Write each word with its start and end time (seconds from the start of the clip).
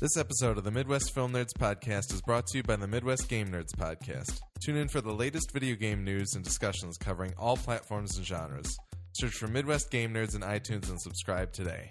This 0.00 0.16
episode 0.18 0.58
of 0.58 0.64
the 0.64 0.70
Midwest 0.70 1.14
Film 1.14 1.32
Nerds 1.32 1.52
Podcast 1.58 2.12
is 2.12 2.20
brought 2.20 2.46
to 2.48 2.58
you 2.58 2.62
by 2.62 2.76
the 2.76 2.86
Midwest 2.86 3.28
Game 3.28 3.48
Nerds 3.48 3.74
Podcast. 3.74 4.40
Tune 4.62 4.76
in 4.76 4.88
for 4.88 5.00
the 5.00 5.12
latest 5.12 5.50
video 5.52 5.76
game 5.76 6.04
news 6.04 6.34
and 6.34 6.44
discussions 6.44 6.98
covering 6.98 7.32
all 7.38 7.56
platforms 7.56 8.16
and 8.16 8.26
genres. 8.26 8.76
Search 9.12 9.32
for 9.32 9.46
Midwest 9.46 9.90
Game 9.90 10.12
Nerds 10.12 10.34
in 10.34 10.42
iTunes 10.42 10.90
and 10.90 11.00
subscribe 11.00 11.52
today. 11.52 11.88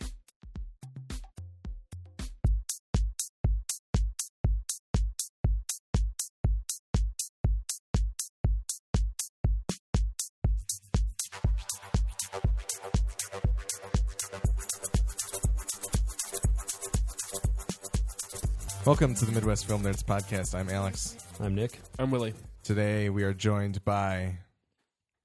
Welcome 18.94 19.16
to 19.16 19.26
the 19.26 19.32
Midwest 19.32 19.66
Film 19.66 19.82
Nerds 19.82 20.04
Podcast. 20.04 20.54
I'm 20.54 20.70
Alex. 20.70 21.18
I'm 21.40 21.56
Nick. 21.56 21.80
I'm 21.98 22.12
Willie. 22.12 22.36
Today 22.62 23.10
we 23.10 23.24
are 23.24 23.34
joined 23.34 23.84
by 23.84 24.38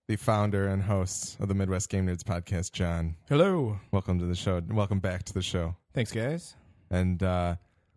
the 0.09 0.17
founder 0.17 0.69
and 0.69 0.83
host 0.83 1.39
of 1.39 1.49
the 1.49 1.55
Midwest 1.55 1.91
Game 1.91 2.07
Nerds 2.07 2.23
Podcast, 2.23 2.73
John. 2.73 3.15
Hello. 3.29 3.79
Welcome 3.91 4.21
to 4.21 4.25
the 4.25 4.35
show. 4.35 4.63
Welcome 4.71 5.01
back 5.01 5.25
to 5.25 5.35
the 5.35 5.43
show. 5.43 5.77
Thanks, 5.93 6.11
guys. 6.11 6.55
And 6.89 7.23
uh, 7.23 7.57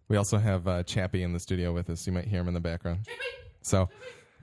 we 0.09 0.17
also 0.17 0.37
have 0.37 0.67
uh, 0.67 0.83
Chappie 0.83 1.23
in 1.23 1.31
the 1.31 1.39
studio 1.39 1.71
with 1.71 1.89
us. 1.89 2.05
You 2.05 2.11
might 2.11 2.25
hear 2.25 2.41
him 2.41 2.49
in 2.49 2.53
the 2.53 2.59
background. 2.59 3.07
So 3.61 3.87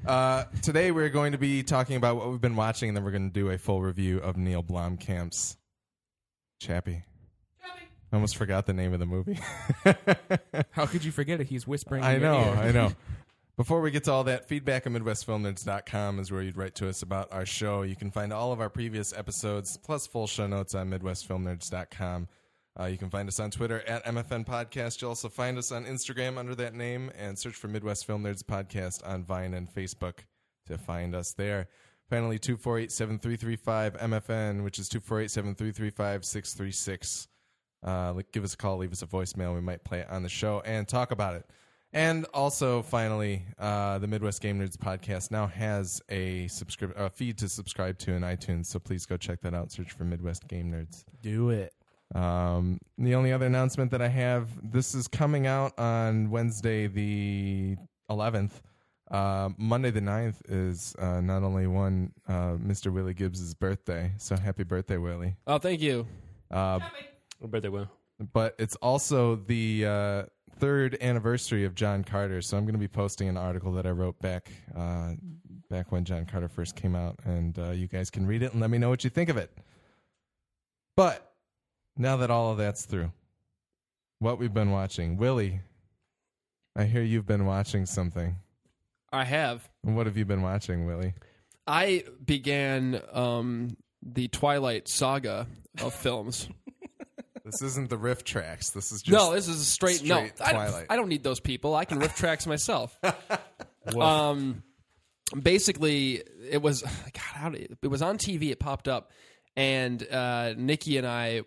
uh, 0.07 0.45
today 0.63 0.93
we're 0.93 1.11
going 1.11 1.33
to 1.33 1.39
be 1.39 1.63
talking 1.63 1.97
about 1.97 2.17
what 2.17 2.31
we've 2.31 2.41
been 2.41 2.57
watching, 2.57 2.89
and 2.89 2.97
then 2.97 3.05
we're 3.05 3.11
going 3.11 3.29
to 3.29 3.35
do 3.35 3.51
a 3.51 3.59
full 3.59 3.83
review 3.83 4.17
of 4.21 4.39
Neil 4.39 4.63
Blomkamp's 4.63 5.59
Chappie. 6.59 7.05
I 8.13 8.17
almost 8.17 8.37
forgot 8.37 8.67
the 8.67 8.73
name 8.73 8.93
of 8.93 9.01
the 9.01 9.07
movie. 9.07 9.39
How 10.71 10.87
could 10.87 11.05
you 11.05 11.13
forget 11.13 11.41
it? 11.41 11.47
He's 11.47 11.67
whispering. 11.67 12.03
I 12.03 12.15
in 12.15 12.23
your 12.23 12.33
know, 12.33 12.41
ear. 12.41 12.57
I 12.57 12.73
know. 12.73 12.93
Before 13.59 13.81
we 13.81 13.91
get 13.91 14.05
to 14.05 14.13
all 14.13 14.25
that, 14.25 14.47
feedback 14.47 14.87
at 14.87 14.93
MidwestFilmNerds.com 14.93 16.21
is 16.21 16.31
where 16.31 16.43
you'd 16.43 16.57
write 16.57 16.77
to 16.77 16.89
us 16.89 17.03
about 17.03 17.33
our 17.33 17.45
show. 17.45 17.83
You 17.83 17.97
can 17.97 18.13
find 18.13 18.33
all 18.33 18.53
of 18.53 18.61
our 18.61 18.71
previous 18.71 19.13
episodes 19.13 19.77
plus 19.77 20.07
full 20.07 20.29
show 20.29 20.47
notes 20.47 20.77
on 20.77 20.89
MidwestFilmNerds.com. 20.91 22.29
Uh, 22.79 22.85
you 22.85 22.97
can 22.97 23.11
find 23.11 23.29
us 23.29 23.41
on 23.41 23.51
Twitter 23.51 23.81
at 23.81 24.05
MFN 24.05 24.47
Podcast. 24.47 25.01
You'll 25.01 25.11
also 25.11 25.29
find 25.29 25.59
us 25.59 25.73
on 25.73 25.85
Instagram 25.85 26.39
under 26.39 26.55
that 26.55 26.75
name 26.75 27.11
and 27.19 27.37
search 27.37 27.55
for 27.55 27.67
Midwest 27.67 28.07
Film 28.07 28.23
Nerds 28.23 28.45
Podcast 28.45 29.05
on 29.07 29.25
Vine 29.25 29.55
and 29.55 29.69
Facebook 29.69 30.21
to 30.67 30.79
find 30.79 31.15
us 31.15 31.33
there. 31.33 31.67
Finally, 32.09 32.39
248 32.39 32.93
7335 32.93 33.95
MFN, 33.95 34.63
which 34.63 34.79
is 34.79 34.89
248 34.89 35.31
7335 35.31 36.25
636. 36.25 37.28
Uh, 37.87 38.13
like, 38.13 38.33
give 38.33 38.45
us 38.45 38.55
a 38.55 38.57
call, 38.57 38.79
leave 38.79 38.93
us 38.93 39.03
a 39.03 39.07
voicemail. 39.07 39.55
We 39.55 39.61
might 39.61 39.85
play 39.85 40.01
it 40.01 40.11
on 40.11 40.23
the 40.23 40.29
show 40.29 40.61
and 40.65 40.87
talk 40.87 41.11
about 41.11 41.37
it. 41.37 41.47
And 41.93 42.27
also, 42.35 42.83
finally, 42.83 43.45
uh, 43.59 43.99
the 43.99 44.07
Midwest 44.07 44.43
Game 44.43 44.61
Nerds 44.61 44.77
podcast 44.77 45.31
now 45.31 45.47
has 45.47 46.03
a 46.11 46.47
subscribe 46.49 46.93
a 46.97 47.09
feed 47.09 47.39
to 47.39 47.49
subscribe 47.49 47.99
to 48.01 48.13
in 48.13 48.23
iTunes. 48.23 48.67
So 48.67 48.79
please 48.79 49.07
go 49.07 49.17
check 49.17 49.41
that 49.41 49.55
out. 49.55 49.73
Search 49.73 49.93
for 49.93 50.05
Midwest 50.05 50.47
Game 50.49 50.71
Nerds. 50.71 51.05
Do 51.23 51.49
it. 51.51 51.73
Um, 52.15 52.79
the 52.99 53.15
only 53.15 53.33
other 53.33 53.47
announcement 53.47 53.91
that 53.93 54.03
I 54.03 54.09
have 54.09 54.49
this 54.71 54.95
is 54.95 55.09
coming 55.09 55.47
out 55.47 55.79
on 55.79 56.31
Wednesday, 56.31 56.87
the 56.87 57.77
11th. 58.11 58.53
Uh, 59.11 59.49
Monday 59.57 59.91
the 59.91 60.01
9th 60.01 60.37
is 60.49 60.95
uh, 60.99 61.21
not 61.23 61.43
only 61.43 61.67
one 61.67 62.13
uh, 62.29 62.57
Mr. 62.57 62.93
Willie 62.93 63.15
Gibbs' 63.15 63.55
birthday, 63.55 64.13
so 64.19 64.37
happy 64.37 64.65
birthday, 64.65 64.99
Willie. 64.99 65.37
Oh, 65.47 65.59
thank 65.59 65.81
you. 65.81 66.07
Uh, 66.51 66.81
I 67.43 67.47
bet 67.47 67.63
they 67.63 67.69
will. 67.69 67.89
but 68.33 68.55
it's 68.59 68.77
also 68.77 69.37
the 69.37 69.87
uh, 69.87 70.23
third 70.59 70.97
anniversary 71.01 71.65
of 71.65 71.75
John 71.75 72.03
Carter. 72.05 72.43
So 72.43 72.57
I'm 72.57 72.65
going 72.65 72.75
to 72.75 72.79
be 72.81 72.89
posting 72.89 73.29
an 73.29 73.37
article 73.37 73.73
that 73.73 73.87
I 73.87 73.91
wrote 73.91 74.21
back 74.21 74.51
uh, 74.77 75.13
back 75.71 75.93
when 75.93 76.05
John 76.05 76.25
Carter 76.27 76.49
first 76.49 76.77
came 76.77 76.97
out, 76.97 77.19
and 77.25 77.59
uh, 77.59 77.71
you 77.71 77.87
guys 77.87 78.11
can 78.11 78.27
read 78.27 78.43
it 78.43 78.53
and 78.53 78.61
let 78.61 78.71
me 78.71 78.79
know 78.79 78.89
what 78.89 79.05
you 79.05 79.11
think 79.11 79.29
of 79.29 79.37
it. 79.37 79.53
But 80.97 81.33
now 81.97 82.17
that 82.17 82.31
all 82.31 82.53
of 82.53 82.59
that's 82.59 82.85
through, 82.87 83.13
what 84.19 84.39
we've 84.39 84.55
been 84.55 84.71
watching, 84.71 85.17
Willie, 85.17 85.61
I 86.75 86.85
hear 86.85 87.03
you've 87.03 87.27
been 87.27 87.45
watching 87.47 87.87
something. 87.87 88.37
I 89.13 89.25
have. 89.25 89.69
What 89.83 90.07
have 90.07 90.17
you 90.17 90.25
been 90.25 90.43
watching, 90.43 90.87
Willie? 90.87 91.15
I 91.67 92.05
began 92.25 93.01
um, 93.13 93.77
the 94.03 94.29
Twilight 94.29 94.89
saga 94.89 95.47
of 95.83 95.95
films. 95.95 96.49
This 97.51 97.63
isn't 97.63 97.89
the 97.89 97.97
riff 97.97 98.25
tracks. 98.25 98.71
This 98.71 98.93
is 98.93 99.03
just 99.03 99.13
no, 99.13 99.33
this 99.33 99.49
is 99.49 99.61
a 99.61 99.65
straight, 99.65 100.05
no. 100.05 100.17
straight 100.17 100.33
I, 100.41 100.53
Twilight. 100.53 100.87
I 100.91 100.97
don't 100.97 101.09
need 101.09 101.23
those 101.23 101.41
people. 101.41 101.75
I 101.75 101.85
can 101.85 101.99
riff 101.99 102.15
tracks 102.15 102.47
myself. 102.47 102.99
um, 103.97 104.63
basically, 105.41 106.23
it 106.51 106.61
was 106.61 106.83
God. 106.83 107.13
How 107.15 107.49
did 107.51 107.63
it, 107.63 107.79
it 107.83 107.89
was 107.89 108.03
on 108.03 108.19
TV? 108.19 108.51
It 108.51 108.59
popped 108.59 108.89
up, 108.89 109.13
and 109.57 110.07
uh, 110.11 110.55
Nikki 110.57 110.99
and 110.99 111.07
I 111.07 111.43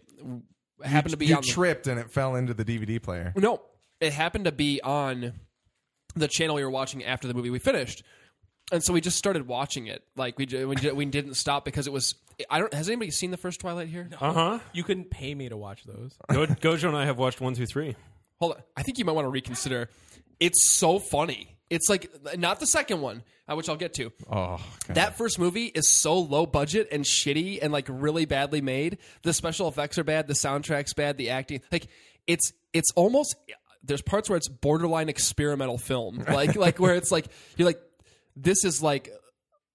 happened 0.84 1.12
to 1.12 1.18
be 1.18 1.28
you 1.28 1.36
on. 1.36 1.42
the- 1.42 1.48
tripped 1.48 1.88
and 1.88 2.00
it 2.00 2.10
fell 2.10 2.36
into 2.36 2.54
the 2.54 2.66
DVD 2.66 3.02
player. 3.02 3.34
No, 3.36 3.62
it 4.00 4.14
happened 4.14 4.46
to 4.46 4.52
be 4.52 4.82
on 4.82 5.34
the 6.16 6.28
channel 6.28 6.56
we 6.56 6.64
were 6.64 6.72
watching 6.72 7.04
after 7.06 7.28
the 7.28 7.34
movie 7.34 7.50
we 7.50 7.60
finished, 7.60 8.04
and 8.72 8.84
so 8.84 8.94
we 8.94 9.02
just 9.02 9.18
started 9.18 9.48
watching 9.48 9.88
it. 9.88 10.04
Like 10.16 10.38
we 10.38 10.46
we, 10.46 10.92
we 10.92 11.06
didn't 11.06 11.36
stop 11.36 11.66
because 11.66 11.88
it 11.88 11.94
was. 11.94 12.16
I 12.50 12.60
don't. 12.60 12.74
Has 12.74 12.88
anybody 12.90 13.12
seen 13.12 13.32
the 13.32 13.38
first 13.38 13.60
Twilight 13.60 13.90
here? 13.90 14.10
Uh 14.20 14.34
huh. 14.34 14.60
You 14.74 14.84
couldn't 14.84 15.10
pay 15.12 15.36
me 15.36 15.50
to 15.50 15.58
watch 15.58 15.84
those. 15.84 16.16
Go, 16.32 16.46
Gojo 16.46 16.88
and 16.88 16.98
I 16.98 17.06
have 17.06 17.18
watched 17.18 17.42
one, 17.42 17.54
two, 17.54 17.66
three. 17.66 17.96
Hold 18.40 18.54
on. 18.54 18.64
I 18.76 18.84
think 18.84 18.98
you 18.98 19.06
might 19.06 19.14
want 19.14 19.26
to 19.26 19.30
reconsider. 19.30 19.90
It's 20.40 20.64
so 20.64 20.98
funny. 20.98 21.56
It's 21.70 21.88
like 21.88 22.12
not 22.38 22.60
the 22.60 22.68
second 22.68 23.00
one, 23.02 23.24
uh, 23.48 23.56
which 23.56 23.70
I'll 23.70 23.78
get 23.78 23.94
to. 23.94 24.12
Oh, 24.30 24.58
God. 24.88 24.96
That 24.96 25.18
first 25.18 25.40
movie 25.40 25.68
is 25.68 25.88
so 25.88 26.20
low 26.20 26.46
budget 26.46 26.90
and 26.92 27.06
shitty 27.06 27.60
and 27.62 27.72
like 27.72 27.86
really 27.90 28.26
badly 28.26 28.60
made. 28.60 28.98
The 29.24 29.34
special 29.34 29.70
effects 29.70 29.98
are 29.98 30.04
bad, 30.04 30.28
the 30.28 30.34
soundtrack's 30.34 30.94
bad, 30.94 31.18
the 31.18 31.30
acting 31.30 31.62
like 31.72 31.88
it's 32.28 32.52
it's 32.74 32.92
almost 32.96 33.36
there's 33.84 34.02
parts 34.02 34.30
where 34.30 34.38
it's 34.38 34.50
borderline 34.50 35.08
experimental 35.08 35.78
film. 35.78 36.24
Like 36.28 36.56
like 36.56 36.78
where 36.80 36.96
it's 36.96 37.12
like 37.12 37.28
you're 37.56 37.68
like 37.68 37.82
this 38.36 38.64
is 38.66 38.82
like 38.82 39.10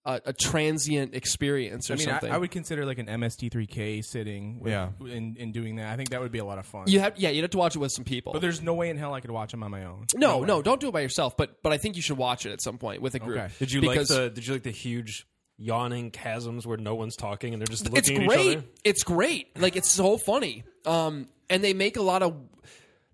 a, 0.05 0.21
a 0.27 0.33
transient 0.33 1.15
experience 1.15 1.91
or 1.91 1.94
I 1.94 1.97
mean, 1.97 2.09
I, 2.09 2.11
something. 2.12 2.33
I 2.33 2.39
would 2.39 2.50
consider 2.53 2.87
like 2.87 2.99
an 2.99 3.06
MST3K 3.06 4.05
sitting, 4.05 4.61
with, 4.61 4.71
Yeah. 4.72 4.91
in, 5.00 5.37
in 5.37 5.50
doing 5.53 5.77
that. 5.77 5.93
I 5.93 5.97
think 5.97 6.11
that 6.11 6.21
would 6.21 6.31
be 6.31 6.39
a 6.39 6.44
lot 6.44 6.59
of 6.59 6.67
fun. 6.67 6.84
you 6.87 7.00
have 7.00 7.15
yeah, 7.17 7.31
you'd 7.31 7.43
have 7.43 7.50
to 7.50 7.59
watch 7.59 7.75
it 7.75 7.81
with 7.81 7.91
some 7.93 8.05
people. 8.05 8.33
but 8.33 8.41
there's 8.41 8.62
no 8.62 8.75
way 8.75 8.89
in 8.91 8.97
hell 8.99 9.15
I 9.15 9.21
could 9.21 9.33
watch 9.33 9.50
them 9.50 9.62
on 9.65 9.71
my 9.72 9.84
own. 9.84 10.06
no, 10.15 10.39
way. 10.39 10.47
no, 10.47 10.62
don't 10.62 10.81
do 10.81 10.89
it 10.89 10.93
by 10.93 11.00
yourself. 11.00 11.37
But 11.37 11.62
but 11.62 11.72
I 11.72 11.78
think 11.78 11.97
you 11.97 12.03
should 12.03 12.19
watch 12.19 12.47
it 12.47 12.53
at 12.53 12.62
some 12.62 12.78
point 12.78 13.03
with 13.03 13.15
a 13.15 13.19
group. 13.19 13.39
Okay. 13.39 13.53
Did 13.59 13.72
you 13.72 13.81
Because- 13.81 14.11
like 14.11 14.19
the? 14.21 14.31
Did 14.31 14.47
you 14.47 14.53
like 14.53 14.62
the 14.62 14.71
huge 14.71 15.27
yawning 15.59 16.11
chasms 16.11 16.67
where 16.67 16.77
no 16.77 16.94
one's 16.94 17.17
talking 17.17 17.55
and 17.55 17.61
they're 17.62 17.67
just 17.67 17.87
it's 17.87 17.94
looking 18.11 18.17
at 18.19 18.23
each 18.23 18.28
great. 18.28 18.56
other? 18.59 18.67
It's 18.84 19.03
great. 19.03 19.59
Like 19.59 19.75
it's 19.75 19.91
so 19.91 20.19
funny. 20.19 20.65
Um, 20.84 21.28
and 21.50 21.65
they 21.65 21.73
make 21.75 21.97
a 21.97 22.03
lot 22.03 22.23
of 22.23 22.37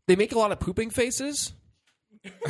they 0.09 0.16
make 0.16 0.32
a 0.32 0.38
lot 0.38 0.53
of 0.53 0.59
pooping 0.60 0.91
faces 0.91 1.53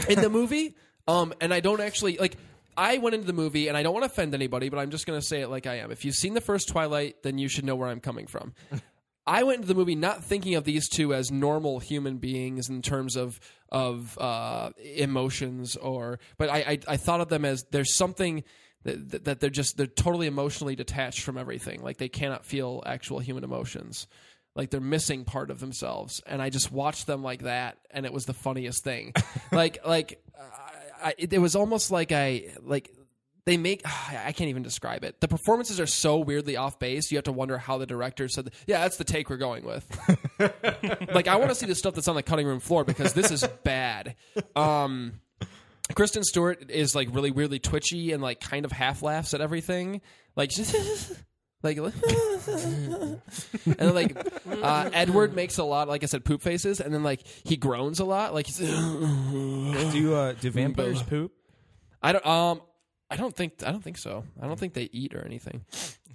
in 0.09 0.20
the 0.20 0.30
movie. 0.30 0.74
Um, 1.06 1.32
and 1.41 1.53
I 1.54 1.60
don't 1.60 1.80
actually 1.80 2.16
like. 2.16 2.36
I 2.77 2.99
went 2.99 3.15
into 3.15 3.27
the 3.27 3.33
movie, 3.33 3.69
and 3.69 3.77
I 3.77 3.83
don't 3.83 3.93
want 3.93 4.05
to 4.05 4.10
offend 4.10 4.34
anybody, 4.34 4.69
but 4.69 4.78
I'm 4.78 4.91
just 4.91 5.06
going 5.06 5.21
to 5.21 5.27
say 5.27 5.41
it 5.41 5.49
like 5.49 5.66
I 5.66 5.77
am. 5.77 5.91
If 5.91 6.05
you've 6.05 6.15
seen 6.15 6.34
the 6.34 6.41
first 6.41 6.69
Twilight, 6.69 7.22
then 7.22 7.38
you 7.38 7.49
should 7.49 7.65
know 7.65 7.77
where 7.77 7.88
I'm 7.88 8.00
coming 8.00 8.27
from. 8.27 8.55
I 9.27 9.44
went 9.44 9.56
into 9.56 9.69
the 9.69 9.75
movie 9.75 9.94
not 9.94 10.25
thinking 10.25 10.56
of 10.56 10.65
these 10.65 10.88
two 10.88 11.15
as 11.15 11.31
normal 11.31 11.78
human 11.78 12.19
beings 12.19 12.69
in 12.69 12.83
terms 12.83 13.16
of 13.16 13.38
of 13.71 14.19
uh, 14.19 14.71
emotions, 14.83 15.77
or 15.77 16.19
but 16.38 16.49
I, 16.49 16.59
I 16.59 16.78
I 16.88 16.97
thought 16.97 17.21
of 17.21 17.28
them 17.28 17.44
as 17.44 17.65
there's 17.71 17.94
something 17.94 18.43
that, 18.84 19.25
that 19.25 19.41
they're 19.41 19.50
just 19.50 19.77
they're 19.77 19.87
totally 19.87 20.27
emotionally 20.27 20.75
detached 20.75 21.21
from 21.21 21.39
everything. 21.39 21.83
Like 21.83 21.99
they 21.99 22.09
cannot 22.09 22.44
feel 22.44 22.83
actual 22.84 23.21
human 23.21 23.44
emotions. 23.44 24.09
Like 24.54 24.71
they're 24.71 24.81
missing 24.81 25.25
part 25.25 25.50
of 25.50 25.60
themselves, 25.60 26.21
and 26.27 26.43
I 26.43 26.50
just 26.50 26.71
watched 26.72 27.06
them 27.06 27.22
like 27.22 27.43
that, 27.43 27.78
and 27.91 28.04
it 28.04 28.12
was 28.12 28.27
the 28.27 28.34
funniest 28.34 28.84
thing. 28.84 29.15
like 29.53 29.86
like 29.86 30.22
I, 31.03 31.09
I, 31.09 31.15
it 31.19 31.39
was 31.39 31.57
almost 31.57 31.91
like 31.91 32.13
I 32.13 32.54
like 32.63 32.91
they 33.45 33.57
make 33.57 33.83
I 33.87 34.33
can't 34.33 34.51
even 34.51 34.63
describe 34.63 35.04
it. 35.04 35.21
The 35.21 35.28
performances 35.28 35.81
are 35.81 35.87
so 35.87 36.19
weirdly 36.19 36.57
off 36.57 36.78
base. 36.78 37.10
You 37.10 37.19
have 37.19 37.25
to 37.25 37.33
wonder 37.33 37.59
how 37.59 37.78
the 37.78 37.87
director 37.87 38.28
said, 38.28 38.51
"Yeah, 38.66 38.81
that's 38.81 38.97
the 38.97 39.04
take 39.04 39.31
we're 39.31 39.37
going 39.37 39.65
with." 39.65 39.84
like 41.15 41.28
I 41.28 41.37
want 41.37 41.51
to 41.51 41.54
see 41.54 41.66
the 41.66 41.75
stuff 41.75 41.95
that's 41.95 42.09
on 42.09 42.16
the 42.16 42.22
cutting 42.22 42.47
room 42.47 42.60
floor 42.60 42.84
because 42.84 43.13
this 43.13 43.31
is 43.31 43.47
bad. 43.65 44.16
Um, 44.57 45.21
Kristen 45.95 46.25
Stewart 46.25 46.71
is 46.71 46.95
like 46.95 47.09
really 47.13 47.31
weirdly 47.31 47.59
twitchy 47.59 48.13
and 48.13 48.22
like 48.22 48.41
kind 48.41 48.65
of 48.65 48.72
half 48.72 49.03
laughs 49.03 49.34
at 49.34 49.41
everything. 49.41 50.01
Like 50.37 50.51
like 51.62 51.76
and 51.78 53.20
then 53.64 53.94
like 53.94 54.16
uh, 54.62 54.91
Edward 54.92 55.34
makes 55.34 55.59
a 55.59 55.64
lot 55.64 55.88
like 55.88 56.03
I 56.03 56.06
said 56.06 56.24
poop 56.24 56.42
faces 56.42 56.80
and 56.80 56.92
then 56.92 57.03
like 57.03 57.26
he 57.44 57.56
groans 57.56 58.00
a 58.00 58.04
lot 58.04 58.34
like 58.34 58.47
he's, 58.47 58.59
Do 58.59 60.14
uh, 60.14 60.32
do 60.32 60.50
vampires 60.53 61.03
poop? 61.03 61.32
I 62.03 62.12
don't 62.12 62.26
um 62.26 62.60
I 63.10 63.16
don't 63.16 63.34
think 63.34 63.62
I 63.64 63.70
don't 63.70 63.82
think 63.84 63.98
so. 63.98 64.24
I 64.41 64.47
don't 64.47 64.59
think 64.59 64.74
they 64.74 64.88
eat 64.92 65.14
or 65.14 65.24
anything. 65.24 65.64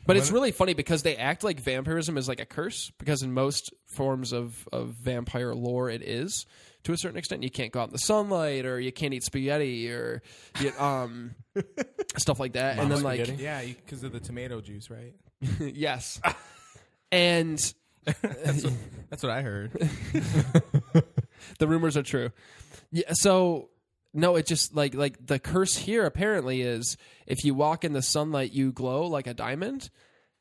But 0.05 0.15
it's 0.15 0.31
really 0.31 0.51
funny 0.51 0.73
because 0.73 1.03
they 1.03 1.17
act 1.17 1.44
like 1.44 1.59
vampirism 1.59 2.17
is 2.17 2.29
like 2.29 2.39
a 2.39 2.45
curse 2.45 2.91
because 2.97 3.23
in 3.23 3.33
most 3.33 3.73
forms 3.88 4.31
of, 4.31 4.67
of 4.71 4.91
vampire 4.91 5.53
lore 5.53 5.89
it 5.89 6.01
is 6.01 6.45
to 6.88 6.93
a 6.93 6.97
certain 6.97 7.17
extent. 7.17 7.43
You 7.43 7.51
can't 7.51 7.73
go 7.73 7.81
out 7.81 7.89
in 7.89 7.91
the 7.91 8.00
sunlight, 8.00 8.65
or 8.65 8.79
you 8.79 8.93
can't 8.93 9.13
eat 9.13 9.23
spaghetti, 9.23 9.91
or 9.91 10.21
you, 10.61 10.71
um, 10.79 11.35
stuff 12.17 12.39
like 12.39 12.53
that. 12.53 12.79
and 12.79 12.89
then 12.89 13.03
like? 13.03 13.38
Yeah, 13.38 13.61
because 13.61 14.03
of 14.03 14.13
the 14.13 14.21
tomato 14.21 14.61
juice, 14.61 14.89
right? 14.89 15.13
yes, 15.60 16.19
and 17.12 17.74
That's 18.06 19.24
what 19.24 19.31
I 19.31 19.42
heard. 19.42 19.72
the 21.60 21.68
rumors 21.68 21.98
are 21.98 22.04
true. 22.04 22.31
Yeah, 22.92 23.12
so 23.13 23.69
no, 24.13 24.36
it 24.36 24.48
just 24.48 24.75
like 24.75 24.95
like 24.95 25.25
the 25.25 25.39
curse 25.39 25.75
here 25.75 26.06
apparently 26.06 26.62
is 26.62 26.98
if 27.25 27.44
you 27.44 27.54
walk 27.54 27.84
in 27.84 27.94
the 27.94 28.01
sunlight, 28.01 28.54
you 28.54 28.72
glow 28.72 29.07
like 29.07 29.28
a 29.28 29.34
diamond, 29.34 29.89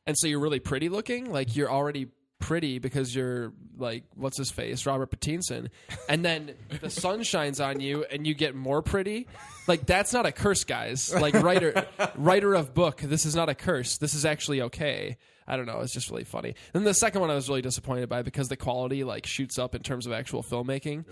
and 0.06 0.16
so 0.18 0.26
you're 0.26 0.40
really 0.40 0.60
pretty 0.60 0.88
looking. 0.88 1.32
Like 1.32 1.56
you're 1.56 1.70
already 1.70 2.08
pretty 2.46 2.78
because 2.78 3.12
you're 3.12 3.52
like 3.76 4.04
what's 4.14 4.38
his 4.38 4.52
face, 4.52 4.86
Robert 4.86 5.10
Pattinson, 5.10 5.68
and 6.08 6.24
then 6.24 6.54
the 6.80 6.88
sun 6.88 7.24
shines 7.24 7.60
on 7.60 7.80
you 7.80 8.04
and 8.08 8.24
you 8.24 8.34
get 8.34 8.54
more 8.54 8.82
pretty. 8.82 9.26
Like 9.66 9.84
that's 9.84 10.12
not 10.12 10.26
a 10.26 10.32
curse, 10.32 10.62
guys. 10.62 11.12
Like 11.12 11.34
writer 11.34 11.86
writer 12.14 12.54
of 12.54 12.72
book, 12.72 13.00
this 13.00 13.26
is 13.26 13.34
not 13.34 13.48
a 13.48 13.54
curse. 13.54 13.98
This 13.98 14.14
is 14.14 14.24
actually 14.24 14.62
okay. 14.62 15.16
I 15.48 15.56
don't 15.56 15.66
know. 15.66 15.80
It's 15.80 15.92
just 15.92 16.08
really 16.08 16.22
funny. 16.22 16.54
Then 16.72 16.84
the 16.84 16.94
second 16.94 17.20
one 17.20 17.30
I 17.30 17.34
was 17.34 17.48
really 17.48 17.62
disappointed 17.62 18.08
by 18.08 18.22
because 18.22 18.48
the 18.48 18.56
quality 18.56 19.02
like 19.02 19.26
shoots 19.26 19.58
up 19.58 19.74
in 19.74 19.82
terms 19.82 20.06
of 20.06 20.12
actual 20.12 20.44
filmmaking. 20.44 21.04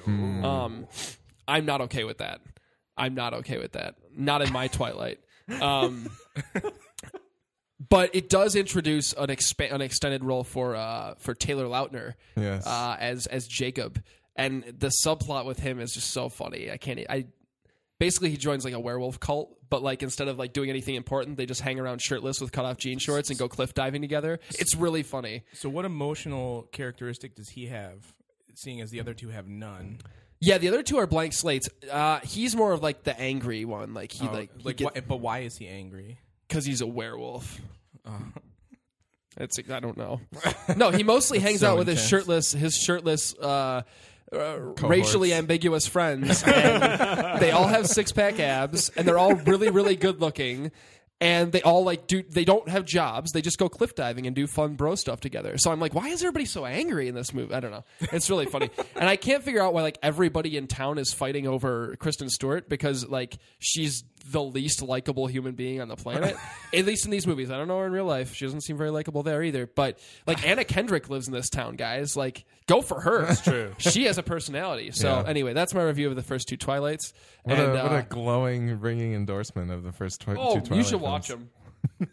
Um, 0.45 0.87
I'm 1.49 1.67
not 1.67 1.81
okay 1.83 2.05
with 2.05 2.19
that. 2.19 2.43
I'm 2.97 3.15
not 3.17 3.35
okay 3.35 3.59
with 3.59 3.73
that. 3.73 3.97
Not 4.17 4.41
in 4.41 4.53
my 4.53 4.69
Twilight. 4.69 5.19
Um, 5.61 6.09
but 7.89 8.15
it 8.15 8.29
does 8.29 8.55
introduce 8.57 9.13
an 9.15 9.29
expa- 9.29 9.73
an 9.73 9.81
extended 9.81 10.25
role 10.25 10.45
for 10.45 10.77
uh, 10.77 11.15
for 11.19 11.35
Taylor 11.35 11.65
Lautner 11.67 12.15
Yes. 12.37 12.67
uh, 12.67 12.97
as 12.99 13.27
as 13.27 13.47
Jacob, 13.47 14.03
and 14.37 14.63
the 14.65 14.91
subplot 15.05 15.45
with 15.47 15.59
him 15.61 15.81
is 15.81 15.93
just 15.93 16.11
so 16.11 16.29
funny. 16.29 16.71
I 16.71 16.77
can't. 16.77 17.01
I 17.09 17.27
basically 17.99 18.31
he 18.31 18.37
joins 18.37 18.65
like 18.65 18.75
a 18.75 18.81
werewolf 18.81 19.19
cult, 19.21 19.57
but 19.71 19.83
like 19.83 20.03
instead 20.03 20.29
of 20.29 20.39
like 20.39 20.53
doing 20.53 20.71
anything 20.71 20.95
important, 20.95 21.37
they 21.37 21.47
just 21.47 21.61
hang 21.61 21.79
around 21.81 22.01
shirtless 22.01 22.41
with 22.41 22.53
cut 22.53 22.65
off 22.65 22.77
jean 22.79 22.99
shorts 22.99 23.31
and 23.31 23.39
go 23.39 23.49
cliff 23.49 23.75
diving 23.75 24.03
together. 24.03 24.39
It's 24.51 24.75
really 24.77 25.03
funny. 25.03 25.43
So, 25.53 25.69
what 25.69 25.85
emotional 25.85 26.69
characteristic 26.73 27.35
does 27.35 27.49
he 27.51 27.67
have, 27.67 28.15
seeing 28.55 28.81
as 28.81 28.91
the 28.91 29.01
other 29.01 29.15
two 29.15 29.29
have 29.31 29.49
none? 29.49 29.99
Yeah, 30.41 30.59
the 30.59 30.69
other 30.69 30.83
two 30.83 30.99
are 30.99 31.07
blank 31.07 31.33
slates. 31.33 31.69
Uh, 31.91 32.21
he's 32.21 32.55
more 32.55 32.73
of 32.73 32.83
like 32.83 33.03
the 33.05 33.19
angry 33.19 33.65
one. 33.65 33.95
Like 33.95 34.13
he 34.13 34.29
Oh, 34.29 34.33
like 34.33 34.51
he 34.59 34.65
like, 34.65 34.77
get- 34.77 34.95
why, 34.95 35.01
but 35.01 35.17
why 35.17 35.39
is 35.41 35.57
he 35.57 35.67
angry? 35.69 36.19
Because 36.49 36.65
he's 36.65 36.81
a 36.81 36.87
werewolf. 36.87 37.61
It's 39.37 39.59
I 39.71 39.81
don't 39.81 39.97
know. 39.97 40.21
No, 40.77 40.91
he 40.91 41.03
mostly 41.03 41.39
hangs 41.39 41.61
so 41.61 41.73
out 41.73 41.79
with 41.79 41.89
his 41.89 42.05
shirtless 42.05 42.53
his 42.53 42.75
shirtless 42.75 43.35
uh, 43.39 43.83
uh, 44.33 44.59
racially 44.83 45.33
ambiguous 45.35 45.87
friends. 45.87 46.43
And 46.43 47.41
they 47.41 47.51
all 47.51 47.67
have 47.67 47.87
six 47.87 48.13
pack 48.13 48.41
abs, 48.41 48.89
and 48.91 49.07
they're 49.07 49.19
all 49.19 49.35
really 49.35 49.71
really 49.71 49.97
good 49.97 50.21
looking. 50.21 50.73
And 51.21 51.53
they 51.53 51.63
all 51.63 51.85
like 51.85 52.07
do. 52.07 52.23
They 52.23 52.45
don't 52.45 52.69
have 52.69 52.85
jobs. 52.85 53.33
They 53.33 53.41
just 53.41 53.57
go 53.59 53.69
cliff 53.69 53.95
diving 53.95 54.27
and 54.27 54.35
do 54.35 54.47
fun 54.47 54.75
bro 54.75 54.95
stuff 54.95 55.21
together. 55.21 55.57
So 55.59 55.71
I'm 55.71 55.81
like, 55.81 55.95
why 55.95 56.09
is 56.09 56.23
everybody 56.23 56.45
so 56.45 56.67
angry 56.67 57.09
in 57.09 57.15
this 57.15 57.33
movie? 57.33 57.55
I 57.55 57.61
don't 57.61 57.71
know. 57.71 57.85
It's 58.01 58.29
really 58.29 58.47
funny, 58.47 58.69
and 58.97 59.09
I 59.09 59.17
can't 59.17 59.43
figure 59.43 59.63
out 59.63 59.75
why 59.75 59.83
like 59.83 59.99
everybody 60.03 60.57
in 60.57 60.67
town 60.67 60.99
is 60.99 61.13
fighting 61.13 61.47
over 61.47 61.97
Kristen 61.97 62.29
Stewart 62.31 62.69
because 62.69 63.07
like 63.09 63.39
she's 63.59 64.03
the 64.31 64.43
least 64.43 64.81
likable 64.83 65.27
human 65.27 65.55
being 65.55 65.81
on 65.81 65.89
the 65.89 65.97
planet. 65.97 66.37
At 66.75 66.87
least 66.87 67.05
in 67.05 67.11
these 67.11 67.27
movies. 67.27 67.51
I 67.51 67.57
don't 67.59 67.69
know 67.69 67.79
her 67.79 67.87
in 67.87 67.93
real 67.93 68.05
life. 68.07 68.35
She 68.35 68.45
doesn't 68.47 68.63
seem 68.63 68.77
very 68.77 68.91
likable 68.91 69.23
there 69.23 69.43
either. 69.43 69.67
But 69.67 69.99
like 70.27 70.47
Anna 70.47 70.65
Kendrick 70.65 71.09
lives 71.11 71.27
in 71.27 71.35
this 71.35 71.49
town, 71.51 71.77
guys. 71.77 72.17
Like, 72.17 72.45
go 72.67 72.81
for 72.81 73.01
her. 73.01 73.27
That's 73.27 73.43
true. 73.43 73.73
She 73.79 74.05
has 74.05 74.17
a 74.19 74.23
personality. 74.23 74.91
So 74.93 75.09
Yeah. 75.09 75.29
anyway, 75.29 75.53
that's 75.53 75.75
my 75.75 75.83
review 75.83 76.09
of 76.09 76.17
the 76.17 76.23
first 76.23 76.49
two 76.49 76.57
Twilights. 76.57 77.13
what, 77.43 77.59
and, 77.59 77.71
a, 77.77 77.83
what 77.83 77.93
uh, 77.93 77.97
a 77.97 78.03
glowing, 78.03 78.81
ringing 78.81 79.15
endorsement 79.15 79.71
of 79.71 79.83
the 79.83 79.93
first 79.93 80.21
twi- 80.23 80.37
oh, 80.39 80.55
two 80.55 80.61
Twilight 80.63 80.77
you 80.85 80.89
should 80.91 81.01
watch 81.01 81.29
films. 81.29 81.47
them. 82.01 82.09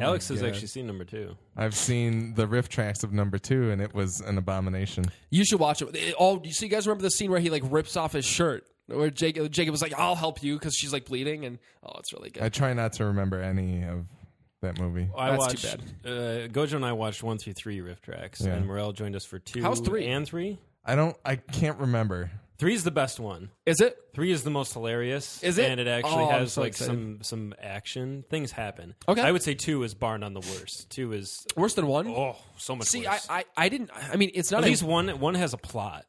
Alex 0.00 0.28
has 0.28 0.40
God. 0.40 0.48
actually 0.48 0.66
seen 0.66 0.86
number 0.86 1.04
two. 1.04 1.36
I've 1.56 1.74
seen 1.74 2.34
the 2.34 2.46
riff 2.46 2.68
tracks 2.68 3.02
of 3.04 3.12
number 3.12 3.38
two, 3.38 3.70
and 3.70 3.80
it 3.80 3.94
was 3.94 4.20
an 4.20 4.36
abomination. 4.36 5.04
You 5.30 5.44
should 5.44 5.60
watch 5.60 5.80
it. 5.80 5.94
It- 5.94 6.14
all 6.14 6.40
you 6.44 6.52
see, 6.52 6.66
you 6.66 6.70
guys 6.70 6.86
remember 6.86 7.02
the 7.02 7.10
scene 7.10 7.30
where 7.30 7.40
he 7.40 7.50
like 7.50 7.62
rips 7.66 7.96
off 7.96 8.12
his 8.12 8.24
shirt, 8.24 8.66
where 8.86 9.10
Jacob, 9.10 9.50
Jacob 9.52 9.72
was 9.72 9.82
like, 9.82 9.94
"I'll 9.98 10.14
help 10.14 10.42
you" 10.42 10.54
because 10.58 10.74
she's 10.74 10.92
like 10.92 11.06
bleeding, 11.06 11.44
and 11.44 11.58
oh, 11.82 11.92
it's 11.98 12.12
really 12.12 12.30
good. 12.30 12.42
I 12.42 12.48
try 12.48 12.72
not 12.72 12.92
to 12.94 13.06
remember 13.06 13.40
any 13.42 13.82
of 13.84 14.06
that 14.62 14.80
movie. 14.80 15.08
I 15.16 15.30
That's 15.30 15.38
watched. 15.40 15.62
too 16.04 16.08
Uh, 16.10 16.48
Gojo 16.48 16.74
and 16.74 16.84
I 16.86 16.92
watched 16.92 17.22
one 17.22 17.38
through 17.38 17.54
three 17.54 17.80
riff 17.80 18.00
tracks, 18.00 18.40
Yeah. 18.40 18.54
and 18.54 18.66
Morel 18.66 18.92
joined 18.92 19.16
us 19.16 19.24
for 19.24 19.38
two. 19.38 19.62
How's 19.62 19.80
three? 19.80 20.06
and 20.06 20.26
three? 20.26 20.58
I 20.84 20.94
don't. 20.94 21.16
I 21.24 21.36
can't 21.36 21.78
remember. 21.78 22.30
Three 22.58 22.72
is 22.72 22.84
the 22.84 22.90
best 22.90 23.20
one. 23.20 23.50
Is 23.66 23.80
it? 23.82 23.98
Three 24.14 24.30
is 24.30 24.42
the 24.42 24.50
most 24.50 24.72
hilarious. 24.72 25.42
Is 25.42 25.58
it? 25.58 25.70
And 25.70 25.78
it 25.78 25.86
actually 25.86 26.24
Oh, 26.24 26.30
I'm 26.30 26.40
has 26.40 26.54
so 26.54 26.62
like 26.62 26.68
excited. 26.68 26.90
some 26.90 27.18
some 27.22 27.54
action. 27.60 28.24
Things 28.30 28.50
happen. 28.50 28.94
Okay. 29.06 29.20
I 29.20 29.30
would 29.30 29.42
say 29.42 29.52
two 29.54 29.82
is 29.82 29.92
bar 29.92 30.16
none 30.16 30.32
the 30.32 30.40
worst. 30.40 30.88
Two 30.88 31.12
is 31.12 31.44
Worse 31.54 31.74
than 31.74 31.86
one? 31.86 32.06
oh 32.08 32.36
so 32.56 32.74
much 32.74 32.86
See, 32.86 33.04
I, 33.06 33.12
worse. 33.14 33.26
I, 33.28 33.44
I 33.58 33.68
didn't. 33.68 33.90
I 33.94 34.16
mean, 34.16 34.30
it's 34.32 34.50
not 34.50 34.62
At 34.62 34.68
a- 34.68 34.70
least 34.70 34.84
one 34.84 35.08
one 35.20 35.34
has 35.34 35.52
a 35.52 35.58
plot. 35.58 36.06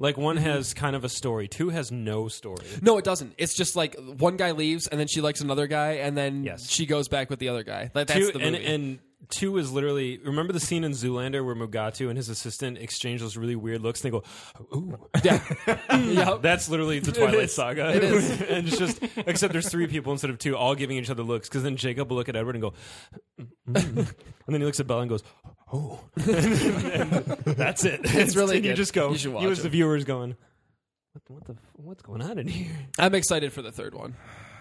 Like 0.00 0.16
one 0.16 0.36
has 0.36 0.74
kind 0.74 0.94
of 0.94 1.02
a 1.04 1.08
story. 1.08 1.48
Two 1.48 1.70
has 1.70 1.90
no 1.90 2.28
story. 2.28 2.64
No, 2.80 2.98
it 2.98 3.04
doesn't. 3.04 3.34
It's 3.36 3.54
just 3.54 3.74
like 3.74 3.96
one 3.98 4.36
guy 4.36 4.52
leaves, 4.52 4.86
and 4.86 4.98
then 5.00 5.08
she 5.08 5.20
likes 5.20 5.40
another 5.40 5.66
guy, 5.66 5.94
and 5.94 6.16
then 6.16 6.44
Yes. 6.44 6.70
she 6.70 6.86
goes 6.86 7.08
back 7.08 7.30
with 7.30 7.40
the 7.40 7.48
other 7.48 7.64
guy. 7.64 7.90
Like, 7.94 8.06
that's 8.06 8.12
two, 8.26 8.30
the 8.32 8.38
movie. 8.38 8.64
and 8.64 8.98
two 9.30 9.56
is 9.58 9.72
literally 9.72 10.18
remember 10.18 10.52
the 10.52 10.60
scene 10.60 10.84
in 10.84 10.92
Zoolander 10.92 11.44
where 11.44 11.56
Mugatu 11.56 12.08
and 12.08 12.16
his 12.16 12.28
assistant 12.28 12.78
exchange 12.78 13.20
those 13.20 13.36
really 13.36 13.56
weird 13.56 13.82
looks 13.82 14.04
and 14.04 14.12
they 14.12 14.18
go, 14.18 14.24
"Ooh." 14.72 14.96
yeah, 15.24 15.42
yeah. 15.98 16.38
That's 16.40 16.68
literally 16.68 17.00
the 17.00 17.10
Twilight 17.10 17.34
is. 17.34 17.54
Saga. 17.54 17.94
It 17.96 18.04
is. 18.04 18.40
and 18.42 18.68
it's 18.68 18.78
just 18.78 19.02
except 19.26 19.52
there's 19.52 19.68
three 19.68 19.88
people 19.88 20.12
instead 20.12 20.30
of 20.30 20.38
two, 20.38 20.56
all 20.56 20.76
giving 20.76 20.96
each 20.96 21.10
other 21.10 21.24
looks. 21.24 21.48
Because 21.48 21.64
then 21.64 21.76
Jacob 21.76 22.08
will 22.08 22.16
look 22.18 22.28
at 22.28 22.36
Edward 22.36 22.54
and 22.54 22.62
go, 22.62 22.72
"Mm." 23.68 23.96
and 23.96 24.06
then 24.46 24.60
he 24.60 24.64
looks 24.64 24.78
at 24.78 24.86
Bella 24.86 25.00
and 25.00 25.10
goes, 25.10 25.24
"Oh," 25.72 26.00
and, 26.16 26.24
that's 27.44 27.84
it. 27.84 28.00
It's 28.04 28.36
really 28.36 28.56
and 28.56 28.64
you 28.66 28.74
just 28.74 28.92
go. 28.92 29.10
You 29.10 29.18
should 29.18 29.32
watch 29.32 29.44
as 29.44 29.60
it. 29.60 29.62
the 29.62 29.68
viewers 29.68 30.04
going, 30.04 30.36
"What, 31.12 31.22
what 31.28 31.44
the 31.44 31.56
what's 31.74 32.02
going 32.02 32.22
on 32.22 32.38
in 32.38 32.46
here?" 32.48 32.88
I'm 32.98 33.14
excited 33.14 33.52
for 33.52 33.62
the 33.62 33.72
third 33.72 33.94
one. 33.94 34.14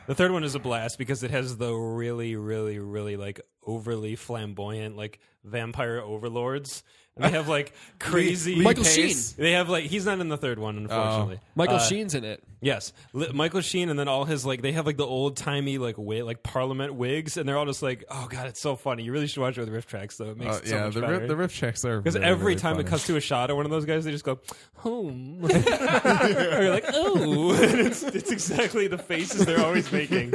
The 0.07 0.15
third 0.15 0.31
one 0.31 0.45
is 0.45 0.55
a 0.55 0.59
blast 0.59 0.97
because 0.97 1.21
it 1.21 1.31
has 1.31 1.57
the 1.57 1.73
really, 1.73 2.37
really, 2.37 2.79
really 2.79 3.17
like 3.17 3.41
overly 3.65 4.15
flamboyant 4.15 4.95
like 4.95 5.19
vampire 5.43 5.99
overlords. 5.99 6.83
And 7.17 7.25
they 7.25 7.37
have 7.37 7.47
like 7.47 7.73
crazy 7.99 8.55
Michael 8.61 8.83
pace. 8.83 9.33
Sheen. 9.35 9.43
They 9.43 9.51
have 9.53 9.69
like 9.69 9.85
he's 9.85 10.05
not 10.05 10.19
in 10.19 10.29
the 10.29 10.37
third 10.37 10.59
one 10.59 10.77
unfortunately. 10.77 11.39
Michael 11.55 11.75
Uh, 11.77 11.79
Sheen's 11.79 12.15
in 12.15 12.23
it. 12.23 12.43
Yes, 12.59 12.91
Li- 13.13 13.29
Michael 13.33 13.61
Sheen, 13.61 13.89
and 13.89 13.99
then 13.99 14.07
all 14.07 14.25
his 14.25 14.43
like 14.43 14.63
they 14.63 14.71
have 14.71 14.87
like 14.87 14.97
the 14.97 15.05
old 15.05 15.37
timey 15.37 15.77
like 15.77 15.95
wi- 15.97 16.23
like 16.23 16.41
Parliament 16.41 16.95
wigs, 16.95 17.37
and 17.37 17.47
they're 17.47 17.55
all 17.57 17.67
just 17.67 17.83
like, 17.83 18.03
oh 18.09 18.27
god, 18.29 18.47
it's 18.47 18.59
so 18.59 18.75
funny. 18.75 19.03
You 19.03 19.11
really 19.11 19.27
should 19.27 19.41
watch 19.41 19.57
it 19.57 19.61
with 19.61 19.69
riff 19.69 19.85
tracks 19.85 20.17
though. 20.17 20.31
It 20.31 20.37
makes 20.37 20.55
Uh, 20.55 20.59
it 20.63 20.67
so 20.69 20.75
yeah, 20.75 20.83
much 20.85 20.93
the 20.95 21.01
better. 21.01 21.19
riff, 21.19 21.27
the 21.27 21.35
riff 21.35 21.55
tracks 21.55 21.85
are 21.85 22.01
because 22.01 22.15
really, 22.15 22.25
every 22.25 22.45
really 22.47 22.59
time 22.59 22.73
it 22.73 22.77
funny. 22.77 22.89
cuts 22.89 23.05
to 23.07 23.15
a 23.15 23.21
shot 23.21 23.51
of 23.51 23.57
one 23.57 23.65
of 23.65 23.71
those 23.71 23.85
guys, 23.85 24.05
they 24.05 24.11
just 24.11 24.23
go, 24.23 24.39
home. 24.77 25.41
or 25.45 25.49
you're 25.49 26.71
like, 26.71 26.85
oh. 26.93 27.53
And 27.53 27.79
it's, 27.81 28.01
it's 28.01 28.31
exactly 28.31 28.87
the 28.87 28.97
faces 28.97 29.45
they're 29.45 29.63
always 29.63 29.91
making. 29.91 30.31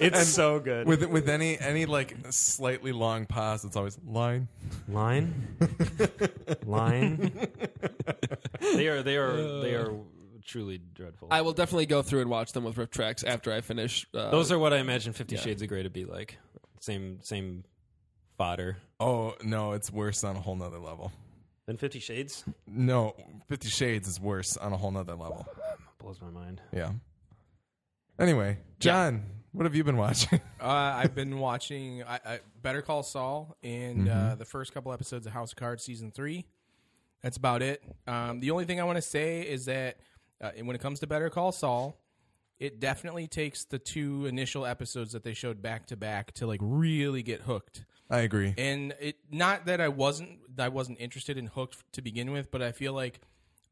It's 0.00 0.26
so 0.26 0.58
good. 0.58 0.88
with 0.88 1.04
with 1.06 1.28
any 1.28 1.56
any 1.58 1.86
like 1.86 2.16
slightly 2.30 2.90
long 2.90 3.26
pause, 3.26 3.64
it's 3.64 3.76
always 3.76 3.96
line. 4.04 4.48
line, 4.88 5.32
line. 6.66 7.32
they 8.60 8.88
are, 8.88 9.02
they 9.02 9.16
are, 9.16 9.60
they 9.60 9.74
are 9.74 9.92
truly 10.44 10.78
dreadful. 10.94 11.28
I 11.30 11.42
will 11.42 11.52
definitely 11.52 11.86
go 11.86 12.02
through 12.02 12.20
and 12.22 12.30
watch 12.30 12.52
them 12.52 12.64
with 12.64 12.76
rip 12.76 12.90
tracks 12.90 13.22
after 13.24 13.52
I 13.52 13.60
finish. 13.60 14.06
Uh, 14.14 14.30
Those 14.30 14.50
are 14.52 14.58
what 14.58 14.72
I 14.72 14.78
imagine 14.78 15.12
Fifty 15.12 15.36
Yeah. 15.36 15.42
Shades 15.42 15.62
of 15.62 15.68
Grey 15.68 15.82
to 15.82 15.90
be 15.90 16.04
like. 16.04 16.38
Same, 16.80 17.18
same 17.22 17.64
fodder. 18.38 18.78
Oh 18.98 19.34
no, 19.42 19.72
it's 19.72 19.92
worse 19.92 20.24
on 20.24 20.36
a 20.36 20.40
whole 20.40 20.56
nother 20.56 20.78
level. 20.78 21.12
Than 21.66 21.76
Fifty 21.76 22.00
Shades 22.00 22.44
No, 22.66 23.14
Fifty 23.48 23.68
Shades 23.68 24.08
is 24.08 24.18
worse 24.20 24.56
on 24.56 24.72
a 24.72 24.76
whole 24.76 24.90
nother 24.90 25.14
level. 25.14 25.46
blows 25.98 26.20
my 26.20 26.30
mind. 26.30 26.60
Yeah. 26.72 26.92
Anyway, 28.18 28.58
John, 28.80 29.22
what 29.52 29.64
have 29.64 29.74
you 29.74 29.84
been 29.84 29.96
watching? 29.96 30.40
Uh, 30.60 30.92
I've 30.94 31.14
been 31.14 31.38
watching 31.38 32.02
I, 32.02 32.20
I, 32.22 32.40
Better 32.60 32.82
Call 32.82 33.02
Saul 33.02 33.56
and 33.62 34.10
uh, 34.10 34.34
the 34.34 34.44
first 34.44 34.74
couple 34.74 34.92
episodes 34.92 35.26
of 35.26 35.32
House 35.32 35.52
of 35.52 35.56
Cards 35.56 35.82
season 35.82 36.10
three. 36.10 36.44
That's 37.22 37.38
about 37.38 37.62
it. 37.62 37.82
Um, 38.06 38.40
the 38.40 38.50
only 38.50 38.66
thing 38.66 38.78
I 38.78 38.84
want 38.84 38.96
to 38.96 39.02
say 39.02 39.40
is 39.40 39.64
that 39.64 39.96
uh, 40.38 40.50
when 40.62 40.76
it 40.76 40.82
comes 40.82 41.00
to 41.00 41.06
Better 41.06 41.30
Call 41.30 41.50
Saul, 41.50 41.96
it 42.58 42.78
definitely 42.78 43.26
takes 43.26 43.64
the 43.64 43.78
two 43.78 44.26
initial 44.26 44.66
episodes 44.66 45.12
that 45.12 45.24
they 45.24 45.32
showed 45.32 45.62
back 45.62 45.86
to 45.86 45.96
back 45.96 46.32
to 46.32 46.46
like 46.46 46.60
really 46.62 47.22
get 47.22 47.40
hooked. 47.40 47.86
I 48.10 48.18
agree. 48.18 48.54
And 48.58 48.92
it 49.00 49.16
not 49.30 49.64
that 49.64 49.80
I 49.80 49.88
wasn't 49.88 50.40
I 50.58 50.68
wasn't 50.68 51.00
interested 51.00 51.38
in 51.38 51.46
hooked 51.46 51.90
to 51.92 52.02
begin 52.02 52.32
with, 52.32 52.50
but 52.50 52.60
I 52.60 52.72
feel 52.72 52.92
like 52.92 53.20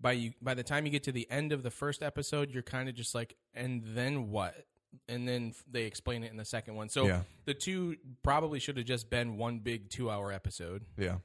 by 0.00 0.12
you 0.12 0.32
by 0.40 0.54
the 0.54 0.62
time 0.62 0.86
you 0.86 0.90
get 0.90 1.02
to 1.04 1.12
the 1.12 1.30
end 1.30 1.52
of 1.52 1.62
the 1.62 1.70
first 1.70 2.02
episode, 2.02 2.50
you're 2.50 2.62
kind 2.62 2.88
of 2.88 2.94
just 2.94 3.14
like, 3.14 3.36
and 3.52 3.82
then 3.84 4.30
what? 4.30 4.64
And 5.08 5.26
then 5.28 5.54
they 5.70 5.84
explain 5.84 6.24
it 6.24 6.30
in 6.30 6.36
the 6.36 6.44
second 6.44 6.74
one. 6.74 6.88
So 6.88 7.06
Yeah. 7.06 7.22
the 7.44 7.54
two 7.54 7.96
probably 8.22 8.58
should 8.58 8.76
have 8.76 8.86
just 8.86 9.10
been 9.10 9.36
one 9.36 9.58
big 9.60 9.90
two 9.90 10.10
hour 10.10 10.32
episode. 10.32 10.84
Yeah. 10.96 11.18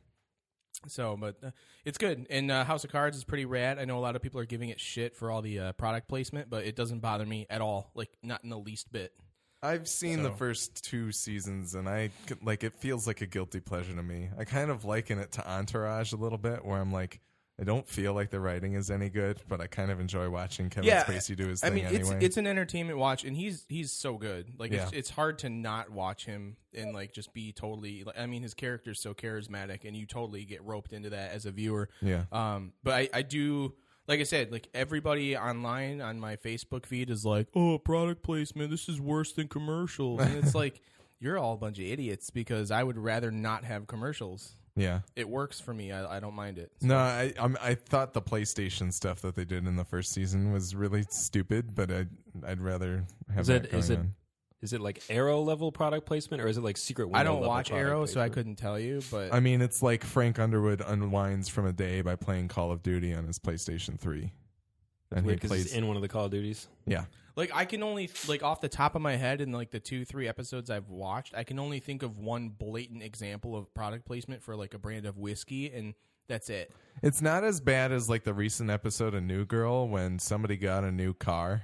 So, 0.87 1.15
but 1.17 1.37
uh, 1.43 1.51
it's 1.85 1.97
good. 1.97 2.27
And 2.29 2.51
uh, 2.51 2.65
House 2.65 2.83
of 2.83 2.91
Cards 2.91 3.15
is 3.15 3.23
pretty 3.23 3.45
rad. 3.45 3.79
I 3.79 3.85
know 3.85 3.97
a 3.97 4.01
lot 4.01 4.15
of 4.15 4.21
people 4.21 4.39
are 4.41 4.45
giving 4.45 4.69
it 4.69 4.79
shit 4.81 5.15
for 5.15 5.31
all 5.31 5.41
the 5.41 5.59
uh, 5.59 5.71
product 5.73 6.07
placement, 6.09 6.49
but 6.49 6.65
it 6.65 6.75
doesn't 6.75 6.99
bother 6.99 7.25
me 7.25 7.45
at 7.49 7.61
all. 7.61 7.91
Like 7.95 8.09
not 8.21 8.43
in 8.43 8.49
the 8.49 8.57
least 8.57 8.91
bit. 8.91 9.13
I've 9.61 9.87
seen 9.87 10.23
the 10.23 10.29
So- 10.29 10.35
first 10.35 10.83
two 10.83 11.13
seasons, 11.13 11.73
and 11.73 11.87
I 11.87 12.09
like 12.41 12.65
it 12.65 12.73
feels 12.73 13.07
like 13.07 13.21
a 13.21 13.25
guilty 13.25 13.61
pleasure 13.61 13.95
to 13.95 14.03
me. 14.03 14.29
I 14.37 14.43
kind 14.43 14.69
of 14.69 14.83
liken 14.83 15.19
it 15.19 15.31
to 15.33 15.49
Entourage 15.49 16.11
a 16.11 16.17
little 16.17 16.37
bit, 16.37 16.65
where 16.65 16.81
I'm 16.81 16.91
like, 16.91 17.21
I 17.59 17.63
don't 17.63 17.87
feel 17.87 18.13
like 18.15 18.31
the 18.31 18.39
writing 18.39 18.73
is 18.73 18.89
any 18.89 19.09
good, 19.09 19.39
but 19.47 19.61
I 19.61 19.67
kind 19.67 19.91
of 19.91 19.99
enjoy 19.99 20.27
watching 20.29 20.71
Kevin 20.71 20.89
Spacey 20.89 21.35
do 21.35 21.47
his 21.49 21.63
I 21.63 21.67
thing 21.67 21.75
mean, 21.75 21.85
anyway. 21.85 22.15
it's 22.15 22.25
it's 22.25 22.37
an 22.37 22.47
entertainment 22.47 22.97
watch, 22.97 23.23
and 23.23 23.37
he's 23.37 23.65
he's 23.69 23.91
so 23.91 24.17
good. 24.17 24.53
Like 24.57 24.71
it's, 24.71 24.91
Yeah. 24.91 24.97
it's 24.97 25.11
hard 25.11 25.37
to 25.39 25.49
not 25.49 25.91
watch 25.91 26.25
him 26.25 26.57
and 26.73 26.93
like 26.93 27.13
just 27.13 27.31
be 27.33 27.51
totally. 27.51 28.03
Like, 28.03 28.17
I 28.17 28.25
mean, 28.25 28.41
his 28.41 28.55
character's 28.55 28.99
so 28.99 29.13
charismatic, 29.13 29.85
and 29.85 29.95
you 29.95 30.07
totally 30.07 30.45
get 30.45 30.63
roped 30.63 30.93
into 30.93 31.11
that 31.11 31.31
as 31.31 31.45
a 31.45 31.51
viewer. 31.51 31.89
Yeah. 32.01 32.23
Um, 32.31 32.73
but 32.83 32.93
I 32.95 33.09
I 33.13 33.21
do. 33.21 33.75
Like 34.07 34.19
I 34.19 34.23
said, 34.23 34.51
like 34.51 34.67
everybody 34.73 35.37
online 35.37 36.01
on 36.01 36.19
my 36.19 36.35
Facebook 36.37 36.87
feed 36.87 37.09
is 37.11 37.23
like, 37.23 37.47
"Oh, 37.55 37.77
product 37.77 38.23
placement. 38.23 38.71
This 38.71 38.89
is 38.89 38.99
worse 38.99 39.31
than 39.31 39.47
commercials," 39.47 40.19
and 40.21 40.43
it's 40.43 40.55
like, 40.63 40.81
you're 41.19 41.37
all 41.37 41.53
a 41.53 41.57
bunch 41.57 41.77
of 41.77 41.85
idiots 41.85 42.29
because 42.31 42.71
I 42.71 42.83
would 42.83 42.97
rather 42.97 43.29
not 43.31 43.63
have 43.63 43.85
commercials. 43.87 44.55
Yeah. 44.75 45.01
It 45.15 45.27
works 45.29 45.59
for 45.59 45.73
me. 45.73 45.91
I, 45.91 46.17
I 46.17 46.19
don't 46.19 46.33
mind 46.33 46.57
it. 46.57 46.71
No, 46.81 46.97
I 46.97 47.33
I'm, 47.39 47.57
I 47.61 47.75
thought 47.75 48.13
the 48.13 48.21
PlayStation 48.21 48.91
stuff 48.91 49.21
that 49.21 49.35
they 49.35 49.45
did 49.45 49.67
in 49.67 49.75
the 49.75 49.85
first 49.85 50.11
season 50.13 50.51
was 50.51 50.75
really 50.75 51.05
stupid, 51.09 51.75
but 51.75 51.91
I 51.91 52.05
I'd 52.47 52.61
rather 52.61 53.05
have 53.31 53.41
Is 53.41 53.47
that 53.47 53.65
it- 53.65 53.71
going 53.71 53.79
is 53.83 53.89
it- 53.89 53.99
on. 53.99 54.15
Is 54.61 54.71
it 54.71 54.79
like 54.79 55.03
Arrow 55.09 55.41
level 55.41 55.73
product 55.73 56.05
placement, 56.05 56.41
or 56.41 56.47
is 56.47 56.57
it 56.57 56.61
like 56.61 56.77
Secret 56.77 57.07
Window? 57.07 57.19
I 57.19 57.23
don't 57.23 57.33
level 57.41 57.49
watch 57.49 57.67
product 57.67 57.85
Arrow, 57.89 58.05
so 58.05 58.21
I 58.21 58.29
couldn't 58.29 58.55
tell 58.55 58.79
you. 58.79 59.01
But 59.11 59.33
I 59.33 59.41
mean, 59.41 59.61
it's 59.61 59.83
like 59.83 60.05
Frank 60.05 60.39
Underwood 60.39 60.81
unwinds 60.87 61.49
from 61.49 61.65
a 61.65 61.73
day 61.73 61.99
by 62.01 62.15
playing 62.15 62.47
Call 62.47 62.71
of 62.71 62.81
Duty 62.81 63.13
on 63.13 63.27
his 63.27 63.37
PlayStation 63.39 63.99
3. 63.99 64.31
And 65.11 65.29
he 65.29 65.35
plays, 65.35 65.65
it's 65.65 65.73
in 65.73 65.85
one 65.85 65.97
of 65.97 66.01
the 66.01 66.07
Call 66.07 66.23
of 66.25 66.31
Duties. 66.31 66.69
yeah. 66.87 67.03
Like 67.35 67.51
I 67.53 67.65
can 67.65 67.81
only 67.81 68.09
like 68.27 68.43
off 68.43 68.61
the 68.61 68.69
top 68.69 68.95
of 68.95 69.01
my 69.01 69.15
head 69.15 69.41
in 69.41 69.51
like 69.51 69.71
the 69.71 69.79
two 69.79 70.05
three 70.05 70.27
episodes 70.27 70.69
I've 70.69 70.89
watched, 70.89 71.33
I 71.35 71.43
can 71.43 71.59
only 71.59 71.79
think 71.79 72.03
of 72.03 72.19
one 72.19 72.49
blatant 72.49 73.01
example 73.01 73.55
of 73.55 73.73
product 73.73 74.05
placement 74.05 74.43
for 74.43 74.55
like 74.55 74.73
a 74.73 74.79
brand 74.79 75.05
of 75.05 75.17
whiskey, 75.17 75.71
and 75.71 75.95
that's 76.27 76.49
it. 76.49 76.71
It's 77.01 77.21
not 77.21 77.43
as 77.43 77.59
bad 77.59 77.91
as 77.91 78.09
like 78.09 78.23
the 78.23 78.33
recent 78.33 78.69
episode 78.69 79.15
of 79.15 79.23
New 79.23 79.45
Girl 79.45 79.87
when 79.87 80.19
somebody 80.19 80.57
got 80.57 80.83
a 80.83 80.91
new 80.91 81.13
car. 81.13 81.63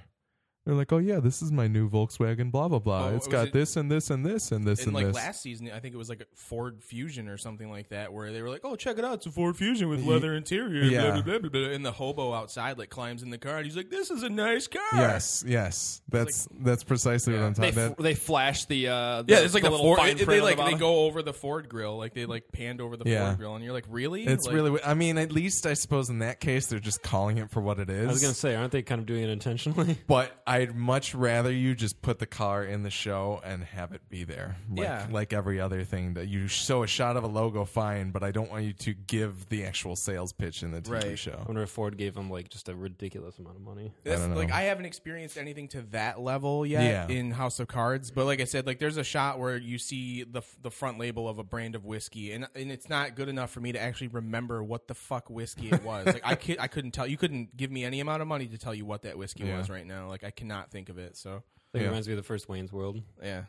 They're 0.69 0.77
like, 0.77 0.93
"Oh 0.93 0.99
yeah, 0.99 1.19
this 1.19 1.41
is 1.41 1.51
my 1.51 1.67
new 1.67 1.89
Volkswagen, 1.89 2.51
blah 2.51 2.67
blah 2.67 2.77
blah. 2.77 3.07
Oh, 3.07 3.15
it's 3.15 3.25
was 3.25 3.31
got 3.33 3.47
it- 3.47 3.53
this 3.53 3.75
and 3.75 3.89
this 3.91 4.11
and 4.11 4.23
this 4.23 4.51
and 4.51 4.67
this 4.67 4.79
And 4.81 4.89
and 4.89 4.95
like 4.95 5.07
this." 5.07 5.15
last 5.15 5.41
season, 5.41 5.71
I 5.73 5.79
think 5.79 5.95
it 5.95 5.97
was 5.97 6.09
like 6.09 6.21
a 6.21 6.25
Ford 6.35 6.83
Fusion 6.83 7.27
or 7.27 7.37
something 7.37 7.71
like 7.71 7.89
that, 7.89 8.13
where 8.13 8.31
they 8.31 8.43
were 8.43 8.49
like, 8.49 8.61
"Oh, 8.63 8.75
check 8.75 8.99
it 8.99 9.03
out, 9.03 9.15
it's 9.15 9.25
a 9.25 9.31
Ford 9.31 9.57
Fusion 9.57 9.89
with 9.89 10.05
leather 10.05 10.35
interior." 10.35 10.83
Yeah. 10.83 11.01
Blah, 11.09 11.11
blah, 11.13 11.21
blah, 11.23 11.39
blah, 11.39 11.49
blah. 11.49 11.69
And 11.71 11.83
the 11.83 11.91
hobo 11.91 12.33
outside 12.35 12.77
like 12.77 12.91
climbs 12.91 13.23
in 13.23 13.31
the 13.31 13.39
car, 13.39 13.57
and 13.57 13.65
he's 13.65 13.75
like, 13.75 13.89
"This 13.89 14.11
is 14.11 14.21
a 14.21 14.29
nice 14.29 14.67
car." 14.67 14.79
yes, 14.93 15.43
yes, 15.47 16.01
that's 16.07 16.47
that's 16.59 16.83
precisely 16.83 17.33
what 17.33 17.41
I'm 17.41 17.53
They, 17.53 17.71
talking 17.71 17.79
f- 17.79 17.91
about. 17.93 18.03
they 18.03 18.13
flash 18.13 18.65
the 18.65 18.89
uh 18.89 19.21
the, 19.23 19.33
Yeah, 19.33 19.39
it's 19.39 19.55
like 19.55 19.63
the, 19.63 19.71
little 19.71 19.85
Ford. 19.87 19.97
fine 19.97 20.17
They, 20.17 20.25
print 20.25 20.41
on 20.41 20.45
like 20.49 20.57
the 20.57 20.63
they 20.65 20.71
bottom. 20.73 20.79
go 20.79 20.99
over 21.05 21.23
the 21.23 21.33
Ford 21.33 21.67
grill, 21.67 21.97
like 21.97 22.13
they 22.13 22.27
like 22.27 22.51
panned 22.51 22.79
over 22.79 22.95
the 22.95 23.09
Yeah. 23.09 23.25
Ford 23.29 23.37
grill, 23.39 23.55
and 23.55 23.63
you're 23.63 23.73
like, 23.73 23.85
"Really?" 23.89 24.27
It's 24.27 24.45
Like, 24.45 24.53
really. 24.53 24.79
I 24.83 24.93
mean, 24.93 25.17
at 25.17 25.31
least 25.31 25.65
I 25.65 25.73
suppose 25.73 26.11
in 26.11 26.19
that 26.19 26.39
case 26.39 26.67
they're 26.67 26.79
just 26.79 27.01
calling 27.01 27.39
it 27.39 27.49
for 27.49 27.59
what 27.59 27.79
it 27.79 27.89
is. 27.89 28.07
I 28.07 28.11
was 28.11 28.21
gonna 28.21 28.35
say, 28.35 28.53
aren't 28.53 28.71
they 28.71 28.83
kind 28.83 28.99
of 28.99 29.07
doing 29.07 29.23
it 29.23 29.29
intentionally? 29.31 29.97
But 30.07 30.31
I'd 30.59 30.75
much 30.75 31.13
rather 31.15 31.51
you 31.51 31.75
just 31.75 32.01
put 32.01 32.19
the 32.19 32.25
car 32.25 32.63
in 32.63 32.83
the 32.83 32.89
show 32.89 33.41
and 33.43 33.63
have 33.63 33.91
it 33.93 34.01
be 34.09 34.23
there. 34.23 34.57
Like, 34.69 34.79
Yeah. 34.85 35.07
Like 35.09 35.33
every 35.33 35.59
other 35.59 35.83
thing 35.83 36.13
that 36.15 36.27
you 36.27 36.47
show 36.47 36.83
a 36.83 36.87
shot 36.87 37.17
of 37.17 37.23
a 37.23 37.27
logo, 37.27 37.65
fine, 37.65 38.11
but 38.11 38.23
I 38.23 38.31
don't 38.31 38.49
want 38.51 38.65
you 38.65 38.73
to 38.73 38.93
give 38.93 39.49
the 39.49 39.65
actual 39.65 39.95
sales 39.95 40.33
pitch 40.33 40.63
in 40.63 40.71
the 40.71 40.81
TV 40.81 40.91
Right. 40.93 41.05
I 41.05 41.15
show. 41.15 41.43
wonder 41.47 41.63
if 41.63 41.69
Ford 41.69 41.97
gave 41.97 42.13
them 42.15 42.29
like 42.29 42.49
just 42.49 42.69
a 42.69 42.75
ridiculous 42.75 43.37
amount 43.39 43.55
of 43.57 43.61
money. 43.61 43.93
That's, 44.03 44.21
don't 44.21 44.31
know. 44.31 44.35
like 44.37 44.51
I 44.51 44.61
haven't 44.63 44.85
experienced 44.85 45.37
anything 45.37 45.67
to 45.69 45.81
that 45.91 46.19
level 46.19 46.65
yet 46.65 46.83
Yeah. 46.83 47.15
in 47.15 47.31
House 47.31 47.59
of 47.59 47.67
Cards, 47.67 48.11
but 48.11 48.25
like 48.25 48.41
I 48.41 48.45
said, 48.45 48.65
like 48.67 48.79
there's 48.79 48.97
a 48.97 49.03
shot 49.03 49.39
where 49.39 49.57
you 49.57 49.77
see 49.77 50.23
the 50.23 50.41
the 50.61 50.71
front 50.71 50.99
label 50.99 51.27
of 51.29 51.39
a 51.39 51.43
brand 51.43 51.75
of 51.75 51.85
whiskey, 51.85 52.31
and 52.33 52.47
and 52.55 52.71
it's 52.71 52.89
not 52.89 53.15
good 53.15 53.29
enough 53.29 53.51
for 53.51 53.59
me 53.61 53.71
to 53.71 53.79
actually 53.81 54.07
remember 54.09 54.63
what 54.63 54.87
the 54.87 54.93
fuck 54.95 55.29
whiskey 55.29 55.69
it 55.69 55.83
was. 55.83 56.05
like 56.05 56.21
I 56.25 56.35
could, 56.35 56.59
I 56.59 56.67
couldn't 56.67 56.91
tell. 56.91 57.07
You 57.07 57.17
couldn't 57.17 57.55
give 57.55 57.71
me 57.71 57.83
any 57.85 57.99
amount 57.99 58.21
of 58.21 58.27
money 58.27 58.47
to 58.47 58.57
tell 58.57 58.73
you 58.75 58.85
what 58.85 59.03
that 59.03 59.17
whiskey 59.17 59.43
Yeah. 59.45 59.57
was 59.57 59.69
right 59.69 59.85
now. 59.85 60.07
Like 60.07 60.23
I 60.23 60.31
cannot 60.49 60.71
think 60.71 60.89
of 60.89 60.97
it. 60.97 61.17
So 61.17 61.31
Like, 61.73 61.81
Yeah. 61.81 61.81
It 61.81 61.85
reminds 61.85 62.07
me 62.07 62.13
of 62.13 62.17
the 62.17 62.23
first 62.23 62.49
Wayne's 62.49 62.71
World 62.73 63.01
yeah, 63.23 63.43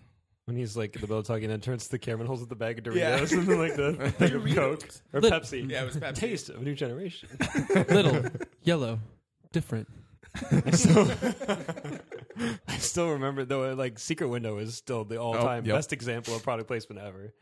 when 0.44 0.56
he's 0.56 0.76
like 0.76 0.94
in 0.94 1.00
the 1.00 1.06
bell 1.06 1.22
talking, 1.22 1.44
and 1.44 1.52
then 1.52 1.60
turns 1.60 1.84
to 1.84 1.90
the 1.90 1.98
camera 1.98 2.20
and 2.20 2.28
holds 2.28 2.42
up 2.42 2.48
the 2.48 2.54
bag 2.56 2.78
of 2.78 2.84
Doritos 2.84 2.96
Yeah. 2.96 3.16
and 3.38 3.46
then 3.48 3.58
like 3.58 3.76
the 3.76 4.10
thing 4.12 4.32
of 4.34 4.54
Coke 4.54 4.88
or 5.12 5.20
Lit- 5.20 5.32
Pepsi. 5.32 5.70
yeah, 5.70 5.82
it 5.82 5.86
was 5.86 5.96
Pepsi. 5.96 6.14
Taste 6.14 6.50
of 6.50 6.60
a 6.60 6.64
new 6.64 6.74
generation. 6.74 7.28
little 7.88 8.22
yellow 8.62 8.98
different. 9.52 9.88
I 10.50 10.70
still, 10.70 11.10
I 12.68 12.76
still 12.76 13.10
remember 13.10 13.44
though. 13.44 13.72
Uh, 13.72 13.74
like 13.74 13.98
Secret 13.98 14.28
Window 14.28 14.58
is 14.58 14.76
still 14.76 15.04
the 15.04 15.16
all-time 15.20 15.64
oh, 15.64 15.66
yep. 15.66 15.76
best 15.76 15.92
example 15.92 16.36
of 16.36 16.42
product 16.44 16.68
placement 16.68 17.00
ever. 17.02 17.32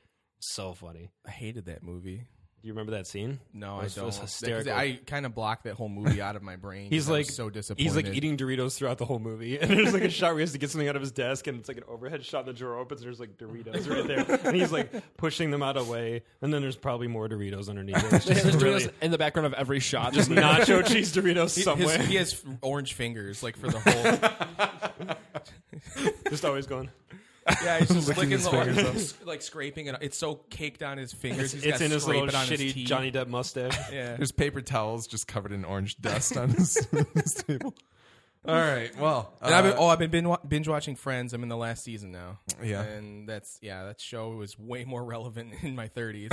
So 0.40 0.72
funny. 0.72 1.10
I 1.26 1.30
hated 1.30 1.66
that 1.66 1.82
movie. 1.82 2.24
Do 2.60 2.66
you 2.66 2.72
remember 2.72 2.92
that 2.92 3.06
scene? 3.06 3.38
No, 3.54 3.76
It 3.76 3.78
I 3.78 3.82
was- 3.84 3.92
it 3.96 4.00
don't. 4.00 4.06
was 4.06 4.16
Because 4.16 4.30
hysterical. 4.32 4.72
I 4.72 4.98
kind 5.06 5.24
of 5.26 5.32
blocked 5.32 5.62
that 5.64 5.74
whole 5.74 5.88
movie 5.88 6.20
out 6.20 6.34
of 6.34 6.42
my 6.42 6.56
brain. 6.56 6.90
He's 6.90 7.04
'cause 7.04 7.10
I 7.10 7.18
was 7.18 7.26
like 7.28 7.34
so 7.34 7.50
disappointed. 7.50 7.82
He's 7.84 7.94
like 7.94 8.06
eating 8.08 8.36
Doritos 8.36 8.76
throughout 8.76 8.98
the 8.98 9.04
whole 9.04 9.20
movie, 9.20 9.58
and 9.60 9.70
there's 9.70 9.92
like 9.92 10.02
a 10.02 10.10
shot 10.10 10.30
where 10.30 10.38
he 10.38 10.40
has 10.42 10.52
to 10.52 10.58
get 10.58 10.70
something 10.70 10.88
out 10.88 10.96
of 10.96 11.02
his 11.02 11.12
desk, 11.12 11.46
and 11.46 11.60
it's 11.60 11.68
like 11.68 11.76
an 11.76 11.84
overhead 11.86 12.24
shot. 12.24 12.40
And 12.40 12.48
the 12.48 12.52
drawer 12.58 12.76
opens, 12.76 13.00
and 13.02 13.06
there's 13.06 13.20
like 13.20 13.38
Doritos 13.38 13.88
right 13.88 14.06
there, 14.08 14.40
and 14.44 14.56
he's 14.56 14.72
like 14.72 14.92
pushing 15.16 15.52
them 15.52 15.62
out 15.62 15.76
of 15.76 15.86
the 15.86 15.92
way, 15.92 16.22
and 16.42 16.52
then 16.52 16.60
there's 16.60 16.74
probably 16.76 17.06
more 17.06 17.28
Doritos 17.28 17.68
underneath. 17.68 17.96
It. 17.96 18.12
It's 18.12 18.24
just 18.26 18.42
There's 18.42 18.56
really 18.56 18.84
Doritos 18.86 18.92
in 19.02 19.10
the 19.12 19.18
background 19.18 19.46
of 19.46 19.54
every 19.54 19.78
shot. 19.78 20.12
just 20.12 20.28
nacho 20.28 20.84
cheese 20.84 21.14
Doritos 21.14 21.54
He- 21.54 21.60
his- 21.60 21.64
somewhere, 21.64 21.98
he 22.02 22.16
has 22.16 22.42
orange 22.60 22.94
fingers, 22.94 23.40
like 23.42 23.56
for 23.56 23.68
the 23.68 23.78
whole. 23.78 25.14
just 26.30 26.44
always 26.44 26.66
going. 26.66 26.90
Yeah, 27.62 27.78
he's 27.78 27.88
just 27.88 28.08
licking 28.16 28.30
his 28.30 28.44
the 28.44 28.50
fingers 28.50 28.84
orange, 28.84 29.14
like 29.24 29.42
scraping 29.42 29.86
it. 29.86 29.96
It's 30.00 30.16
so 30.16 30.36
caked 30.50 30.82
on 30.82 30.98
his 30.98 31.12
fingers. 31.12 31.54
It's, 31.54 31.64
he's 31.64 31.72
it's 31.74 31.80
in 31.80 31.90
his 31.90 32.06
little 32.06 32.28
it 32.28 32.34
on 32.34 32.46
his 32.46 32.60
shitty 32.60 32.72
teeth. 32.72 32.88
Johnny 32.88 33.12
Depp 33.12 33.28
mustache. 33.28 33.76
Yeah. 33.92 34.16
There's 34.16 34.32
paper 34.32 34.60
towels 34.60 35.06
just 35.06 35.26
covered 35.26 35.52
in 35.52 35.64
orange 35.64 36.00
dust 36.00 36.36
on 36.36 36.50
his, 36.50 36.86
his 37.14 37.34
table. 37.34 37.74
All 38.46 38.54
right. 38.54 38.96
Well, 38.98 39.32
And 39.42 39.54
I've 39.54 39.64
been, 39.64 39.72
uh, 39.74 39.78
oh, 39.78 39.86
I've 39.88 39.98
been 39.98 40.36
binge 40.46 40.68
watching 40.68 40.94
Friends. 40.94 41.32
I'm 41.32 41.42
in 41.42 41.48
the 41.48 41.56
last 41.56 41.84
season 41.84 42.12
now. 42.12 42.38
Yeah. 42.62 42.82
and 42.82 43.28
that's 43.28 43.58
yeah, 43.60 43.84
that 43.84 44.00
show 44.00 44.30
was 44.30 44.58
way 44.58 44.84
more 44.84 45.04
relevant 45.04 45.54
in 45.62 45.74
my 45.74 45.88
30s. 45.88 46.28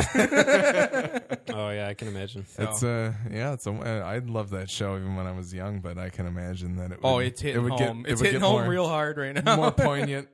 Oh 1.53 1.69
yeah, 1.69 1.87
I 1.87 1.93
can 1.93 2.07
imagine. 2.07 2.45
It's 2.57 2.83
uh 2.83 3.13
yeah, 3.31 3.53
it's 3.53 3.67
a, 3.67 3.71
uh, 3.71 4.21
love 4.25 4.51
that 4.51 4.69
show 4.69 4.97
even 4.97 5.15
when 5.15 5.25
I 5.27 5.31
was 5.31 5.53
young, 5.53 5.79
but 5.79 5.97
I 5.97 6.09
can 6.09 6.25
imagine 6.25 6.77
that 6.77 6.91
it. 6.91 7.01
Would, 7.01 7.09
oh, 7.09 7.19
it's 7.19 7.41
hitting 7.41 7.61
it 7.61 7.63
would 7.63 7.71
home. 7.79 8.03
Get, 8.03 8.09
it 8.09 8.11
it's 8.13 8.21
would 8.21 8.25
hitting 8.27 8.41
get 8.41 8.47
home 8.47 8.61
more, 8.61 8.69
real 8.69 8.87
hard 8.87 9.17
right 9.17 9.43
now. 9.43 9.55
more 9.55 9.71
poignant. 9.71 10.27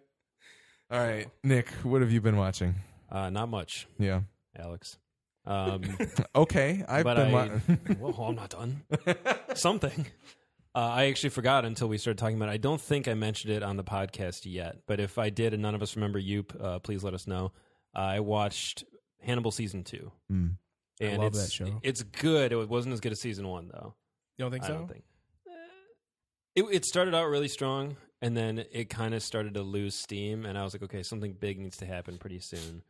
All 0.92 1.00
right, 1.00 1.28
Nick, 1.44 1.70
what 1.84 2.02
have 2.02 2.12
you 2.12 2.20
been 2.20 2.36
watching? 2.36 2.76
Uh, 3.10 3.30
not 3.30 3.48
much, 3.50 3.88
Yeah. 3.98 4.22
Alex. 4.58 4.98
Um, 5.46 5.84
Okay, 6.36 6.84
I've 6.88 7.04
but 7.06 7.16
been. 7.16 7.34
I, 7.34 7.46
wa- 8.00 8.10
well, 8.14 8.28
I'm 8.28 8.36
not 8.36 8.50
done. 8.50 8.84
Something. 9.56 10.06
Uh, 10.76 10.80
I 10.80 11.06
actually 11.06 11.30
forgot 11.30 11.64
until 11.66 11.88
we 11.88 11.98
started 11.98 12.18
talking 12.18 12.36
about 12.36 12.50
it. 12.50 12.54
I 12.54 12.58
don't 12.58 12.80
think 12.80 13.08
I 13.08 13.14
mentioned 13.14 13.54
it 13.54 13.64
on 13.64 13.78
the 13.78 13.84
podcast 13.84 14.42
yet, 14.46 14.80
but 14.86 15.00
if 15.00 15.18
I 15.18 15.30
did 15.30 15.54
and 15.54 15.62
none 15.62 15.76
of 15.76 15.82
us 15.82 15.96
remember 15.96 16.20
Yoop, 16.20 16.62
uh, 16.62 16.80
please 16.80 17.04
let 17.04 17.14
us 17.14 17.26
know. 17.26 17.52
I 17.96 18.20
watched 18.20 18.84
Hannibal 19.22 19.52
season 19.52 19.84
two. 19.84 20.12
Mm. 20.32 20.58
And 21.00 21.18
love 21.18 21.28
it's, 21.28 21.44
that 21.44 21.52
show. 21.52 21.80
It's 21.84 22.04
good. 22.04 22.52
It 22.52 22.70
wasn't 22.70 22.94
as 22.94 23.00
good 23.00 23.12
as 23.12 23.20
season 23.20 23.48
one, 23.48 23.70
though. 23.74 23.96
You 24.38 24.46
don't 24.46 24.52
think 24.52 24.66
so? 24.66 24.70
I 24.70 24.74
so? 24.74 24.78
don't 24.80 24.88
think. 24.88 25.04
It, 26.56 26.64
it 26.72 26.86
started 26.86 27.16
out 27.16 27.30
really 27.30 27.48
strong, 27.48 27.96
and 28.22 28.36
then 28.38 28.66
it 28.72 28.90
kind 28.90 29.14
of 29.14 29.24
started 29.24 29.56
to 29.56 29.62
lose 29.64 29.96
steam, 29.96 30.46
and 30.46 30.58
I 30.58 30.64
was 30.64 30.74
like, 30.74 30.84
okay, 30.84 31.04
something 31.04 31.34
big 31.34 31.60
needs 31.60 31.78
to 31.78 31.86
happen 31.86 32.18
pretty 32.18 32.40
soon. 32.40 32.84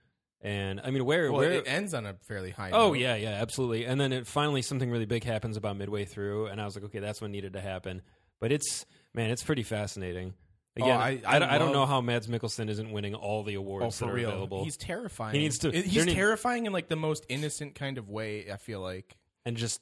And 0.44 0.82
I 0.84 0.90
mean, 0.90 1.06
where 1.06 1.32
Well, 1.32 1.42
where 1.42 1.52
it 1.52 1.68
ends 1.68 1.94
on 1.94 2.06
a 2.06 2.16
fairly 2.28 2.50
high. 2.50 2.72
Oh 2.72 2.88
note. 2.90 2.94
yeah, 2.98 3.16
yeah, 3.16 3.30
absolutely. 3.42 3.86
And 3.86 4.02
then 4.02 4.12
it 4.12 4.26
finally 4.26 4.62
something 4.64 4.90
really 4.90 5.06
big 5.06 5.24
happens 5.24 5.56
about 5.56 5.78
midway 5.78 6.06
through, 6.06 6.48
and 6.48 6.60
I 6.60 6.66
was 6.66 6.76
like, 6.76 6.86
okay, 6.86 7.00
that's 7.00 7.22
what 7.22 7.30
needed 7.30 7.54
to 7.54 7.62
happen. 7.62 8.02
But 8.40 8.52
it's 8.52 8.86
man, 9.14 9.30
it's 9.30 9.44
pretty 9.44 9.64
fascinating. 9.64 10.34
Oh, 10.80 10.84
Again, 10.84 10.98
Oh, 10.98 11.00
I- 11.00 11.22
I 11.36 11.40
don't- 11.40 11.50
I 11.50 11.58
don't 11.58 11.68
love- 11.68 11.76
know 11.76 11.86
how 11.86 12.00
Mads 12.02 12.28
Mikkelsen 12.28 12.70
isn't 12.70 12.92
winning 12.92 13.14
all 13.14 13.44
the 13.44 13.56
awards 13.56 13.84
Oh, 13.84 13.90
that 13.90 13.94
for 13.98 14.06
are 14.12 14.14
real. 14.16 14.30
available, 14.30 14.64
He's 14.64 14.78
terrifying. 14.78 15.36
He 15.36 15.42
needs 15.42 15.60
to- 15.60 15.70
there 15.72 15.82
He's 15.84 16.06
need- 16.06 16.14
terrifying 16.16 16.66
in 16.66 16.72
like 16.74 16.88
the 16.88 16.96
most 16.96 17.26
innocent 17.30 17.76
kind 17.76 17.98
of 17.98 18.10
way. 18.10 18.50
I 18.52 18.58
feel 18.58 18.80
like. 18.82 19.16
and 19.46 19.58
just 19.58 19.82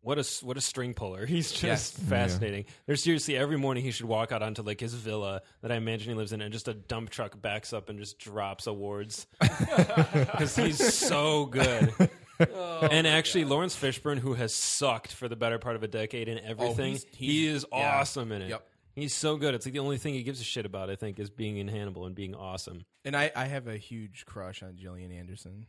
what 0.00 0.18
a 0.18 0.24
what 0.44 0.56
a 0.56 0.60
string 0.60 0.94
puller. 0.94 1.26
He's 1.26 1.50
just 1.50 1.62
Yes. 1.62 1.90
fascinating. 2.08 2.64
There's 2.86 3.02
seriously 3.02 3.36
every 3.36 3.58
morning 3.58 3.82
he 3.84 3.90
should 3.90 4.06
walk 4.06 4.32
out 4.32 4.42
onto 4.42 4.62
like 4.62 4.80
his 4.80 4.94
villa 4.94 5.42
that 5.62 5.70
I 5.72 5.76
imagine 5.76 6.08
he 6.10 6.14
lives 6.14 6.32
in, 6.32 6.40
and 6.40 6.52
just 6.52 6.68
a 6.68 6.74
dump 6.74 7.10
truck 7.10 7.40
backs 7.40 7.72
up 7.72 7.88
and 7.88 7.98
just 7.98 8.18
drops 8.18 8.66
awards 8.66 9.26
because 9.40 10.56
he's 10.56 10.94
so 10.94 11.46
good. 11.46 11.92
Oh 12.40 12.86
and 12.88 13.04
actually, 13.04 13.44
Laurence 13.44 13.74
Fishburne, 13.74 14.18
who 14.20 14.34
has 14.34 14.54
sucked 14.54 15.10
for 15.12 15.26
the 15.26 15.34
better 15.34 15.58
part 15.58 15.74
of 15.74 15.82
a 15.82 15.88
decade 15.88 16.28
in 16.28 16.38
oh, 16.38 16.42
everything, 16.50 16.92
he's- 16.92 17.06
he 17.12 17.46
is 17.48 17.66
yeah. 17.72 17.98
awesome 17.98 18.30
in 18.30 18.42
it. 18.42 18.50
Yep. 18.50 18.68
He's 18.94 19.12
so 19.12 19.36
good. 19.38 19.54
It's 19.56 19.66
like 19.66 19.72
the 19.72 19.80
only 19.80 19.98
thing 19.98 20.14
he 20.14 20.22
gives 20.22 20.40
a 20.40 20.44
shit 20.44 20.64
about, 20.64 20.88
I 20.88 20.94
think, 20.94 21.18
is 21.18 21.30
being 21.30 21.56
in 21.56 21.66
Hannibal 21.66 22.06
and 22.06 22.14
being 22.14 22.36
awesome. 22.36 22.84
And 23.04 23.16
I, 23.16 23.32
I 23.34 23.46
have 23.46 23.66
a 23.66 23.76
huge 23.76 24.24
crush 24.24 24.62
on 24.62 24.76
Gillian 24.76 25.10
Anderson. 25.10 25.66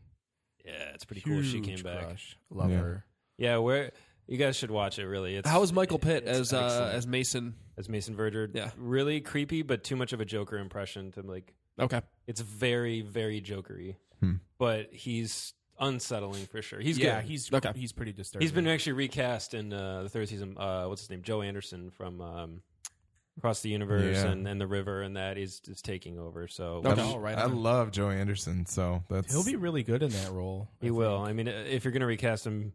Yeah, 0.64 0.74
it's 0.94 1.06
pretty 1.06 1.22
cool. 1.22 1.42
She 1.42 1.54
came 1.60 1.70
Huge 1.78 1.84
back. 1.84 2.04
crush. 2.06 2.38
Love 2.52 2.70
Yeah. 2.70 2.78
her. 2.78 3.06
Yeah, 3.40 3.58
where 3.58 3.92
you 4.30 4.38
guys 4.38 4.56
should 4.56 4.72
watch 4.72 4.98
it. 5.00 5.06
Really, 5.08 5.36
it's 5.36 5.48
How 5.50 5.60
was 5.60 5.74
Michael 5.74 6.00
Pitt 6.00 6.24
it's 6.26 6.40
as 6.40 6.54
uh, 6.54 6.64
excellent. 6.66 6.94
as 6.96 7.08
Mason? 7.08 7.56
as 7.78 7.90
Mason 7.90 8.16
Verger? 8.16 8.50
Yeah. 8.54 8.72
really 8.78 9.20
creepy, 9.22 9.62
but 9.64 9.84
too 9.84 9.96
much 9.96 10.14
of 10.14 10.22
a 10.22 10.26
Joker 10.26 10.58
impression 10.58 11.12
to 11.14 11.22
like. 11.22 11.54
Okay, 11.80 12.02
It's 12.28 12.42
very 12.42 13.02
very 13.02 13.42
Jokery, 13.42 13.96
Hmm. 14.22 14.36
but 14.58 14.94
he's 14.94 15.54
unsettling 15.80 16.46
for 16.48 16.62
sure. 16.62 16.80
He's 16.82 16.98
yeah, 16.98 17.22
good. 17.22 17.30
he's 17.30 17.54
Okay. 17.54 17.72
he's 17.76 17.94
pretty 17.94 18.12
disturbing. 18.12 18.44
He's 18.46 18.52
been 18.52 18.68
actually 18.68 18.94
recast 18.94 19.54
in 19.54 19.72
uh, 19.72 20.04
the 20.04 20.10
third 20.10 20.28
season. 20.28 20.58
Uh, 20.58 20.86
what's 20.88 21.02
his 21.02 21.10
name? 21.10 21.22
Joe 21.22 21.42
Anderson 21.42 21.90
from 21.90 22.20
um, 22.20 22.62
Across 23.38 23.62
the 23.62 23.70
Universe 23.70 24.18
Yeah. 24.18 24.32
and, 24.32 24.46
and 24.46 24.60
the 24.60 24.68
River, 24.68 25.02
and 25.04 25.16
that 25.16 25.38
is 25.38 25.62
is 25.70 25.82
taking 25.82 26.20
over. 26.20 26.50
So 26.50 26.82
Okay. 26.86 27.02
I, 27.02 27.14
Oh, 27.14 27.18
right 27.18 27.38
I 27.38 27.44
on. 27.44 27.64
love 27.64 27.92
Joe 27.92 28.10
Anderson, 28.10 28.66
so 28.66 29.04
that's 29.10 29.32
He'll 29.32 29.46
be 29.46 29.56
really 29.56 29.84
good 29.84 30.04
in 30.04 30.10
that 30.10 30.32
role. 30.34 30.68
I 30.70 30.76
he 30.86 30.88
think. 30.90 30.98
will. 30.98 31.20
I 31.20 31.32
mean, 31.32 31.48
if 31.48 31.86
you're 31.86 31.94
gonna 31.94 32.06
recast 32.06 32.46
him, 32.46 32.74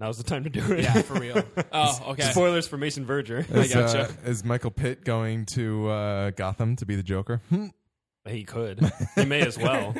now's 0.00 0.18
the 0.18 0.24
time 0.24 0.44
to 0.44 0.50
do 0.50 0.60
it. 0.72 0.84
Yeah, 0.84 1.02
for 1.02 1.14
real. 1.20 1.42
oh 1.72 2.04
okay. 2.08 2.30
Spoilers 2.30 2.66
for 2.68 2.76
Mason 2.78 3.04
Verger. 3.06 3.38
Is, 3.50 3.72
gotcha. 3.72 4.02
uh, 4.02 4.28
is 4.28 4.44
Michael 4.44 4.70
Pitt 4.70 5.04
going 5.04 5.46
to 5.46 5.88
uh, 5.88 6.30
Gotham 6.30 6.76
to 6.76 6.86
be 6.86 6.96
the 6.96 7.02
Joker? 7.02 7.40
Hmm. 7.48 7.66
He 8.26 8.44
could. 8.44 8.80
He 9.14 9.24
may 9.24 9.40
as 9.40 9.56
well. 9.56 9.94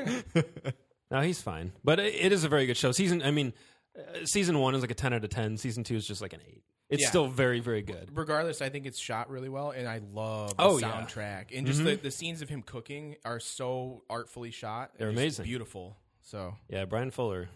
no, 1.11 1.21
he's 1.21 1.41
fine. 1.41 1.73
But 1.83 1.99
it, 2.01 2.15
it 2.15 2.33
is 2.33 2.45
a 2.45 2.49
very 2.49 2.67
good 2.67 2.77
show. 2.77 2.93
Season. 2.93 3.23
I 3.23 3.31
mean, 3.31 3.55
uh, 3.99 4.25
season 4.25 4.59
one 4.59 4.75
is 4.75 4.83
like 4.83 4.91
a 4.91 4.95
ten 4.95 5.13
out 5.15 5.25
of 5.25 5.31
ten. 5.31 5.57
Season 5.57 5.83
two 5.85 5.97
is 5.97 6.07
just 6.07 6.21
like 6.21 6.33
an 6.35 6.41
eight. 6.47 6.63
It's 6.91 7.03
Yeah. 7.03 7.09
still 7.09 7.27
very 7.29 7.61
very 7.61 7.83
good. 7.83 8.11
Regardless, 8.15 8.61
I 8.63 8.69
think 8.71 8.87
it's 8.87 8.99
shot 8.99 9.31
really 9.31 9.49
well, 9.49 9.71
and 9.71 9.87
I 9.89 10.01
love 10.13 10.57
the 10.57 10.63
Oh, 10.63 10.79
yeah. 10.79 10.91
soundtrack 10.91 11.57
and 11.57 11.67
just 11.67 11.83
the, 11.85 11.97
the 11.97 12.11
scenes 12.11 12.41
of 12.43 12.49
him 12.49 12.63
cooking 12.63 13.17
are 13.27 13.41
so 13.41 14.05
artfully 14.11 14.51
shot. 14.51 14.93
They're 14.99 15.11
Just 15.11 15.19
amazing. 15.19 15.45
beautiful. 15.45 15.97
So 16.23 16.55
Yeah, 16.69 16.85
Bryan 16.87 17.11
Fuller. 17.11 17.49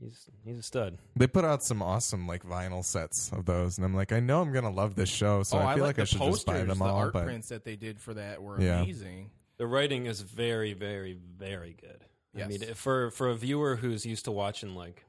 He's 0.00 0.28
he's 0.44 0.58
a 0.58 0.62
stud. 0.62 0.98
They 1.16 1.26
put 1.26 1.44
out 1.44 1.62
some 1.62 1.82
awesome 1.82 2.26
like 2.26 2.44
vinyl 2.44 2.84
sets 2.84 3.30
of 3.32 3.44
those, 3.44 3.78
and 3.78 3.84
I'm 3.84 3.94
like, 3.94 4.12
I 4.12 4.20
know 4.20 4.40
I'm 4.40 4.52
gonna 4.52 4.70
love 4.70 4.94
this 4.94 5.08
show, 5.08 5.42
so 5.42 5.58
oh, 5.58 5.62
I 5.62 5.74
feel 5.74 5.84
like 5.84 5.98
like, 5.98 6.02
I 6.02 6.04
should 6.04 6.18
posters, 6.18 6.36
just 6.36 6.46
buy 6.46 6.62
them 6.64 6.78
the 6.78 6.84
all. 6.84 6.96
art 6.96 7.12
But 7.12 7.24
prints 7.24 7.48
that 7.48 7.64
they 7.64 7.76
did 7.76 8.00
for 8.00 8.14
that 8.14 8.42
were 8.42 8.60
Yeah. 8.60 8.82
amazing. 8.82 9.30
The 9.56 9.66
writing 9.66 10.06
is 10.06 10.20
very, 10.20 10.72
very, 10.72 11.18
very 11.36 11.76
good. 11.80 12.04
I 12.40 12.46
mean, 12.46 12.60
for 12.74 13.10
for 13.10 13.28
a 13.30 13.34
viewer 13.34 13.74
who's 13.76 14.06
used 14.06 14.26
to 14.26 14.32
watching 14.32 14.74
like 14.76 15.04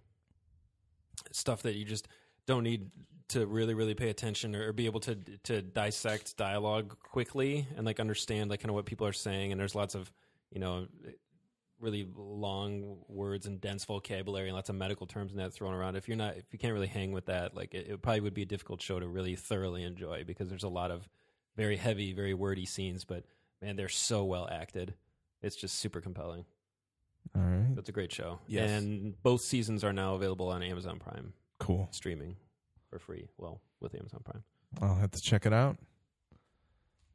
stuff 1.31 1.61
that 1.63 1.75
you 1.75 1.85
just 1.85 2.07
don't 2.47 2.63
need 2.63 2.89
to 3.29 3.45
really, 3.45 3.75
really 3.75 3.93
pay 3.93 4.09
attention 4.09 4.55
or, 4.55 4.69
or 4.69 4.73
be 4.73 4.87
able 4.87 4.99
to 5.01 5.15
to 5.43 5.61
dissect 5.61 6.35
dialogue 6.37 6.97
quickly 6.99 7.67
and 7.77 7.85
like 7.85 7.99
understand 7.99 8.49
like 8.49 8.61
kind 8.61 8.71
of 8.71 8.75
what 8.75 8.85
people 8.85 9.05
are 9.05 9.13
saying. 9.13 9.51
And 9.51 9.59
there's 9.61 9.75
lots 9.75 9.93
of 9.95 10.11
you 10.51 10.59
know 10.59 10.87
really 11.79 12.07
long 12.15 12.97
words 13.07 13.45
and 13.45 13.59
dense 13.61 13.85
vocabulary 13.85 14.47
and 14.47 14.55
lots 14.55 14.69
of 14.69 14.75
medical 14.75 15.07
terms 15.07 15.31
and 15.31 15.39
that 15.39 15.53
thrown 15.53 15.73
around. 15.73 15.95
If 15.95 16.07
you're 16.07 16.17
not, 16.17 16.35
if 16.37 16.45
you 16.51 16.59
can't 16.59 16.73
really 16.73 16.87
hang 16.87 17.11
with 17.11 17.25
that, 17.27 17.55
like 17.55 17.73
it, 17.73 17.87
it 17.89 18.01
probably 18.01 18.21
would 18.21 18.33
be 18.33 18.41
a 18.41 18.45
difficult 18.45 18.81
show 18.81 18.99
to 18.99 19.07
really 19.07 19.35
thoroughly 19.35 19.83
enjoy 19.83 20.23
because 20.25 20.49
there's 20.49 20.63
a 20.63 20.69
lot 20.69 20.91
of 20.91 21.07
very 21.55 21.77
heavy, 21.77 22.13
very 22.13 22.33
wordy 22.33 22.65
scenes, 22.65 23.05
but 23.05 23.23
man, 23.61 23.75
they're 23.75 23.89
so 23.89 24.23
well 24.23 24.47
acted. 24.51 24.93
It's 25.41 25.55
just 25.55 25.77
super 25.79 26.01
compelling. 26.01 26.45
all 27.35 27.41
right, 27.41 27.77
It's 27.77 27.89
a 27.89 27.93
great 27.93 28.11
show. 28.11 28.39
Yes. 28.47 28.69
And 28.69 29.21
both 29.23 29.41
seasons 29.41 29.83
are 29.83 29.93
now 29.93 30.15
available 30.15 30.49
on 30.49 30.63
Amazon 30.63 30.99
Prime 30.99 31.33
cool. 31.59 31.87
streaming 31.91 32.35
for 32.89 32.99
free. 32.99 33.29
Well, 33.37 33.61
with 33.79 33.95
Amazon 33.95 34.21
Prime. 34.23 34.43
I'll 34.81 34.95
have 34.95 35.11
to 35.11 35.21
check 35.21 35.45
it 35.45 35.53
out. 35.53 35.77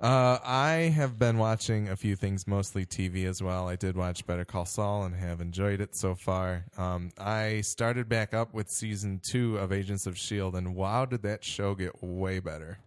Uh, 0.00 0.38
I 0.44 0.92
have 0.94 1.18
been 1.18 1.38
watching 1.38 1.88
a 1.88 1.96
few 1.96 2.16
things, 2.16 2.46
mostly 2.46 2.84
TV 2.84 3.26
as 3.26 3.42
well. 3.42 3.68
I 3.68 3.76
did 3.76 3.96
watch 3.96 4.26
Better 4.26 4.44
Call 4.44 4.66
Saul 4.66 5.04
and 5.04 5.14
have 5.14 5.40
enjoyed 5.40 5.80
it 5.80 5.94
so 5.94 6.14
far. 6.14 6.64
Um, 6.76 7.10
I 7.16 7.60
started 7.60 8.08
back 8.08 8.34
up 8.34 8.52
with 8.52 8.68
season 8.68 9.20
two 9.22 9.56
of 9.56 9.72
Agents 9.72 10.06
of 10.06 10.18
Shield, 10.18 10.56
and 10.56 10.74
wow, 10.74 11.04
did 11.06 11.22
that 11.22 11.44
show 11.44 11.74
get 11.74 12.02
way 12.02 12.40
better! 12.40 12.78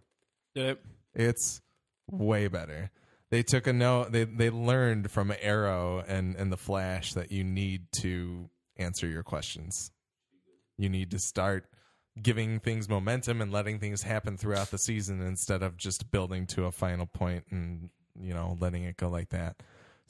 Did 0.54 0.66
it? 0.66 0.82
It's 1.14 1.62
way 2.10 2.46
better. 2.48 2.90
They 3.30 3.42
took 3.42 3.66
a 3.66 3.72
note. 3.72 4.12
They 4.12 4.24
they 4.24 4.50
learned 4.50 5.10
from 5.10 5.32
Arrow 5.40 6.04
and 6.06 6.36
and 6.36 6.52
the 6.52 6.56
Flash 6.56 7.14
that 7.14 7.32
you 7.32 7.42
need 7.42 7.86
to 8.00 8.48
answer 8.76 9.06
your 9.06 9.22
questions. 9.22 9.92
You 10.76 10.88
need 10.88 11.10
to 11.10 11.18
start 11.18 11.66
giving 12.22 12.60
things 12.60 12.88
momentum 12.88 13.40
and 13.40 13.52
letting 13.52 13.78
things 13.78 14.02
happen 14.02 14.36
throughout 14.36 14.70
the 14.70 14.78
season 14.78 15.20
instead 15.20 15.62
of 15.62 15.76
just 15.76 16.10
building 16.10 16.46
to 16.46 16.64
a 16.64 16.72
final 16.72 17.06
point 17.06 17.44
and 17.50 17.90
you 18.20 18.34
know 18.34 18.56
letting 18.60 18.84
it 18.84 18.96
go 18.96 19.08
like 19.08 19.30
that. 19.30 19.56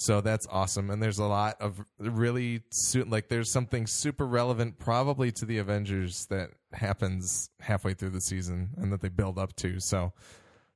So 0.00 0.20
that's 0.20 0.46
awesome, 0.50 0.90
and 0.90 1.02
there's 1.02 1.18
a 1.18 1.24
lot 1.24 1.60
of 1.60 1.84
really 1.98 2.62
su- 2.70 3.04
like 3.04 3.28
there's 3.28 3.50
something 3.50 3.86
super 3.88 4.26
relevant, 4.26 4.78
probably 4.78 5.32
to 5.32 5.44
the 5.44 5.58
Avengers 5.58 6.26
that 6.30 6.50
happens 6.72 7.50
halfway 7.60 7.94
through 7.94 8.10
the 8.10 8.20
season 8.20 8.70
and 8.76 8.92
that 8.92 9.00
they 9.00 9.08
build 9.08 9.38
up 9.38 9.56
to. 9.56 9.80
So 9.80 10.12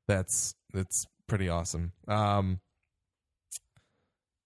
that's 0.08 0.56
that's 0.72 1.06
pretty 1.28 1.48
awesome. 1.48 1.92
Um, 2.08 2.60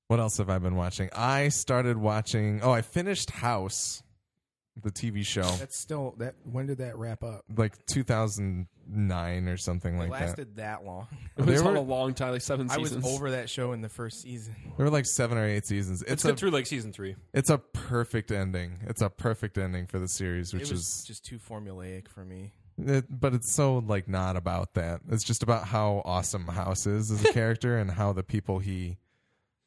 what 0.08 0.20
else 0.20 0.36
have 0.38 0.50
I 0.50 0.58
been 0.58 0.76
watching? 0.76 1.08
I 1.14 1.48
started 1.48 1.96
watching. 1.96 2.60
Oh, 2.62 2.70
I 2.70 2.82
finished 2.82 3.30
House, 3.30 4.02
the 4.82 4.90
TV 4.90 5.24
show, 5.24 5.42
That's 5.42 5.76
still 5.78 6.14
that. 6.18 6.34
When 6.44 6.66
did 6.66 6.78
that 6.78 6.96
wrap 6.98 7.24
up? 7.24 7.44
like 7.56 7.74
2009 7.86 9.48
or 9.48 9.56
something 9.56 9.96
It 9.96 9.98
like 9.98 10.10
that. 10.12 10.20
lasted 10.26 10.56
that, 10.56 10.84
long. 10.84 11.06
It 11.36 11.44
was 11.44 11.60
They 11.62 11.66
on 11.66 11.74
were- 11.74 11.78
a 11.80 11.82
long 11.82 12.14
time, 12.14 12.32
like 12.32 12.42
seven 12.42 12.70
I 12.70 12.78
was 12.78 12.90
seasons. 12.90 13.06
over 13.06 13.30
that 13.32 13.48
show 13.50 13.72
in 13.72 13.80
the 13.80 13.88
first 13.88 14.22
season. 14.22 14.54
There 14.76 14.84
were 14.86 14.90
like 14.92 15.06
seven 15.06 15.38
or 15.38 15.46
eight 15.46 15.66
seasons. 15.66 16.02
It's 16.02 16.12
It's 16.12 16.22
good 16.22 16.34
a 16.34 16.36
through 16.36 16.50
like 16.50 16.66
season 16.66 16.92
three. 16.92 17.16
it's 17.32 17.50
a 17.50 17.58
perfect 17.58 18.30
ending. 18.30 18.78
It's 18.86 19.02
a 19.02 19.10
perfect 19.10 19.58
ending 19.58 19.86
for 19.86 19.98
the 19.98 20.08
series, 20.08 20.52
which 20.52 20.64
it 20.64 20.70
was 20.72 20.80
is 20.80 21.04
just 21.06 21.24
too 21.24 21.38
formulaic 21.38 22.08
for 22.08 22.24
me. 22.24 22.52
It, 22.78 23.06
but 23.08 23.32
it's 23.32 23.50
so 23.50 23.78
like 23.78 24.06
not 24.08 24.36
about 24.36 24.74
that. 24.74 25.00
It's 25.10 25.24
just 25.24 25.42
about 25.42 25.64
how 25.64 26.02
awesome 26.04 26.46
House 26.46 26.86
is 26.86 27.10
as 27.10 27.24
a 27.24 27.32
character 27.32 27.78
and 27.78 27.90
how 27.90 28.12
the 28.12 28.22
people 28.22 28.58
he 28.58 28.98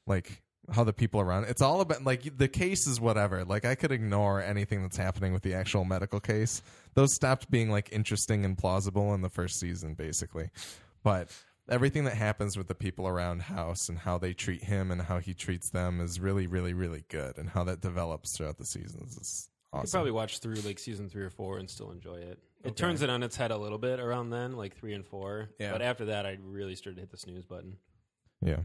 like 0.06 0.43
how 0.72 0.84
the 0.84 0.94
people 0.94 1.20
around. 1.20 1.46
It's 1.46 1.62
all 1.62 1.82
about 1.82 2.04
like 2.04 2.38
the 2.38 2.48
case 2.48 2.88
is 2.88 3.00
whatever. 3.00 3.44
Like 3.46 3.66
I 3.66 3.76
could 3.76 3.92
ignore 3.92 4.42
anything 4.42 4.82
that's 4.82 4.98
happening 4.98 5.34
with 5.34 5.44
the 5.44 5.54
actual 5.54 5.86
medical 5.86 6.20
case. 6.20 6.62
Those 6.94 7.14
stopped 7.14 7.50
being 7.50 7.70
like 7.70 7.90
interesting 7.92 8.46
and 8.46 8.58
plausible 8.58 9.14
in 9.14 9.22
the 9.22 9.30
first 9.30 9.60
season 9.60 9.94
basically. 9.94 10.50
But 11.04 11.30
everything 11.70 12.04
that 12.06 12.16
happens 12.16 12.58
with 12.58 12.68
the 12.68 12.76
people 12.76 13.08
around 13.08 13.44
House 13.44 13.90
and 13.90 14.00
how 14.00 14.18
they 14.18 14.34
treat 14.34 14.64
him 14.64 14.92
and 14.92 15.02
how 15.02 15.20
he 15.20 15.34
treats 15.34 15.70
them 15.70 16.02
is 16.02 16.20
really 16.20 16.48
really 16.48 16.74
really 16.74 17.06
good 17.10 17.38
and 17.38 17.50
how 17.50 17.64
that 17.66 17.82
develops 17.82 18.36
throughout 18.36 18.58
the 18.58 18.66
seasons 18.66 19.18
is 19.18 19.50
awesome. 19.72 19.80
You 19.80 19.84
could 19.84 19.92
probably 19.92 20.12
watch 20.12 20.40
through 20.40 20.56
like 20.56 20.80
season 20.80 21.10
three 21.10 21.24
or 21.24 21.30
four 21.30 21.58
and 21.58 21.70
still 21.70 21.92
enjoy 21.92 22.18
it. 22.18 22.40
It 22.64 22.76
turns 22.76 23.02
it 23.02 23.10
on 23.10 23.24
its 23.24 23.38
head 23.38 23.52
a 23.52 23.58
little 23.58 23.78
bit 23.78 24.02
around 24.02 24.32
then, 24.32 24.58
like 24.58 24.76
three 24.76 24.94
and 24.94 25.06
four. 25.06 25.50
Yeah. 25.60 25.72
But 25.72 25.82
after 25.82 26.06
that, 26.06 26.26
I 26.26 26.38
really 26.44 26.76
started 26.76 26.96
to 26.96 27.02
hit 27.02 27.12
the 27.12 27.18
snooze 27.18 27.46
button. 27.46 27.78
yeah. 28.42 28.62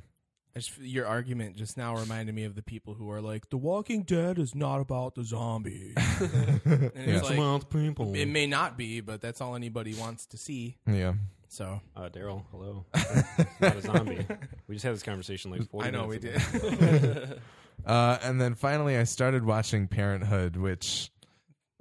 I 0.56 0.60
just, 0.60 0.78
your 0.78 1.06
argument 1.06 1.56
just 1.56 1.76
now 1.76 1.96
reminded 1.96 2.34
me 2.34 2.44
of 2.44 2.54
the 2.54 2.62
people 2.62 2.94
who 2.94 3.10
are 3.10 3.20
like, 3.20 3.50
"The 3.50 3.56
Walking 3.56 4.02
Dead 4.02 4.38
is 4.38 4.54
not 4.54 4.80
about 4.80 5.14
the 5.16 5.24
zombies." 5.24 5.94
and 5.96 6.92
it's 6.94 7.28
Yeah. 7.30 7.42
like, 7.42 7.68
people. 7.70 8.14
it 8.14 8.26
may 8.26 8.46
not 8.46 8.76
be, 8.78 9.00
but 9.00 9.20
that's 9.20 9.40
all 9.40 9.56
anybody 9.56 9.94
wants 9.94 10.26
to 10.26 10.36
see. 10.38 10.76
Yeah. 10.86 11.14
So 11.48 11.80
Uh, 11.96 12.08
Daryl, 12.08 12.44
hello. 12.50 12.84
Not 13.60 13.76
a 13.76 13.80
zombie. 13.82 14.26
We 14.66 14.74
just 14.74 14.84
had 14.84 14.92
this 14.94 15.04
conversation 15.04 15.52
like 15.52 15.68
40 15.70 15.86
I 15.86 15.90
know 15.92 16.06
we 16.06 16.18
minutes 16.18 16.50
did. 16.50 17.40
Uh, 17.86 18.18
and 18.22 18.40
then 18.40 18.54
finally, 18.54 18.96
I 18.96 19.04
started 19.04 19.44
watching 19.44 19.88
Parenthood, 19.88 20.56
which 20.56 21.10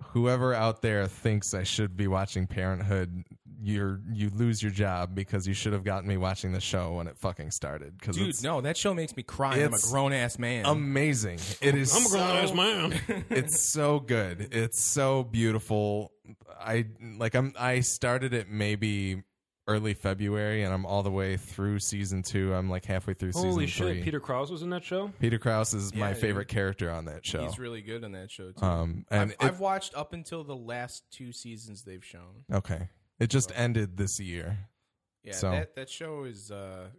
whoever 0.08 0.54
out 0.54 0.82
there 0.82 1.08
thinks 1.08 1.54
I 1.54 1.64
should 1.64 1.96
be 1.96 2.08
watching 2.08 2.46
Parenthood, 2.46 3.24
you're 3.62 4.00
you 4.12 4.30
lose 4.30 4.62
your 4.64 4.72
job 4.72 5.14
because 5.16 5.48
you 5.48 5.54
should 5.54 5.74
have 5.74 5.84
gotten 5.84 6.08
me 6.08 6.18
watching 6.18 6.52
the 6.52 6.60
show 6.62 6.94
when 6.96 7.08
it 7.08 7.18
fucking 7.18 7.52
started. 7.52 7.98
Because 7.98 8.18
Dude, 8.18 8.30
it's 8.30 8.44
no, 8.44 8.62
that 8.62 8.78
show 8.78 8.94
makes 8.94 9.16
me 9.16 9.24
cry. 9.24 9.56
I'm 9.56 9.72
a 9.72 9.76
It's 9.76 9.90
grown 9.92 10.14
ass 10.14 10.40
man. 10.40 10.66
amazing. 10.66 11.40
It 11.62 11.76
is. 11.76 11.96
I'm 11.96 12.06
a 12.06 12.10
grown 12.10 12.38
ass 12.38 12.50
so- 12.50 12.56
man. 12.56 13.26
it's 13.30 13.60
so 13.60 14.00
good. 14.00 14.50
It's 14.52 14.82
so 14.82 15.24
beautiful. 15.24 16.12
I 16.60 16.86
like. 17.18 17.36
I'm. 17.36 17.54
I 17.60 17.82
started 17.82 18.34
it 18.34 18.50
maybe 18.50 19.24
early 19.66 19.94
February, 19.94 20.64
and 20.64 20.74
I'm 20.74 20.86
all 20.86 21.04
the 21.04 21.12
way 21.12 21.38
through 21.38 21.80
season 21.80 22.22
two. 22.22 22.54
I'm 22.54 22.70
like 22.70 22.84
halfway 22.86 23.14
through 23.14 23.32
Holy 23.32 23.66
season 23.66 23.68
shit! 23.68 23.96
three. 23.96 24.04
Peter 24.04 24.20
Krause 24.20 24.52
was 24.52 24.62
in 24.62 24.70
that 24.72 24.84
show. 24.84 25.12
Peter 25.22 25.38
Krause 25.40 25.74
is 25.74 25.94
my 25.96 26.10
Yeah, 26.10 26.14
favorite 26.16 26.50
character 26.50 26.90
on 26.92 27.06
that 27.06 27.26
show. 27.26 27.44
He's 27.46 27.58
really 27.60 27.82
good 27.82 28.04
on 28.04 28.12
that 28.14 28.30
show 28.30 28.52
too. 28.52 28.66
um, 28.66 29.06
and 29.10 29.22
I've, 29.22 29.30
it- 29.32 29.38
I've 29.40 29.60
watched 29.62 29.96
up 29.96 30.12
until 30.14 30.44
the 30.44 30.56
last 30.56 31.04
two 31.12 31.32
seasons 31.32 31.84
they've 31.84 32.04
shown. 32.04 32.44
Okay. 32.52 32.90
It 33.20 33.30
just 33.30 33.52
ended 33.56 33.98
this 33.98 34.20
year. 34.20 34.58
Yeah, 35.24 35.34
So- 35.34 35.52
that 35.52 35.76
that 35.76 35.90
show 35.90 36.26
is 36.26 36.52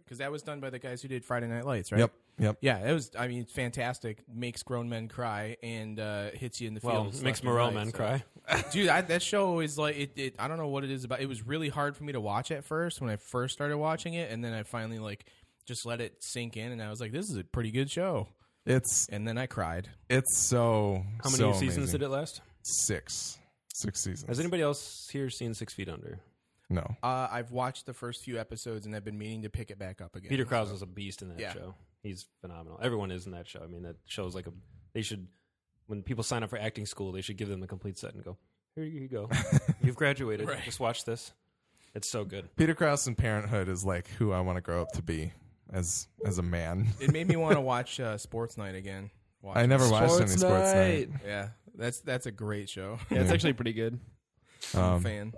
because 0.03 0.17
that 0.19 0.31
was 0.31 0.41
done 0.41 0.59
by 0.59 0.69
the 0.71 0.79
guys 0.79 1.01
who 1.01 1.07
did 1.07 1.23
Friday 1.23 1.47
Night 1.47 1.65
Lights, 1.65 1.91
right? 1.91 1.99
Yep. 1.99 2.11
Yep. 2.37 2.57
Yeah, 2.59 2.89
it 2.89 2.91
was. 2.91 3.11
I 3.17 3.27
mean, 3.29 3.41
it's 3.43 3.53
fantastic. 3.53 4.23
Makes 4.27 4.63
grown 4.63 4.89
men 4.89 5.07
cry 5.07 5.55
and 5.63 5.97
uh, 5.99 6.31
hits 6.31 6.59
you 6.59 6.67
in 6.67 6.73
the 6.73 6.81
Well, 6.83 6.95
feelings. 7.05 7.21
makes 7.21 7.37
left 7.37 7.43
and 7.43 7.49
Morel 7.53 7.65
right, 7.67 7.73
men 7.75 7.91
so- 7.91 7.97
cry. 7.97 8.23
Dude, 8.71 8.89
I, 8.89 9.01
that 9.01 9.21
show 9.21 9.59
is 9.61 9.77
like 9.77 9.95
it, 9.97 10.11
it. 10.17 10.35
I 10.37 10.47
don't 10.49 10.57
know 10.57 10.67
what 10.67 10.83
it 10.83 10.91
is 10.91 11.03
about. 11.05 11.21
It 11.21 11.27
was 11.29 11.45
really 11.47 11.69
hard 11.69 11.95
for 11.95 12.03
me 12.03 12.11
to 12.13 12.19
watch 12.21 12.51
at 12.51 12.63
first 12.65 12.99
when 12.99 13.09
I 13.09 13.15
first 13.15 13.53
started 13.53 13.77
watching 13.77 14.15
it, 14.15 14.31
and 14.31 14.43
then 14.43 14.53
I 14.53 14.63
finally 14.63 14.99
like 14.99 15.25
just 15.65 15.85
let 15.85 16.01
it 16.01 16.21
sink 16.23 16.57
in, 16.57 16.71
and 16.73 16.81
I 16.81 16.89
was 16.89 16.99
like, 16.99 17.11
"This 17.13 17.29
is 17.29 17.37
a 17.37 17.43
pretty 17.43 17.71
good 17.71 17.89
show." 17.89 18.27
It's 18.65 19.07
and 19.09 19.25
then 19.27 19.37
I 19.37 19.45
cried. 19.45 19.89
it's 20.09 20.35
so 20.37 21.03
How 21.23 21.29
many 21.29 21.37
so 21.37 21.53
seasons 21.53 21.77
amazing. 21.77 21.99
did 21.99 22.05
it 22.05 22.09
last? 22.09 22.41
Six, 22.63 23.37
six 23.75 23.99
seasons. 24.01 24.27
Has 24.29 24.39
anybody 24.39 24.63
else 24.63 25.09
here 25.11 25.29
seen 25.29 25.53
Six 25.53 25.73
Feet 25.73 25.89
Under? 25.89 26.19
No, 26.69 26.95
Uh, 27.03 27.27
I've 27.31 27.51
watched 27.51 27.85
the 27.85 27.93
first 27.93 28.23
few 28.23 28.39
episodes 28.39 28.85
and 28.87 28.95
I've 28.95 29.03
been 29.05 29.17
meaning 29.19 29.43
to 29.43 29.49
pick 29.49 29.69
it 29.69 29.77
back 29.77 30.01
up 30.01 30.15
again. 30.15 30.29
Peter 30.29 30.45
Krause 30.45 30.69
so- 30.69 30.75
is 30.75 30.81
a 30.81 30.87
beast 30.87 31.21
in 31.21 31.29
that 31.29 31.39
Yeah. 31.39 31.53
show. 31.53 31.75
He's 32.01 32.25
phenomenal. 32.41 32.79
Everyone 32.81 33.11
is 33.11 33.25
in 33.27 33.33
that 33.33 33.47
show. 33.47 33.61
I 33.63 33.67
mean, 33.67 33.83
that 33.83 33.97
show 34.05 34.25
is 34.25 34.33
like 34.35 34.47
a. 34.47 34.53
They 34.93 35.01
should, 35.03 35.27
when 35.87 36.01
people 36.03 36.23
sign 36.23 36.41
up 36.43 36.49
for 36.49 36.57
acting 36.57 36.85
school, 36.87 37.11
they 37.11 37.21
should 37.21 37.37
give 37.37 37.49
them 37.49 37.59
the 37.59 37.67
complete 37.67 37.97
set 37.97 38.13
and 38.15 38.23
go, 38.23 38.37
"Here 38.75 38.83
you 38.85 39.07
go, 39.07 39.29
you've 39.83 39.95
graduated. 39.95 40.47
Right. 40.47 40.63
Just 40.63 40.79
watch 40.79 41.05
this. 41.05 41.33
It's 41.93 42.07
so 42.09 42.23
good." 42.25 42.49
Peter 42.55 42.73
Krause 42.75 43.07
in 43.07 43.15
Parenthood 43.15 43.67
is 43.69 43.83
like 43.85 44.07
who 44.07 44.31
I 44.31 44.39
want 44.41 44.57
to 44.57 44.61
grow 44.61 44.81
up 44.81 44.91
to 44.93 45.01
be 45.01 45.33
as 45.71 46.07
as 46.25 46.37
a 46.39 46.43
man. 46.43 46.87
It 46.99 47.11
made 47.11 47.27
me 47.27 47.35
want 47.35 47.55
to 47.55 47.61
watch 47.73 47.99
uh, 47.99 48.17
Sports 48.17 48.55
Night 48.57 48.75
again. 48.75 49.09
Watch 49.41 49.57
I 49.57 49.65
never 49.67 49.87
watched 49.89 50.13
any 50.21 50.27
Sports 50.27 50.41
sports 50.41 50.73
night. 50.73 51.09
night. 51.11 51.21
Yeah, 51.25 51.49
that's 51.77 51.99
that's 52.01 52.25
a 52.25 52.31
great 52.31 52.69
show. 52.69 52.97
Yeah, 53.09 53.19
it's 53.19 53.27
Yeah. 53.29 53.33
actually 53.33 53.53
pretty 53.53 53.73
good. 53.73 53.99
I'm 54.73 54.79
a 54.79 54.95
Um, 54.95 55.01
fan. 55.03 55.33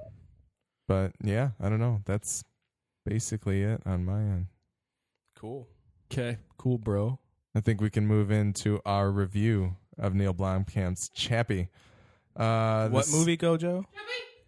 but 0.88 1.12
yeah, 1.24 1.52
I 1.60 1.70
don't 1.70 1.80
know. 1.80 2.02
That's 2.06 2.44
basically 3.06 3.64
it 3.64 3.82
on 3.86 4.06
my 4.06 4.20
end. 4.22 4.48
Cool. 5.36 5.68
Okay. 6.12 6.38
Cool, 6.58 6.78
bro. 6.78 7.20
I 7.56 7.60
think 7.62 7.82
we 7.82 7.90
can 7.90 8.06
move 8.08 8.32
into 8.32 8.80
our 8.86 9.12
review 9.12 9.76
of 9.98 10.14
Neil 10.16 10.34
Blomkamp's 10.34 11.10
Chappie. 11.10 11.70
Uh, 12.36 12.88
What 12.90 13.06
this- 13.06 13.14
movie, 13.14 13.38
Gojo? 13.38 13.84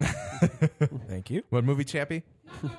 Thank 1.08 1.30
you. 1.30 1.42
What 1.50 1.64
movie, 1.64 1.84
Chappie? 1.84 2.22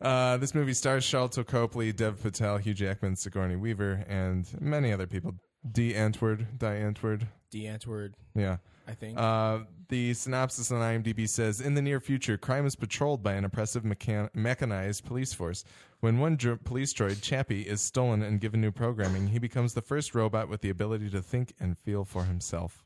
uh, 0.00 0.36
this 0.38 0.54
movie 0.54 0.74
stars 0.74 1.04
Sharlto 1.04 1.46
Copley, 1.46 1.92
Dev 1.92 2.22
Patel, 2.22 2.58
Hugh 2.58 2.74
Jackman, 2.74 3.16
Sigourney 3.16 3.56
Weaver, 3.56 4.04
and 4.08 4.46
many 4.60 4.92
other 4.92 5.06
people. 5.06 5.34
D. 5.70 5.92
Antwoord, 5.94 6.58
Di 6.58 6.66
Antwoord. 6.80 7.26
D. 7.50 7.64
Antwoord, 7.64 8.14
Yeah. 8.34 8.58
I 8.86 8.92
think. 8.92 9.18
Uh, 9.18 9.60
the 9.88 10.12
synopsis 10.14 10.70
on 10.70 10.80
IMDb 10.80 11.26
says 11.28 11.60
In 11.60 11.74
the 11.74 11.80
near 11.82 12.00
future, 12.00 12.36
crime 12.36 12.66
is 12.66 12.76
patrolled 12.76 13.22
by 13.22 13.32
an 13.34 13.44
oppressive 13.44 13.82
mechan- 13.82 14.28
mechanized 14.34 15.04
police 15.04 15.32
force. 15.32 15.64
When 16.00 16.18
one 16.18 16.36
dro- 16.36 16.58
police 16.62 16.92
droid, 16.92 17.22
Chappie, 17.22 17.62
is 17.62 17.80
stolen 17.80 18.22
and 18.22 18.40
given 18.40 18.60
new 18.60 18.72
programming, 18.72 19.28
he 19.28 19.38
becomes 19.38 19.72
the 19.72 19.80
first 19.80 20.14
robot 20.14 20.48
with 20.50 20.60
the 20.60 20.68
ability 20.68 21.08
to 21.10 21.22
think 21.22 21.54
and 21.58 21.78
feel 21.78 22.04
for 22.04 22.24
himself. 22.24 22.84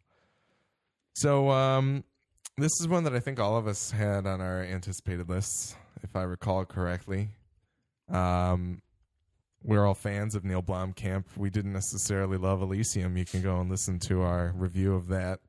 So, 1.14 1.50
um, 1.50 2.04
this 2.56 2.72
is 2.80 2.86
one 2.86 3.02
that 3.04 3.14
I 3.14 3.20
think 3.20 3.40
all 3.40 3.56
of 3.56 3.66
us 3.66 3.90
had 3.90 4.24
on 4.26 4.40
our 4.40 4.62
anticipated 4.62 5.28
lists, 5.28 5.74
if 6.02 6.14
I 6.14 6.22
recall 6.22 6.64
correctly. 6.64 7.30
Um, 8.08 8.82
we're 9.62 9.87
all 9.87 9.94
fans 9.94 10.35
of 10.35 10.44
Neil 10.44 10.62
Blomkamp. 10.62 11.25
We 11.37 11.51
didn't 11.51 11.73
necessarily 11.73 12.38
love 12.38 12.62
Elysium. 12.62 13.16
You 13.16 13.25
can 13.25 13.42
go 13.42 13.61
and 13.61 13.71
listen 13.71 13.99
to 14.01 14.23
our 14.23 14.53
review 14.55 14.94
of 14.94 15.09
that 15.09 15.40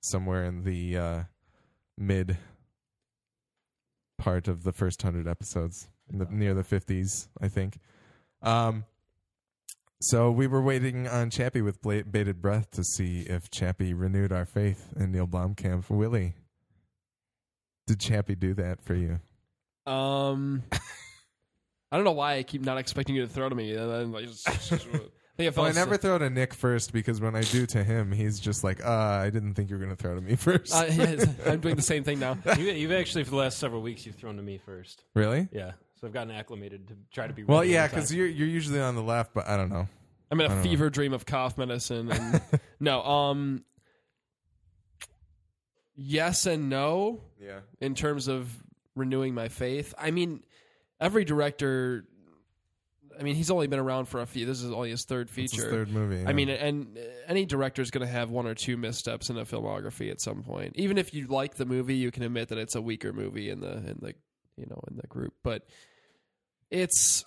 somewhere 0.00 0.44
in 0.44 0.64
the 0.64 0.96
uh, 0.96 1.22
mid 1.98 2.38
part 4.18 4.48
of 4.48 4.64
the 4.64 4.72
first 4.72 5.02
hundred 5.02 5.26
episodes, 5.28 5.88
in 6.10 6.18
the, 6.18 6.26
near 6.26 6.54
the 6.54 6.64
fifties, 6.64 7.28
I 7.40 7.48
think. 7.48 7.78
Um, 8.40 8.84
so 10.00 10.32
we 10.32 10.46
were 10.48 10.62
waiting 10.62 11.06
on 11.06 11.30
Chappie 11.30 11.62
with 11.62 11.80
bla- 11.80 12.04
bated 12.04 12.42
breath 12.42 12.70
to 12.72 12.82
see 12.82 13.20
if 13.20 13.50
Chappie 13.50 13.94
renewed 13.94 14.32
our 14.32 14.44
faith 14.44 14.92
in 14.96 15.12
Neil 15.12 15.28
Blomkamp. 15.28 15.88
Willie, 15.90 16.34
did 17.86 18.00
Chappie 18.00 18.34
do 18.34 18.54
that 18.54 18.82
for 18.82 18.94
you? 18.94 19.20
Um, 19.86 20.64
I 21.92 21.96
don't 21.96 22.04
know 22.04 22.12
why 22.12 22.36
I 22.38 22.42
keep 22.42 22.62
not 22.62 22.78
expecting 22.78 23.14
you 23.14 23.22
to 23.22 23.28
throw 23.28 23.48
to 23.50 23.54
me. 23.54 23.74
And 23.74 23.90
then 23.90 24.12
like, 24.12 24.24
just, 24.24 24.48
I 24.48 25.44
I 25.44 25.50
Well, 25.50 25.66
I 25.66 25.72
never 25.72 25.96
throw 25.98 26.16
to 26.18 26.30
Nick 26.30 26.54
first 26.54 26.92
because 26.92 27.20
when 27.20 27.36
I 27.36 27.42
do 27.42 27.66
to 27.66 27.84
him, 27.84 28.12
he's 28.12 28.40
just 28.40 28.64
like, 28.64 28.84
"Uh, 28.84 28.90
I 28.90 29.28
didn't 29.30 29.54
think 29.54 29.68
you 29.70 29.76
were 29.76 29.84
going 29.84 29.94
to 29.94 30.02
throw 30.02 30.14
to 30.14 30.20
me 30.20 30.34
first. 30.36 30.74
Uh, 30.74 30.86
yes, 30.88 31.26
I'm 31.46 31.60
doing 31.60 31.76
the 31.76 31.82
same 31.82 32.02
thing 32.02 32.18
now. 32.18 32.38
you, 32.58 32.64
you've 32.72 32.92
actually 32.92 33.24
for 33.24 33.30
the 33.30 33.36
last 33.36 33.58
several 33.58 33.82
weeks 33.82 34.06
you've 34.06 34.14
thrown 34.16 34.36
to 34.36 34.42
me 34.42 34.58
first. 34.58 35.04
really? 35.14 35.48
Yeah, 35.52 35.72
so 36.00 36.06
I've 36.06 36.12
gotten 36.14 36.30
acclimated 36.30 36.88
to 36.88 36.94
try 37.12 37.26
to 37.26 37.32
be. 37.34 37.44
Well, 37.44 37.62
yeah, 37.64 37.82
all 37.82 37.88
the 37.88 37.90
time. 37.90 37.96
because 38.00 38.14
you're 38.14 38.26
you're 38.26 38.48
usually 38.48 38.80
on 38.80 38.94
the 38.94 39.02
left, 39.02 39.34
but 39.34 39.46
I 39.48 39.56
don't 39.58 39.70
know. 39.70 39.86
I'm 40.30 40.40
in 40.40 40.46
a 40.46 40.48
don't 40.48 40.58
know. 40.58 40.62
fever 40.62 40.88
dream 40.90 41.12
of 41.12 41.26
cough 41.26 41.58
medicine. 41.58 42.10
And 42.10 42.40
no, 42.80 43.02
um, 43.02 43.64
yes 45.94 46.46
and 46.46 46.68
no 46.70 47.20
Yeah. 47.40 47.60
in 47.80 47.94
terms 47.94 48.28
of 48.28 48.50
renewing 48.94 49.34
my 49.34 49.48
faith. 49.48 49.94
I 49.98 50.10
mean, 50.10 50.42
every 51.02 51.24
director. 51.24 52.04
I 53.18 53.22
mean, 53.24 53.34
he's 53.34 53.50
only 53.50 53.66
been 53.66 53.78
around 53.78 54.06
for 54.06 54.22
a 54.22 54.26
few. 54.26 54.46
This 54.46 54.62
is 54.62 54.72
only 54.72 54.88
his 54.90 55.04
third 55.04 55.28
It's 55.28 55.36
his 55.36 55.52
feature. 55.52 55.70
third 55.70 55.90
movie. 55.90 56.24
I 56.26 56.32
mean, 56.32 56.48
and 56.48 56.96
uh, 56.96 57.00
any 57.28 57.44
director 57.44 57.82
is 57.82 57.90
going 57.90 58.06
to 58.06 58.10
have 58.12 58.30
one 58.30 58.46
or 58.46 58.54
two 58.54 58.78
missteps 58.78 59.28
in 59.28 59.36
a 59.36 59.44
filmography 59.44 60.10
at 60.10 60.20
some 60.20 60.42
point. 60.42 60.72
Even 60.76 60.96
if 60.96 61.12
you 61.12 61.26
like 61.26 61.56
the 61.56 61.66
movie, 61.66 61.96
you 61.96 62.10
can 62.10 62.22
admit 62.22 62.48
that 62.48 62.56
it's 62.58 62.74
a 62.74 62.80
weaker 62.80 63.12
movie 63.12 63.50
in 63.50 63.60
the 63.60 63.72
in 63.72 63.98
the 64.00 64.14
you 64.56 64.64
know 64.66 64.80
in 64.90 64.96
the 64.96 65.06
group. 65.08 65.34
But 65.42 65.66
it's 66.70 67.24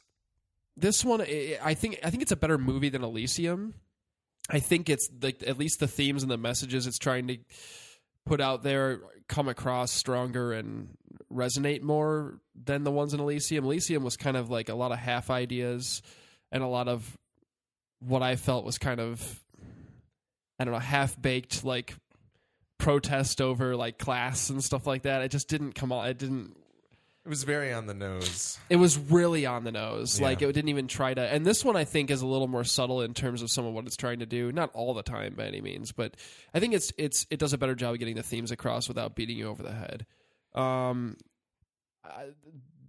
this 0.75 1.05
one. 1.05 1.21
I 1.21 1.59
I 1.61 1.73
think 1.75 1.99
I 2.03 2.09
think 2.09 2.23
it's 2.23 2.31
a 2.31 2.35
better 2.37 2.57
movie 2.57 2.89
than 2.89 3.03
Elysium. 3.03 3.75
I 4.49 4.59
think 4.59 4.89
it's 4.89 5.07
like 5.21 5.43
at 5.45 5.57
least 5.59 5.79
the 5.79 5.87
themes 5.87 6.23
and 6.23 6.31
the 6.31 6.37
messages 6.37 6.87
it's 6.87 6.99
trying 6.99 7.27
to 7.27 7.37
put 8.25 8.41
out 8.41 8.63
there 8.63 9.01
come 9.27 9.47
across 9.47 9.91
stronger 9.91 10.51
and 10.53 10.89
resonate 11.35 11.81
more 11.81 12.39
than 12.55 12.83
the 12.83 12.91
ones 12.91 13.13
in 13.13 13.19
Elysium. 13.19 13.65
Elysium 13.65 14.03
was 14.03 14.17
kind 14.17 14.37
of 14.37 14.49
like 14.49 14.69
a 14.69 14.75
lot 14.75 14.91
of 14.91 14.97
half 14.97 15.29
ideas 15.29 16.01
and 16.51 16.63
a 16.63 16.67
lot 16.67 16.87
of 16.87 17.17
what 17.99 18.23
I 18.23 18.35
felt 18.35 18.65
was 18.65 18.77
kind 18.77 18.99
of 18.99 19.43
I 20.59 20.63
don't 20.63 20.73
know 20.73 20.79
half 20.79 21.21
baked 21.21 21.63
like 21.63 21.95
protest 22.77 23.41
over 23.41 23.75
like 23.75 23.97
class 23.97 24.49
and 24.49 24.63
stuff 24.63 24.87
like 24.87 25.03
that. 25.03 25.21
It 25.21 25.31
just 25.31 25.47
didn't 25.47 25.73
come 25.73 25.91
on. 25.91 26.07
It 26.07 26.17
didn't. 26.17 26.55
it 27.25 27.29
was 27.29 27.43
very 27.43 27.73
on 27.73 27.87
the 27.87 27.93
nose. 27.93 28.57
It 28.69 28.75
was 28.77 28.97
really 28.97 29.45
on 29.45 29.63
the 29.63 29.71
nose. 29.71 30.19
Yeah. 30.19 30.27
Like 30.27 30.41
it 30.41 30.51
didn't 30.53 30.69
even 30.69 30.87
try 30.87 31.13
to. 31.13 31.21
And 31.21 31.45
this 31.45 31.65
one 31.65 31.75
I 31.75 31.83
think 31.83 32.11
is 32.11 32.21
a 32.21 32.27
little 32.27 32.47
more 32.47 32.63
subtle 32.63 33.01
in 33.01 33.13
terms 33.13 33.41
of 33.41 33.51
some 33.51 33.65
of 33.65 33.73
what 33.73 33.85
it's 33.85 33.97
trying 33.97 34.19
to 34.19 34.25
do. 34.25 34.51
Not 34.51 34.71
all 34.73 34.93
the 34.93 35.03
time 35.03 35.35
by 35.35 35.45
any 35.45 35.61
means, 35.61 35.91
but 35.91 36.15
I 36.53 36.59
think 36.59 36.73
it's 36.73 36.91
it's 36.97 37.25
it 37.29 37.39
does 37.39 37.53
a 37.53 37.57
better 37.57 37.75
job 37.75 37.93
of 37.93 37.99
getting 37.99 38.15
the 38.15 38.23
themes 38.23 38.51
across 38.51 38.87
without 38.87 39.15
beating 39.15 39.37
you 39.37 39.47
over 39.47 39.63
the 39.63 39.73
head. 39.73 40.05
Um, 40.55 41.17
I- 42.03 42.29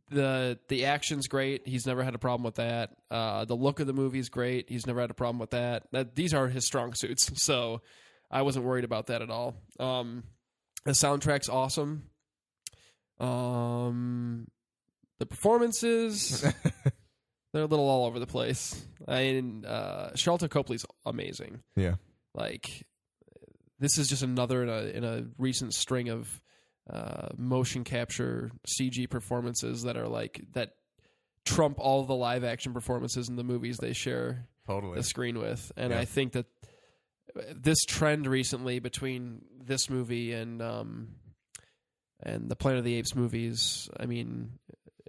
the 0.08 0.56
the 0.68 0.84
action's 0.84 1.26
great. 1.26 1.66
He's 1.66 1.84
never 1.84 2.04
had 2.04 2.14
a 2.14 2.18
problem 2.18 2.44
with 2.44 2.54
that. 2.56 2.90
Uh, 3.10 3.44
the 3.44 3.56
look 3.56 3.80
of 3.80 3.88
the 3.88 3.92
movie's 3.92 4.28
great. 4.28 4.68
He's 4.68 4.86
never 4.86 5.00
had 5.00 5.10
a 5.10 5.14
problem 5.14 5.40
with 5.40 5.50
that. 5.50 5.88
that. 5.90 6.14
These 6.14 6.32
are 6.32 6.46
his 6.46 6.64
strong 6.64 6.94
suits, 6.94 7.28
so 7.42 7.80
I 8.30 8.42
wasn't 8.42 8.66
worried 8.66 8.84
about 8.84 9.08
that 9.08 9.20
at 9.20 9.30
all. 9.30 9.56
Um, 9.80 10.22
the 10.84 10.92
soundtrack's 10.92 11.48
awesome. 11.48 12.04
Um, 13.18 14.46
the 15.18 15.26
performances 15.26 16.42
they're 17.52 17.62
a 17.62 17.66
little 17.66 17.88
all 17.88 18.06
over 18.06 18.18
the 18.18 18.26
place. 18.26 18.86
I 19.08 19.22
mean, 19.24 19.64
uh, 19.64 20.10
Sharlto 20.14 20.48
Copley's 20.48 20.84
amazing. 21.04 21.62
Yeah. 21.74 21.94
Like 22.34 22.86
this 23.78 23.98
is 23.98 24.08
just 24.08 24.22
another 24.22 24.62
in 24.62 24.68
a 24.68 24.82
in 24.96 25.04
a 25.04 25.24
recent 25.38 25.74
string 25.74 26.10
of 26.10 26.40
uh, 26.90 27.28
motion 27.36 27.84
capture 27.84 28.50
CG 28.66 29.08
performances 29.10 29.82
that 29.82 29.96
are 29.96 30.08
like 30.08 30.40
that 30.52 30.74
trump 31.44 31.78
all 31.78 32.04
the 32.04 32.14
live 32.14 32.44
action 32.44 32.72
performances 32.72 33.28
in 33.28 33.36
the 33.36 33.44
movies 33.44 33.78
they 33.78 33.92
share 33.92 34.46
Totally. 34.66 34.96
the 34.96 35.02
screen 35.02 35.38
with. 35.38 35.70
And 35.76 35.92
Yeah. 35.92 36.00
I 36.00 36.04
think 36.04 36.32
that 36.32 36.46
this 37.54 37.78
trend 37.84 38.26
recently 38.26 38.78
between 38.78 39.42
this 39.60 39.90
movie 39.90 40.32
and 40.32 40.62
um, 40.62 41.08
and 42.20 42.48
the 42.48 42.56
Planet 42.56 42.78
of 42.78 42.84
the 42.84 42.94
Apes 42.94 43.14
movies, 43.14 43.88
I 44.00 44.06
mean, 44.06 44.52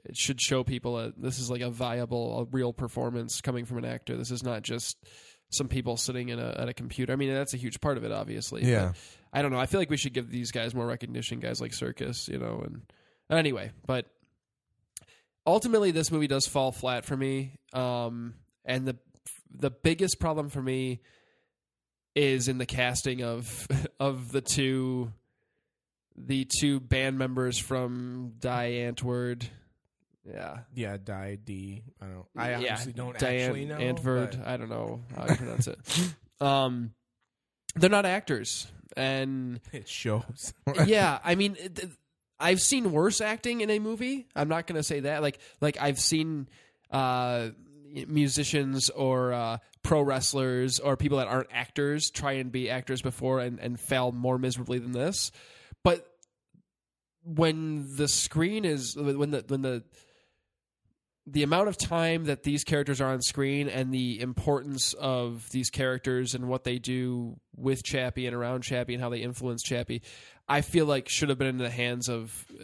it 0.04 0.18
should 0.18 0.42
show 0.42 0.63
people 0.63 0.98
that 0.98 1.22
this 1.22 1.40
is 1.40 1.50
like 1.50 1.62
a 1.62 1.70
viable, 1.70 2.42
a 2.42 2.46
real 2.46 2.74
performance 2.74 3.40
coming 3.42 3.66
from 3.66 3.78
an 3.78 3.86
actor. 3.86 4.18
This 4.18 4.32
is 4.32 4.44
not 4.44 4.62
just 4.62 4.98
some 5.50 5.70
people 5.70 5.96
sitting 5.96 6.30
in 6.30 6.40
a, 6.40 6.56
at 6.58 6.68
a 6.68 6.74
computer. 6.74 7.13
I 7.13 7.16
mean, 7.16 7.34
that's 7.34 7.54
a 7.54 7.58
huge 7.58 7.80
part 7.80 7.98
of 7.98 8.04
it, 8.04 8.12
obviously. 8.12 8.66
Yeah. 8.66 8.92
I 9.38 9.43
don't 9.43 9.52
know. 9.52 9.60
I 9.60 9.67
feel 9.67 9.80
like 9.80 9.91
we 9.91 9.97
should 9.97 10.13
give 10.13 10.32
these 10.32 10.52
guys 10.52 10.73
more 10.73 10.88
recognition, 10.88 11.39
guys 11.39 11.62
like 11.62 11.71
Serkis, 11.71 12.28
you 12.28 12.39
know. 12.39 12.63
And 12.65 12.82
anyway, 13.30 13.69
but 13.86 14.08
ultimately, 15.45 15.91
this 15.91 16.12
movie 16.12 16.26
does 16.26 16.47
fall 16.47 16.71
flat 16.71 17.06
for 17.06 17.15
me. 17.15 17.60
Um, 17.71 18.34
and 18.65 18.88
the 18.88 18.95
the 19.56 19.69
biggest 19.69 20.19
problem 20.19 20.50
for 20.50 20.60
me 20.60 21.02
is 22.15 22.47
in 22.47 22.58
the 22.58 22.65
casting 22.65 23.21
of 23.21 23.67
of 24.00 24.32
the 24.32 24.41
two 24.41 25.13
the 26.15 26.47
two 26.60 26.80
band 26.80 27.19
members 27.19 27.60
from 27.60 28.34
Die 28.39 28.71
Antwoord. 28.71 29.43
Yeah. 30.28 30.62
Yeah, 30.73 30.97
Die 30.97 31.38
D. 31.45 31.84
I 32.02 32.06
don't. 32.08 32.26
I 32.36 32.50
Yeah, 32.50 32.71
honestly 32.71 32.93
don't 32.93 33.19
Diane 33.19 33.41
actually 33.43 33.65
know. 33.65 33.78
Antwoord. 33.78 34.47
I 34.47 34.58
don't 34.58 34.69
know 34.69 35.04
how 35.15 35.28
you 35.28 35.36
pronounce 35.36 35.67
it. 35.67 35.78
Um, 36.39 36.91
they're 37.78 37.90
not 37.90 38.06
actors, 38.06 38.68
and 38.96 39.60
It 39.72 39.88
shows. 39.88 40.54
yeah, 40.86 41.20
I 41.24 41.36
mean, 41.36 41.56
th- 41.56 41.90
I've 42.40 42.62
seen 42.62 42.92
worse 42.92 43.22
acting 43.22 43.62
in 43.62 43.70
a 43.70 43.80
movie. 43.80 44.28
I'm 44.36 44.50
not 44.50 44.68
going 44.68 44.78
to 44.78 44.84
say 44.84 45.02
that. 45.02 45.22
Like, 45.22 45.40
like 45.60 45.78
I've 45.80 46.00
seen 46.00 46.48
uh, 46.92 47.50
musicians 48.08 48.90
or 48.90 49.34
uh, 49.34 49.58
pro 49.84 50.02
wrestlers 50.02 50.80
or 50.80 50.98
people 50.98 51.18
that 51.18 51.28
aren't 51.28 51.50
actors 51.52 52.10
try 52.10 52.34
and 52.34 52.52
be 52.52 52.70
actors 52.70 53.02
before 53.02 53.40
and, 53.40 53.60
and 53.60 53.80
fail 53.80 54.12
more 54.12 54.38
miserably 54.38 54.80
than 54.80 54.92
this. 54.92 55.32
But 55.84 56.06
when 57.24 57.96
the 57.96 58.08
screen 58.08 58.66
is 58.66 58.96
when 58.96 59.32
the 59.32 59.44
when 59.48 59.62
the 59.62 59.84
the 61.30 61.44
amount 61.44 61.68
of 61.68 61.78
time 61.78 62.26
that 62.26 62.44
these 62.44 62.63
characters 62.63 63.02
are 63.02 63.10
on 63.10 63.22
screen 63.22 63.68
and 63.68 63.94
the 63.94 64.22
importance 64.22 64.94
of 64.94 65.50
these 65.52 65.70
characters 65.70 66.34
and 66.34 66.48
what 66.48 66.63
they 66.63 66.80
do 66.80 67.38
with 67.54 67.84
Chappie 67.84 68.26
and 68.28 68.36
around 68.36 68.63
Chappie 68.63 68.94
and 68.94 69.04
how 69.04 69.10
they 69.10 69.20
influence 69.20 69.62
Chappie, 69.62 70.02
I 70.48 70.62
feel 70.62 70.86
like 70.86 71.10
should 71.10 71.28
have 71.28 71.38
been 71.38 71.48
in 71.48 71.58
the 71.58 71.70
hands 71.70 72.08
of 72.08 72.46
uh, 72.58 72.63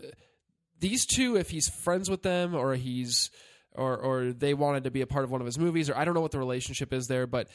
these 0.80 1.06
two 1.06 1.36
if 1.36 1.50
he's 1.50 1.68
friends 1.84 2.10
with 2.10 2.24
them 2.24 2.56
or 2.56 2.76
he's 2.76 3.30
or 3.74 3.98
or 3.98 4.32
they 4.32 4.54
wanted 4.54 4.86
to 4.86 4.92
be 4.92 5.02
a 5.02 5.08
part 5.08 5.26
of 5.26 5.32
one 5.32 5.42
of 5.42 5.46
his 5.46 5.60
movies 5.60 5.90
or 5.90 5.98
I 5.98 6.06
don't 6.06 6.14
know 6.14 6.22
what 6.22 6.32
the 6.32 6.40
relationship 6.40 6.94
is 6.94 7.08
there, 7.08 7.28
but 7.28 7.50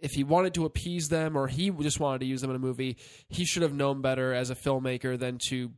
if 0.00 0.12
he 0.12 0.22
wanted 0.22 0.54
to 0.54 0.66
appease 0.66 1.08
them 1.08 1.36
or 1.36 1.48
he 1.48 1.70
just 1.70 1.98
wanted 1.98 2.20
to 2.20 2.26
use 2.26 2.40
them 2.42 2.50
in 2.50 2.56
a 2.56 2.60
movie, 2.60 2.96
he 3.28 3.44
should 3.44 3.62
have 3.62 3.74
known 3.74 4.02
better 4.02 4.32
as 4.32 4.50
a 4.50 4.54
filmmaker 4.54 5.18
than 5.18 5.38
to 5.48 5.72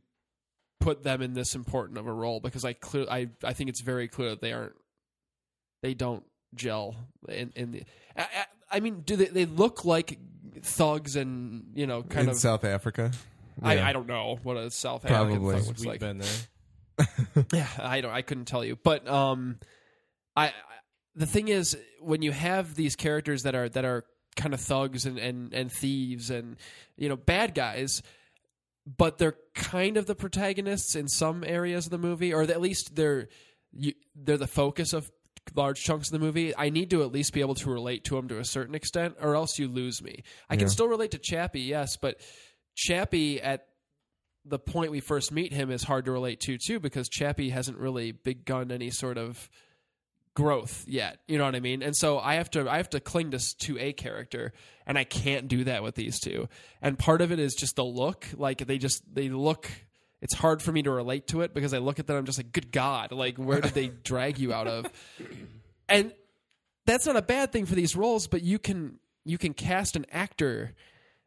put 0.79 1.03
them 1.03 1.21
in 1.21 1.33
this 1.33 1.55
important 1.55 1.97
of 1.97 2.05
a 2.07 2.13
role 2.13 2.39
because 2.39 2.63
I 2.65 2.73
clear 2.73 3.05
I 3.09 3.29
I 3.43 3.53
think 3.53 3.69
it's 3.69 3.81
very 3.81 4.07
clear 4.07 4.29
that 4.31 4.41
they 4.41 4.53
aren't 4.53 4.73
they 5.81 5.93
don't 5.93 6.23
gel 6.53 6.95
in, 7.29 7.51
in 7.55 7.71
the 7.71 7.83
I, 8.15 8.21
I- 8.21 8.45
I 8.71 8.79
mean 8.79 9.01
do 9.01 9.15
they 9.15 9.25
they 9.25 9.45
look 9.45 9.85
like 9.85 10.17
thugs 10.61 11.15
and 11.15 11.65
you 11.75 11.85
know 11.87 12.01
kind 12.03 12.25
in 12.27 12.29
of 12.31 12.37
South 12.37 12.63
Africa. 12.63 13.11
I, 13.61 13.75
Yeah. 13.75 13.87
I 13.87 13.93
don't 13.93 14.07
know 14.07 14.39
what 14.43 14.57
a 14.57 14.69
South 14.71 15.05
African 15.05 15.37
Probably. 15.37 15.55
thug 15.57 15.67
looks 15.67 15.79
We've 15.79 15.87
like 15.87 15.99
been 15.99 16.17
there. 16.17 17.07
yeah, 17.53 17.67
I 17.77 18.01
don't. 18.01 18.11
I 18.11 18.21
couldn't 18.21 18.45
tell 18.45 18.63
you, 18.65 18.77
but 18.83 19.07
um, 19.07 19.59
I, 20.35 20.47
I 20.47 20.53
the 21.15 21.25
thing 21.25 21.47
is 21.49 21.77
when 22.01 22.21
you 22.21 22.31
have 22.31 22.75
these 22.75 22.95
characters 22.95 23.43
that 23.43 23.53
are 23.55 23.69
that 23.69 23.85
are 23.85 24.05
kind 24.35 24.53
of 24.53 24.59
thugs 24.61 25.05
and 25.05 25.17
and 25.17 25.53
and 25.53 25.71
thieves 25.71 26.29
and 26.29 26.57
you 26.97 27.07
know 27.09 27.15
bad 27.17 27.53
guys, 27.53 28.01
but 28.85 29.17
they're 29.17 29.35
kind 29.53 29.97
of 29.97 30.05
the 30.05 30.15
protagonists 30.15 30.95
in 30.95 31.07
some 31.07 31.43
areas 31.43 31.85
of 31.85 31.91
the 31.91 31.97
movie, 31.97 32.33
or 32.33 32.43
at 32.43 32.61
least 32.61 32.95
they're 32.95 33.27
you, 33.71 33.93
they're 34.15 34.37
the 34.37 34.47
focus 34.47 34.93
of 34.93 35.11
large 35.53 35.81
chunks 35.81 36.07
of 36.07 36.13
the 36.13 36.25
movie. 36.25 36.55
I 36.55 36.69
need 36.69 36.89
to 36.91 37.03
at 37.03 37.11
least 37.11 37.33
be 37.33 37.41
able 37.41 37.55
to 37.55 37.69
relate 37.69 38.03
to 38.05 38.15
them 38.15 38.27
to 38.29 38.39
a 38.39 38.45
certain 38.45 38.75
extent, 38.75 39.15
or 39.19 39.35
else 39.35 39.59
you 39.59 39.67
lose 39.67 40.01
me. 40.01 40.23
I 40.49 40.55
can 40.55 40.69
still 40.69 40.87
relate 40.87 41.11
to 41.11 41.17
Chappie, 41.17 41.61
yes, 41.61 41.97
but 41.97 42.19
Chappie 42.75 43.41
at 43.41 43.67
the 44.45 44.59
point 44.59 44.91
we 44.91 44.99
first 44.99 45.31
meet 45.31 45.51
him 45.51 45.71
is 45.71 45.83
hard 45.83 46.05
to 46.05 46.11
relate 46.11 46.39
to 46.41 46.57
too 46.57 46.79
because 46.79 47.09
Chappie 47.09 47.49
hasn't 47.49 47.77
really 47.77 48.11
begun 48.11 48.71
any 48.71 48.91
sort 48.91 49.17
of 49.17 49.49
growth 50.35 50.85
yet. 50.87 51.19
You 51.27 51.37
know 51.37 51.45
what 51.45 51.55
I 51.55 51.59
mean? 51.59 51.81
And 51.81 51.95
so 51.95 52.19
I 52.19 52.35
have 52.35 52.51
to 52.51 52.69
I 52.69 52.77
have 52.77 52.89
to 52.91 52.99
cling 52.99 53.31
to 53.31 53.57
to 53.59 53.79
a 53.79 53.93
character 53.93 54.53
and 54.85 54.97
I 54.97 55.03
can't 55.03 55.47
do 55.47 55.63
that 55.63 55.81
with 55.81 55.95
these 55.95 56.19
two. 56.19 56.47
And 56.81 56.99
part 56.99 57.21
of 57.21 57.31
it 57.31 57.39
is 57.39 57.55
just 57.55 57.75
the 57.77 57.85
look, 57.85 58.27
like 58.35 58.59
they 58.59 58.77
just 58.77 59.03
they 59.13 59.29
look 59.29 59.69
it's 60.21 60.33
hard 60.33 60.61
for 60.61 60.71
me 60.71 60.81
to 60.83 60.91
relate 60.91 61.27
to 61.27 61.41
it 61.41 61.53
because 61.53 61.73
I 61.73 61.79
look 61.79 61.99
at 61.99 62.07
them 62.07 62.17
I'm 62.17 62.25
just 62.25 62.37
like 62.37 62.51
good 62.51 62.71
god, 62.71 63.11
like 63.11 63.37
where 63.37 63.61
did 63.61 63.73
they 63.73 63.87
drag 64.03 64.37
you 64.37 64.53
out 64.53 64.67
of? 64.67 64.85
And 65.89 66.13
that's 66.85 67.07
not 67.07 67.15
a 67.15 67.21
bad 67.21 67.51
thing 67.51 67.65
for 67.65 67.75
these 67.75 67.95
roles, 67.95 68.27
but 68.27 68.43
you 68.43 68.59
can 68.59 68.99
you 69.23 69.37
can 69.37 69.53
cast 69.53 69.95
an 69.95 70.05
actor 70.11 70.75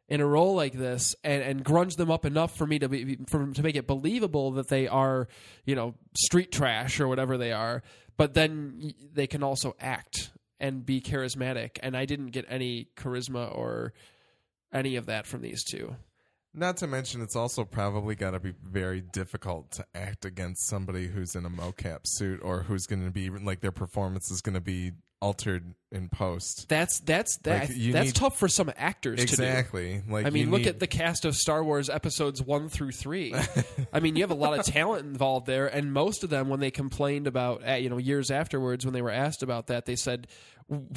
in 0.07 0.21
a 0.21 0.25
role 0.25 0.55
like 0.55 0.73
this 0.73 1.15
and, 1.23 1.43
and 1.43 1.63
grunge 1.63 1.95
them 1.95 2.09
up 2.09 2.25
enough 2.25 2.55
for 2.55 2.65
me 2.65 2.79
to 2.79 2.89
be 2.89 3.17
for, 3.27 3.51
to 3.53 3.63
make 3.63 3.75
it 3.75 3.87
believable 3.87 4.51
that 4.51 4.67
they 4.67 4.87
are 4.87 5.27
you 5.65 5.75
know 5.75 5.95
street 6.15 6.51
trash 6.51 6.99
or 6.99 7.07
whatever 7.07 7.37
they 7.37 7.51
are 7.51 7.83
but 8.19 8.33
then 8.33 8.93
they 9.13 9.27
can 9.27 9.43
also 9.43 9.77
act 9.79 10.31
and 10.59 10.85
be 10.85 10.99
charismatic 10.99 11.77
and 11.81 11.95
I 11.95 12.03
didn't 12.03 12.31
get 12.31 12.45
any 12.49 12.89
charisma 12.97 13.55
or 13.55 13.93
any 14.73 14.97
of 14.97 15.05
that 15.05 15.25
from 15.25 15.41
these 15.41 15.63
two. 15.63 15.95
Not 16.53 16.75
to 16.77 16.87
mention, 16.87 17.21
it's 17.21 17.37
also 17.37 17.63
probably 17.63 18.15
got 18.15 18.31
to 18.31 18.41
be 18.41 18.53
very 18.61 18.99
difficult 18.99 19.71
to 19.71 19.85
act 19.95 20.25
against 20.25 20.67
somebody 20.67 21.07
who's 21.07 21.33
in 21.33 21.45
a 21.45 21.49
mocap 21.49 21.99
suit 22.03 22.41
or 22.43 22.63
who's 22.63 22.87
going 22.87 23.05
to 23.05 23.11
be 23.11 23.29
like 23.29 23.61
their 23.61 23.71
performance 23.71 24.29
is 24.29 24.41
going 24.41 24.55
to 24.55 24.59
be 24.59 24.91
altered 25.21 25.73
in 25.91 26.07
post. 26.07 26.67
that's 26.69 26.99
that's 27.01 27.37
that 27.39 27.61
Like, 27.61 27.69
that's 27.69 28.05
need- 28.07 28.15
tough 28.15 28.37
for 28.37 28.47
some 28.47 28.71
actors 28.77 29.19
to 29.19 29.25
do 29.25 29.43
Exactly. 29.43 30.01
Like 30.07 30.25
I 30.25 30.29
mean, 30.29 30.51
look 30.51 30.59
need- 30.61 30.67
at 30.67 30.79
the 30.79 30.87
cast 30.87 31.25
of 31.25 31.35
Star 31.35 31.63
Wars 31.63 31.89
episodes 31.89 32.41
one 32.41 32.69
through 32.69 32.91
three. 32.91 33.33
I 33.93 33.99
mean, 33.99 34.15
you 34.15 34.23
have 34.23 34.31
a 34.31 34.35
lot 34.35 34.57
of 34.57 34.65
talent 34.65 35.05
involved 35.05 35.47
there, 35.47 35.67
and 35.67 35.91
most 35.91 36.23
of 36.23 36.29
them, 36.29 36.47
when 36.49 36.59
they 36.59 36.71
complained 36.71 37.27
about, 37.27 37.67
uh, 37.67 37.73
you 37.73 37.89
know, 37.89 37.97
years 37.97 38.29
afterwards, 38.31 38.85
when 38.85 38.93
they 38.93 39.01
were 39.01 39.09
asked 39.11 39.43
about 39.43 39.67
that, 39.67 39.85
they 39.85 39.95
said 39.95 40.27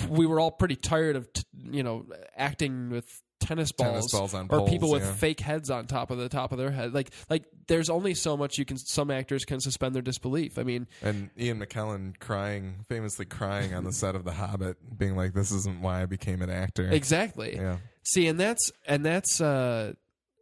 we 0.08 0.26
were 0.26 0.38
all 0.38 0.50
pretty 0.50 0.76
tired 0.76 1.16
of, 1.16 1.32
t- 1.32 1.42
you 1.56 1.82
know, 1.82 2.04
acting 2.36 2.90
with 2.90 3.06
tennis 3.42 3.72
balls, 3.72 4.10
Tennis 4.10 4.12
balls 4.12 4.34
or 4.34 4.44
poles, 4.44 4.70
people 4.70 4.90
with 4.90 5.02
yeah. 5.02 5.12
fake 5.12 5.40
heads 5.40 5.70
on 5.70 5.86
top 5.86 6.10
of 6.10 6.18
the 6.18 6.28
top 6.28 6.52
of 6.52 6.58
their 6.58 6.70
head. 6.70 6.94
Like, 6.94 7.10
like 7.28 7.44
there's 7.66 7.90
only 7.90 8.14
so 8.14 8.36
much 8.36 8.58
you 8.58 8.64
can. 8.64 8.76
Some 8.76 9.10
actors 9.10 9.44
can 9.44 9.60
suspend 9.60 9.94
their 9.94 10.02
disbelief. 10.02 10.58
I 10.58 10.62
mean, 10.62 10.86
And 11.02 11.30
Ian 11.38 11.60
McKellen 11.60 12.18
crying, 12.18 12.84
famously 12.88 13.26
crying 13.26 13.74
on 13.74 13.84
the 13.84 13.92
set 13.92 14.14
of 14.14 14.24
The 14.24 14.32
Hobbit, 14.32 14.76
being 14.96 15.16
like, 15.16 15.34
"This 15.34 15.52
isn't 15.52 15.80
why 15.80 16.02
I 16.02 16.06
became 16.06 16.42
an 16.42 16.50
actor." 16.50 16.88
exactly. 16.90 17.56
Yeah. 17.56 17.78
See, 18.04 18.26
and 18.26 18.38
that's 18.38 18.70
and 18.86 19.04
that's 19.04 19.40
uh 19.40 19.92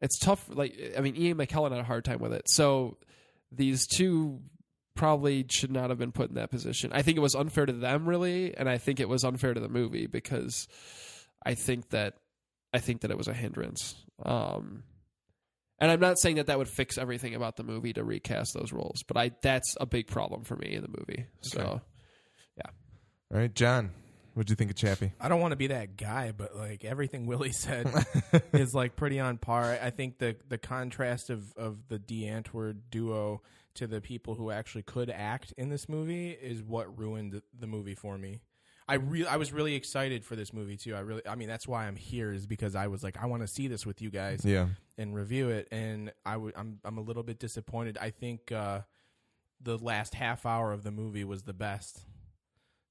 it's 0.00 0.18
tough 0.18 0.46
like 0.48 0.94
I 0.96 1.00
mean 1.00 1.16
Ian 1.16 1.38
McKellen 1.38 1.70
had 1.70 1.80
a 1.80 1.84
hard 1.84 2.04
time 2.04 2.20
with 2.20 2.32
it. 2.32 2.42
So 2.48 2.98
these 3.52 3.86
two 3.86 4.40
probably 4.94 5.46
should 5.48 5.70
not 5.70 5.90
have 5.90 5.98
been 5.98 6.12
put 6.12 6.28
in 6.28 6.34
that 6.36 6.50
position. 6.50 6.90
I 6.92 7.02
think 7.02 7.16
it 7.16 7.20
was 7.20 7.34
unfair 7.34 7.66
to 7.66 7.72
them 7.72 8.08
really, 8.08 8.54
and 8.56 8.68
I 8.68 8.78
think 8.78 9.00
it 9.00 9.08
was 9.08 9.24
unfair 9.24 9.54
to 9.54 9.60
the 9.60 9.68
movie 9.68 10.06
because 10.06 10.68
I 11.44 11.54
think 11.54 11.90
that 11.90 12.14
I 12.72 12.78
think 12.78 13.02
that 13.02 13.10
it 13.10 13.18
was 13.18 13.28
a 13.28 13.34
hindrance. 13.34 13.94
Um 14.24 14.84
and 15.78 15.90
I'm 15.90 16.00
not 16.00 16.18
saying 16.18 16.36
that 16.36 16.46
that 16.48 16.58
would 16.58 16.68
fix 16.68 16.98
everything 16.98 17.34
about 17.34 17.56
the 17.56 17.62
movie 17.62 17.94
to 17.94 18.04
recast 18.04 18.52
those 18.52 18.70
roles, 18.72 19.02
but 19.02 19.16
I 19.16 19.32
that's 19.40 19.76
a 19.80 19.86
big 19.86 20.06
problem 20.06 20.44
for 20.44 20.56
me 20.56 20.74
in 20.74 20.82
the 20.82 20.88
movie. 20.88 21.26
So 21.40 21.80
yeah. 22.56 22.70
All 23.32 23.40
right, 23.40 23.54
John, 23.54 23.90
what'd 24.34 24.50
you 24.50 24.56
think 24.56 24.70
of 24.70 24.76
Chappie? 24.76 25.12
I 25.20 25.28
don't 25.28 25.40
want 25.40 25.52
to 25.52 25.56
be 25.56 25.68
that 25.68 25.96
guy, 25.96 26.32
but 26.36 26.54
like 26.54 26.84
everything 26.84 27.26
Willie 27.26 27.52
said 27.52 27.88
is 28.52 28.74
like 28.74 28.96
pretty 28.96 29.18
on 29.20 29.38
par. 29.38 29.78
I 29.82 29.90
think 29.90 30.18
the 30.18 30.36
the 30.48 30.58
contrast 30.58 31.30
of 31.30 31.52
of 31.56 31.88
the 31.88 31.98
D 31.98 32.24
Antwoord 32.24 32.80
duo 32.90 33.42
to 33.74 33.86
the 33.86 34.00
people 34.00 34.34
who 34.34 34.50
actually 34.50 34.82
could 34.82 35.10
act 35.10 35.54
in 35.56 35.68
this 35.68 35.88
movie 35.88 36.30
is 36.30 36.62
what 36.62 36.98
ruined 36.98 37.32
the, 37.32 37.42
the 37.58 37.66
movie 37.66 37.94
for 37.94 38.18
me. 38.18 38.40
I 38.90 38.94
really 38.94 39.26
I 39.28 39.36
was 39.36 39.52
really 39.52 39.74
excited 39.74 40.24
for 40.24 40.36
this 40.36 40.52
movie 40.52 40.76
too. 40.76 40.94
I 40.94 41.00
really 41.00 41.22
I 41.26 41.34
mean 41.36 41.48
that's 41.48 41.66
why 41.68 41.86
I'm 41.86 41.96
here 41.96 42.32
is 42.32 42.46
because 42.46 42.74
I 42.74 42.88
was 42.88 43.02
like 43.02 43.16
I 43.22 43.26
want 43.26 43.42
to 43.42 43.46
see 43.48 43.68
this 43.68 43.86
with 43.86 44.02
you 44.02 44.10
guys 44.10 44.44
Yeah. 44.44 44.66
and 44.98 45.14
review 45.14 45.48
it 45.48 45.68
and 45.70 46.12
I 46.26 46.32
w- 46.34 46.52
I'm 46.56 46.78
I'm 46.84 46.98
a 46.98 47.02
little 47.02 47.22
bit 47.22 47.38
disappointed. 47.38 47.96
I 48.00 48.10
think 48.10 48.50
uh 48.52 48.80
the 49.62 49.76
last 49.78 50.14
half 50.14 50.44
hour 50.46 50.72
of 50.72 50.82
the 50.82 50.90
movie 50.90 51.24
was 51.24 51.42
the 51.42 51.52
best. 51.52 52.00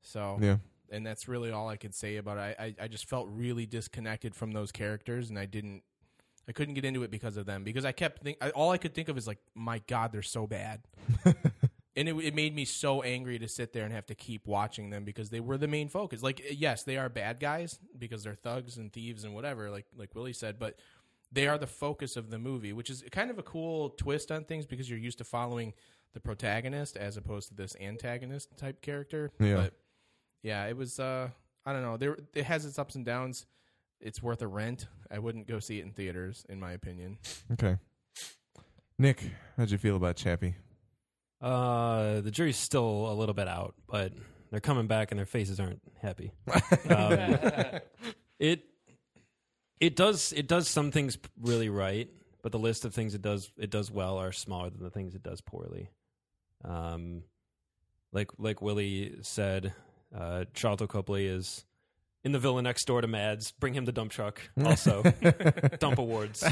So 0.01 0.37
Yeah. 0.41 0.57
and 0.91 1.05
that's 1.05 1.27
really 1.27 1.51
all 1.51 1.67
I 1.67 1.77
could 1.77 1.93
say 1.95 2.17
about 2.17 2.37
it. 2.37 2.55
I, 2.59 2.63
I, 2.65 2.75
I 2.83 2.87
just 2.87 3.09
felt 3.09 3.27
really 3.29 3.65
disconnected 3.65 4.33
from 4.35 4.51
those 4.51 4.71
characters, 4.71 5.29
and 5.29 5.37
I 5.37 5.45
didn't, 5.45 5.83
I 6.47 6.51
couldn't 6.51 6.75
get 6.75 6.85
into 6.85 7.03
it 7.03 7.11
because 7.11 7.37
of 7.37 7.45
them. 7.45 7.63
Because 7.63 7.85
I 7.85 7.91
kept 7.91 8.23
think, 8.23 8.37
I, 8.41 8.51
all 8.51 8.71
I 8.71 8.77
could 8.77 8.93
think 8.93 9.09
of 9.09 9.17
is 9.17 9.27
like, 9.27 9.39
my 9.55 9.81
God, 9.87 10.11
they're 10.11 10.21
so 10.21 10.47
bad, 10.47 10.81
and 11.99 12.07
it, 12.07 12.15
it 12.15 12.33
made 12.33 12.55
me 12.55 12.63
so 12.63 13.01
angry 13.01 13.37
to 13.37 13.47
sit 13.47 13.73
there 13.73 13.83
and 13.83 13.93
have 13.93 14.05
to 14.05 14.15
keep 14.15 14.47
watching 14.47 14.89
them 14.89 15.03
because 15.03 15.29
they 15.29 15.41
were 15.41 15.57
the 15.57 15.67
main 15.67 15.89
focus. 15.89 16.23
Like, 16.23 16.41
yes, 16.49 16.83
they 16.83 16.95
are 16.97 17.09
bad 17.09 17.41
guys 17.41 17.77
because 17.97 18.23
they're 18.23 18.35
thugs 18.35 18.77
and 18.77 18.91
thieves 18.91 19.25
and 19.25 19.35
whatever, 19.35 19.69
like 19.69 19.85
like 19.97 20.15
Willie 20.15 20.31
said, 20.31 20.57
but 20.57 20.79
they 21.29 21.45
are 21.45 21.57
the 21.57 21.67
focus 21.67 22.15
of 22.15 22.31
the 22.31 22.39
movie, 22.39 22.71
which 22.71 22.89
is 22.89 23.03
kind 23.11 23.29
of 23.29 23.37
a 23.37 23.43
cool 23.43 23.89
twist 23.91 24.31
on 24.31 24.45
things 24.45 24.65
because 24.65 24.89
you're 24.89 24.97
used 24.97 25.17
to 25.17 25.25
following 25.25 25.73
the 26.13 26.21
protagonist 26.21 26.95
as 26.95 27.17
opposed 27.17 27.49
to 27.49 27.53
this 27.53 27.75
antagonist 27.81 28.57
type 28.57 28.81
character. 28.81 29.31
Yeah. 29.37 29.55
But 29.55 29.73
yeah, 30.41 30.65
it 30.65 30.77
was. 30.77 30.99
uh 30.99 31.29
I 31.65 31.73
don't 31.73 31.81
know. 31.83 31.97
There, 31.97 32.17
it 32.33 32.45
has 32.45 32.65
its 32.65 32.79
ups 32.79 32.95
and 32.95 33.05
downs. 33.05 33.45
It's 33.99 34.23
worth 34.23 34.41
a 34.41 34.47
rent. 34.47 34.87
I 35.11 35.19
wouldn't 35.19 35.47
go 35.47 35.59
see 35.59 35.79
it 35.79 35.85
in 35.85 35.91
theaters, 35.91 36.45
in 36.47 36.59
my 36.59 36.71
opinion. 36.71 37.17
Okay. 37.51 37.77
Nick, 38.97 39.29
how'd 39.57 39.69
you 39.69 39.77
feel 39.77 39.97
about 39.97 40.15
Chappie? 40.15 40.55
Uh, 41.41 42.21
the 42.21 42.31
jury's 42.31 42.57
still 42.57 43.11
a 43.11 43.13
little 43.13 43.33
bit 43.33 43.47
out, 43.47 43.73
but 43.87 44.11
they're 44.51 44.59
coming 44.59 44.87
back 44.87 45.11
and 45.11 45.19
their 45.19 45.25
faces 45.25 45.59
aren't 45.59 45.81
happy. 46.01 46.31
Um, 46.89 47.13
it 48.39 48.63
it 49.79 49.95
does 49.95 50.33
it 50.35 50.47
does 50.47 50.67
some 50.67 50.91
things 50.91 51.17
really 51.39 51.69
right, 51.69 52.09
but 52.41 52.51
the 52.51 52.59
list 52.59 52.83
of 52.83 52.93
things 52.93 53.13
it 53.13 53.21
does 53.21 53.51
it 53.57 53.69
does 53.69 53.91
well 53.91 54.17
are 54.17 54.31
smaller 54.31 54.69
than 54.69 54.83
the 54.83 54.89
things 54.89 55.15
it 55.15 55.23
does 55.23 55.41
poorly. 55.41 55.89
Um, 56.63 57.23
like 58.11 58.31
like 58.37 58.61
Willie 58.61 59.15
said, 59.21 59.73
uh, 60.15 60.45
Sharlto 60.53 60.87
Copley 60.87 61.27
is 61.27 61.63
in 62.23 62.31
the 62.31 62.39
villa 62.39 62.61
next 62.61 62.85
door 62.85 63.01
to 63.01 63.07
Mads. 63.07 63.51
Bring 63.51 63.73
him 63.73 63.85
the 63.85 63.91
dump 63.91 64.11
truck. 64.11 64.41
Also, 64.65 65.03
dump 65.79 65.97
awards. 65.99 66.43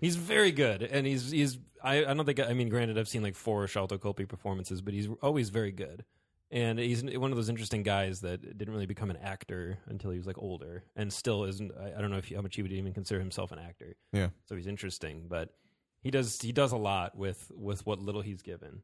He's 0.00 0.16
very 0.16 0.52
good, 0.52 0.82
and 0.82 1.06
he's 1.06 1.30
he's. 1.30 1.58
I, 1.82 2.04
I 2.04 2.14
don't 2.14 2.24
think 2.24 2.40
I 2.40 2.52
mean. 2.54 2.68
Granted, 2.68 2.98
I've 2.98 3.08
seen 3.08 3.22
like 3.22 3.34
four 3.34 3.66
Sharlto 3.66 4.00
Copley 4.00 4.24
performances, 4.26 4.80
but 4.80 4.94
he's 4.94 5.08
always 5.22 5.48
very 5.50 5.72
good. 5.72 6.04
and 6.50 6.78
he's 6.78 7.02
one 7.02 7.30
of 7.30 7.36
those 7.36 7.48
interesting 7.48 7.82
guys 7.82 8.20
that 8.20 8.56
didn't 8.58 8.72
really 8.72 8.86
become 8.86 9.10
an 9.10 9.16
actor 9.18 9.78
until 9.86 10.10
he 10.10 10.18
was 10.18 10.26
like 10.26 10.38
older, 10.38 10.84
and 10.96 11.12
still 11.12 11.44
isn't. 11.44 11.72
I, 11.78 11.92
I 11.96 12.00
don't 12.00 12.10
know 12.10 12.18
if 12.18 12.26
he, 12.26 12.34
how 12.34 12.42
much 12.42 12.56
he 12.56 12.62
would 12.62 12.72
even 12.72 12.92
consider 12.94 13.20
himself 13.20 13.52
an 13.52 13.58
actor. 13.58 13.96
Yeah. 14.12 14.28
So 14.46 14.54
he's 14.56 14.66
interesting, 14.66 15.26
but 15.28 15.50
he 16.02 16.10
does 16.10 16.40
he 16.40 16.52
does 16.52 16.72
a 16.72 16.76
lot 16.76 17.16
with 17.16 17.50
with 17.54 17.84
what 17.86 17.98
little 18.00 18.22
he's 18.22 18.42
given. 18.42 18.82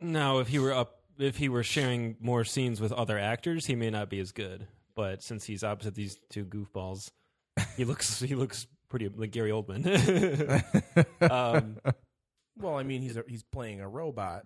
Now, 0.00 0.38
if 0.38 0.48
he 0.48 0.58
were 0.58 0.72
up, 0.72 1.00
if 1.18 1.36
he 1.36 1.48
were 1.48 1.62
sharing 1.62 2.16
more 2.20 2.44
scenes 2.44 2.80
with 2.80 2.92
other 2.92 3.18
actors, 3.18 3.66
he 3.66 3.74
may 3.74 3.90
not 3.90 4.08
be 4.10 4.20
as 4.20 4.32
good. 4.32 4.66
But 4.94 5.22
since 5.22 5.44
he's 5.44 5.62
opposite 5.64 5.94
these 5.94 6.18
two 6.30 6.44
goofballs, 6.44 7.10
he 7.76 7.84
looks 7.84 8.20
he 8.20 8.34
looks 8.34 8.66
pretty 8.88 9.08
like 9.08 9.30
Gary 9.30 9.50
Oldman. 9.50 9.84
um, 11.30 11.76
Well, 12.58 12.76
I 12.76 12.82
mean, 12.82 13.02
he's 13.02 13.16
a, 13.16 13.24
he's 13.28 13.42
playing 13.44 13.80
a 13.80 13.88
robot. 13.88 14.44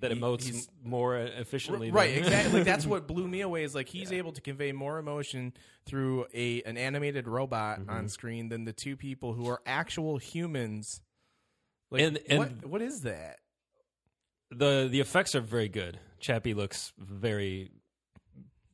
that 0.00 0.10
He- 0.10 0.18
emotes 0.18 0.66
more 0.82 1.16
efficiently. 1.16 1.90
right, 1.92 2.14
than- 2.14 2.24
exactly. 2.24 2.52
Like 2.58 2.64
that's 2.64 2.86
what 2.92 3.06
blew 3.06 3.28
me 3.28 3.42
away. 3.42 3.62
Is 3.64 3.74
like 3.74 3.88
he's 3.88 4.10
able 4.12 4.32
to 4.32 4.40
convey 4.40 4.72
more 4.72 4.98
emotion 4.98 5.52
through 5.86 6.26
a 6.34 6.62
an 6.62 6.76
animated 6.76 7.28
robot 7.28 7.80
Mm-hmm. 7.80 7.90
on 7.90 8.08
screen 8.08 8.48
than 8.48 8.64
the 8.64 8.72
two 8.72 8.96
people 8.96 9.34
who 9.34 9.48
are 9.48 9.60
actual 9.66 10.18
humans. 10.18 11.00
Like, 11.92 12.02
And- 12.02 12.18
and- 12.28 12.38
what, 12.38 12.66
what 12.66 12.82
is 12.82 13.02
that? 13.02 13.38
The 14.50 14.88
the 14.90 15.00
effects 15.00 15.34
are 15.34 15.40
very 15.40 15.68
good. 15.68 15.98
Chappie 16.18 16.54
looks 16.54 16.92
very 16.98 17.70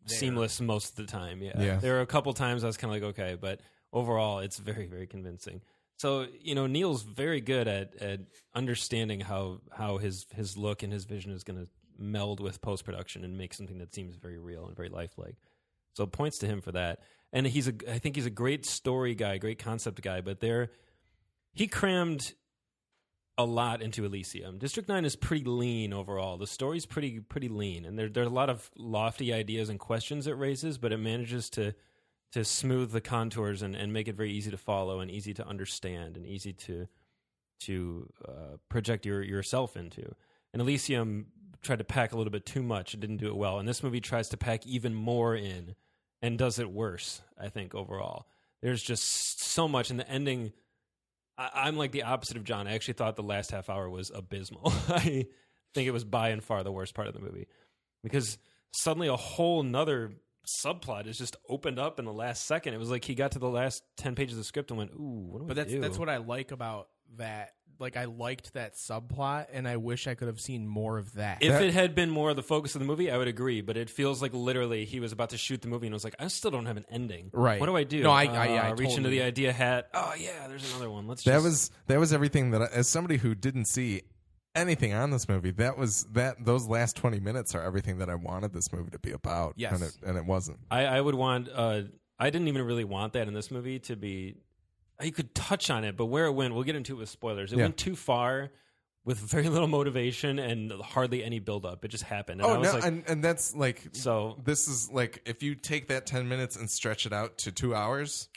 seamless 0.06 0.60
most 0.60 0.90
of 0.90 0.96
the 0.96 1.10
time. 1.10 1.42
Yeah. 1.42 1.60
Yeah. 1.60 1.76
There 1.76 1.98
are 1.98 2.02
a 2.02 2.06
couple 2.06 2.32
times 2.32 2.64
I 2.64 2.66
was 2.66 2.76
kind 2.76 2.94
of 2.94 3.02
like, 3.02 3.10
okay, 3.10 3.36
but 3.40 3.60
overall, 3.92 4.40
it's 4.40 4.58
very 4.58 4.86
very 4.86 5.06
convincing. 5.06 5.60
So 5.98 6.26
you 6.40 6.54
know, 6.54 6.66
Neil's 6.66 7.02
very 7.02 7.40
good 7.40 7.68
at 7.68 8.00
at 8.00 8.20
understanding 8.54 9.20
how 9.20 9.60
how 9.70 9.98
his 9.98 10.26
his 10.34 10.56
look 10.56 10.82
and 10.82 10.92
his 10.92 11.04
vision 11.04 11.32
is 11.32 11.44
going 11.44 11.64
to 11.64 11.70
meld 11.98 12.40
with 12.40 12.60
post 12.60 12.84
production 12.84 13.24
and 13.24 13.38
make 13.38 13.54
something 13.54 13.78
that 13.78 13.94
seems 13.94 14.16
very 14.16 14.38
real 14.38 14.66
and 14.66 14.76
very 14.76 14.88
lifelike. 14.88 15.36
So 15.94 16.06
points 16.06 16.38
to 16.38 16.46
him 16.46 16.60
for 16.60 16.72
that. 16.72 17.00
And 17.32 17.46
he's 17.46 17.68
a 17.68 17.74
I 17.88 17.98
think 17.98 18.16
he's 18.16 18.26
a 18.26 18.30
great 18.30 18.66
story 18.66 19.14
guy, 19.14 19.38
great 19.38 19.58
concept 19.58 20.00
guy, 20.02 20.20
but 20.20 20.40
there 20.40 20.70
he 21.52 21.66
crammed 21.66 22.34
a 23.38 23.44
lot 23.44 23.82
into 23.82 24.04
Elysium. 24.04 24.58
District 24.58 24.88
9 24.88 25.04
is 25.04 25.14
pretty 25.14 25.44
lean 25.44 25.92
overall. 25.92 26.38
The 26.38 26.46
story's 26.46 26.86
pretty 26.86 27.20
pretty 27.20 27.48
lean 27.48 27.84
and 27.84 27.98
there 27.98 28.08
there's 28.08 28.26
a 28.26 28.30
lot 28.30 28.48
of 28.50 28.70
lofty 28.76 29.32
ideas 29.32 29.68
and 29.68 29.78
questions 29.78 30.26
it 30.26 30.32
raises, 30.32 30.78
but 30.78 30.92
it 30.92 30.98
manages 30.98 31.50
to 31.50 31.74
to 32.32 32.44
smooth 32.44 32.92
the 32.92 33.00
contours 33.00 33.62
and, 33.62 33.76
and 33.76 33.92
make 33.92 34.08
it 34.08 34.16
very 34.16 34.32
easy 34.32 34.50
to 34.50 34.56
follow 34.56 35.00
and 35.00 35.10
easy 35.10 35.32
to 35.34 35.46
understand 35.46 36.16
and 36.16 36.26
easy 36.26 36.52
to 36.52 36.88
to 37.60 38.08
uh, 38.26 38.56
project 38.68 39.06
your 39.06 39.22
yourself 39.22 39.76
into. 39.76 40.14
And 40.52 40.62
Elysium 40.62 41.26
tried 41.62 41.78
to 41.78 41.84
pack 41.84 42.12
a 42.12 42.16
little 42.16 42.30
bit 42.30 42.46
too 42.46 42.62
much 42.62 42.94
and 42.94 43.00
didn't 43.00 43.16
do 43.18 43.28
it 43.28 43.36
well. 43.36 43.58
And 43.58 43.68
this 43.68 43.82
movie 43.82 44.00
tries 44.00 44.28
to 44.30 44.36
pack 44.36 44.66
even 44.66 44.94
more 44.94 45.34
in 45.34 45.74
and 46.22 46.38
does 46.38 46.58
it 46.58 46.70
worse, 46.70 47.22
I 47.38 47.48
think, 47.48 47.74
overall. 47.74 48.26
There's 48.62 48.82
just 48.82 49.42
so 49.42 49.68
much 49.68 49.90
and 49.90 50.00
the 50.00 50.08
ending 50.08 50.52
I, 51.38 51.50
I'm 51.54 51.76
like 51.76 51.92
the 51.92 52.04
opposite 52.04 52.36
of 52.36 52.44
John. 52.44 52.66
I 52.66 52.74
actually 52.74 52.94
thought 52.94 53.16
the 53.16 53.22
last 53.22 53.50
half 53.50 53.68
hour 53.68 53.88
was 53.88 54.10
abysmal. 54.14 54.72
I 54.88 55.26
think 55.74 55.88
it 55.88 55.92
was 55.92 56.04
by 56.04 56.30
and 56.30 56.42
far 56.42 56.62
the 56.62 56.72
worst 56.72 56.94
part 56.94 57.08
of 57.08 57.14
the 57.14 57.20
movie. 57.20 57.46
Because 58.02 58.38
suddenly 58.72 59.08
a 59.08 59.16
whole 59.16 59.62
nother 59.62 60.12
subplot 60.64 61.06
is 61.06 61.18
just 61.18 61.36
opened 61.48 61.78
up 61.78 61.98
in 61.98 62.04
the 62.04 62.12
last 62.12 62.46
second. 62.46 62.74
It 62.74 62.78
was 62.78 62.90
like 62.90 63.04
he 63.04 63.14
got 63.14 63.32
to 63.32 63.38
the 63.38 63.48
last 63.48 63.82
ten 63.96 64.14
pages 64.14 64.34
of 64.34 64.38
the 64.38 64.44
script 64.44 64.70
and 64.70 64.78
went, 64.78 64.92
"Ooh, 64.92 65.26
what 65.28 65.38
do 65.40 65.44
But 65.46 65.56
we 65.56 65.62
that's 65.62 65.72
do?" 65.72 65.80
that's 65.80 65.98
what 65.98 66.08
I 66.08 66.18
like 66.18 66.52
about 66.52 66.88
that. 67.16 67.52
Like 67.78 67.96
I 67.96 68.04
liked 68.06 68.54
that 68.54 68.74
subplot, 68.74 69.46
and 69.52 69.66
I 69.68 69.76
wish 69.76 70.06
I 70.06 70.14
could 70.14 70.28
have 70.28 70.40
seen 70.40 70.66
more 70.66 70.98
of 70.98 71.12
that. 71.14 71.42
If 71.42 71.60
it 71.60 71.74
had 71.74 71.94
been 71.94 72.10
more 72.10 72.32
the 72.34 72.42
focus 72.42 72.74
of 72.74 72.80
the 72.80 72.86
movie, 72.86 73.10
I 73.10 73.18
would 73.18 73.28
agree. 73.28 73.60
But 73.60 73.76
it 73.76 73.90
feels 73.90 74.22
like 74.22 74.32
literally 74.34 74.84
he 74.84 75.00
was 75.00 75.12
about 75.12 75.30
to 75.30 75.38
shoot 75.38 75.60
the 75.62 75.68
movie 75.68 75.86
and 75.86 75.94
was 75.94 76.04
like, 76.04 76.14
"I 76.18 76.28
still 76.28 76.50
don't 76.50 76.66
have 76.66 76.76
an 76.76 76.86
ending. 76.90 77.30
Right. 77.32 77.60
What 77.60 77.66
do 77.66 77.76
I 77.76 77.84
do? 77.84 78.02
No, 78.02 78.10
I- 78.10 78.22
I- 78.24 78.46
yeah, 78.48 78.62
I 78.66 78.70
Uh, 78.70 78.76
reach 78.76 78.90
into 78.90 78.96
totally- 79.02 79.18
the 79.18 79.24
idea 79.24 79.52
hat. 79.52 79.88
Oh 79.94 80.14
yeah, 80.18 80.48
there's 80.48 80.68
another 80.72 80.90
one. 80.90 81.06
Let's 81.06 81.22
That 81.24 81.32
just 81.34 81.44
was 81.44 81.70
that 81.86 81.98
was 81.98 82.12
everything 82.12 82.50
that 82.52 82.62
I, 82.62 82.66
as 82.66 82.88
somebody 82.88 83.16
who 83.18 83.34
didn't 83.34 83.66
see 83.66 84.02
anything 84.54 84.94
on 84.94 85.10
this 85.10 85.28
movie, 85.28 85.50
that 85.52 85.76
was 85.76 86.04
that 86.12 86.42
those 86.44 86.66
last 86.66 86.96
twenty 86.96 87.20
minutes 87.20 87.54
are 87.54 87.60
everything 87.62 87.98
that 87.98 88.08
I 88.08 88.14
wanted 88.14 88.52
this 88.54 88.72
movie 88.72 88.90
to 88.90 88.98
be 88.98 89.10
about. 89.12 89.54
Yes. 89.56 89.72
and 89.74 89.82
it, 89.82 89.96
and 90.06 90.16
it 90.16 90.24
wasn't. 90.24 90.58
I, 90.70 90.86
I 90.86 91.00
would 91.00 91.14
want. 91.14 91.48
Uh, 91.54 91.82
I 92.18 92.30
didn't 92.30 92.48
even 92.48 92.62
really 92.62 92.84
want 92.84 93.12
that 93.12 93.28
in 93.28 93.34
this 93.34 93.50
movie 93.50 93.78
to 93.80 93.96
be. 93.96 94.36
You 95.02 95.12
could 95.12 95.34
touch 95.34 95.68
on 95.70 95.84
it, 95.84 95.96
but 95.96 96.06
where 96.06 96.26
it 96.26 96.32
went, 96.32 96.54
we'll 96.54 96.64
get 96.64 96.76
into 96.76 96.94
it 96.94 96.98
with 97.00 97.08
spoilers. 97.08 97.52
It 97.52 97.56
Yeah. 97.58 97.64
went 97.64 97.76
too 97.76 97.96
far 97.96 98.50
with 99.04 99.18
very 99.18 99.48
little 99.48 99.68
motivation 99.68 100.38
and 100.38 100.72
hardly 100.72 101.22
any 101.22 101.38
build 101.38 101.64
up. 101.66 101.84
It 101.84 101.88
just 101.88 102.04
happened. 102.04 102.40
And 102.40 102.50
oh, 102.50 102.54
I 102.54 102.56
Oh 102.56 102.60
was 102.60 102.68
no, 102.68 102.74
like, 102.74 102.84
and 102.84 103.04
and 103.06 103.22
that's 103.24 103.54
like 103.54 103.82
so 103.92 104.36
this 104.44 104.66
is 104.68 104.90
like 104.90 105.22
if 105.26 105.42
you 105.42 105.54
take 105.54 105.88
that 105.88 106.06
10 106.06 106.28
minutes 106.28 106.56
and 106.56 106.68
stretch 106.70 107.06
it 107.06 107.12
out 107.12 107.38
to 107.38 107.52
2 107.52 107.74
hours 107.74 108.28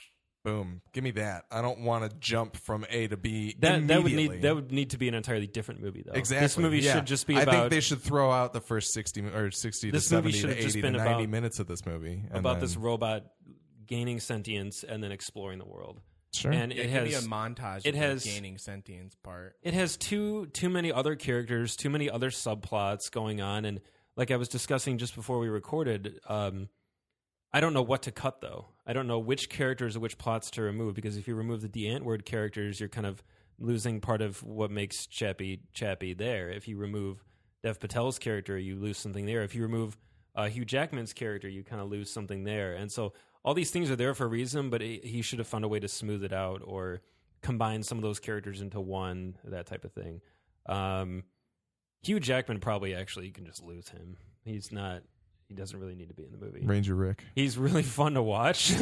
boom 0.45 0.82
give 0.93 1.04
me 1.04 1.12
that 1.12 1.43
i 1.52 1.62
don't 1.62 1.82
want 1.82 2.10
to 2.10 2.17
jump 2.17 2.56
from 2.56 2.86
a 2.89 3.08
to 3.10 3.17
b 3.17 3.54
that 3.60 3.86
that 3.89 4.02
would 4.02 4.13
need 4.13 4.41
that 4.41 4.56
would 4.56 4.72
need 4.72 4.91
to 4.91 4.98
be 4.98 5.10
an 5.10 5.13
entirely 5.13 5.48
different 5.48 5.82
movie 5.82 6.02
though. 6.06 6.13
exactly 6.13 6.45
This 6.45 6.58
movie 6.58 6.80
yeah. 6.80 6.93
should 6.93 7.08
just 7.08 7.28
be 7.28 7.36
i 7.36 7.43
think 7.43 7.69
they 7.69 7.82
should 7.82 8.00
throw 8.02 8.32
out 8.32 8.54
the 8.54 8.62
first 8.62 8.93
60 8.93 9.22
or 9.26 9.52
60 9.52 9.91
This 9.91 10.08
to 10.08 10.15
movie 10.15 10.32
70 10.32 10.39
should 10.39 10.58
to 10.62 10.67
80 10.69 10.82
to 10.82 10.91
90 10.91 11.10
about- 11.24 11.30
minutes 11.30 11.60
of 11.60 11.67
this 11.67 11.86
movie 11.86 12.24
about 12.32 12.54
then- 12.54 12.62
this 12.62 12.78
robot 12.78 13.26
gaining 13.86 14.22
sentience 14.22 14.86
and 14.88 15.04
then 15.04 15.12
exploring 15.12 15.60
the 15.60 15.65
world. 15.65 16.00
Sure 16.32 16.52
And 16.52 16.72
yeah, 16.72 16.84
it 16.84 16.92
give 16.92 17.04
me 17.04 17.12
has 17.13 17.26
a 17.26 17.28
montage. 17.30 17.82
it 17.86 17.96
of 17.96 17.96
has- 17.96 18.24
the 18.24 18.30
gaining 18.30 18.58
sentience 18.58 19.15
part. 19.24 19.56
it 19.63 19.74
has 19.74 19.98
too 19.98 20.46
too 20.48 20.70
many 20.70 20.92
other 20.92 21.15
characters, 21.15 21.76
too 21.76 21.89
many 21.89 22.10
other 22.10 22.30
subplots 22.30 23.10
going 23.12 23.42
on, 23.42 23.65
and 23.65 23.82
like 24.15 24.30
I 24.32 24.36
was 24.38 24.48
discussing 24.50 24.98
just 24.98 25.15
before 25.15 25.39
we 25.39 25.48
recorded, 25.50 26.20
um, 26.28 26.70
I 27.52 27.62
don't 27.62 27.74
know 27.74 27.82
what 27.82 28.04
to 28.04 28.12
cut 28.12 28.42
though. 28.42 28.68
I 28.86 28.94
don't 28.94 29.08
know 29.08 29.18
which 29.20 29.50
characters 29.50 29.96
or 29.96 30.02
which 30.02 30.18
plots 30.18 30.52
to 30.52 30.62
remove 30.62 30.94
because 30.94 31.18
if 31.18 31.28
you 31.28 31.36
remove 31.36 31.62
the 31.62 31.68
Die 31.70 31.89
Antwoord 31.89 32.26
characters, 32.26 32.80
you're 32.80 32.89
kind 32.89 33.08
of 33.08 33.24
losing 33.58 34.00
part 34.02 34.22
of 34.22 34.44
what 34.44 34.70
makes 34.72 35.08
Chappie 35.08 35.62
Chappie 35.74 36.13
there. 36.13 36.50
If 36.50 36.68
you 36.68 36.78
remove 36.78 37.24
Dev 37.63 37.80
Patel's 37.80 38.20
character, 38.20 38.58
you 38.58 38.76
lose 38.76 38.98
something 38.98 39.26
there. 39.26 39.42
If 39.42 39.56
you 39.56 39.63
remove 39.63 39.98
uh, 40.36 40.48
Hugh 40.48 40.63
Jackman's 40.65 41.12
character, 41.13 41.50
you 41.50 41.63
kind 41.63 41.82
of 41.82 41.89
lose 41.89 42.10
something 42.12 42.44
there. 42.44 42.74
And 42.76 42.92
so 42.92 43.13
all 43.43 43.54
these 43.54 43.71
things 43.71 43.89
are 43.91 43.95
there 43.95 44.13
for 44.13 44.25
a 44.25 44.28
reason, 44.28 44.69
but 44.69 44.82
he 44.82 44.99
he 45.04 45.21
should 45.21 45.39
have 45.39 45.47
found 45.47 45.65
a 45.65 45.67
way 45.67 45.80
to 45.80 45.88
smooth 45.88 46.23
it 46.23 46.34
out 46.34 46.62
or 46.63 47.02
combine 47.41 47.84
some 47.84 47.97
of 47.97 48.02
those 48.02 48.19
characters 48.19 48.62
into 48.62 48.80
one, 48.82 49.36
that 49.45 49.65
type 49.65 49.86
of 49.86 49.91
thing. 49.93 50.21
Um, 50.65 51.23
Hugh 52.04 52.19
Jackman 52.19 52.60
probably 52.60 52.93
actually 52.95 53.25
you 53.28 53.32
can 53.34 53.45
just 53.45 53.63
lose 53.63 53.89
him. 53.89 54.17
He's 54.43 54.71
not. 54.71 55.04
He 55.47 55.56
doesn't 55.56 55.80
really 55.80 55.95
need 55.95 56.10
to 56.10 56.13
be 56.13 56.23
in 56.23 56.32
the 56.32 56.38
movie. 56.38 56.62
ranger 56.63 56.93
rick 56.93 57.23
He's 57.34 57.58
really 57.58 57.82
fun 57.97 58.13
to 58.13 58.21
watch. 58.23 58.73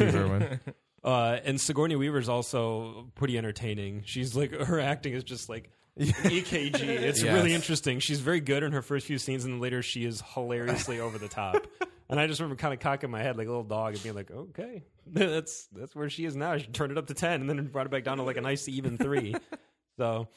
Uh, 1.04 1.38
and 1.44 1.60
Sigourney 1.60 1.94
Weaver's 1.94 2.28
also 2.28 3.08
pretty 3.14 3.38
entertaining. 3.38 4.02
She's 4.04 4.34
like 4.34 4.50
her 4.66 4.80
acting 4.80 5.12
is 5.12 5.22
just 5.22 5.48
like 5.48 5.70
EKG. 5.96 6.74
It's 6.80 7.22
Yes. 7.22 7.34
really 7.34 7.54
interesting. 7.54 8.00
She's 8.00 8.18
very 8.18 8.40
good 8.40 8.64
in 8.64 8.72
her 8.72 8.82
first 8.82 9.06
few 9.06 9.16
scenes, 9.16 9.44
and 9.44 9.54
then 9.54 9.60
later 9.60 9.80
she 9.80 10.04
is 10.04 10.22
hilariously 10.34 10.98
over 10.98 11.16
the 11.16 11.28
top. 11.28 11.68
And 12.10 12.18
I 12.18 12.26
just 12.26 12.40
remember 12.40 12.58
kind 12.60 12.72
of 12.72 12.80
cocking 12.80 13.10
my 13.10 13.22
head 13.22 13.36
like 13.36 13.46
a 13.46 13.50
little 13.50 13.64
dog 13.64 13.92
and 13.94 14.02
being 14.02 14.14
like, 14.14 14.30
"Okay, 14.30 14.84
that's 15.06 15.66
that's 15.72 15.94
where 15.94 16.08
she 16.08 16.24
is 16.24 16.34
now." 16.36 16.56
She 16.56 16.66
turned 16.66 16.90
it 16.92 16.98
up 16.98 17.06
to 17.08 17.14
ten, 17.14 17.40
and 17.42 17.50
then 17.50 17.66
brought 17.66 17.86
it 17.86 17.90
back 17.90 18.04
down 18.04 18.16
to 18.16 18.22
like 18.22 18.36
a 18.38 18.40
nice 18.40 18.66
even 18.68 18.96
three. 18.96 19.34
so, 19.98 20.28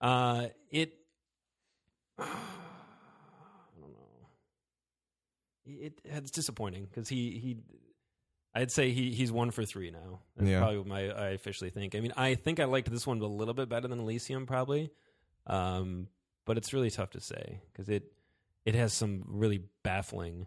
uh, 0.00 0.46
it. 0.70 0.94
I 2.18 2.24
don't 3.80 3.92
know. 3.92 4.28
It, 5.66 6.00
it's 6.04 6.30
disappointing 6.30 6.84
because 6.84 7.08
he 7.08 7.38
he 7.38 7.58
I'd 8.54 8.70
say 8.72 8.90
he 8.90 9.12
he's 9.12 9.30
one 9.30 9.50
for 9.50 9.64
three 9.64 9.90
now. 9.90 10.20
That's 10.36 10.48
Yeah. 10.48 10.58
probably 10.60 10.78
what 10.78 10.86
my 10.86 11.10
I 11.10 11.28
officially 11.30 11.70
think. 11.70 11.94
I 11.94 12.00
mean, 12.00 12.12
I 12.16 12.34
think 12.34 12.60
I 12.60 12.64
liked 12.64 12.90
this 12.90 13.06
one 13.06 13.20
a 13.20 13.26
little 13.26 13.54
bit 13.54 13.68
better 13.68 13.88
than 13.88 14.00
Elysium, 14.00 14.46
probably, 14.46 14.90
um, 15.46 16.08
but 16.46 16.56
it's 16.56 16.72
really 16.72 16.90
tough 16.90 17.10
to 17.10 17.20
say 17.20 17.60
because 17.72 17.88
it 17.88 18.04
it 18.64 18.74
has 18.74 18.92
some 18.92 19.24
really 19.26 19.62
baffling 19.82 20.46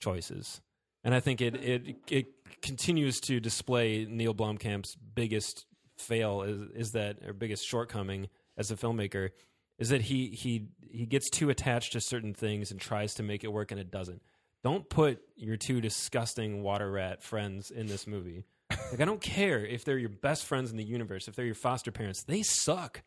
choices, 0.00 0.60
and 1.04 1.14
I 1.14 1.20
think 1.20 1.40
it 1.40 1.54
it 1.56 1.96
it 2.08 2.26
continues 2.62 3.20
to 3.22 3.40
display 3.40 4.06
Neil 4.08 4.34
Blomkamp's 4.34 4.96
biggest 4.96 5.66
fail 5.96 6.42
is 6.42 6.70
is 6.74 6.92
that 6.92 7.18
or 7.26 7.32
biggest 7.32 7.66
shortcoming 7.66 8.28
as 8.56 8.70
a 8.70 8.76
filmmaker 8.76 9.30
is 9.78 9.90
that 9.90 10.02
he 10.02 10.28
he 10.28 10.68
he 10.90 11.06
gets 11.06 11.30
too 11.30 11.50
attached 11.50 11.92
to 11.92 12.00
certain 12.00 12.34
things 12.34 12.70
and 12.70 12.80
tries 12.80 13.14
to 13.14 13.22
make 13.22 13.44
it 13.44 13.52
work 13.52 13.70
and 13.70 13.80
it 13.80 13.90
doesn't. 13.90 14.22
Don't 14.64 14.88
put 14.88 15.20
your 15.36 15.56
two 15.56 15.80
disgusting 15.80 16.62
water 16.62 16.90
rat 16.90 17.22
friends 17.22 17.70
in 17.70 17.86
this 17.86 18.06
movie. 18.06 18.44
Like 18.90 19.00
I 19.00 19.04
don't 19.04 19.20
care 19.20 19.64
if 19.64 19.84
they're 19.84 19.98
your 19.98 20.08
best 20.08 20.44
friends 20.44 20.70
in 20.70 20.76
the 20.76 20.84
universe, 20.84 21.28
if 21.28 21.36
they're 21.36 21.46
your 21.46 21.54
foster 21.54 21.92
parents, 21.92 22.24
they 22.24 22.42
suck. 22.42 23.02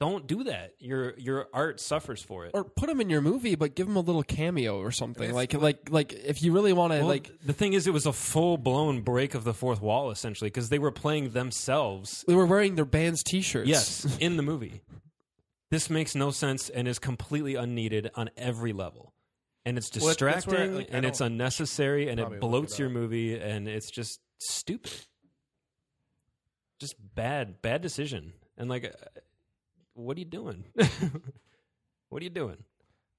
Don't 0.00 0.26
do 0.26 0.44
that. 0.44 0.74
Your 0.78 1.14
your 1.18 1.48
art 1.52 1.78
suffers 1.78 2.22
for 2.22 2.46
it. 2.46 2.52
or 2.54 2.64
put 2.64 2.88
them 2.88 3.02
in 3.02 3.10
your 3.10 3.20
movie, 3.20 3.54
but 3.54 3.74
give 3.74 3.86
them 3.86 3.96
a 3.96 4.00
little 4.00 4.22
cameo 4.22 4.78
or 4.78 4.90
something. 4.90 5.30
Like, 5.34 5.52
like, 5.52 5.90
like 5.90 6.14
if 6.14 6.42
you 6.42 6.52
really 6.52 6.72
want 6.72 6.94
to, 6.94 7.00
Well, 7.00 7.08
like, 7.08 7.30
the 7.44 7.52
thing 7.52 7.74
is, 7.74 7.86
it 7.86 7.92
was 7.92 8.06
a 8.06 8.12
full 8.14 8.56
blown 8.56 9.02
break 9.02 9.34
of 9.34 9.44
the 9.44 9.52
fourth 9.52 9.82
wall, 9.82 10.10
essentially, 10.10 10.48
because 10.48 10.70
they 10.70 10.78
were 10.78 10.90
playing 10.90 11.30
themselves. 11.30 12.24
they 12.26 12.34
were 12.34 12.46
wearing 12.46 12.76
their 12.76 12.86
band's 12.86 13.22
T-shirts. 13.22 13.68
Yes, 13.68 14.16
in 14.20 14.38
the 14.38 14.42
movie. 14.42 14.80
This 15.70 15.90
makes 15.90 16.14
no 16.14 16.30
sense 16.30 16.70
and 16.70 16.88
is 16.88 16.98
completely 16.98 17.54
unneeded 17.56 18.10
on 18.14 18.30
every 18.38 18.72
level. 18.72 19.12
And 19.66 19.76
it's 19.76 19.94
Well, 19.94 20.06
that's 20.08 20.20
where 20.22 20.30
I- 20.30 20.34
distracting 20.36 20.74
like, 20.76 20.94
I 20.94 20.96
and 20.96 21.04
it's 21.04 21.18
don't- 21.18 21.32
unnecessary 21.32 22.08
and 22.08 22.18
Probably 22.18 22.38
it 22.38 22.42
look 22.42 22.64
bloats 22.64 22.72
it 22.72 22.78
your 22.78 22.88
up. 22.88 22.94
movie 22.94 23.38
and 23.38 23.68
it's 23.68 23.90
just 23.90 24.18
stupid. 24.38 24.92
Just 26.80 26.94
bad, 27.14 27.60
bad 27.60 27.82
decision. 27.82 28.32
And 28.56 28.70
like, 28.70 28.86
uh, 28.86 29.20
what 30.00 30.16
are 30.16 30.20
you 30.20 30.26
doing? 30.26 30.64
what 32.08 32.20
are 32.20 32.24
you 32.24 32.30
doing? 32.30 32.64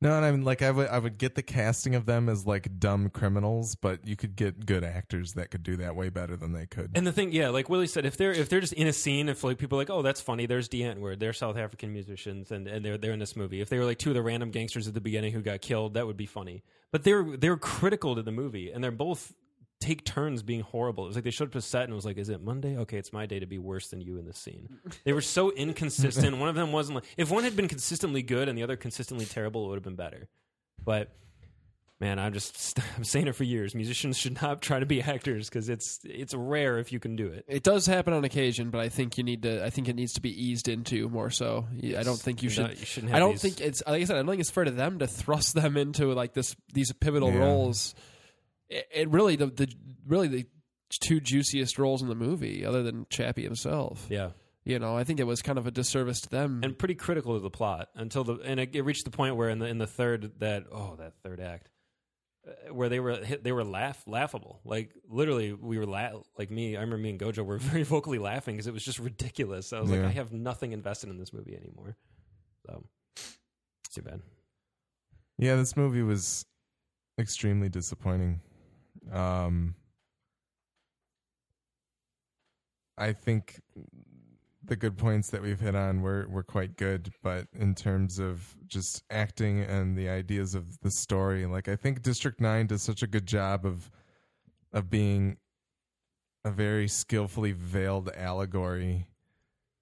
No, 0.03 0.17
and 0.17 0.25
I 0.25 0.32
mean, 0.32 0.43
like, 0.43 0.63
I 0.63 0.71
would, 0.71 0.88
I 0.88 0.97
would 0.97 1.19
get 1.19 1.36
the 1.36 1.43
casting 1.43 1.93
of 1.93 2.07
them 2.07 2.27
as 2.27 2.47
like 2.47 2.79
dumb 2.79 3.09
criminals, 3.09 3.75
but 3.75 4.07
you 4.07 4.15
could 4.15 4.36
get 4.36 4.65
good 4.65 4.84
actors 4.84 5.34
that 5.34 5.51
could 5.51 5.61
do 5.61 5.77
that 5.77 5.95
way 5.95 6.09
better 6.09 6.36
than 6.36 6.53
they 6.53 6.65
could. 6.65 6.89
And 6.95 7.05
the 7.05 7.11
thing, 7.11 7.32
yeah, 7.32 7.49
like 7.49 7.69
Willie 7.69 7.86
said, 7.86 8.07
if 8.07 8.17
they're 8.17 8.32
if 8.32 8.49
they're 8.49 8.61
just 8.61 8.73
in 8.73 8.88
a 8.88 8.93
scene, 8.93 9.29
if 9.29 9.43
like 9.43 9.59
people 9.59 9.77
are 9.77 9.82
like, 9.82 9.91
oh, 9.91 10.01
that's 10.01 10.19
funny, 10.19 10.47
there's 10.47 10.67
Die 10.67 10.79
Antwoord, 10.79 11.19
they're 11.19 11.34
South 11.34 11.55
African 11.55 11.93
musicians, 11.93 12.49
and, 12.49 12.67
and 12.67 12.84
they're 12.84 12.97
they're 12.97 13.13
in 13.13 13.19
this 13.19 13.36
movie. 13.36 13.61
If 13.61 13.69
they 13.69 13.77
were 13.77 13.86
like 13.86 13.99
two 13.99 14.09
of 14.09 14.15
the 14.15 14.23
random 14.23 14.49
gangsters 14.49 14.88
at 14.88 14.95
the 14.95 15.01
beginning 15.01 15.34
who 15.34 15.41
got 15.41 15.61
killed, 15.61 15.93
that 15.93 16.07
would 16.07 16.17
be 16.17 16.25
funny. 16.25 16.63
But 16.91 17.03
they're 17.03 17.38
they're 17.38 17.57
critical 17.57 18.15
to 18.15 18.23
the 18.23 18.32
movie, 18.32 18.71
and 18.71 18.84
they're 18.84 18.89
both 18.89 19.36
take 19.82 20.05
turns 20.05 20.43
being 20.43 20.61
horrible. 20.61 21.03
It 21.03 21.07
was 21.07 21.15
like 21.17 21.23
they 21.25 21.32
showed 21.32 21.49
up 21.49 21.53
to 21.53 21.61
set 21.61 21.84
and 21.84 21.91
it 21.91 21.95
was 21.95 22.05
like, 22.05 22.17
is 22.17 22.29
it 22.29 22.41
Monday? 22.41 22.77
Okay, 22.77 22.97
it's 22.97 23.11
my 23.11 23.25
day 23.25 23.39
to 23.39 23.45
be 23.47 23.57
worse 23.57 23.89
than 23.89 23.99
you 23.99 24.17
in 24.17 24.25
this 24.25 24.38
scene. 24.38 24.69
They 25.03 25.13
were 25.13 25.21
so 25.21 25.51
inconsistent. 25.51 26.38
one 26.38 26.47
of 26.49 26.55
them 26.55 26.71
wasn't 26.71 26.95
like 26.95 27.05
if 27.17 27.29
one 27.32 27.43
had 27.43 27.55
been 27.55 27.67
consistently 27.67 28.21
good 28.21 28.47
and 28.47 28.57
the 28.57 28.63
other 28.63 28.77
consistently 28.77 29.25
terrible, 29.25 29.65
it 29.65 29.69
would 29.69 29.75
have 29.77 29.84
been 29.84 29.95
better. 29.95 30.29
But 30.84 31.11
man, 31.99 32.17
I'm 32.19 32.34
just 32.34 32.79
I'm 32.97 33.03
saying 33.03 33.27
it 33.27 33.36
for 33.36 33.43
years. 33.43 33.75
Musicians 33.75 34.17
should 34.17 34.41
not 34.41 34.61
try 34.61 34.79
to 34.79 34.86
be 34.86 35.01
actors 35.01 35.49
because 35.49 35.69
it's 35.69 35.99
it's 36.03 36.34
rare 36.34 36.77
if 36.79 36.91
you 36.91 36.99
can 36.99 37.15
do 37.15 37.27
it. 37.27 37.45
It 37.47 37.63
does 37.63 37.86
happen 37.86 38.13
on 38.13 38.23
occasion, 38.23 38.69
but 38.69 38.82
I 38.82 38.89
think 38.89 39.17
you 39.17 39.23
need 39.23 39.43
to. 39.43 39.63
I 39.63 39.69
think 39.69 39.88
it 39.88 39.95
needs 39.95 40.13
to 40.13 40.21
be 40.21 40.32
eased 40.32 40.67
into 40.67 41.09
more 41.09 41.29
so. 41.29 41.67
I 41.84 42.03
don't 42.03 42.19
think 42.19 42.41
you 42.43 42.47
You're 42.47 42.53
should. 42.55 42.61
not- 42.67 42.79
you 42.79 42.86
shouldn't 42.86 43.13
I 43.13 43.19
don't 43.19 43.34
these- 43.34 43.41
think 43.41 43.61
it's 43.61 43.84
like 43.86 44.01
I 44.01 44.05
said. 44.05 44.15
I 44.15 44.19
don't 44.19 44.27
think 44.29 44.41
it's 44.41 44.49
fair 44.51 44.63
to 44.65 44.71
them 44.71 44.99
to 44.99 45.07
thrust 45.07 45.53
them 45.53 45.77
into 45.77 46.13
like 46.13 46.34
this 46.34 46.55
these 46.73 46.91
pivotal 46.93 47.32
Yeah. 47.32 47.39
roles. 47.39 47.93
It, 48.72 48.88
it 48.91 49.09
really 49.09 49.36
the 49.36 49.47
the 49.47 49.67
really 50.07 50.28
the 50.28 50.45
two 50.89 51.19
juiciest 51.19 51.78
roles 51.78 52.01
in 52.01 52.07
the 52.07 52.15
movie, 52.15 52.65
other 52.65 52.82
than 52.84 53.05
Chappie 53.09 53.43
himself. 53.43 54.07
Yeah, 54.09 54.32
You 54.65 54.78
know, 54.80 54.97
I 54.97 55.03
think 55.03 55.19
it 55.19 55.24
was 55.26 55.41
kind 55.41 55.57
of 55.59 55.65
a 55.67 55.72
disservice 55.72 56.19
to 56.22 56.30
them. 56.30 56.61
and 56.63 56.78
pretty 56.78 56.95
critical 56.95 57.34
to 57.36 57.39
the 57.39 57.49
plot 57.49 57.89
until 57.95 58.24
the 58.24 58.36
and 58.43 58.59
it, 58.59 58.76
it 58.76 58.82
reached 58.82 59.05
the 59.05 59.11
point 59.11 59.36
where 59.36 59.49
in 59.49 59.59
the 59.59 59.67
in 59.67 59.78
the 59.78 59.88
third 59.88 60.39
that 60.39 60.65
oh 60.72 60.95
that 60.99 61.13
third 61.24 61.39
act 61.39 61.69
uh, 62.47 62.74
where 62.74 62.89
they 62.89 62.99
were 62.99 63.17
they 63.17 63.51
were 63.51 63.63
laugh 63.63 64.03
laughable 64.07 64.59
like 64.65 64.91
literally 65.07 65.53
we 65.53 65.78
were 65.78 65.86
la- 65.86 66.22
like 66.38 66.49
me 66.51 66.76
I 66.76 66.82
remember 66.82 66.97
me 66.97 67.11
and 67.11 67.19
Gojo 67.19 67.45
were 67.45 67.57
very 67.72 67.84
vocally 67.84 68.19
laughing 68.19 68.55
because 68.55 68.67
it 68.67 68.74
was 68.74 68.84
just 68.84 68.99
ridiculous. 68.99 69.72
I 69.74 69.80
was 69.82 69.91
like 69.91 70.01
I 70.01 70.09
have 70.11 70.32
nothing 70.34 70.72
invested 70.72 71.09
in 71.09 71.17
this 71.19 71.32
movie 71.34 71.55
anymore. 71.55 71.95
So 72.67 72.84
it's 73.15 73.95
too 73.95 74.01
bad. 74.01 74.22
Yeah, 75.38 75.55
this 75.55 75.76
movie 75.78 76.01
was 76.03 76.45
extremely 77.19 77.69
disappointing. 77.69 78.41
Um, 79.11 79.75
I 82.97 83.13
think 83.13 83.61
the 84.63 84.75
good 84.75 84.97
points 84.97 85.29
that 85.31 85.41
we've 85.41 85.59
hit 85.59 85.75
on 85.75 86.01
were 86.01 86.27
were 86.29 86.43
quite 86.43 86.77
good, 86.77 87.11
but 87.23 87.47
in 87.53 87.73
terms 87.73 88.19
of 88.19 88.55
just 88.67 89.03
acting 89.09 89.61
and 89.61 89.97
the 89.97 90.07
ideas 90.07 90.55
of 90.55 90.79
the 90.81 90.91
story, 90.91 91.45
like 91.45 91.67
I 91.67 91.75
think 91.75 92.03
District 92.03 92.39
Nine 92.39 92.67
does 92.67 92.83
such 92.83 93.01
a 93.01 93.07
good 93.07 93.25
job 93.25 93.65
of 93.65 93.89
of 94.71 94.89
being 94.89 95.37
a 96.45 96.51
very 96.51 96.87
skillfully 96.87 97.51
veiled 97.51 98.09
allegory, 98.15 99.07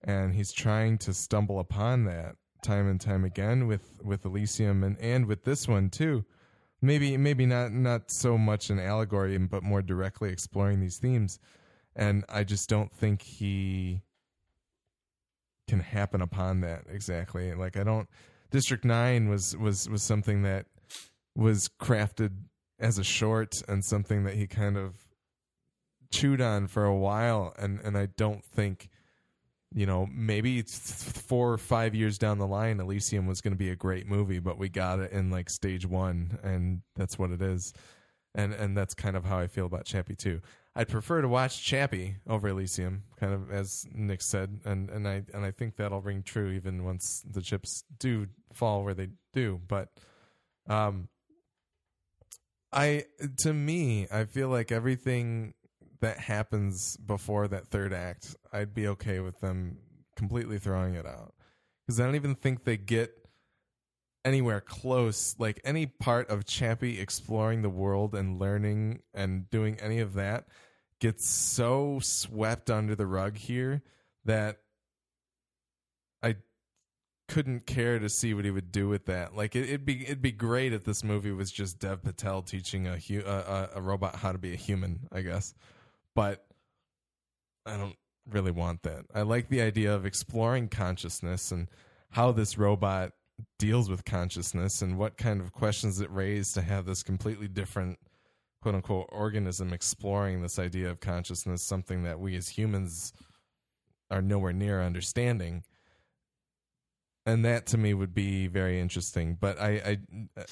and 0.02 0.34
he's 0.34 0.52
trying 0.52 0.98
to 1.00 1.14
stumble 1.14 1.60
upon 1.60 2.06
that 2.06 2.36
time 2.64 2.88
and 2.88 3.00
time 3.00 3.26
again 3.26 3.68
with 3.68 4.00
with 4.04 4.26
Elysium 4.26 4.84
and 4.84 4.98
and 5.00 5.26
with 5.26 5.44
this 5.44 5.68
one 5.68 5.90
too. 5.90 6.26
Maybe 6.82 7.18
maybe 7.18 7.46
not 7.46 7.72
not 7.72 8.10
so 8.10 8.38
much 8.38 8.70
an 8.70 8.80
allegory, 8.80 9.38
but 9.38 9.64
more 9.64 9.82
directly 9.82 10.30
exploring 10.32 10.80
these 10.80 10.98
themes. 10.98 11.40
And 11.96 12.24
I 12.30 12.44
just 12.44 12.70
don't 12.70 12.92
think 12.92 13.22
he 13.22 14.02
can 15.68 15.82
happen 15.82 16.22
upon 16.22 16.62
that 16.62 16.86
exactly. 16.90 17.54
Like 17.54 17.78
I 17.78 17.84
don't. 17.84 18.08
District 18.52 18.86
Nine 18.86 19.30
was 19.30 19.56
was 19.58 19.90
was 19.90 20.02
something 20.02 20.44
that 20.44 20.66
was 21.36 21.70
crafted 21.80 22.32
as 22.80 22.98
a 22.98 23.04
short 23.04 23.62
and 23.68 23.84
something 23.84 24.24
that 24.24 24.36
he 24.36 24.48
kind 24.48 24.78
of 24.78 25.06
chewed 26.12 26.42
on 26.42 26.68
for 26.68 26.86
a 26.86 26.96
while, 26.96 27.54
and 27.58 27.80
and 27.82 27.98
I 27.98 28.08
don't 28.08 28.44
think 28.44 28.90
you 29.74 29.86
know, 29.86 30.08
maybe 30.12 30.62
four 30.64 31.54
or 31.54 31.58
five 31.58 31.94
years 31.94 32.18
down 32.18 32.40
the 32.40 32.48
line, 32.48 32.80
Elysium 32.80 33.28
was 33.28 33.42
going 33.42 33.54
to 33.54 33.58
be 33.58 33.70
a 33.70 33.76
great 33.76 34.08
movie, 34.08 34.40
but 34.40 34.58
we 34.58 34.68
got 34.70 35.00
it 35.00 35.12
in 35.12 35.30
like 35.30 35.50
stage 35.50 35.86
one, 35.86 36.40
and 36.44 36.82
that's 36.96 37.20
what 37.20 37.32
it 37.32 37.42
is. 37.42 37.74
And 38.36 38.54
and 38.54 38.78
that's 38.78 38.94
kind 38.94 39.16
of 39.16 39.26
how 39.26 39.40
I 39.40 39.48
feel 39.48 39.66
about 39.66 39.86
Chappie 39.86 40.16
too. 40.16 40.42
I'd 40.76 40.88
prefer 40.88 41.22
to 41.22 41.28
watch 41.28 41.64
Chappie 41.64 42.18
over 42.28 42.48
Elysium, 42.48 43.04
kind 43.20 43.34
of 43.34 43.52
as 43.52 43.86
Nick 43.92 44.22
said, 44.22 44.62
and 44.66 44.90
and 44.90 45.08
I 45.08 45.24
and 45.34 45.44
I 45.44 45.52
think 45.52 45.76
that'll 45.76 46.02
ring 46.02 46.24
true 46.24 46.52
even 46.52 46.84
once 46.84 47.24
the 47.30 47.42
chips 47.42 47.84
do 48.00 48.28
fall 48.54 48.84
where 48.84 48.94
they 48.94 49.10
do. 49.34 49.60
But, 49.68 49.90
um, 50.68 51.10
I 52.72 53.06
to 53.40 53.54
me, 53.54 54.08
I 54.12 54.26
feel 54.26 54.50
like 54.50 54.72
everything 54.72 55.54
that 56.02 56.18
happens 56.20 56.98
before 56.98 57.48
that 57.48 57.68
third 57.68 57.94
act, 57.94 58.36
I'd 58.54 58.74
be 58.74 58.88
okay 58.88 59.20
with 59.20 59.40
them 59.40 59.78
completely 60.16 60.60
throwing 60.60 60.96
it 60.96 61.06
out 61.06 61.34
because 61.86 62.00
I 62.00 62.06
don't 62.06 62.16
even 62.16 62.36
think 62.36 62.64
they 62.64 62.78
get 62.78 63.14
anywhere 64.26 64.62
close. 64.62 65.36
Like 65.40 65.60
any 65.64 65.86
part 65.86 66.30
of 66.30 66.46
Chappie 66.46 67.00
exploring 67.00 67.62
the 67.62 67.70
world 67.70 68.16
and 68.16 68.40
learning 68.40 69.02
and 69.14 69.50
doing 69.50 69.78
any 69.80 70.00
of 70.00 70.14
that 70.14 70.48
gets 71.00 71.26
so 71.28 72.00
swept 72.02 72.70
under 72.70 72.96
the 72.96 73.06
rug 73.08 73.38
here 73.38 73.82
that 74.26 74.58
I 76.22 76.36
couldn't 77.28 77.66
care 77.66 78.00
to 78.00 78.10
see 78.10 78.34
what 78.34 78.46
he 78.46 78.52
would 78.52 78.72
do 78.72 78.90
with 78.90 79.06
that. 79.06 79.36
Like 79.36 79.56
it, 79.56 79.64
it'd 79.64 79.86
be 79.86 80.04
it'd 80.04 80.22
be 80.22 80.32
great 80.32 80.74
if 80.74 80.84
this 80.84 81.04
movie 81.04 81.32
was 81.32 81.52
just 81.52 81.80
Dev 81.80 82.04
Patel 82.04 82.42
teaching 82.42 82.88
a 82.88 82.98
hu- 82.98 83.24
a, 83.26 83.70
a 83.76 83.82
robot 83.82 84.18
how 84.18 84.32
to 84.32 84.38
be 84.38 84.54
a 84.54 84.58
human, 84.58 85.08
I 85.12 85.22
guess. 85.22 85.54
But 86.16 86.46
I 87.66 87.78
don't 87.78 87.96
really 88.30 88.52
want 88.52 88.84
that. 88.84 89.06
I 89.14 89.22
like 89.22 89.50
the 89.50 89.62
idea 89.62 89.94
of 89.94 90.06
exploring 90.06 90.68
consciousness 90.70 91.52
and 91.52 91.68
how 92.12 92.32
this 92.32 92.58
robot 92.58 93.14
deals 93.58 93.90
with 93.90 94.06
consciousness 94.06 94.82
and 94.82 94.98
what 94.98 95.18
kind 95.18 95.40
of 95.40 95.54
questions 95.54 96.02
it 96.02 96.12
raised 96.12 96.54
to 96.56 96.62
have 96.62 96.86
this 96.86 97.04
completely 97.04 97.48
different 97.48 98.00
quote 98.62 98.76
unquote 98.76 99.08
organism 99.10 99.72
exploring 99.72 100.42
this 100.42 100.60
idea 100.60 100.90
of 100.90 101.00
consciousness, 101.00 101.62
something 101.62 102.04
that 102.04 102.20
we 102.20 102.36
as 102.36 102.50
humans 102.50 103.14
are 104.12 104.22
nowhere 104.22 104.54
near 104.54 104.82
understanding. 104.82 105.64
And 107.26 107.46
that 107.46 107.68
to 107.68 107.78
me 107.78 107.94
would 107.94 108.14
be 108.14 108.48
very 108.48 108.80
interesting. 108.80 109.38
But 109.40 109.60
I, 109.60 109.98
I 110.38 110.46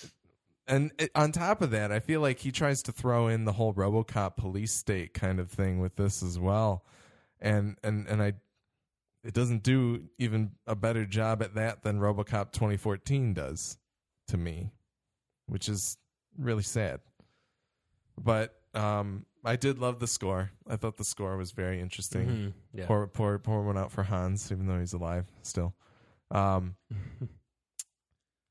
and 0.67 0.91
it, 0.99 1.11
on 1.15 1.31
top 1.31 1.61
of 1.61 1.71
that, 1.71 1.91
I 1.91 1.99
feel 1.99 2.21
like 2.21 2.39
he 2.39 2.51
tries 2.51 2.81
to 2.83 2.91
throw 2.91 3.27
in 3.27 3.45
the 3.45 3.53
whole 3.53 3.73
RoboCop 3.73 4.35
police 4.35 4.71
state 4.73 5.13
kind 5.13 5.39
of 5.39 5.49
thing 5.49 5.79
with 5.79 5.95
this 5.95 6.21
as 6.23 6.37
well, 6.39 6.83
and 7.39 7.77
and 7.83 8.07
and 8.07 8.21
I, 8.21 8.33
it 9.23 9.33
doesn't 9.33 9.63
do 9.63 10.03
even 10.17 10.51
a 10.65 10.75
better 10.75 11.05
job 11.05 11.41
at 11.41 11.55
that 11.55 11.83
than 11.83 11.99
RoboCop 11.99 12.51
2014 12.51 13.33
does, 13.33 13.77
to 14.27 14.37
me, 14.37 14.71
which 15.47 15.67
is 15.69 15.97
really 16.37 16.63
sad. 16.63 16.99
But 18.21 18.55
um, 18.73 19.25
I 19.45 19.55
did 19.55 19.79
love 19.79 19.99
the 19.99 20.07
score. 20.07 20.51
I 20.67 20.75
thought 20.75 20.97
the 20.97 21.03
score 21.03 21.37
was 21.37 21.51
very 21.51 21.79
interesting. 21.79 22.27
Mhm. 22.27 22.53
Yeah. 22.73 22.85
Pour 22.87 23.07
pour 23.07 23.37
pour 23.39 23.63
one 23.63 23.77
out 23.77 23.91
for 23.91 24.03
Hans, 24.03 24.51
even 24.51 24.67
though 24.67 24.79
he's 24.79 24.93
alive 24.93 25.25
still. 25.43 25.73
Um, 26.31 26.75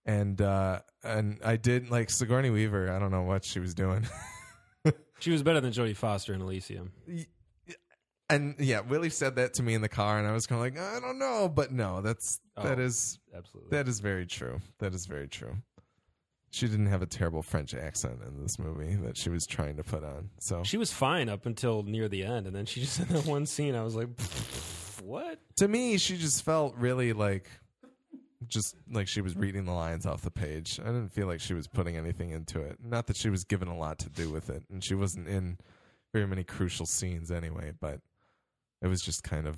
and 0.06 0.40
uh, 0.40 0.80
and 1.04 1.38
I 1.44 1.56
did 1.56 1.90
like 1.90 2.08
Sigourney 2.10 2.48
Weaver. 2.50 2.90
I 2.90 2.98
don't 2.98 3.10
know 3.10 3.22
what 3.24 3.44
she 3.44 3.60
was 3.60 3.74
doing. 3.74 4.06
She 5.18 5.30
was 5.30 5.42
better 5.42 5.62
than 5.62 5.72
Jodie 5.72 5.96
Foster 5.96 6.34
in 6.34 6.42
Elysium. 6.42 6.92
and 8.28 8.54
yeah, 8.58 8.80
Willie 8.80 9.08
said 9.08 9.36
that 9.36 9.54
to 9.54 9.62
me 9.62 9.72
in 9.72 9.80
the 9.80 9.88
car, 9.88 10.18
and 10.18 10.28
I 10.28 10.32
was 10.32 10.46
kind 10.46 10.58
of 10.58 10.64
like, 10.64 10.78
I 10.78 11.00
don't 11.00 11.18
know, 11.18 11.48
but 11.48 11.72
no, 11.72 12.02
that's 12.02 12.38
that 12.56 12.78
Oh. 12.78 12.82
is 12.82 13.18
Absolutely. 13.34 13.70
that 13.76 13.88
is 13.88 14.00
very 14.00 14.26
true. 14.26 14.60
That 14.78 14.94
is 14.94 15.06
very 15.06 15.26
true. 15.26 15.56
She 16.50 16.68
didn't 16.68 16.86
have 16.86 17.00
a 17.02 17.06
terrible 17.06 17.42
French 17.42 17.74
accent 17.74 18.20
in 18.26 18.42
this 18.42 18.58
movie 18.58 18.94
that 18.96 19.16
she 19.16 19.30
was 19.30 19.46
trying 19.46 19.76
to 19.78 19.82
put 19.84 20.04
on. 20.04 20.28
So 20.38 20.62
she 20.64 20.76
was 20.76 20.92
fine 20.92 21.28
up 21.30 21.46
until 21.46 21.82
near 21.82 22.08
the 22.08 22.22
end, 22.24 22.46
and 22.46 22.54
then 22.54 22.66
she 22.66 22.80
just 22.80 23.00
in 23.00 23.08
that 23.08 23.24
one 23.26 23.46
scene. 23.46 23.74
I 23.74 23.82
was 23.84 23.94
like, 23.94 24.08
"What?" 25.02 25.38
to 25.56 25.66
me, 25.68 25.96
she 25.98 26.18
just 26.18 26.44
felt 26.44 26.74
really 26.76 27.12
like 27.14 27.48
just 28.46 28.76
like 28.90 29.08
she 29.08 29.20
was 29.20 29.36
reading 29.36 29.64
the 29.64 29.72
lines 29.72 30.06
off 30.06 30.22
the 30.22 30.30
page. 30.30 30.78
I 30.80 30.86
didn't 30.86 31.12
feel 31.12 31.26
like 31.26 31.40
she 31.40 31.54
was 31.54 31.66
putting 31.68 31.96
anything 31.96 32.30
into 32.30 32.60
it. 32.60 32.78
Not 32.82 33.06
that 33.06 33.16
she 33.16 33.30
was 33.30 33.44
given 33.44 33.68
a 33.68 33.76
lot 33.76 33.98
to 34.00 34.08
do 34.10 34.30
with 34.30 34.50
it, 34.50 34.64
and 34.70 34.84
she 34.84 34.94
wasn't 34.94 35.28
in 35.28 35.58
very 36.12 36.26
many 36.26 36.44
crucial 36.44 36.86
scenes 36.86 37.30
anyway. 37.30 37.72
But 37.80 38.00
it 38.82 38.88
was 38.88 39.00
just 39.00 39.22
kind 39.22 39.46
of 39.46 39.56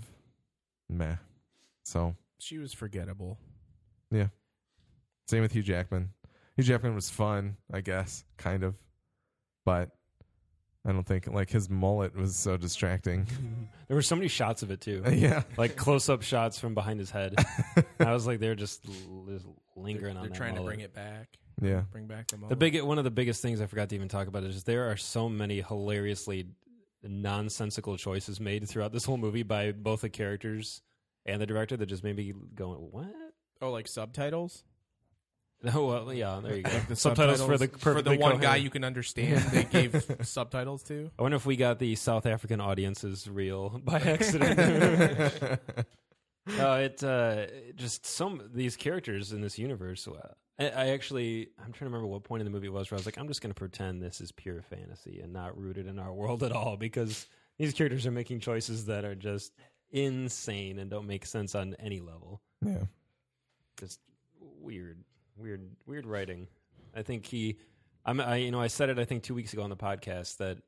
meh. 0.89 1.17
So 1.85 2.15
She 2.39 2.59
was 2.59 2.73
forgettable. 2.73 3.39
Yeah. 4.11 4.29
Same 5.27 5.43
with 5.43 5.53
Hugh 5.53 5.63
Jackman. 5.63 6.11
Hugh 6.57 6.65
Jackman 6.65 6.95
was 6.95 7.11
fun, 7.11 7.57
I 7.73 7.81
guess, 7.81 8.25
kind 8.37 8.65
of, 8.65 8.75
but 9.65 9.91
I 10.89 10.93
don't 10.93 11.05
think 11.07 11.27
like 11.29 11.51
his 11.51 11.69
mullet 11.69 12.17
was 12.17 12.35
so 12.35 12.57
distracting. 12.57 13.27
There 13.89 13.95
were 13.97 14.03
so 14.03 14.17
many 14.17 14.29
shots 14.29 14.63
of 14.63 14.71
it 14.71 14.83
too, 14.83 15.03
yeah. 15.13 15.45
like 15.57 15.75
close-up 15.77 16.21
shots 16.23 16.59
from 16.59 16.75
behind 16.75 17.01
his 17.01 17.11
head. 17.11 17.35
I 18.01 18.13
was 18.13 18.27
like, 18.27 18.39
they're 18.39 18.55
just, 18.55 18.85
l- 18.87 19.25
just 19.31 19.47
lingering 19.77 20.17
on 20.19 20.25
They're 20.25 20.31
that 20.31 20.37
trying 20.37 20.55
to 20.57 20.61
mullet. 20.61 20.75
bring 20.77 20.81
it 20.85 20.93
back. 20.95 21.29
Yeah. 21.63 21.85
Bring 21.91 22.07
back 22.07 22.27
the 22.27 22.37
The 22.37 22.41
mullet. 22.43 22.59
big 22.59 22.83
one 22.83 22.99
of 22.99 23.05
the 23.05 23.11
biggest 23.11 23.41
things 23.41 23.63
I 23.63 23.67
forgot 23.67 23.89
to 23.89 23.95
even 23.95 24.09
talk 24.09 24.27
about 24.29 24.45
is 24.45 24.53
just 24.55 24.67
there 24.67 24.91
are 24.91 24.99
so 24.99 25.29
many 25.31 25.63
hilariously 25.63 26.49
nonsensical 27.03 27.97
choices 27.97 28.41
made 28.41 28.69
throughout 28.69 28.93
this 28.93 29.05
whole 29.05 29.17
movie 29.17 29.43
by 29.43 29.73
both 29.73 30.03
the 30.03 30.11
characters 30.11 30.83
and 31.27 31.41
the 31.41 31.47
director 31.47 31.77
that 31.77 31.87
just 31.87 32.05
made 32.05 32.17
me 32.17 32.33
go, 32.55 32.73
"What?" 32.75 33.07
oh, 33.63 33.71
like 33.71 33.89
subtitles. 33.89 34.65
Oh 35.75 35.87
well, 35.87 36.15
yeah, 36.15 36.39
there 36.41 36.57
you 36.57 36.63
go. 36.63 36.71
The 36.89 36.95
subtitles, 36.97 37.43
for 37.43 37.59
the 37.59 37.67
for 37.67 37.95
the 37.95 38.09
perfectly 38.13 38.19
one 38.19 38.35
guy 38.35 38.41
coherent. 38.41 38.63
you 38.63 38.71
can 38.71 38.85
understand. 38.85 39.43
They 39.53 39.65
gave 39.65 40.05
subtitles 40.23 40.85
to. 40.85 41.11
I 41.19 41.23
wonder 41.23 41.37
if 41.37 41.47
we 41.47 41.57
got 41.57 41.81
the 41.81 41.97
South 41.97 42.27
African 42.27 42.61
audiences 42.61 43.29
real 43.29 43.71
by 43.85 43.99
accident. 43.99 44.59
uh, 44.61 45.57
it 46.81 47.03
uh, 47.03 47.47
just 47.75 48.07
some 48.07 48.49
these 48.55 48.77
characters 48.77 49.33
in 49.33 49.41
this 49.41 49.59
universe. 49.59 50.07
Uh, 50.07 50.33
I, 50.59 50.69
I 50.69 50.89
actually, 50.91 51.49
I'm 51.59 51.73
trying 51.73 51.91
to 51.91 51.97
remember 51.97 52.07
what 52.07 52.25
point 52.25 52.41
in 52.41 52.45
the 52.45 52.51
movie 52.51 52.67
it 52.67 52.73
was 52.73 52.91
where 52.91 52.97
I 52.97 53.01
was 53.01 53.07
like, 53.07 53.19
I'm 53.19 53.29
just 53.29 53.41
going 53.41 53.51
to 53.51 53.59
pretend 53.59 54.03
this 54.03 54.21
is 54.21 54.33
pure 54.33 54.63
fantasy 54.63 55.21
and 55.21 55.33
not 55.33 55.59
rooted 55.59 55.87
in 55.87 55.99
our 55.99 56.13
world 56.13 56.43
at 56.43 56.53
all 56.53 56.77
because 56.77 57.27
these 57.59 57.73
characters 57.73 58.07
are 58.07 58.11
making 58.13 58.41
choices 58.41 58.87
that 58.87 59.05
are 59.05 59.15
just 59.15 59.53
insane 59.91 60.79
and 60.79 60.91
don't 60.91 61.07
make 61.07 61.27
sense 61.27 61.55
on 61.55 61.75
any 61.79 62.01
level. 62.01 62.41
Yeah. 62.65 62.85
Just 63.79 64.01
weird, 64.61 65.05
weird, 65.39 65.69
weird 65.87 66.07
writing. 66.07 66.49
I 66.95 67.03
think 67.03 67.27
he, 67.27 67.59
I'm, 68.05 68.21
I, 68.21 68.37
you 68.37 68.51
know, 68.51 68.61
I 68.61 68.69
said 68.69 68.89
it 68.91 68.99
I 68.99 69.05
think 69.05 69.23
two 69.23 69.35
weeks 69.35 69.53
ago 69.53 69.63
on 69.63 69.71
the 69.71 69.77
podcast 69.77 70.39
that 70.39 70.59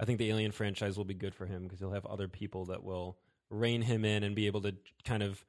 I 0.00 0.04
think 0.04 0.18
the 0.18 0.30
Alien 0.30 0.52
franchise 0.52 0.96
will 0.96 1.04
be 1.04 1.14
good 1.14 1.34
for 1.34 1.46
him 1.46 1.64
because 1.64 1.78
he'll 1.78 1.92
have 1.92 2.06
other 2.06 2.28
people 2.28 2.66
that 2.66 2.84
will 2.84 3.18
rein 3.50 3.82
him 3.82 4.04
in 4.04 4.22
and 4.22 4.34
be 4.34 4.46
able 4.46 4.62
to 4.62 4.74
kind 5.04 5.22
of 5.22 5.44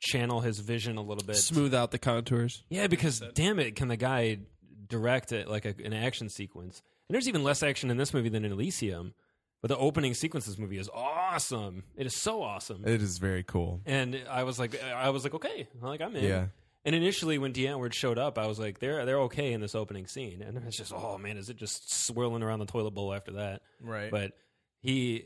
channel 0.00 0.40
his 0.40 0.58
vision 0.58 0.96
a 0.96 1.02
little 1.02 1.24
bit. 1.24 1.36
Smooth 1.36 1.74
out 1.74 1.90
the 1.90 1.98
contours. 1.98 2.62
Yeah, 2.68 2.86
because 2.86 3.22
damn 3.34 3.58
it, 3.58 3.76
can 3.76 3.88
the 3.88 3.96
guy 3.96 4.38
direct 4.86 5.32
it 5.32 5.48
like 5.48 5.64
a, 5.64 5.74
an 5.84 5.92
action 5.92 6.28
sequence? 6.28 6.82
And 7.08 7.14
there's 7.14 7.28
even 7.28 7.42
less 7.42 7.62
action 7.62 7.90
in 7.90 7.96
this 7.96 8.14
movie 8.14 8.28
than 8.28 8.44
in 8.44 8.52
Elysium, 8.52 9.14
but 9.60 9.68
the 9.68 9.76
opening 9.76 10.14
sequence 10.14 10.46
of 10.46 10.52
this 10.52 10.58
movie 10.58 10.78
is 10.78 10.88
awesome. 10.94 11.84
It 11.96 12.06
is 12.06 12.14
so 12.14 12.42
awesome. 12.42 12.84
It 12.86 13.02
is 13.02 13.18
very 13.18 13.42
cool. 13.42 13.80
And 13.86 14.22
I 14.30 14.44
was 14.44 14.58
like, 14.58 14.82
I 14.82 15.10
was 15.10 15.24
like, 15.24 15.34
okay, 15.34 15.68
like 15.80 16.00
I'm 16.00 16.14
in. 16.16 16.24
Yeah. 16.24 16.46
And 16.84 16.94
initially, 16.94 17.38
when 17.38 17.52
Deanne 17.54 17.92
showed 17.94 18.18
up, 18.18 18.36
I 18.38 18.46
was 18.46 18.58
like, 18.58 18.78
they're 18.78 19.06
they're 19.06 19.20
okay 19.22 19.52
in 19.52 19.60
this 19.60 19.74
opening 19.74 20.06
scene, 20.06 20.42
and 20.42 20.58
it's 20.66 20.76
just, 20.76 20.92
oh 20.92 21.16
man, 21.18 21.36
is 21.38 21.48
it 21.48 21.56
just 21.56 21.90
swirling 21.92 22.42
around 22.42 22.58
the 22.58 22.66
toilet 22.66 22.90
bowl 22.92 23.14
after 23.14 23.32
that? 23.32 23.62
Right. 23.80 24.10
But 24.10 24.32
he 24.80 25.24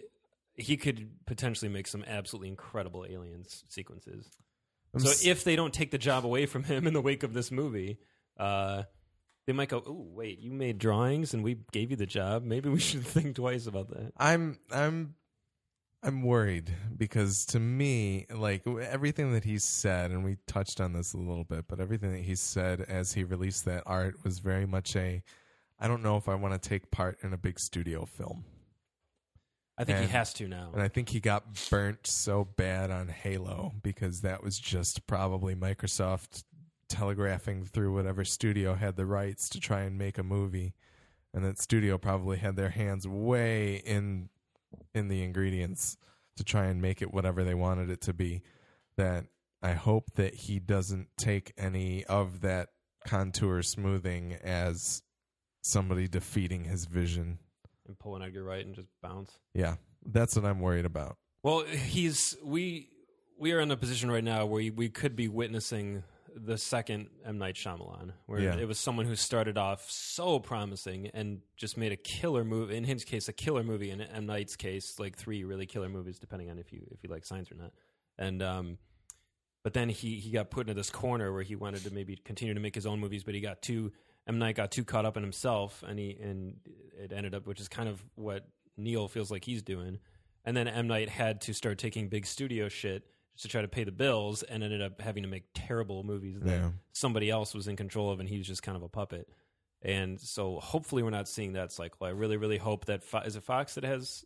he 0.55 0.77
could 0.77 1.11
potentially 1.27 1.69
make 1.69 1.87
some 1.89 2.05
absolutely 2.07 2.49
incredible 2.49 3.05
aliens 3.09 3.65
sequences. 3.69 4.29
I'm 4.95 5.01
So 5.01 5.11
s- 5.11 5.27
if 5.27 5.45
they 5.45 5.57
don't 5.57 5.75
take 5.75 5.91
the 5.91 5.99
job 5.99 6.25
away 6.25 6.47
from 6.47 6.63
him 6.65 6.87
in 6.87 6.93
the 6.95 7.01
wake 7.01 7.23
of 7.25 7.33
this 7.35 7.51
movie, 7.51 7.99
uh, 8.39 8.85
they 9.47 9.53
might 9.53 9.69
go, 9.69 9.83
"Oh, 9.87 10.07
wait, 10.15 10.39
you 10.39 10.53
made 10.53 10.79
drawings 10.79 11.35
and 11.35 11.43
we 11.43 11.59
gave 11.73 11.91
you 11.91 11.97
the 11.97 12.07
job. 12.07 12.45
Maybe 12.45 12.69
we 12.69 12.79
should 12.79 13.05
think 13.07 13.35
twice 13.37 13.67
about 13.67 13.89
that." 13.91 14.13
I'm 14.17 14.59
I'm 14.71 15.15
I'm 16.03 16.23
worried 16.23 16.73
because 16.97 17.45
to 17.47 17.59
me, 17.61 18.27
like 18.33 18.63
everything 18.67 19.33
that 19.33 19.45
he 19.45 19.59
said, 19.59 20.11
and 20.13 20.25
we 20.25 20.37
touched 20.47 20.81
on 20.81 20.93
this 20.93 21.13
a 21.13 21.19
little 21.19 21.45
bit, 21.45 21.65
but 21.69 21.81
everything 21.81 22.13
that 22.13 22.23
he 22.23 22.37
said 22.37 22.81
as 22.83 23.13
he 23.15 23.25
released 23.25 23.65
that 23.65 23.83
art 23.85 24.15
was 24.25 24.39
very 24.39 24.67
much 24.67 24.95
a. 24.95 25.23
I 25.81 25.89
don't 25.89 26.03
know 26.03 26.17
if 26.17 26.29
I 26.29 26.35
want 26.37 26.61
to 26.61 26.69
take 26.69 26.91
part 26.91 27.19
in 27.23 27.33
a 27.33 27.37
big 27.37 27.59
studio 27.59 28.05
film, 28.05 28.45
I 29.77 29.85
think 29.85 29.99
And- 29.99 30.07
he 30.07 30.13
has 30.13 30.33
to 30.35 30.47
now. 30.49 30.71
and 30.73 30.83
I 30.83 30.89
think 30.89 31.09
he 31.09 31.21
got 31.21 31.45
burnt 31.71 32.07
so 32.07 32.45
bad 32.45 32.91
on 32.91 33.09
Halo 33.09 33.73
because 33.83 34.21
that 34.23 34.43
was 34.43 34.59
just 34.59 35.07
probably 35.07 35.55
Microsoft 35.57 36.45
telegraphing 36.89 37.65
through 37.65 37.93
whatever 37.93 38.25
studio 38.25 38.75
had 38.75 38.97
the 38.97 39.05
rights 39.07 39.49
to 39.51 39.61
try 39.61 39.83
and 39.83 39.99
make 39.99 40.17
a 40.19 40.23
movie, 40.23 40.75
and 41.35 41.45
that 41.45 41.59
studio 41.61 41.99
probably 41.99 42.39
had 42.39 42.55
their 42.57 42.71
hands 42.71 43.07
way 43.07 43.77
in 43.77 44.29
in 44.95 45.09
the 45.09 45.23
ingredients 45.23 45.97
to 46.37 46.45
try 46.45 46.67
and 46.67 46.81
make 46.81 47.03
it 47.03 47.13
whatever 47.13 47.45
they 47.45 47.55
wanted 47.55 47.91
it 47.91 48.01
to 48.03 48.13
be. 48.13 48.43
That 48.97 49.27
I 49.63 49.73
hope 49.73 50.13
that 50.15 50.35
he 50.35 50.59
doesn't 50.59 51.09
take 51.17 51.53
any 51.57 52.05
of 52.05 52.41
that 52.41 52.69
contour 53.07 53.63
smoothing 53.63 54.35
as 54.43 55.03
somebody 55.63 56.09
defeating 56.09 56.65
his 56.65 56.87
vision. 56.87 57.39
and 57.87 57.99
pull 57.99 58.17
an 58.17 58.23
Edgar 58.23 58.45
Wright 58.45 58.65
and 58.65 58.75
just 58.75 58.89
bounce. 59.03 59.33
Yeah, 59.55 59.77
that's 60.05 60.37
what 60.37 60.45
I'm 60.45 60.61
worried 60.61 60.85
about. 60.85 61.17
Well, 61.43 61.65
he's 61.65 62.37
we 62.45 62.89
we 63.39 63.53
are 63.53 63.61
in 63.61 63.71
a 63.71 63.77
position 63.77 64.11
right 64.11 64.25
now 64.25 64.47
where 64.47 64.57
we, 64.57 64.71
we 64.71 64.89
could 64.89 65.15
be 65.15 65.29
witnessing 65.29 66.03
the 66.39 66.57
second 66.59 67.09
M 67.25 67.39
Night 67.39 67.55
Shyamalan, 67.57 68.13
where 68.27 68.41
Yeah. 68.41 68.57
it 68.57 68.67
was 68.67 68.79
someone 68.79 69.07
who 69.07 69.17
started 69.17 69.59
off 69.59 69.91
so 69.91 70.39
promising 70.39 71.09
and 71.15 71.41
just 71.57 71.77
made 71.77 71.93
a 71.93 71.97
killer 71.97 72.45
movie. 72.45 72.77
In 72.77 72.85
his 72.85 73.05
case, 73.05 73.29
a 73.29 73.33
killer 73.33 73.63
movie. 73.63 73.91
In 73.91 74.01
M 74.01 74.27
Night's 74.27 74.57
case, 74.57 74.99
like 74.99 75.17
three 75.17 75.45
really 75.45 75.67
killer 75.67 75.89
movies, 75.89 76.19
depending 76.19 76.51
on 76.51 76.59
if 76.59 76.73
you 76.73 76.87
if 76.91 77.03
you 77.03 77.11
like 77.11 77.25
science 77.25 77.51
or 77.53 77.57
not. 77.57 77.73
And 78.19 78.43
um, 78.43 78.79
but 79.65 79.75
then 79.75 79.89
he 79.89 80.17
he 80.17 80.31
got 80.31 80.51
put 80.51 80.63
into 80.63 80.75
this 80.75 80.91
corner 80.91 81.33
where 81.33 81.43
he 81.43 81.57
wanted 81.57 81.83
to 81.85 81.93
maybe 81.93 82.17
continue 82.17 82.55
to 82.55 82.61
make 82.61 82.75
his 82.75 82.87
own 82.87 83.01
movies, 83.01 83.25
but 83.25 83.35
he 83.35 83.41
got 83.41 83.61
too 83.63 83.93
M 84.27 84.39
Night 84.39 84.57
got 84.57 84.71
too 84.71 84.85
caught 84.85 85.05
up 85.05 85.17
in 85.17 85.23
himself, 85.23 85.83
and 85.87 85.99
he 85.99 86.17
and 86.21 86.57
it 86.99 87.13
ended 87.13 87.35
up, 87.35 87.47
which 87.47 87.61
is 87.61 87.69
kind 87.69 87.89
of 87.89 88.03
what 88.15 88.47
Neil 88.77 89.09
feels 89.09 89.31
like 89.31 89.45
he's 89.45 89.63
doing. 89.63 89.99
And 90.45 90.57
then 90.57 90.69
M 90.69 90.87
Night 90.87 91.09
had 91.09 91.41
to 91.43 91.53
start 91.53 91.79
taking 91.79 92.09
big 92.09 92.25
studio 92.27 92.69
shit 92.69 93.05
to 93.39 93.49
try 93.49 93.63
to 93.63 93.69
pay 93.69 93.85
the 93.85 93.93
bills, 93.93 94.43
and 94.43 94.63
ended 94.63 94.83
up 94.83 95.01
having 95.01 95.23
to 95.23 95.29
make 95.29 95.45
terrible 95.55 96.03
movies 96.03 96.39
that 96.41 96.49
Yeah. 96.61 96.71
somebody 96.93 97.31
else 97.31 97.55
was 97.55 97.69
in 97.69 97.77
control 97.77 98.11
of, 98.11 98.21
and 98.21 98.29
he 98.29 98.39
was 98.39 98.47
just 98.47 98.63
kind 98.63 98.77
of 98.77 98.83
a 98.83 98.89
puppet. 98.89 99.29
And 99.83 100.21
so, 100.21 100.59
hopefully, 100.59 101.03
we're 101.05 101.11
not 101.11 101.29
seeing 101.29 101.53
that 101.53 101.71
cycle. 101.71 102.07
I 102.07 102.11
really, 102.11 102.37
really 102.37 102.59
hope 102.59 102.87
that 102.87 103.05
Fo- 103.05 103.21
is 103.21 103.37
it 103.37 103.45
Fox 103.45 103.75
that 103.77 103.85
has 103.85 104.25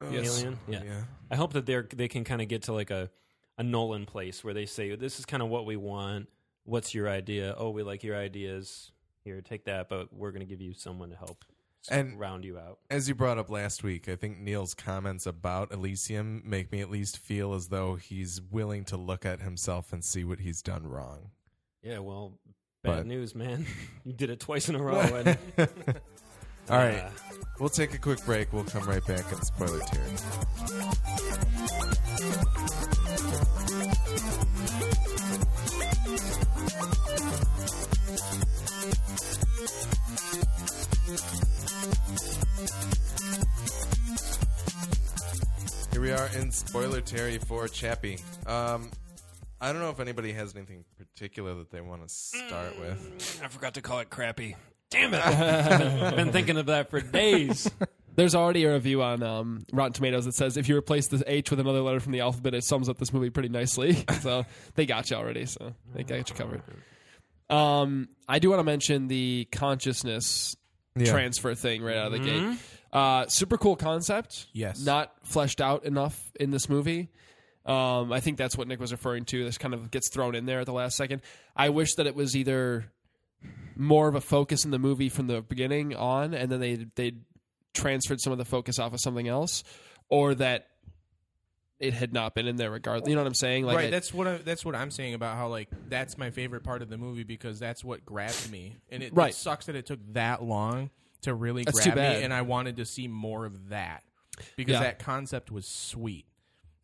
uh, 0.00 0.06
Alien? 0.12 0.58
Yeah. 0.68 0.82
yeah. 0.84 1.02
I 1.30 1.34
hope 1.36 1.52
that 1.54 1.66
they're 1.66 1.82
they 1.92 2.06
can 2.08 2.22
kind 2.24 2.40
of 2.40 2.46
get 2.48 2.62
to 2.62 2.72
like 2.72 2.90
a 2.90 3.10
a 3.58 3.62
Nolan 3.64 4.06
place 4.06 4.42
where 4.44 4.54
they 4.54 4.64
say 4.66 4.94
this 4.94 5.18
is 5.18 5.26
kind 5.26 5.42
of 5.42 5.48
what 5.48 5.66
we 5.66 5.76
want. 5.76 6.28
What's 6.64 6.94
your 6.94 7.08
idea? 7.08 7.54
Oh, 7.58 7.70
we 7.70 7.82
like 7.82 8.04
your 8.04 8.16
ideas. 8.16 8.92
Here, 9.24 9.40
take 9.42 9.64
that, 9.64 9.88
but 9.88 10.14
we're 10.14 10.30
going 10.30 10.40
to 10.40 10.46
give 10.46 10.60
you 10.62 10.72
someone 10.72 11.10
to 11.10 11.16
help 11.16 11.44
And- 11.88 12.18
round 12.20 12.44
you 12.44 12.58
out. 12.58 12.78
As 12.90 13.08
you 13.08 13.14
brought 13.14 13.38
up 13.38 13.48
last 13.50 13.82
week, 13.82 14.08
I 14.08 14.16
think 14.16 14.38
Neil's 14.38 14.74
comments 14.74 15.26
about 15.26 15.72
Elysium 15.72 16.42
make 16.44 16.70
me 16.72 16.80
at 16.80 16.90
least 16.90 17.18
feel 17.18 17.54
as 17.54 17.68
though 17.68 17.94
he's 17.94 18.40
willing 18.50 18.84
to 18.86 18.96
look 18.96 19.24
at 19.24 19.40
himself 19.40 19.92
and 19.92 20.04
see 20.04 20.24
what 20.24 20.40
he's 20.40 20.60
done 20.62 20.86
wrong. 20.86 21.30
Yeah, 21.82 22.00
well, 22.00 22.38
bad 22.84 22.96
But- 22.96 23.06
news, 23.06 23.34
man. 23.34 23.66
you 24.04 24.12
did 24.12 24.30
it 24.30 24.40
twice 24.40 24.68
in 24.68 24.74
a 24.74 24.82
row. 24.82 25.00
And, 25.00 25.38
All 26.68 26.76
right, 26.78 26.98
uh, 26.98 27.10
we'll 27.58 27.68
take 27.70 27.94
a 27.94 27.98
quick 27.98 28.24
break. 28.24 28.52
We'll 28.52 28.64
come 28.64 28.84
right 28.84 29.04
back 29.06 29.32
and 29.32 29.42
spoiler 29.42 29.80
tier. 29.80 31.10
We 46.10 46.16
are 46.16 46.28
in 46.40 46.50
spoiler 46.50 47.00
Terry 47.00 47.38
for 47.38 47.68
Chappie. 47.68 48.18
Um, 48.44 48.90
I 49.60 49.72
don't 49.72 49.80
know 49.80 49.90
if 49.90 50.00
anybody 50.00 50.32
has 50.32 50.56
anything 50.56 50.84
particular 50.98 51.54
that 51.54 51.70
they 51.70 51.80
want 51.80 52.02
to 52.02 52.08
start 52.12 52.76
with. 52.80 53.40
I 53.44 53.46
forgot 53.46 53.74
to 53.74 53.80
call 53.80 54.00
it 54.00 54.10
crappy. 54.10 54.56
Damn 54.90 55.14
it! 55.14 55.24
I've 55.24 56.16
been 56.16 56.32
thinking 56.32 56.56
of 56.56 56.66
that 56.66 56.90
for 56.90 57.00
days. 57.00 57.70
There's 58.16 58.34
already 58.34 58.64
a 58.64 58.72
review 58.72 59.04
on 59.04 59.22
um, 59.22 59.64
Rotten 59.72 59.92
Tomatoes 59.92 60.24
that 60.24 60.34
says 60.34 60.56
if 60.56 60.68
you 60.68 60.76
replace 60.76 61.06
the 61.06 61.22
H 61.28 61.48
with 61.52 61.60
another 61.60 61.80
letter 61.80 62.00
from 62.00 62.10
the 62.10 62.20
alphabet, 62.22 62.54
it 62.54 62.64
sums 62.64 62.88
up 62.88 62.98
this 62.98 63.12
movie 63.12 63.30
pretty 63.30 63.48
nicely. 63.48 64.04
so 64.20 64.44
they 64.74 64.86
got 64.86 65.10
you 65.12 65.16
already. 65.16 65.46
So 65.46 65.74
they 65.94 66.02
got 66.02 66.28
you 66.28 66.34
covered. 66.34 66.62
Um, 67.48 68.08
I 68.28 68.40
do 68.40 68.50
want 68.50 68.58
to 68.58 68.64
mention 68.64 69.06
the 69.06 69.46
consciousness 69.52 70.56
Yeah. 70.96 71.12
transfer 71.12 71.54
thing 71.54 71.84
right 71.84 71.96
out 71.96 72.06
of 72.06 72.12
the 72.14 72.18
gate. 72.18 72.58
Uh, 72.92 73.26
super 73.28 73.56
cool 73.56 73.76
concept. 73.76 74.46
Yes. 74.52 74.84
Not 74.84 75.12
fleshed 75.22 75.60
out 75.60 75.84
enough 75.84 76.32
in 76.40 76.50
this 76.50 76.68
movie. 76.68 77.08
Um, 77.64 78.12
I 78.12 78.20
think 78.20 78.36
that's 78.38 78.56
what 78.56 78.66
Nick 78.68 78.80
was 78.80 78.90
referring 78.90 79.24
to. 79.26 79.44
This 79.44 79.58
kind 79.58 79.74
of 79.74 79.90
gets 79.90 80.08
thrown 80.12 80.34
in 80.34 80.46
there 80.46 80.60
at 80.60 80.66
the 80.66 80.72
last 80.72 80.96
second. 80.96 81.22
I 81.54 81.68
wish 81.68 81.94
that 81.96 82.06
it 82.06 82.14
was 82.16 82.34
either 82.34 82.86
more 83.76 84.08
of 84.08 84.14
a 84.14 84.20
focus 84.20 84.64
in 84.64 84.70
the 84.70 84.78
movie 84.78 85.08
from 85.08 85.26
the 85.28 85.40
beginning 85.42 85.94
on, 85.94 86.34
and 86.34 86.50
then 86.50 86.58
they 86.60 86.86
they 86.96 87.12
transferred 87.74 88.20
some 88.20 88.32
of 88.32 88.38
the 88.38 88.44
focus 88.44 88.78
off 88.78 88.92
of 88.92 89.00
something 89.00 89.28
else, 89.28 89.62
or 90.08 90.34
that 90.34 90.66
it 91.78 91.94
had 91.94 92.12
not 92.12 92.34
been 92.34 92.46
in 92.46 92.56
there 92.56 92.70
regardless. 92.70 93.08
You 93.08 93.14
know 93.14 93.22
what 93.22 93.28
I'm 93.28 93.34
saying? 93.34 93.64
Like 93.66 93.76
right. 93.76 93.86
I- 93.86 93.90
that's 93.90 94.12
what 94.12 94.26
I, 94.26 94.36
that's 94.38 94.64
what 94.64 94.74
I'm 94.74 94.90
saying 94.90 95.14
about 95.14 95.36
how 95.36 95.48
like 95.48 95.68
that's 95.88 96.18
my 96.18 96.30
favorite 96.30 96.64
part 96.64 96.82
of 96.82 96.88
the 96.88 96.98
movie 96.98 97.24
because 97.24 97.58
that's 97.60 97.84
what 97.84 98.04
grabbed 98.04 98.50
me, 98.50 98.76
and 98.90 99.02
it, 99.02 99.14
Right. 99.14 99.30
it 99.30 99.36
sucks 99.36 99.66
that 99.66 99.76
it 99.76 99.86
took 99.86 100.00
that 100.14 100.42
long 100.42 100.90
to 101.22 101.34
really 101.34 101.64
That's 101.64 101.76
grab 101.84 101.94
me, 101.96 102.00
bad. 102.02 102.22
and 102.22 102.32
I 102.32 102.42
wanted 102.42 102.76
to 102.76 102.84
see 102.84 103.08
more 103.08 103.44
of 103.44 103.68
that 103.68 104.02
because 104.56 104.74
Yeah. 104.74 104.80
that 104.80 104.98
concept 104.98 105.50
was 105.50 105.66
sweet, 105.66 106.26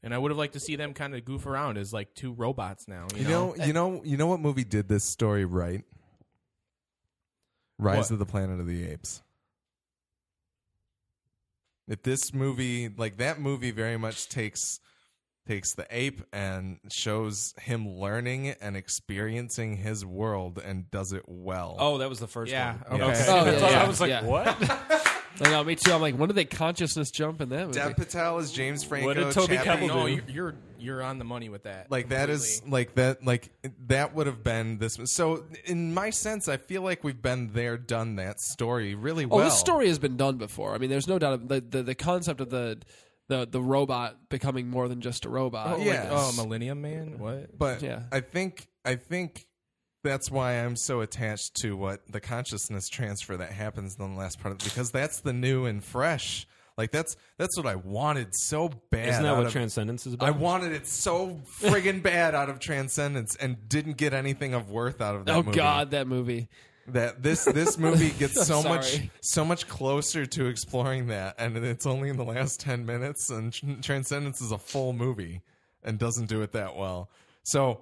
and 0.02 0.12
I 0.14 0.18
would 0.18 0.30
have 0.30 0.38
liked 0.38 0.52
to 0.54 0.60
see 0.60 0.76
them 0.76 0.92
kind 0.94 1.14
of 1.14 1.24
goof 1.24 1.46
around 1.46 1.78
as 1.78 1.92
like 1.92 2.14
two 2.14 2.32
robots 2.32 2.86
now. 2.88 3.06
You, 3.14 3.22
You 3.22 3.28
know, 3.28 3.54
you 3.56 3.72
know, 3.72 4.02
you 4.04 4.16
know 4.16 4.26
what 4.26 4.40
movie 4.40 4.64
did 4.64 4.88
this 4.88 5.04
story 5.04 5.44
right? 5.44 5.84
Rise 7.78 7.96
What? 8.04 8.10
of 8.12 8.18
the 8.18 8.26
Planet 8.26 8.58
of 8.60 8.66
the 8.66 8.86
Apes. 8.86 9.22
If 11.88 12.02
this 12.02 12.34
movie, 12.34 12.88
like 12.88 13.18
that 13.18 13.40
movie, 13.40 13.70
very 13.70 13.96
much 13.96 14.28
takes 14.28 14.80
takes 15.46 15.74
the 15.74 15.86
ape 15.90 16.22
and 16.32 16.78
shows 16.90 17.54
him 17.60 17.88
learning 17.98 18.48
and 18.60 18.76
experiencing 18.76 19.76
his 19.76 20.04
world 20.04 20.60
and 20.64 20.90
does 20.90 21.12
it 21.12 21.22
well. 21.26 21.76
Oh, 21.78 21.98
that 21.98 22.08
was 22.08 22.18
the 22.18 22.26
first 22.26 22.50
Yeah, 22.52 22.74
one. 22.88 23.00
okay. 23.02 23.24
Oh, 23.28 23.44
yeah, 23.44 23.58
thought- 23.58 23.70
yeah, 23.70 23.82
I 23.84 23.88
was 23.88 24.00
like, 24.00 24.10
yeah. 24.10 24.24
what? 24.24 24.46
I 25.40 25.50
know, 25.50 25.62
me 25.64 25.74
too. 25.76 25.92
I'm 25.92 26.00
like, 26.00 26.14
when 26.16 26.28
did 26.28 26.34
they 26.34 26.46
consciousness 26.46 27.10
jump 27.10 27.42
in 27.42 27.50
that 27.50 27.66
movie? 27.66 27.78
Dev 27.78 27.94
Patel 27.96 28.38
is 28.38 28.50
James 28.52 28.82
Franco. 28.82 29.06
What 29.08 29.16
did 29.18 29.30
Toby 29.32 29.56
Chappie- 29.56 29.86
Kebbell 29.86 29.88
no, 29.88 30.06
do? 30.06 30.12
you're, 30.14 30.22
you're 30.28 30.54
you're 30.78 31.02
on 31.02 31.18
the 31.18 31.24
money 31.24 31.48
with 31.48 31.62
that. 31.62 31.90
like 31.90 32.10
that 32.10 32.28
is 32.28 32.62
like 32.68 32.94
that 32.96 33.24
like 33.24 33.48
that 33.86 34.14
would 34.14 34.26
have 34.26 34.44
been 34.44 34.76
this 34.76 34.98
so 35.06 35.42
in 35.64 35.94
my 35.94 36.10
sense 36.10 36.48
i 36.48 36.58
feel 36.58 36.82
like 36.82 37.02
we've 37.02 37.22
been 37.22 37.50
there 37.54 37.78
done 37.78 38.16
that 38.16 38.38
story 38.38 38.94
really 38.94 39.24
Oh, 39.24 39.28
well 39.36 39.44
this 39.46 39.58
story 39.58 39.88
has 39.88 39.98
been 39.98 40.18
done 40.18 40.36
before. 40.36 40.74
I 40.74 40.78
mean, 40.78 40.90
there's 40.90 41.08
no 41.08 41.18
doubt 41.18 41.48
the 41.48 41.60
the, 41.62 41.82
the 41.82 41.94
concept 41.94 42.40
of 42.42 42.50
the 42.50 42.78
the 43.28 43.46
the 43.46 43.60
robot 43.60 44.28
becoming 44.28 44.68
more 44.68 44.88
than 44.88 45.00
just 45.00 45.24
a 45.24 45.28
robot. 45.28 45.66
Oh, 45.68 45.74
oh 45.74 45.84
like, 45.84 46.06
oh, 46.10 46.32
Millennium 46.36 46.80
Man. 46.82 47.18
What? 47.18 47.58
but 47.58 47.82
Yeah. 47.82 48.02
i 48.12 48.20
think 48.20 48.68
i 48.84 48.94
think 48.96 49.46
that's 50.04 50.30
why 50.30 50.52
i'm 50.64 50.76
so 50.76 51.00
attached 51.00 51.54
to 51.62 51.76
what 51.76 52.00
the 52.08 52.20
consciousness 52.20 52.88
transfer 52.88 53.36
that 53.36 53.50
happens 53.50 53.96
in 53.98 54.12
the 54.14 54.18
last 54.18 54.38
part 54.40 54.52
of 54.54 54.60
it. 54.60 54.64
because 54.64 54.90
that's 54.92 55.20
the 55.20 55.32
new 55.32 55.64
and 55.64 55.82
fresh 55.82 56.46
like 56.78 56.92
that's 56.92 57.16
that's 57.38 57.56
what 57.56 57.66
i 57.66 57.74
wanted 57.74 58.28
so 58.32 58.68
bad 58.92 59.08
Isn't 59.08 59.22
that 59.24 59.30
out 59.30 59.36
what 59.38 59.46
of- 59.46 59.52
Transcendence 59.52 60.06
is 60.06 60.12
about? 60.14 60.28
I 60.28 60.30
wanted 60.30 60.72
it 60.72 60.86
so 60.86 61.40
friggin' 61.60 62.02
bad 62.02 62.34
out 62.36 62.48
of 62.50 62.60
Transcendence 62.60 63.34
and 63.36 63.68
didn't 63.68 63.96
get 63.96 64.12
anything 64.12 64.54
of 64.54 64.70
worth 64.70 65.00
out 65.00 65.16
of 65.16 65.24
that 65.24 65.34
oh 65.34 65.42
movie. 65.42 65.56
God, 65.56 65.90
that 65.92 66.06
movie. 66.06 66.48
That 66.88 67.22
this 67.22 67.44
this 67.44 67.78
movie 67.78 68.10
gets 68.18 68.46
so 68.46 68.62
much 68.62 68.92
Sorry. 68.92 69.10
so 69.20 69.44
much 69.44 69.68
closer 69.68 70.26
to 70.26 70.46
exploring 70.46 71.08
that 71.08 71.34
and 71.38 71.56
it's 71.56 71.86
only 71.86 72.08
in 72.08 72.16
the 72.16 72.24
last 72.24 72.60
10 72.60 72.86
minutes 72.86 73.30
and 73.30 73.52
Tr- 73.52 73.80
transcendence 73.82 74.40
is 74.40 74.52
a 74.52 74.58
full 74.58 74.92
movie 74.92 75.42
and 75.82 75.98
doesn't 75.98 76.26
do 76.26 76.42
it 76.42 76.52
that 76.52 76.76
well 76.76 77.10
so 77.42 77.80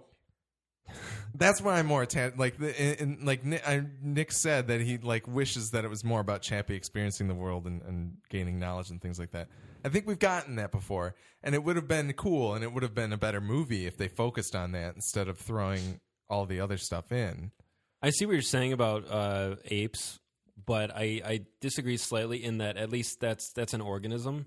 that's 1.35 1.61
why 1.61 1.79
I'm 1.79 1.87
more 1.87 2.03
attached. 2.03 2.39
Like, 2.39 2.59
the, 2.59 2.81
in, 2.81 2.95
in- 3.19 3.25
like 3.25 3.45
Nick, 3.45 3.67
I, 3.67 3.85
Nick 4.03 4.33
said 4.33 4.69
that 4.69 4.81
he 4.81 4.99
like 4.99 5.27
wishes 5.27 5.71
that 5.71 5.85
it 5.85 5.89
was 5.89 6.05
more 6.05 6.21
about 6.21 6.43
Chappie 6.43 6.75
experiencing 6.75 7.29
the 7.29 7.35
world 7.35 7.67
and, 7.67 7.83
and 7.83 8.17
gaining 8.29 8.59
knowledge 8.59 8.91
and 8.91 9.01
things 9.01 9.19
like 9.19 9.33
that. 9.33 9.49
I 9.85 9.89
think 9.89 10.07
we've 10.07 10.19
gotten 10.19 10.57
that 10.57 10.73
before, 10.73 11.15
and 11.43 11.55
it 11.55 11.63
would 11.63 11.77
have 11.77 11.89
been 11.89 12.13
cool, 12.15 12.55
and 12.55 12.65
it 12.65 12.73
would 12.73 12.83
have 12.83 12.95
been 12.95 13.13
a 13.13 13.19
better 13.19 13.41
movie 13.41 13.87
if 13.87 13.97
they 13.97 14.09
focused 14.09 14.55
on 14.55 14.73
that 14.73 14.95
instead 14.95 15.29
of 15.29 15.39
throwing 15.39 16.01
all 16.31 16.47
the 16.47 16.61
other 16.61 16.79
stuff 16.79 17.13
in. 17.13 17.51
I 18.07 18.11
see 18.11 18.27
what 18.27 18.33
you're 18.33 18.43
saying 18.43 18.73
about 18.73 19.11
uh, 19.11 19.57
apes, 19.67 20.19
but 20.67 20.91
I, 20.95 21.21
I 21.25 21.41
disagree 21.61 21.97
slightly 21.97 22.43
in 22.45 22.59
that 22.59 22.77
at 22.77 22.91
least 22.91 23.21
that's 23.21 23.53
that's 23.53 23.75
an 23.75 23.81
organism 23.81 24.47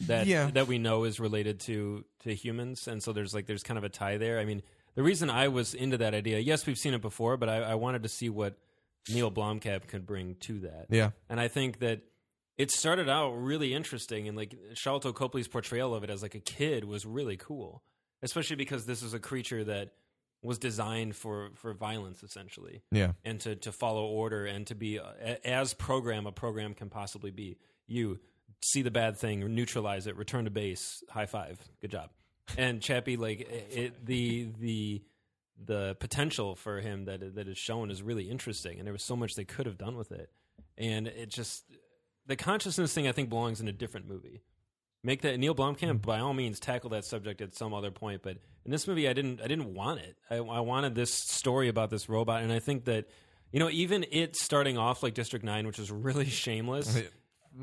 that 0.00 0.26
Yeah. 0.26 0.50
that 0.52 0.66
we 0.66 0.78
know 0.78 1.04
is 1.04 1.18
related 1.20 1.60
to 1.60 2.04
to 2.24 2.34
humans, 2.34 2.86
and 2.86 3.02
so 3.02 3.12
there's 3.12 3.32
like 3.34 3.46
there's 3.46 3.62
kind 3.62 3.78
of 3.78 3.84
a 3.84 3.88
tie 3.88 4.18
there. 4.18 4.38
I 4.38 4.44
mean, 4.44 4.62
the 4.94 5.02
reason 5.02 5.30
I 5.30 5.48
was 5.48 5.74
into 5.74 5.96
that 5.98 6.14
idea, 6.14 6.38
yes, 6.38 6.66
we've 6.66 6.78
seen 6.78 6.94
it 6.94 7.02
before, 7.02 7.36
but 7.36 7.48
I, 7.48 7.58
I 7.58 7.74
wanted 7.76 8.02
to 8.02 8.08
see 8.08 8.28
what 8.28 8.58
Neil 9.08 9.30
Blomkamp 9.30 9.86
could 9.86 10.04
bring 10.06 10.34
to 10.40 10.60
that. 10.60 10.86
Yeah, 10.90 11.10
And 11.30 11.38
I 11.40 11.48
think 11.48 11.78
that 11.80 12.00
it 12.58 12.70
started 12.70 13.08
out 13.08 13.32
really 13.32 13.72
interesting, 13.74 14.28
and 14.28 14.36
like 14.36 14.54
Sharlto 14.74 15.14
Copley's 15.14 15.48
portrayal 15.48 15.94
of 15.94 16.02
it 16.04 16.10
as 16.10 16.22
like 16.22 16.34
a 16.34 16.40
kid 16.40 16.84
was 16.84 17.06
really 17.06 17.36
cool, 17.36 17.82
especially 18.22 18.56
because 18.56 18.86
this 18.86 19.02
is 19.02 19.14
a 19.14 19.18
creature 19.20 19.62
that 19.64 19.92
was 20.46 20.58
designed 20.58 21.16
for 21.16 21.50
for 21.54 21.74
violence 21.74 22.22
essentially, 22.22 22.82
yeah, 22.90 23.12
and 23.24 23.40
to 23.40 23.56
to 23.56 23.72
follow 23.72 24.06
order 24.06 24.46
and 24.46 24.66
to 24.68 24.74
be 24.74 24.98
uh, 24.98 25.04
a- 25.20 25.46
as 25.46 25.74
program 25.74 26.26
a 26.26 26.32
program 26.32 26.74
can 26.74 26.88
possibly 26.88 27.30
be. 27.30 27.58
You 27.86 28.18
see 28.62 28.82
the 28.82 28.90
bad 28.90 29.16
thing, 29.16 29.40
neutralize 29.54 30.06
it, 30.06 30.16
return 30.16 30.44
to 30.44 30.50
base, 30.50 31.04
high 31.10 31.26
five, 31.26 31.58
good 31.80 31.90
job. 31.90 32.10
And 32.56 32.80
Chappie, 32.80 33.16
like 33.16 33.40
it, 33.40 34.06
the 34.06 34.48
the 34.58 35.02
the 35.64 35.96
potential 36.00 36.54
for 36.54 36.80
him 36.80 37.06
that 37.06 37.34
that 37.34 37.48
is 37.48 37.58
shown 37.58 37.90
is 37.90 38.02
really 38.02 38.30
interesting, 38.30 38.78
and 38.78 38.86
there 38.86 38.92
was 38.92 39.02
so 39.02 39.16
much 39.16 39.34
they 39.34 39.44
could 39.44 39.66
have 39.66 39.78
done 39.78 39.96
with 39.96 40.12
it, 40.12 40.30
and 40.78 41.06
it 41.08 41.28
just 41.28 41.64
the 42.26 42.36
consciousness 42.36 42.92
thing 42.92 43.08
I 43.08 43.12
think 43.12 43.28
belongs 43.28 43.60
in 43.60 43.68
a 43.68 43.72
different 43.72 44.08
movie. 44.08 44.42
Make 45.02 45.22
that 45.22 45.38
Neil 45.38 45.54
Blomkamp 45.54 46.02
by 46.02 46.18
all 46.18 46.34
means 46.34 46.58
tackle 46.58 46.90
that 46.90 47.04
subject 47.04 47.40
at 47.40 47.54
some 47.54 47.72
other 47.72 47.90
point, 47.90 48.22
but 48.22 48.38
in 48.66 48.72
this 48.72 48.86
movie 48.86 49.08
I 49.08 49.12
didn't 49.12 49.40
I 49.40 49.46
didn't 49.46 49.72
want 49.72 50.00
it. 50.00 50.16
I, 50.28 50.36
I 50.36 50.60
wanted 50.60 50.94
this 50.94 51.12
story 51.14 51.68
about 51.68 51.88
this 51.88 52.08
robot, 52.08 52.42
and 52.42 52.52
I 52.52 52.58
think 52.58 52.84
that 52.84 53.06
you 53.52 53.60
know 53.60 53.70
even 53.70 54.04
it 54.10 54.36
starting 54.36 54.76
off 54.76 55.02
like 55.02 55.14
District 55.14 55.44
Nine, 55.44 55.66
which 55.66 55.78
was 55.78 55.90
really 55.90 56.26
shameless. 56.44 57.00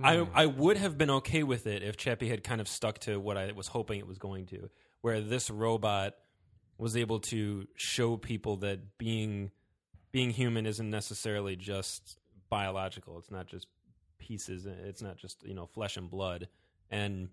I 0.01 0.26
I 0.34 0.45
would 0.47 0.78
have 0.78 0.97
been 0.97 1.12
okay 1.12 1.43
with 1.43 1.68
it 1.68 1.84
if 1.84 1.97
Chappie 1.97 2.30
had 2.30 2.43
kind 2.43 2.62
of 2.62 2.68
stuck 2.68 2.99
to 2.99 3.20
what 3.20 3.38
I 3.38 3.51
was 3.51 3.68
hoping 3.68 3.99
it 3.99 4.08
was 4.08 4.18
going 4.18 4.47
to, 4.47 4.70
where 5.01 5.22
this 5.22 5.51
robot 5.51 6.16
was 6.78 6.97
able 6.97 7.20
to 7.20 7.68
show 7.76 8.18
people 8.18 8.58
that 8.58 8.97
being 8.97 9.51
being 10.12 10.32
human 10.32 10.66
isn't 10.66 10.89
necessarily 10.89 11.56
just 11.56 12.18
biological. 12.49 13.18
It's 13.20 13.30
not 13.32 13.47
just 13.47 13.68
pieces. 14.20 14.66
It's 14.66 15.01
not 15.01 15.18
just 15.18 15.43
you 15.43 15.54
know 15.54 15.66
flesh 15.66 15.97
and 15.97 16.10
blood. 16.10 16.47
And 16.89 17.30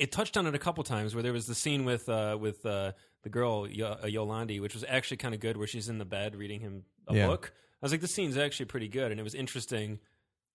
it 0.00 0.10
touched 0.12 0.36
on 0.36 0.46
it 0.46 0.54
a 0.54 0.58
couple 0.58 0.82
times 0.84 1.14
where 1.14 1.22
there 1.22 1.32
was 1.32 1.46
the 1.46 1.54
scene 1.54 1.84
with 1.84 2.08
uh, 2.08 2.36
with 2.40 2.64
uh, 2.66 2.92
the 3.22 3.28
girl 3.28 3.68
Yo- 3.68 3.86
uh, 3.86 4.04
Yolandi, 4.06 4.60
which 4.60 4.74
was 4.74 4.84
actually 4.88 5.18
kind 5.18 5.34
of 5.34 5.40
good, 5.40 5.56
where 5.56 5.66
she's 5.66 5.88
in 5.88 5.98
the 5.98 6.04
bed 6.04 6.34
reading 6.34 6.60
him 6.60 6.84
a 7.08 7.14
Yeah. 7.14 7.26
book. 7.26 7.52
I 7.82 7.84
was 7.86 7.92
like, 7.92 8.00
this 8.00 8.12
scene's 8.14 8.36
actually 8.36 8.66
pretty 8.66 8.88
good, 8.88 9.10
and 9.10 9.18
it 9.20 9.22
was 9.22 9.34
interesting 9.34 10.00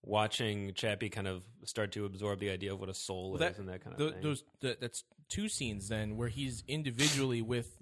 watching 0.03 0.73
Chappie 0.75 1.09
kind 1.09 1.27
of 1.27 1.43
start 1.63 1.91
to 1.93 2.05
absorb 2.05 2.39
the 2.39 2.49
idea 2.51 2.71
of 2.73 2.79
what 2.79 2.89
a 2.89 2.93
soul 2.93 3.35
is 3.37 3.57
and 3.57 3.69
that 3.69 3.83
kind 3.83 3.93
of 3.93 3.99
tho- 3.99 4.11
thing. 4.11 4.21
Those 4.21 4.43
th- 4.61 4.77
that's 4.79 5.03
two 5.29 5.49
scenes 5.49 5.87
then 5.89 6.15
where 6.17 6.27
he's 6.27 6.63
individually 6.67 7.41
with 7.41 7.75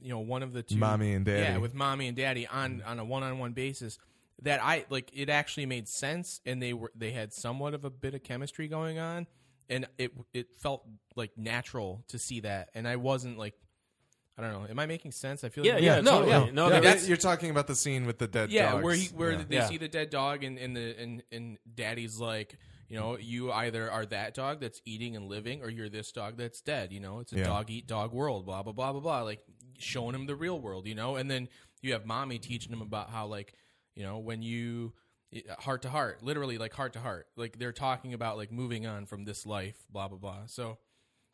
you 0.00 0.10
know 0.10 0.18
one 0.20 0.42
of 0.42 0.52
the 0.52 0.62
two 0.62 0.76
Mommy 0.76 1.12
and 1.14 1.24
daddy. 1.24 1.40
Yeah, 1.42 1.56
with 1.58 1.74
mommy 1.74 2.08
and 2.08 2.16
daddy 2.16 2.46
on 2.46 2.82
on 2.86 2.98
a 2.98 3.04
one 3.04 3.22
on 3.22 3.38
one 3.38 3.52
basis. 3.52 3.98
That 4.42 4.62
I 4.62 4.86
like 4.88 5.10
it 5.12 5.28
actually 5.28 5.66
made 5.66 5.86
sense, 5.86 6.40
and 6.46 6.62
they 6.62 6.72
were 6.72 6.90
they 6.94 7.10
had 7.10 7.32
somewhat 7.34 7.74
of 7.74 7.84
a 7.84 7.90
bit 7.90 8.14
of 8.14 8.22
chemistry 8.22 8.68
going 8.68 8.98
on, 8.98 9.26
and 9.70 9.86
it 9.96 10.12
it 10.34 10.48
felt 10.58 10.84
like 11.16 11.30
natural 11.38 12.04
to 12.08 12.18
see 12.18 12.40
that, 12.40 12.68
and 12.74 12.86
I 12.86 12.96
wasn't 12.96 13.38
like. 13.38 13.54
I 14.38 14.42
don't 14.42 14.52
know. 14.62 14.66
Am 14.70 14.78
I 14.78 14.86
making 14.86 15.12
sense? 15.12 15.44
I 15.44 15.50
feel 15.50 15.66
yeah, 15.66 15.74
like 15.74 15.82
yeah, 15.82 16.00
no, 16.00 16.10
totally. 16.22 16.30
yeah. 16.30 16.50
No, 16.50 16.68
yeah, 16.70 16.80
that's, 16.80 17.06
you're 17.06 17.18
talking 17.18 17.50
about 17.50 17.66
the 17.66 17.74
scene 17.74 18.06
with 18.06 18.16
the 18.18 18.26
dead 18.26 18.44
dog. 18.46 18.50
yeah, 18.52 18.70
dogs. 18.72 18.84
where 18.84 18.94
he 18.94 19.06
where 19.08 19.32
Yeah. 19.32 19.44
they 19.46 19.56
Yeah. 19.56 19.66
see 19.66 19.76
the 19.76 19.88
dead 19.88 20.08
dog 20.08 20.44
and 20.44 20.56
and 20.56 20.74
the 20.74 20.96
and, 20.98 21.22
and 21.30 21.58
daddy's 21.74 22.18
like, 22.18 22.56
you 22.88 22.96
know, 22.98 23.18
you 23.18 23.52
either 23.52 23.90
are 23.90 24.06
that 24.06 24.32
dog 24.32 24.60
that's 24.60 24.80
eating 24.86 25.14
and 25.14 25.26
living, 25.28 25.60
or 25.62 25.68
you're 25.68 25.90
this 25.90 26.10
dog 26.12 26.38
that's 26.38 26.62
dead. 26.62 26.90
You 26.90 27.00
know, 27.00 27.18
it's 27.18 27.34
a 27.34 27.38
Yeah. 27.38 27.44
dog 27.44 27.68
eat 27.70 27.86
dog 27.86 28.14
world. 28.14 28.46
Blah 28.46 28.62
blah 28.62 28.72
blah 28.72 28.92
blah 28.92 29.00
blah. 29.02 29.22
Like 29.22 29.42
showing 29.78 30.14
him 30.14 30.24
the 30.24 30.36
real 30.36 30.58
world. 30.58 30.86
You 30.86 30.94
know, 30.94 31.16
and 31.16 31.30
then 31.30 31.48
you 31.82 31.92
have 31.92 32.06
mommy 32.06 32.38
teaching 32.38 32.72
him 32.72 32.80
about 32.80 33.10
how 33.10 33.26
like 33.26 33.52
you 33.94 34.04
know 34.04 34.20
when 34.20 34.40
you 34.40 34.94
heart 35.58 35.82
to 35.82 35.90
heart, 35.90 36.22
literally 36.22 36.58
like 36.58 36.72
heart 36.74 36.92
to 36.94 37.00
heart. 37.00 37.26
Like 37.36 37.58
they're 37.58 37.72
talking 37.72 38.14
about 38.14 38.36
like 38.36 38.50
moving 38.52 38.86
on 38.86 39.06
from 39.06 39.24
this 39.24 39.46
life. 39.46 39.76
Blah 39.90 40.08
blah 40.08 40.18
blah. 40.18 40.46
So 40.46 40.78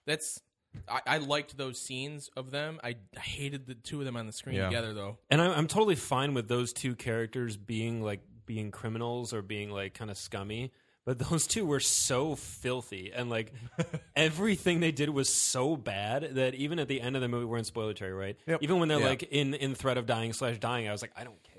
that's. 0.06 0.40
I, 0.88 1.00
I 1.06 1.18
liked 1.18 1.56
those 1.56 1.80
scenes 1.80 2.28
of 2.36 2.50
them. 2.50 2.78
I 2.84 2.96
hated 3.18 3.66
the 3.66 3.74
two 3.74 3.98
of 4.00 4.04
them 4.04 4.14
on 4.14 4.26
the 4.26 4.32
screen 4.32 4.56
Yeah. 4.56 4.66
together, 4.66 4.92
though. 4.92 5.16
and 5.30 5.40
I'm, 5.40 5.50
I'm 5.52 5.66
totally 5.68 5.94
fine 5.94 6.34
with 6.34 6.48
those 6.48 6.74
two 6.74 6.94
characters 6.94 7.56
being 7.56 8.02
like 8.02 8.20
being 8.44 8.70
criminals 8.70 9.32
or 9.32 9.40
being 9.40 9.70
like 9.70 9.94
kind 9.94 10.10
of 10.10 10.18
scummy. 10.18 10.72
But 11.06 11.18
those 11.30 11.46
two 11.46 11.64
were 11.64 11.80
so 11.80 12.34
filthy, 12.34 13.10
and 13.14 13.30
like 13.30 13.54
everything 14.16 14.80
they 14.80 14.92
did 14.92 15.08
was 15.08 15.28
so 15.32 15.76
bad 15.76 16.34
that 16.34 16.54
even 16.54 16.78
at 16.78 16.88
the 16.88 17.00
end 17.00 17.16
of 17.16 17.22
the 17.22 17.28
movie, 17.28 17.46
we're 17.46 17.58
in 17.58 17.64
spoiler 17.64 17.94
territory, 17.94 18.36
right? 18.46 18.58
Even 18.60 18.78
when 18.78 18.88
they're 18.88 19.00
Yeah. 19.00 19.06
like 19.06 19.22
in 19.22 19.54
in 19.54 19.74
threat 19.74 19.96
of 19.98 20.04
dying 20.06 20.32
slash 20.32 20.58
dying, 20.58 20.88
I 20.88 20.92
was 20.92 21.00
like, 21.02 21.12
I 21.16 21.24
don't 21.24 21.42
care. 21.42 21.55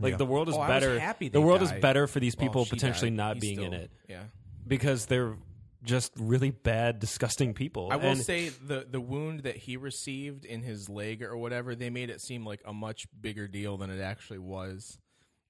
Like 0.00 0.12
Yeah. 0.12 0.16
the 0.16 0.26
world 0.26 0.48
is 0.48 0.54
Oh, 0.56 0.60
I 0.60 0.68
was 0.76 0.84
better. 0.84 0.98
happy 0.98 1.28
the 1.28 1.38
they 1.38 1.44
world 1.44 1.62
is 1.62 1.70
died. 1.70 1.80
better 1.82 2.06
for 2.06 2.18
these 2.20 2.36
Well, 2.36 2.48
people 2.48 2.64
she 2.64 2.70
potentially 2.70 3.10
died. 3.10 3.16
not 3.16 3.34
He's 3.36 3.40
being 3.42 3.60
in 3.62 3.70
still- 3.72 3.80
it 3.82 3.90
Yeah. 4.08 4.22
because 4.66 5.06
they're 5.06 5.36
just 5.82 6.12
really 6.18 6.50
bad, 6.50 6.98
disgusting 6.98 7.54
people. 7.54 7.88
I 7.90 7.96
will 7.96 8.10
And- 8.10 8.20
say 8.22 8.48
the 8.50 8.86
the 8.90 9.00
wound 9.00 9.40
that 9.44 9.56
he 9.56 9.76
received 9.76 10.44
in 10.44 10.62
his 10.62 10.88
leg 10.88 11.22
or 11.22 11.36
whatever, 11.36 11.74
they 11.74 11.88
made 11.90 12.10
it 12.10 12.20
seem 12.20 12.44
like 12.44 12.60
a 12.64 12.72
much 12.72 13.06
bigger 13.20 13.46
deal 13.48 13.76
than 13.76 13.90
it 13.90 14.00
actually 14.00 14.38
was. 14.40 14.98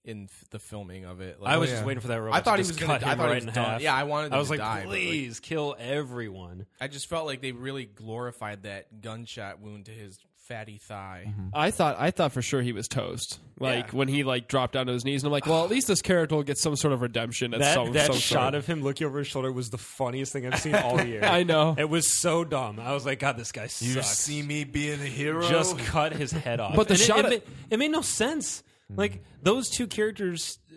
in 0.02 0.24
f- 0.24 0.44
the 0.48 0.58
filming 0.58 1.04
of 1.04 1.20
it. 1.20 1.36
I 1.44 1.58
was 1.58 1.68
yeah. 1.68 1.76
just 1.76 1.86
waiting 1.86 2.00
for 2.00 2.08
that 2.08 2.22
robot. 2.22 2.34
I 2.34 2.42
thought 2.42 2.56
to 2.56 2.62
he 2.62 2.68
just 2.68 2.80
was 2.80 2.88
gonna- 2.88 2.98
cut 3.00 3.06
I 3.06 3.12
him 3.12 3.18
thought 3.18 3.24
he 3.24 3.28
right 3.32 3.34
was 3.34 3.44
in 3.48 3.52
done. 3.54 3.64
half. 3.72 3.82
Yeah, 3.82 3.94
I 3.94 4.04
wanted 4.04 4.32
I 4.32 4.38
was 4.38 4.46
to 4.48 4.52
like, 4.52 4.60
die, 4.60 4.80
but, 4.84 4.88
like- 4.88 4.98
please 4.98 5.40
kill 5.40 5.76
everyone. 5.78 6.64
I 6.80 6.88
just 6.88 7.06
felt 7.06 7.26
like 7.26 7.42
they 7.42 7.52
really 7.52 7.84
glorified 7.84 8.62
that 8.62 9.02
gunshot 9.02 9.60
wound 9.60 9.84
to 9.84 9.90
his 9.92 10.18
fatty 10.50 10.78
thigh. 10.78 11.26
Mm-hmm. 11.28 11.48
I 11.54 11.70
thought 11.70 11.96
I 11.98 12.10
thought 12.10 12.32
for 12.32 12.42
sure 12.42 12.60
he 12.60 12.72
was 12.72 12.88
toast. 12.88 13.38
Like 13.58 13.86
Yeah. 13.92 13.98
when 13.98 14.08
he 14.08 14.24
like 14.24 14.48
dropped 14.48 14.72
down 14.72 14.86
to 14.86 14.92
his 14.92 15.04
knees, 15.04 15.22
and 15.22 15.28
I'm 15.28 15.32
like, 15.32 15.46
well, 15.46 15.62
at 15.64 15.70
least 15.70 15.86
this 15.86 16.02
character 16.02 16.34
will 16.34 16.42
get 16.42 16.58
some 16.58 16.74
sort 16.76 16.92
of 16.92 17.02
redemption. 17.02 17.54
At 17.54 17.60
That 17.60 17.74
some, 17.74 17.92
that 17.92 18.06
some 18.06 18.16
shot 18.16 18.42
sort. 18.42 18.54
of 18.56 18.66
him 18.66 18.82
looking 18.82 19.06
over 19.06 19.18
his 19.18 19.28
shoulder 19.28 19.52
was 19.52 19.70
the 19.70 19.78
funniest 19.78 20.32
thing 20.32 20.46
I've 20.46 20.58
seen 20.58 20.74
all 20.74 21.00
year. 21.06 21.22
I 21.24 21.42
know. 21.44 21.74
It 21.78 21.88
was 21.88 22.10
so 22.20 22.42
dumb. 22.44 22.80
I 22.80 22.92
was 22.92 23.06
like, 23.06 23.18
God, 23.20 23.36
this 23.36 23.52
guy 23.52 23.68
sucks. 23.68 23.94
You 23.94 24.02
see 24.02 24.42
me 24.42 24.64
being 24.64 25.00
a 25.00 25.04
hero. 25.06 25.48
just 25.48 25.78
cut 25.78 26.12
his 26.12 26.32
head 26.32 26.58
off. 26.58 26.74
But 26.74 26.88
the 26.88 26.94
And 26.94 27.00
it, 27.02 27.04
shot 27.04 27.18
it, 27.20 27.24
at- 27.26 27.30
made, 27.30 27.42
it 27.70 27.78
made 27.78 27.90
no 27.92 28.02
sense. 28.02 28.62
Hmm. 28.88 28.94
Like 28.96 29.22
those 29.42 29.68
two 29.70 29.86
characters, 29.86 30.58
uh, 30.72 30.74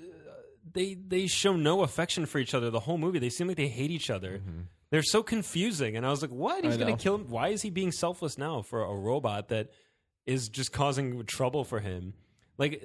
they 0.73 0.93
they 0.95 1.25
show 1.27 1.55
no 1.55 1.81
affection 1.81 2.25
for 2.25 2.37
each 2.39 2.53
other 2.53 2.69
the 2.69 2.79
whole 2.81 2.97
movie. 2.97 3.17
They 3.19 3.29
seem 3.29 3.47
like 3.47 3.57
they 3.57 3.67
hate 3.69 3.89
each 3.91 4.09
other. 4.09 4.37
Mm-hmm. 4.39 4.59
They're 4.93 5.01
so 5.01 5.23
confusing, 5.23 5.97
and 5.97 6.05
I 6.05 6.11
was 6.11 6.21
like, 6.21 6.29
"What? 6.29 6.63
He's 6.63 6.75
I 6.75 6.77
going 6.77 6.91
know. 6.91 6.95
to 6.95 7.01
kill 7.01 7.15
him? 7.15 7.27
Why 7.27 7.47
is 7.47 7.63
he 7.63 7.71
being 7.71 7.91
selfless 7.91 8.37
now 8.37 8.61
for 8.61 8.83
a 8.83 8.93
robot 8.93 9.47
that 9.49 9.71
is 10.27 10.49
just 10.49 10.71
causing 10.71 11.25
trouble 11.25 11.63
for 11.63 11.79
him?" 11.79 12.13
Like, 12.59 12.83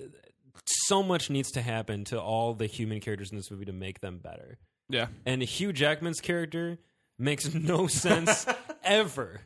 so 0.64 1.02
much 1.02 1.28
needs 1.28 1.50
to 1.52 1.60
happen 1.60 2.04
to 2.06 2.18
all 2.18 2.54
the 2.54 2.64
human 2.64 3.00
characters 3.00 3.30
in 3.30 3.36
this 3.36 3.50
movie 3.50 3.66
to 3.66 3.74
make 3.74 4.00
them 4.00 4.16
better. 4.18 4.56
yeah. 4.88 5.08
And 5.26 5.42
Hugh 5.42 5.70
Jackman's 5.74 6.20
character 6.22 6.78
makes 7.18 7.52
no 7.52 7.86
sense 7.88 8.46
ever. 8.82 9.42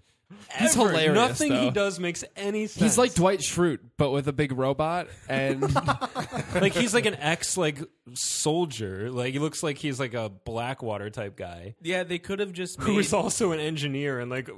He's 0.59 0.77
Ever. 0.77 0.91
hilarious, 0.91 1.15
Nothing 1.15 1.53
he 1.53 1.71
does 1.71 1.99
makes 1.99 2.25
any 2.37 2.67
sense. 2.67 2.83
He's 2.83 2.99
like 2.99 3.15
Dwight 3.15 3.41
Schrute, 3.41 3.81
but 3.97 4.11
with 4.11 4.29
a 4.29 4.33
big 4.33 4.53
robot, 4.53 5.09
and 5.29 5.63
like 6.55 6.75
he's 6.75 6.95
like 6.95 7.07
an 7.07 7.15
ex 7.17 7.57
like 7.57 7.79
soldier. 8.15 9.11
Like 9.11 9.33
he 9.33 9.39
looks 9.39 9.63
like 9.63 9.79
he's 9.79 9.99
like 9.99 10.15
a 10.15 10.29
Blackwater 10.29 11.11
type 11.11 11.37
guy 11.37 11.75
Yeah, 11.81 12.03
they 12.05 12.19
could 12.19 12.41
have 12.41 12.53
just 12.53 12.81
who 12.81 12.93
made 12.93 13.01
is 13.01 13.13
also 13.13 13.53
an 13.53 13.61
engineer 13.61 14.21
and 14.21 14.31
like 14.31 14.49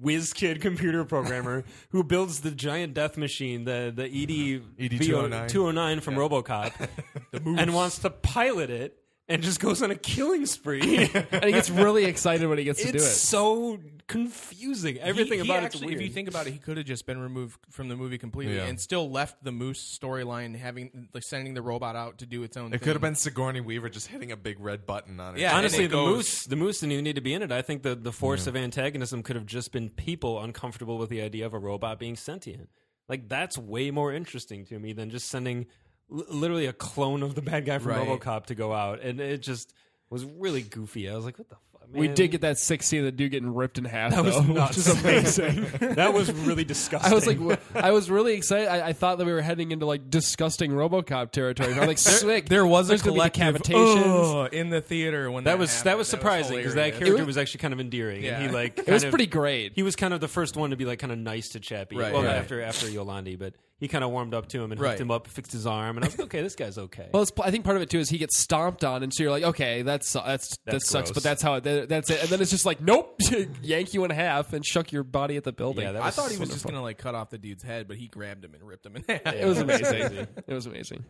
whiz 0.00 0.32
kid 0.32 0.60
computer 0.60 1.04
programmer 1.04 1.64
who 1.90 2.02
builds 2.04 2.40
the 2.40 2.50
giant 2.50 2.94
death 2.94 3.16
machine, 3.16 3.64
the 3.64 3.92
the 3.94 4.04
ED 4.04 4.62
ED-209. 4.92 5.48
209 5.48 6.00
from 6.00 6.14
RoboCop, 6.14 6.88
and 7.32 7.74
wants 7.74 7.98
to 8.00 8.10
pilot 8.10 8.70
it 8.70 8.98
and 9.28 9.42
just 9.42 9.60
goes 9.60 9.82
on 9.82 9.90
a 9.90 9.94
killing 9.94 10.46
spree. 10.46 11.08
and 11.32 11.44
he 11.44 11.52
gets 11.52 11.70
really 11.70 12.04
excited 12.06 12.48
when 12.48 12.58
he 12.58 12.64
gets 12.64 12.80
to 12.80 12.86
do 12.86 12.90
it. 12.90 12.94
it's 12.96 13.06
so 13.20 13.78
confusing. 14.06 14.98
Everything 14.98 15.38
He- 15.40 15.44
he 15.44 15.50
about 15.50 15.64
it's 15.64 15.74
actually, 15.74 15.88
weird. 15.88 16.00
If 16.00 16.06
you 16.08 16.12
think 16.12 16.28
about 16.28 16.46
it, 16.46 16.52
he 16.52 16.58
could 16.58 16.76
have 16.76 16.86
just 16.86 17.06
been 17.06 17.18
removed 17.20 17.58
from 17.70 17.88
the 17.88 17.96
movie 17.96 18.18
completely 18.18 18.56
Yeah. 18.56 18.64
and 18.66 18.80
still 18.80 19.10
left 19.10 19.42
the 19.44 19.52
Moose 19.52 19.98
storyline, 20.00 20.56
having 20.56 21.08
like 21.14 21.22
sending 21.22 21.54
the 21.54 21.62
robot 21.62 21.94
out 21.96 22.18
to 22.18 22.26
do 22.26 22.42
its 22.42 22.56
own. 22.56 22.66
Thing. 22.66 22.74
It 22.74 22.78
thing. 22.80 22.84
could 22.86 22.94
have 22.94 23.02
been 23.02 23.14
Sigourney 23.14 23.60
Weaver 23.60 23.88
just 23.88 24.08
hitting 24.08 24.32
a 24.32 24.36
big 24.36 24.58
red 24.60 24.86
button 24.86 25.20
on 25.20 25.36
it. 25.36 25.40
Yeah, 25.40 25.50
and 25.50 25.58
Honestly, 25.58 25.84
it 25.84 25.88
the 25.88 25.96
goes- 25.96 26.16
moose, 26.16 26.44
the 26.44 26.56
moose 26.56 26.80
didn't 26.80 26.92
even 26.92 27.04
need 27.04 27.16
to 27.16 27.20
be 27.20 27.34
in 27.34 27.42
it. 27.42 27.52
I 27.52 27.62
think 27.62 27.82
the 27.82 27.94
the 27.94 28.12
force 28.12 28.46
of 28.46 28.56
antagonism 28.56 29.22
could 29.22 29.36
have 29.36 29.46
just 29.46 29.72
been 29.72 29.88
people 29.90 30.40
uncomfortable 30.42 30.98
with 30.98 31.10
the 31.10 31.20
idea 31.22 31.46
of 31.46 31.54
a 31.54 31.58
robot 31.58 31.98
being 31.98 32.16
sentient. 32.16 32.68
Like 33.08 33.28
that's 33.28 33.56
way 33.56 33.90
more 33.90 34.12
interesting 34.12 34.64
to 34.66 34.78
me 34.78 34.92
than 34.92 35.10
just 35.10 35.28
sending 35.28 35.60
l- 35.60 35.66
literally 36.08 36.66
a 36.66 36.72
clone 36.72 37.22
of 37.22 37.34
the 37.34 37.42
bad 37.42 37.64
guy 37.66 37.78
from 37.78 37.92
Right. 37.92 38.08
RoboCop 38.08 38.46
to 38.46 38.54
go 38.54 38.72
out, 38.72 39.00
and 39.00 39.20
it 39.20 39.42
just 39.42 39.72
was 40.10 40.24
really 40.24 40.62
goofy. 40.62 41.08
I 41.08 41.14
was 41.14 41.24
like, 41.24 41.38
what 41.38 41.48
the 41.50 41.54
fuck, 41.72 41.92
man? 41.92 42.00
we 42.00 42.08
did 42.08 42.28
get 42.28 42.40
that 42.42 42.58
sick 42.58 42.82
scene 42.82 43.00
of 43.00 43.04
the 43.06 43.12
dude 43.12 43.30
getting 43.30 43.52
ripped 43.54 43.76
in 43.78 43.84
half. 43.84 44.12
that 44.12 44.24
was 44.24 44.34
though, 44.34 44.42
nuts. 44.54 44.76
which 44.76 44.86
is 44.86 45.02
amazing. 45.04 45.66
that 45.96 46.14
was 46.14 46.32
really 46.32 46.64
disgusting. 46.64 47.12
I 47.12 47.14
was 47.14 47.26
like, 47.26 47.38
wh- 47.38 47.76
I 47.76 47.90
was 47.90 48.10
really 48.10 48.32
excited. 48.34 48.68
I, 48.68 48.88
I 48.88 48.92
thought 48.94 49.18
that 49.18 49.26
we 49.26 49.32
were 49.32 49.42
heading 49.42 49.70
into 49.70 49.84
like 49.84 50.08
disgusting 50.08 50.70
RoboCop 50.70 51.30
territory. 51.32 51.74
I 51.74 51.78
was 51.80 51.88
like, 51.88 51.98
sick. 51.98 52.48
There 52.48 52.66
was 52.66 52.88
There's 52.88 53.02
a 53.02 53.04
gonna 53.04 53.14
be 53.24 53.30
collective 53.30 53.62
decapitations. 53.62 54.00
"Ugh" 54.00 54.04
oh, 54.06 54.44
in 54.50 54.70
the 54.70 54.80
theater 54.80 55.30
when 55.30 55.44
that 55.44 55.52
that, 55.52 55.58
was 55.58 55.70
happened. 55.72 55.86
that 55.90 55.98
was 55.98 56.08
surprising 56.08 56.56
because 56.56 56.74
that 56.74 56.94
hilarious. 56.94 56.98
character 57.00 57.22
It 57.22 57.26
was 57.26 57.36
actually 57.38 57.60
kind 57.60 57.74
of 57.74 57.80
endearing, 57.80 58.24
and 58.26 58.36
he 58.42 58.48
Yeah. 58.48 58.52
like 58.54 58.78
It 58.78 58.88
was 58.88 59.02
kind 59.02 59.04
of- 59.04 59.10
pretty 59.10 59.26
great. 59.26 59.72
He 59.74 59.82
was 59.82 59.94
kind 59.94 60.14
of 60.14 60.20
the 60.20 60.28
first 60.28 60.56
one 60.56 60.70
to 60.70 60.76
be 60.76 60.84
like 60.86 60.98
kind 61.00 61.12
of 61.12 61.18
nice 61.18 61.50
to 61.50 61.60
Chappie. 61.60 61.96
Right, 61.96 62.12
well, 62.14 62.22
right. 62.22 62.36
after 62.36 62.62
after 62.62 62.86
Yolandi, 62.86 63.38
but 63.38 63.52
he 63.80 63.86
kind 63.88 64.02
of 64.04 64.10
warmed 64.10 64.34
up 64.34 64.48
to 64.48 64.58
him 64.62 64.72
and 64.72 64.78
hooked 64.78 64.88
Right. 64.90 65.00
him 65.00 65.10
up, 65.10 65.26
fixed 65.28 65.52
his 65.52 65.66
arm, 65.66 65.96
and 65.96 66.04
I 66.04 66.08
was 66.08 66.18
like, 66.18 66.26
okay, 66.26 66.42
this 66.42 66.54
guy's 66.56 66.78
okay. 66.78 67.08
Well, 67.12 67.22
it's, 67.22 67.32
I 67.40 67.50
think 67.50 67.64
part 67.64 67.76
of 67.76 67.82
it 67.82 67.90
too 67.90 67.98
is 68.00 68.08
he 68.10 68.18
gets 68.18 68.36
stomped 68.38 68.84
on, 68.84 69.02
and 69.02 69.12
so 69.14 69.22
you're 69.22 69.30
like, 69.30 69.44
okay, 69.44 69.82
that's 69.82 70.14
uh, 70.16 70.22
that's, 70.26 70.48
that 70.64 70.72
That's 70.72 70.88
sucks, 70.88 71.10
gross. 71.10 71.14
but 71.14 71.22
that's 71.22 71.42
how 71.42 71.54
it, 71.54 71.64
that- 71.64 71.88
that's 71.88 72.10
it. 72.10 72.20
And 72.22 72.28
then 72.28 72.40
it's 72.40 72.50
just 72.50 72.66
like, 72.66 72.80
nope, 72.80 73.20
yank 73.62 73.94
you 73.94 74.04
in 74.04 74.10
half 74.10 74.52
and 74.52 74.64
shuck 74.66 74.90
your 74.92 75.04
body 75.04 75.36
at 75.36 75.44
the 75.44 75.52
building. 75.52 75.84
Yeah, 75.84 75.92
that 75.92 76.02
I 76.02 76.06
was 76.06 76.14
thought 76.16 76.30
he 76.30 76.38
was 76.38 76.50
just 76.50 76.66
gonna 76.66 76.82
like 76.82 76.98
cut 76.98 77.14
off 77.14 77.30
the 77.30 77.38
dude's 77.38 77.62
head, 77.62 77.86
but 77.88 77.96
he 77.96 78.08
grabbed 78.08 78.44
him 78.44 78.54
and 78.54 78.62
ripped 78.62 78.84
him 78.86 78.96
in 78.96 79.04
half. 79.08 79.34
it 79.34 79.46
was 79.46 79.58
amazing. 79.58 80.26
it 80.46 80.52
was 80.54 80.66
amazing. 80.66 81.04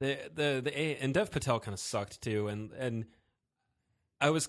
the 0.00 0.18
the 0.34 0.60
the 0.64 0.78
A- 0.80 0.96
and 0.98 1.14
Dev 1.14 1.30
Patel 1.30 1.60
kind 1.60 1.72
of 1.74 1.80
sucked 1.80 2.20
too, 2.20 2.48
and 2.48 2.72
and 2.72 3.04
I 4.20 4.30
was. 4.30 4.48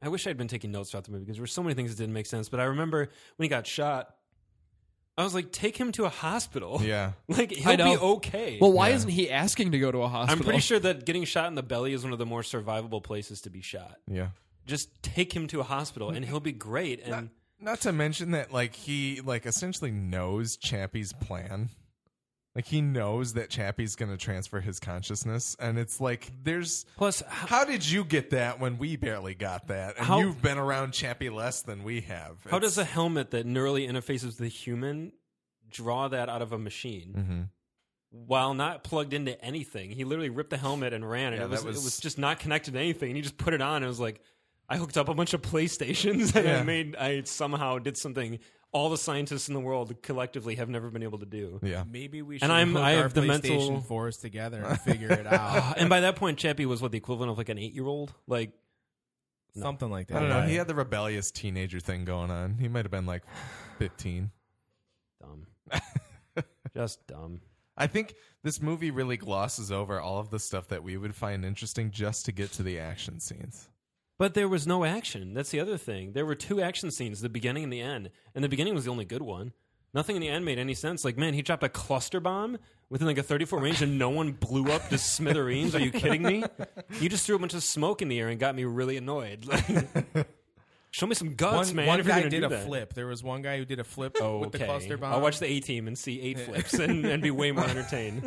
I 0.00 0.08
wish 0.08 0.28
I'd 0.28 0.36
been 0.36 0.46
taking 0.48 0.70
notes 0.70 0.90
throughout 0.90 1.04
the 1.04 1.10
movie 1.10 1.24
because 1.24 1.36
there 1.38 1.42
were 1.42 1.46
so 1.48 1.62
many 1.62 1.74
things 1.74 1.90
that 1.90 2.00
didn't 2.00 2.14
make 2.14 2.26
sense. 2.26 2.48
But 2.48 2.60
I 2.60 2.64
remember 2.64 3.08
when 3.36 3.44
he 3.44 3.48
got 3.48 3.66
shot, 3.66 4.14
I 5.18 5.24
was 5.24 5.34
like, 5.34 5.50
"Take 5.52 5.76
him 5.76 5.90
to 5.92 6.04
a 6.04 6.08
hospital." 6.08 6.80
Yeah. 6.82 7.12
like 7.28 7.50
he'll 7.50 7.76
know. 7.76 7.84
be 7.92 7.96
okay. 7.98 8.58
Well, 8.60 8.72
why 8.72 8.90
Yeah. 8.90 8.94
isn't 8.94 9.10
he 9.10 9.30
asking 9.30 9.72
to 9.72 9.78
go 9.78 9.90
to 9.90 9.98
a 10.02 10.08
hospital? 10.08 10.38
I'm 10.40 10.44
pretty 10.44 10.60
sure 10.60 10.78
that 10.78 11.04
getting 11.04 11.24
shot 11.24 11.48
in 11.48 11.56
the 11.56 11.62
belly 11.62 11.92
is 11.92 12.04
one 12.04 12.12
of 12.12 12.18
the 12.20 12.24
more 12.26 12.42
survivable 12.42 13.02
places 13.02 13.40
to 13.42 13.50
be 13.50 13.60
shot. 13.60 13.96
Yeah. 14.06 14.28
Just 14.66 15.02
take 15.02 15.34
him 15.34 15.46
to 15.48 15.60
a 15.60 15.64
hospital, 15.64 16.10
and 16.10 16.24
he'll 16.24 16.40
be 16.40 16.52
great. 16.52 17.00
And 17.04 17.30
Not 17.60 17.80
to 17.80 17.92
mention 17.92 18.30
that 18.30 18.52
like 18.52 18.74
he 18.76 19.20
like 19.20 19.44
essentially 19.44 19.90
knows 19.90 20.56
Chappie's 20.56 21.12
plan. 21.12 21.70
Like 22.58 22.66
he 22.66 22.80
knows 22.80 23.34
that 23.34 23.50
Chappie's 23.50 23.94
going 23.94 24.10
to 24.10 24.16
transfer 24.16 24.60
his 24.60 24.80
consciousness 24.80 25.56
and 25.60 25.78
it's 25.78 26.00
like 26.00 26.32
there's 26.42 26.86
plus, 26.96 27.22
how 27.28 27.64
did 27.64 27.88
you 27.88 28.02
get 28.02 28.30
that 28.30 28.58
when 28.58 28.78
we 28.78 28.96
barely 28.96 29.36
got 29.36 29.68
that? 29.68 29.96
And 29.96 30.04
How- 30.04 30.18
you've 30.18 30.42
been 30.42 30.58
around 30.58 30.90
Chappie 30.92 31.30
less 31.30 31.62
than 31.62 31.84
we 31.84 32.00
have. 32.00 32.38
How 32.50 32.56
It's- 32.56 32.62
does 32.72 32.78
a 32.78 32.84
helmet 32.84 33.30
that 33.30 33.46
neurally 33.46 33.88
interfaces 33.88 34.24
with 34.26 34.38
the 34.38 34.48
human 34.48 35.12
draw 35.70 36.08
that 36.08 36.28
out 36.28 36.42
of 36.42 36.50
a 36.52 36.58
machine 36.58 37.14
Mm-hmm. 37.16 37.42
while 38.10 38.54
not 38.54 38.82
plugged 38.82 39.14
into 39.14 39.40
anything? 39.44 39.92
He 39.92 40.02
literally 40.02 40.30
ripped 40.30 40.50
the 40.50 40.56
helmet 40.56 40.92
and 40.92 41.08
ran, 41.08 41.34
and 41.34 41.36
Yeah, 41.40 41.44
it, 41.46 41.50
was, 41.50 41.64
was- 41.64 41.76
it 41.76 41.84
was 41.84 42.00
just 42.00 42.18
not 42.18 42.40
connected 42.40 42.72
to 42.74 42.80
anything. 42.80 43.10
And 43.10 43.16
he 43.16 43.22
just 43.22 43.38
put 43.38 43.54
it 43.54 43.62
on. 43.62 43.76
And 43.76 43.84
it 43.84 43.88
was 43.88 44.00
like 44.00 44.20
I 44.68 44.78
hooked 44.78 44.98
up 44.98 45.08
a 45.08 45.14
bunch 45.14 45.32
of 45.32 45.42
PlayStations, 45.42 46.34
and 46.36 46.48
I 46.48 46.62
made 46.64 46.96
I 46.96 47.22
somehow 47.22 47.78
did 47.78 47.96
something 47.96 48.40
all 48.72 48.90
the 48.90 48.98
scientists 48.98 49.48
in 49.48 49.54
the 49.54 49.60
world 49.60 50.02
collectively 50.02 50.56
have 50.56 50.68
never 50.68 50.90
been 50.90 51.02
able 51.02 51.18
to 51.18 51.26
do. 51.26 51.58
Yeah. 51.62 51.84
Maybe 51.90 52.20
we 52.22 52.36
should 52.38 52.44
And 52.44 52.52
I'm- 52.52 52.72
hook 52.72 52.82
I 52.82 52.96
our 52.96 53.08
the 53.08 53.22
PlayStation 53.22 53.70
mental- 53.72 53.82
4s 53.88 54.20
together 54.20 54.62
and 54.62 54.80
figure 54.80 55.10
it 55.10 55.26
out. 55.32 55.78
and 55.78 55.88
by 55.88 56.00
that 56.00 56.16
point, 56.16 56.38
Chappie 56.38 56.66
was 56.66 56.82
what 56.82 56.92
the 56.92 56.98
equivalent 56.98 57.30
of 57.32 57.38
like 57.38 57.48
an 57.48 57.58
eight 57.58 57.72
year 57.74 57.86
old. 57.86 58.12
Like 58.26 58.52
Something 59.56 59.90
like 59.90 60.08
that. 60.08 60.18
I 60.18 60.20
don't 60.20 60.28
know. 60.28 60.38
Yeah. 60.40 60.46
He 60.48 60.54
had 60.56 60.68
the 60.68 60.74
rebellious 60.74 61.30
teenager 61.32 61.80
thing 61.80 62.04
going 62.04 62.30
on. 62.30 62.58
He 62.58 62.68
might 62.68 62.84
have 62.84 62.92
been 62.92 63.06
like 63.06 63.22
15. 63.78 64.30
dumb, 65.20 65.46
just 66.74 67.04
dumb. 67.06 67.40
I 67.76 67.86
think 67.86 68.14
this 68.42 68.60
movie 68.60 68.90
really 68.90 69.16
glosses 69.16 69.72
over 69.72 70.00
all 70.00 70.18
of 70.18 70.30
the 70.30 70.38
stuff 70.38 70.68
that 70.68 70.82
we 70.84 70.96
would 70.96 71.14
find 71.14 71.44
interesting 71.44 71.90
just 71.90 72.26
to 72.26 72.32
get 72.32 72.52
to 72.52 72.62
the 72.62 72.78
action 72.78 73.18
scenes. 73.20 73.68
But 74.18 74.34
there 74.34 74.48
was 74.48 74.66
no 74.66 74.84
action. 74.84 75.32
That's 75.32 75.50
the 75.50 75.60
other 75.60 75.76
thing. 75.78 76.12
There 76.12 76.26
were 76.26 76.34
two 76.34 76.60
action 76.60 76.90
scenes, 76.90 77.20
the 77.20 77.28
beginning 77.28 77.62
and 77.64 77.72
the 77.72 77.80
end. 77.80 78.10
And 78.34 78.42
the 78.42 78.48
beginning 78.48 78.74
was 78.74 78.84
the 78.84 78.90
only 78.90 79.04
good 79.04 79.22
one. 79.22 79.52
Nothing 79.94 80.16
in 80.16 80.20
the 80.22 80.28
end 80.28 80.44
made 80.44 80.58
any 80.58 80.74
sense. 80.74 81.04
Like, 81.04 81.16
man, 81.16 81.34
he 81.34 81.40
dropped 81.42 81.62
a 81.62 81.68
cluster 81.68 82.20
bomb 82.20 82.58
within 82.90 83.06
like 83.06 83.16
a 83.18 83.22
34 83.22 83.60
range 83.60 83.80
and 83.80 83.98
no 83.98 84.10
one 84.10 84.32
blew 84.32 84.70
up 84.72 84.88
to 84.90 84.98
smithereens. 84.98 85.74
Are 85.74 85.80
you 85.80 85.90
kidding 85.92 86.22
me? 86.22 86.42
You 87.00 87.08
just 87.08 87.24
threw 87.26 87.36
a 87.36 87.38
bunch 87.38 87.54
of 87.54 87.62
smoke 87.62 88.02
in 88.02 88.08
the 88.08 88.18
air 88.18 88.28
and 88.28 88.38
got 88.40 88.54
me 88.54 88.64
really 88.64 88.96
annoyed. 88.96 89.46
Like, 89.46 89.64
show 90.90 91.06
me 91.06 91.14
some 91.14 91.34
guts, 91.36 91.68
one, 91.68 91.76
man. 91.76 91.86
one 91.86 92.02
guy 92.02 92.28
did 92.28 92.44
a 92.44 92.48
that. 92.48 92.66
flip. 92.66 92.92
There 92.94 93.06
was 93.06 93.22
one 93.22 93.40
guy 93.40 93.56
who 93.56 93.64
did 93.64 93.78
a 93.78 93.84
flip 93.84 94.16
Oh, 94.20 94.38
with 94.40 94.52
the 94.52 94.58
okay. 94.58 94.66
cluster 94.66 94.98
bomb. 94.98 95.12
I'll 95.14 95.20
watch 95.22 95.38
the 95.38 95.46
A 95.46 95.60
team 95.60 95.86
and 95.86 95.96
see 95.96 96.20
eight 96.20 96.40
flips 96.46 96.74
and, 96.74 97.04
and 97.06 97.22
be 97.22 97.30
way 97.30 97.52
more 97.52 97.64
entertained. 97.64 98.24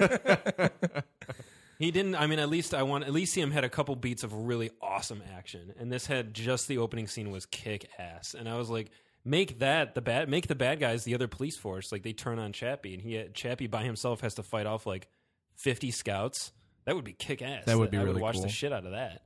He 1.81 1.91
didn't. 1.91 2.15
I 2.15 2.27
mean, 2.27 2.39
at 2.39 2.49
least 2.49 2.73
I 2.73 2.83
want. 2.83 3.05
Elysium 3.05 3.51
had 3.51 3.63
a 3.63 3.69
couple 3.69 3.95
beats 3.95 4.23
of 4.23 4.33
really 4.33 4.71
awesome 4.81 5.21
action, 5.35 5.73
and 5.79 5.91
this 5.91 6.05
had 6.05 6.33
just 6.33 6.67
the 6.67 6.77
opening 6.77 7.07
scene 7.07 7.31
was 7.31 7.45
kick 7.45 7.89
ass, 7.97 8.33
and 8.37 8.47
I 8.49 8.57
was 8.57 8.69
like. 8.69 8.91
Make 9.23 9.59
that 9.59 9.93
the 9.93 10.01
bad. 10.01 10.29
Make 10.29 10.47
the 10.47 10.55
bad 10.55 10.79
guys 10.79 11.03
the 11.03 11.13
other 11.13 11.27
police 11.27 11.55
force. 11.55 11.91
Like 11.91 12.01
they 12.01 12.11
turn 12.11 12.39
on 12.39 12.53
Chappie, 12.53 12.95
and 12.95 13.03
he 13.03 13.13
had, 13.13 13.35
Chappie 13.35 13.67
by 13.67 13.83
himself 13.83 14.21
has 14.21 14.33
to 14.33 14.41
fight 14.41 14.65
off 14.65 14.87
like 14.87 15.09
fifty 15.55 15.91
scouts. 15.91 16.51
That 16.85 16.95
would 16.95 17.05
be 17.05 17.13
kick 17.13 17.43
ass. 17.43 17.65
That 17.65 17.77
would 17.77 17.91
be 17.91 17.97
I 17.97 18.01
really 18.01 18.13
would 18.13 18.21
watch 18.23 18.33
cool. 18.37 18.41
the 18.41 18.49
shit 18.49 18.73
out 18.73 18.83
of 18.83 18.93
that. 18.93 19.21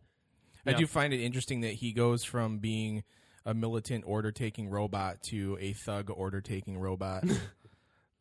I 0.65 0.71
Yeah. 0.71 0.77
do 0.79 0.85
find 0.85 1.13
it 1.13 1.21
interesting 1.23 1.61
that 1.61 1.75
he 1.75 1.93
goes 1.93 2.25
from 2.25 2.57
being 2.57 3.05
a 3.45 3.53
militant 3.53 4.03
order 4.05 4.33
taking 4.33 4.67
robot 4.67 5.23
to 5.29 5.57
a 5.61 5.71
thug 5.71 6.09
order 6.13 6.41
taking 6.41 6.77
robot. 6.77 7.23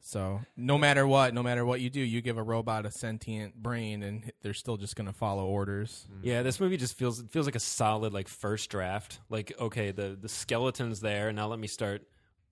so 0.07 0.43
no 0.55 0.77
matter 0.77 1.07
what, 1.07 1.33
no 1.33 1.43
matter 1.43 1.65
what 1.65 1.81
you 1.81 1.89
do, 1.89 2.01
you 2.01 2.21
give 2.21 2.37
a 2.37 2.43
robot 2.43 2.85
a 2.85 2.91
sentient 2.91 3.55
brain, 3.55 4.03
and 4.03 4.31
they're 4.43 4.53
still 4.53 4.77
just 4.77 4.97
going 4.97 5.07
to 5.07 5.15
follow 5.15 5.47
orders. 5.47 6.07
Mm. 6.13 6.19
Yeah, 6.23 6.43
this 6.43 6.61
movie 6.61 6.77
just 6.77 6.95
feels 6.99 7.21
it 7.21 7.31
feels 7.31 7.47
like 7.47 7.55
a 7.57 7.61
solid 7.61 8.13
like 8.13 8.29
first 8.29 8.69
draft. 8.69 9.19
Like, 9.31 9.53
okay, 9.59 9.93
the 9.93 10.17
the 10.21 10.29
skeleton's 10.29 11.01
there. 11.01 11.33
Now 11.33 11.47
let 11.49 11.59
me 11.59 11.67
start 11.67 12.03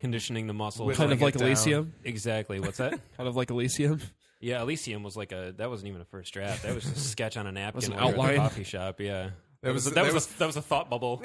conditioning 0.00 0.46
the 0.46 0.54
muscles. 0.54 0.96
kind 0.96 1.10
Whittling 1.10 1.18
of 1.18 1.22
like 1.22 1.34
it 1.34 1.38
down. 1.38 1.48
Elysium. 1.48 1.92
exactly. 2.04 2.58
What's 2.58 2.78
that? 2.78 2.90
Kind 3.16 3.28
of 3.28 3.36
like 3.36 3.50
Elysium. 3.50 4.00
Yeah, 4.40 4.62
Elysium 4.62 5.02
was 5.04 5.16
like 5.16 5.30
a 5.30 5.52
that 5.58 5.68
wasn't 5.70 5.88
even 5.90 6.00
a 6.00 6.04
first 6.06 6.32
draft. 6.32 6.62
That 6.64 6.74
was 6.74 6.82
just 6.84 6.96
a 6.96 7.00
sketch 7.00 7.36
on 7.36 7.46
a 7.46 7.52
napkin 7.52 7.92
an 7.92 7.98
while 7.98 8.10
you 8.10 8.16
were 8.16 8.24
at 8.24 8.30
outline. 8.30 8.36
coffee 8.48 8.64
shop. 8.64 8.98
Yeah, 8.98 9.30
that, 9.60 9.72
was- 9.72 9.84
was, 9.84 9.84
that 9.84 9.94
that, 9.94 10.04
was, 10.06 10.14
was- 10.14 10.34
a, 10.34 10.38
that 10.38 10.46
was 10.46 10.56
a 10.56 10.62
thought 10.62 10.88
bubble. 10.90 11.22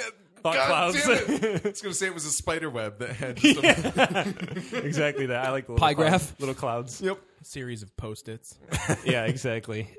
Thought 0.54 0.56
God 0.56 0.93
clouds. 0.93 1.06
damn 1.06 1.43
it. 1.43 1.66
I 1.66 1.70
was 1.70 1.82
going 1.82 1.91
to 1.91 1.93
say 1.93 2.08
it 2.08 2.14
was 2.14 2.26
a 2.26 2.32
spider 2.32 2.70
web 2.70 3.00
that 3.00 3.10
had 3.12 3.38
just 3.38 3.60
a, 3.64 4.78
exactly 4.86 5.28
that. 5.28 5.45
I 5.45 5.52
like 5.52 5.66
the 5.68 5.74
little 5.74 5.86
Pie 5.88 5.93
clouds- 5.93 6.10
graph? 6.10 6.39
little 6.39 6.56
clouds. 6.56 7.02
Yep. 7.02 7.20
Series 7.43 7.84
of 7.84 7.95
post-its. 7.98 8.58
yeah, 9.06 9.26
exactly. 9.26 9.89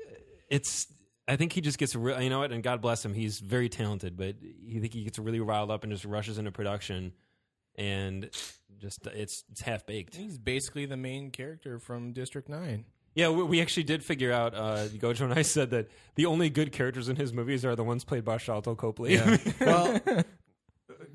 It's. 0.49 0.87
I 1.27 1.35
think 1.35 1.53
he 1.53 1.61
just 1.61 1.77
gets. 1.77 1.95
Re- 1.95 2.23
you 2.23 2.29
know 2.29 2.39
what? 2.39 2.51
And 2.51 2.63
God 2.63 2.81
bless 2.81 3.03
him. 3.05 3.13
He's 3.13 3.39
very 3.39 3.69
talented, 3.69 4.17
but 4.17 4.35
you 4.41 4.81
think 4.81 4.93
he 4.93 5.03
gets 5.03 5.19
really 5.19 5.39
riled 5.39 5.69
up 5.71 5.83
and 5.83 5.91
just 5.93 6.03
rushes 6.05 6.37
into 6.37 6.51
production, 6.51 7.13
and 7.75 8.29
just 8.79 9.05
it's 9.07 9.43
it's 9.51 9.61
half 9.61 9.85
baked. 9.85 10.15
He's 10.15 10.37
basically 10.37 10.85
the 10.85 10.97
main 10.97 11.29
character 11.31 11.77
from 11.79 12.13
District 12.13 12.49
Nine. 12.49 12.85
Yeah, 13.15 13.29
we, 13.29 13.43
we 13.43 13.61
actually 13.61 13.83
did 13.83 14.03
figure 14.03 14.31
out. 14.31 14.53
Uh, 14.55 14.87
Gojo 14.87 15.21
and 15.21 15.33
I 15.33 15.41
said 15.43 15.69
that 15.71 15.89
the 16.15 16.25
only 16.27 16.49
good 16.49 16.71
characters 16.71 17.09
in 17.09 17.15
his 17.15 17.31
movies 17.33 17.63
are 17.65 17.75
the 17.75 17.83
ones 17.83 18.03
played 18.03 18.23
by 18.25 18.37
Sharlto 18.37 18.75
Copley. 18.77 19.13
Yeah. 19.15 19.37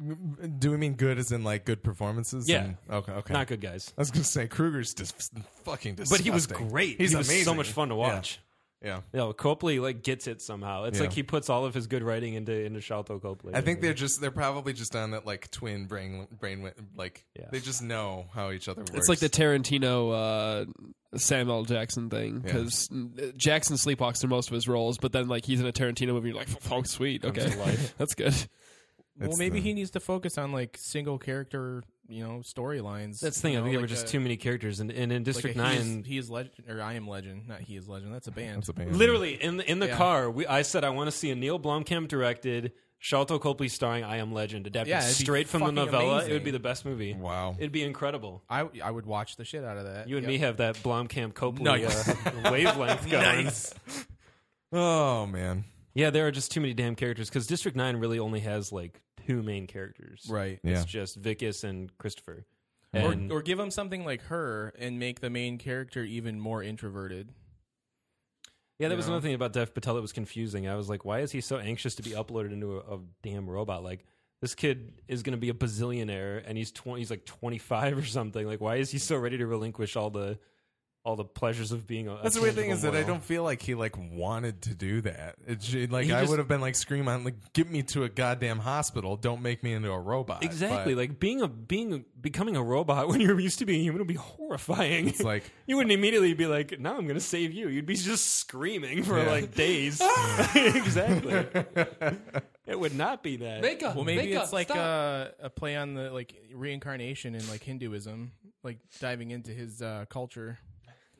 Well, 0.01 0.49
do 0.59 0.71
we 0.71 0.77
mean 0.77 0.95
good 0.95 1.19
as 1.19 1.33
in 1.33 1.45
like 1.45 1.65
good 1.65 1.83
performances? 1.83 2.49
Yeah. 2.49 2.65
And- 2.65 2.77
okay. 2.91 3.13
Okay. 3.13 3.33
not 3.35 3.47
good 3.47 3.61
guys. 3.61 3.93
I 3.97 4.01
was 4.01 4.11
going 4.11 4.23
to 4.23 4.29
say 4.29 4.47
Kruger's 4.49 4.95
just 4.95 5.15
fucking 5.65 5.95
disgusting. 5.97 6.17
But 6.19 6.25
he 6.25 6.31
was 6.31 6.47
great. 6.47 6.99
He's 7.01 7.11
he 7.13 7.17
was 7.17 7.29
amazing. 7.29 7.45
so 7.45 7.55
much 7.55 7.71
fun 7.71 7.89
to 7.89 7.95
Yeah. 7.95 7.99
watch. 7.99 8.41
Yeah. 8.83 8.97
You 9.15 9.19
know, 9.19 9.33
Copley 9.33 9.79
like 9.81 10.03
gets 10.03 10.27
it 10.27 10.43
somehow. 10.43 10.85
It's 10.85 10.99
Yeah. 10.99 11.05
like 11.07 11.15
he 11.15 11.23
puts 11.23 11.49
all 11.49 11.65
of 11.65 11.73
his 11.73 11.87
good 11.87 12.03
writing 12.03 12.35
into 12.35 12.53
into 12.53 12.81
Sharlto 12.81 13.21
Copley. 13.23 13.55
I 13.55 13.63
think 13.63 13.81
they're 13.81 13.95
just 13.95 14.21
they're 14.21 14.31
probably 14.31 14.75
just 14.75 14.95
on 14.95 15.13
that 15.13 15.25
like 15.25 15.51
twin 15.51 15.87
brain 15.87 16.27
brain 16.39 16.71
like 16.95 17.25
Yeah. 17.35 17.47
they 17.51 17.61
just 17.61 17.81
know 17.81 18.27
how 18.35 18.51
each 18.51 18.69
other 18.69 18.81
works. 18.83 18.91
It's 18.93 19.09
like 19.09 19.21
the 19.21 19.31
Tarantino 19.31 20.13
uh, 20.13 21.17
Samuel 21.17 21.65
Jackson 21.65 22.11
thing 22.11 22.41
because 22.41 22.91
Jackson 23.39 23.77
sleepwalks 23.77 24.21
through 24.21 24.29
most 24.31 24.49
of 24.51 24.55
his 24.55 24.69
roles, 24.69 24.99
but 24.99 25.13
then 25.13 25.29
like 25.29 25.47
he's 25.47 25.61
in 25.61 25.67
a 25.67 25.73
Tarantino 25.73 26.09
movie, 26.09 26.29
you're 26.29 26.37
like, 26.37 26.49
oh 26.71 26.83
sweet, 26.83 27.25
okay, 27.25 27.55
that's 27.97 28.15
good. 28.15 28.35
Well, 29.19 29.31
It's 29.31 29.39
maybe 29.39 29.61
the- 29.61 29.69
he 29.69 29.75
needs 29.75 29.91
to 29.93 30.01
focus 30.01 30.37
on 30.39 30.51
like 30.53 30.77
single 30.79 31.19
character, 31.19 31.85
you 32.09 32.25
know, 32.25 32.39
storylines. 32.41 33.21
that's 33.21 33.37
the 33.37 33.43
thing. 33.43 33.53
You 33.53 33.59
I 33.59 33.61
know, 33.61 33.67
think 33.67 33.75
there 33.75 33.81
were 33.83 33.87
just 33.87 34.07
a- 34.07 34.09
too 34.09 34.19
many 34.21 34.37
characters, 34.37 34.81
and, 34.81 34.91
and 34.91 35.13
in 35.13 35.19
like 35.19 35.25
District 35.25 35.57
a 35.57 35.69
he 35.69 35.77
is- 35.77 35.87
Nine, 35.87 36.05
he 36.05 36.19
is 36.19 36.31
legend, 36.31 36.53
or 36.69 36.83
I 36.83 36.95
am 36.95 37.07
legend, 37.07 37.47
not 37.49 37.61
he 37.61 37.77
is 37.77 37.89
legend. 37.89 38.13
That's 38.13 38.27
a 38.27 38.33
band. 38.33 38.59
That's 38.59 38.69
a 38.71 38.73
band. 38.73 38.97
literally 38.97 39.35
in 39.41 39.57
the 39.59 39.71
in 39.71 39.79
the 39.79 39.87
Yeah. 39.87 39.97
car, 39.97 40.31
we, 40.31 40.47
I 40.47 40.63
said 40.63 40.83
I 40.85 40.91
want 40.91 41.07
to 41.09 41.17
see 41.17 41.31
a 41.31 41.35
Neil 41.37 41.61
Blomkamp 41.61 42.09
directed. 42.09 42.73
Sharlto 43.03 43.39
Copley 43.39 43.69
starring 43.69 44.03
I 44.03 44.17
Am 44.17 44.33
Legend, 44.33 44.67
adapted 44.67 44.89
Yeah, 44.89 45.01
straight 45.01 45.47
from 45.47 45.61
the 45.61 45.67
fucking 45.67 45.75
novella. 45.93 46.25
It 46.25 46.33
would 46.33 46.43
be 46.43 46.51
the 46.51 46.59
best 46.59 46.87
movie. 46.87 47.13
Wow. 47.13 47.55
It'd 47.59 47.71
be 47.71 47.83
incredible. 47.83 48.43
I 48.49 48.67
I 48.83 48.91
would 48.91 49.05
watch 49.05 49.37
the 49.37 49.45
shit 49.45 49.63
out 49.63 49.77
of 49.77 49.85
that. 49.85 50.09
You 50.09 50.17
and 50.17 50.25
Yep. 50.25 50.29
me 50.31 50.39
have 50.39 50.57
that 50.57 50.77
Blomkamp 50.77 51.35
Copley 51.35 51.65
Nice. 51.65 52.09
uh, 52.09 52.49
wavelength 52.51 53.09
going. 53.11 53.51
Oh 54.73 55.27
man. 55.27 55.65
Yeah, 55.95 56.11
there 56.11 56.27
are 56.27 56.31
just 56.33 56.51
too 56.51 56.61
many 56.61 56.75
damn 56.75 56.95
characters 56.97 57.29
because 57.29 57.47
District 57.47 57.77
Nine 57.77 57.99
really 57.99 58.19
only 58.19 58.41
has 58.41 58.73
like 58.73 59.01
two 59.27 59.43
main 59.43 59.67
characters. 59.67 60.27
right? 60.29 60.59
Yeah. 60.63 60.73
It's 60.81 60.85
just 60.85 61.21
Wikus 61.21 61.65
and 61.65 61.97
Christopher. 61.99 62.47
Or, 62.93 63.13
And 63.13 63.33
or 63.33 63.43
give 63.43 63.59
him 63.59 63.71
something 63.71 64.05
like 64.05 64.23
her 64.27 64.73
and 64.79 64.99
make 64.99 65.21
the 65.21 65.31
main 65.31 65.59
character 65.59 66.05
even 66.05 66.39
more 66.39 66.63
introverted. 66.63 67.33
yeah, 68.79 68.89
that 68.89 68.95
you 68.95 68.97
was 68.97 69.07
know? 69.07 69.15
another 69.15 69.27
thing 69.27 69.35
about 69.35 69.53
Dev 69.53 69.75
Patel 69.75 69.95
that 69.97 70.01
was 70.01 70.13
confusing. 70.13 70.69
I 70.69 70.77
was 70.77 70.89
like, 70.89 71.05
why 71.05 71.21
is 71.21 71.33
he 71.33 71.41
so 71.41 71.59
anxious 71.59 71.97
to 71.97 72.03
be 72.03 72.11
uploaded 72.11 72.53
into 72.53 72.77
a, 72.79 72.97
a 72.97 73.01
damn 73.23 73.49
robot? 73.51 73.83
Like 73.83 74.05
this 74.41 74.55
kid 74.55 75.01
is 75.09 75.23
going 75.23 75.33
to 75.33 75.39
be 75.41 75.49
a 75.49 75.55
bazillionaire, 75.55 76.43
and 76.47 76.57
he's 76.59 76.71
twenty. 76.71 77.01
He's 77.01 77.11
like 77.11 77.25
twenty 77.25 77.59
five 77.59 77.97
or 77.99 78.05
something. 78.05 78.47
Like, 78.47 78.61
why 78.61 78.77
is 78.77 78.91
he 78.91 78.99
so 78.99 79.17
ready 79.17 79.39
to 79.39 79.47
relinquish 79.47 79.97
all 79.97 80.11
the 80.11 80.39
all 81.05 81.17
the 81.17 81.25
pleasures 81.25 81.71
of 81.71 81.87
being 81.87 82.09
a? 82.09 82.15
a 82.15 82.23
That's 82.23 82.35
the 82.35 82.41
weird 82.41 82.55
thing 82.55 82.71
tangible 82.71 82.89
is 82.89 82.95
that 82.95 82.99
I 82.99 83.07
don't 83.07 83.23
feel 83.23 83.43
like 83.45 83.61
he 83.61 83.75
like 83.75 83.95
wanted 83.99 84.63
to 84.63 84.75
do 84.75 85.03
that. 85.03 85.35
It's 85.47 85.73
like 85.75 86.07
He 86.07 86.13
I 86.13 86.21
just- 86.21 86.31
would 86.31 86.39
have 86.39 86.49
been 86.49 86.63
like 86.63 86.75
scream 86.77 87.09
on 87.09 87.25
like 87.25 87.35
get 87.53 87.71
me 87.71 87.83
to 87.83 88.05
a 88.05 88.09
goddamn 88.09 88.59
hospital. 88.59 89.17
Don't 89.17 89.43
make 89.43 89.63
me 89.63 89.75
into 89.75 89.91
a 89.91 90.01
robot. 90.01 90.43
Exactly. 90.43 90.95
But 90.95 91.01
like 91.01 91.21
being 91.21 91.43
a 91.43 91.49
being 91.49 91.93
a, 91.93 91.99
becoming 92.21 92.57
a 92.57 92.63
robot 92.63 93.09
when 93.11 93.21
you're 93.21 93.39
used 93.39 93.59
to 93.59 93.67
being 93.67 93.83
human 93.83 93.99
would 93.99 94.09
be 94.09 94.15
horrifying. 94.15 95.09
it's 95.09 95.21
like 95.23 95.45
you 95.67 95.77
wouldn't 95.77 95.93
immediately 95.93 96.33
be 96.33 96.47
like, 96.47 96.81
"No, 96.81 96.93
I'm 96.97 97.05
going 97.05 97.15
to 97.17 97.21
save 97.21 97.53
you." 97.53 97.69
You'd 97.69 97.85
be 97.87 97.97
just 97.97 98.37
screaming 98.37 99.03
for 99.03 99.19
Yeah. 99.19 99.31
like 99.31 99.55
days. 99.55 100.01
exactly. 100.55 101.33
it 102.67 102.79
would 102.79 102.95
not 102.95 103.23
be 103.23 103.37
that. 103.37 103.61
Mika, 103.63 103.93
Well, 103.95 104.05
maybe 104.05 104.29
Mika, 104.29 104.43
it's 104.43 104.53
like 104.53 104.69
stop. 104.69 104.79
a, 104.79 105.33
a 105.43 105.51
play 105.51 105.77
on 105.77 105.95
the 105.95 106.11
like 106.11 106.35
reincarnation 106.53 107.35
in 107.35 107.47
like 107.51 107.63
Hinduism, 107.63 108.33
like 108.63 108.79
diving 109.01 109.31
into 109.31 109.51
his 109.53 109.83
uh, 109.83 110.07
culture. 110.09 110.59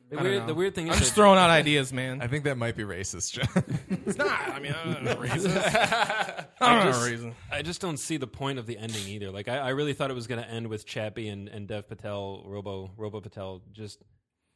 The, 0.09 0.17
weird, 0.21 0.39
know. 0.41 0.47
the 0.47 0.53
weird 0.53 0.75
thing 0.75 0.89
I'm 0.89 0.97
just 0.97 1.11
that- 1.11 1.15
throwing 1.15 1.39
out 1.39 1.49
ideas, 1.61 1.91
man. 1.93 2.21
I 2.21 2.27
think 2.27 2.43
that 2.45 2.57
might 2.57 2.75
be 2.75 2.83
racist, 2.83 3.33
John. 3.33 3.63
it's 4.05 4.17
not. 4.17 4.29
I 4.49 4.59
mean, 4.59 4.75
I'm 4.83 5.03
not 5.03 5.19
racist. 5.19 6.45
I'm 6.61 6.77
not 6.77 6.85
just- 6.93 7.01
racist. 7.09 7.33
I 7.51 7.61
just 7.61 7.81
don't 7.81 7.97
see 7.97 8.17
the 8.17 8.27
point 8.27 8.59
of 8.59 8.65
the 8.65 8.77
ending 8.77 9.07
either. 9.07 9.31
Like 9.31 9.47
I, 9.47 9.57
I 9.57 9.69
really 9.69 9.93
thought 9.93 10.11
it 10.11 10.15
was 10.15 10.27
going 10.27 10.41
to 10.41 10.49
end 10.49 10.67
with 10.67 10.85
Chappie 10.85 11.27
and, 11.29 11.47
and 11.47 11.67
Dev 11.67 11.87
Patel, 11.87 12.43
Robo 12.45 12.91
Robo 12.97 13.21
Patel, 13.21 13.61
just 13.71 14.01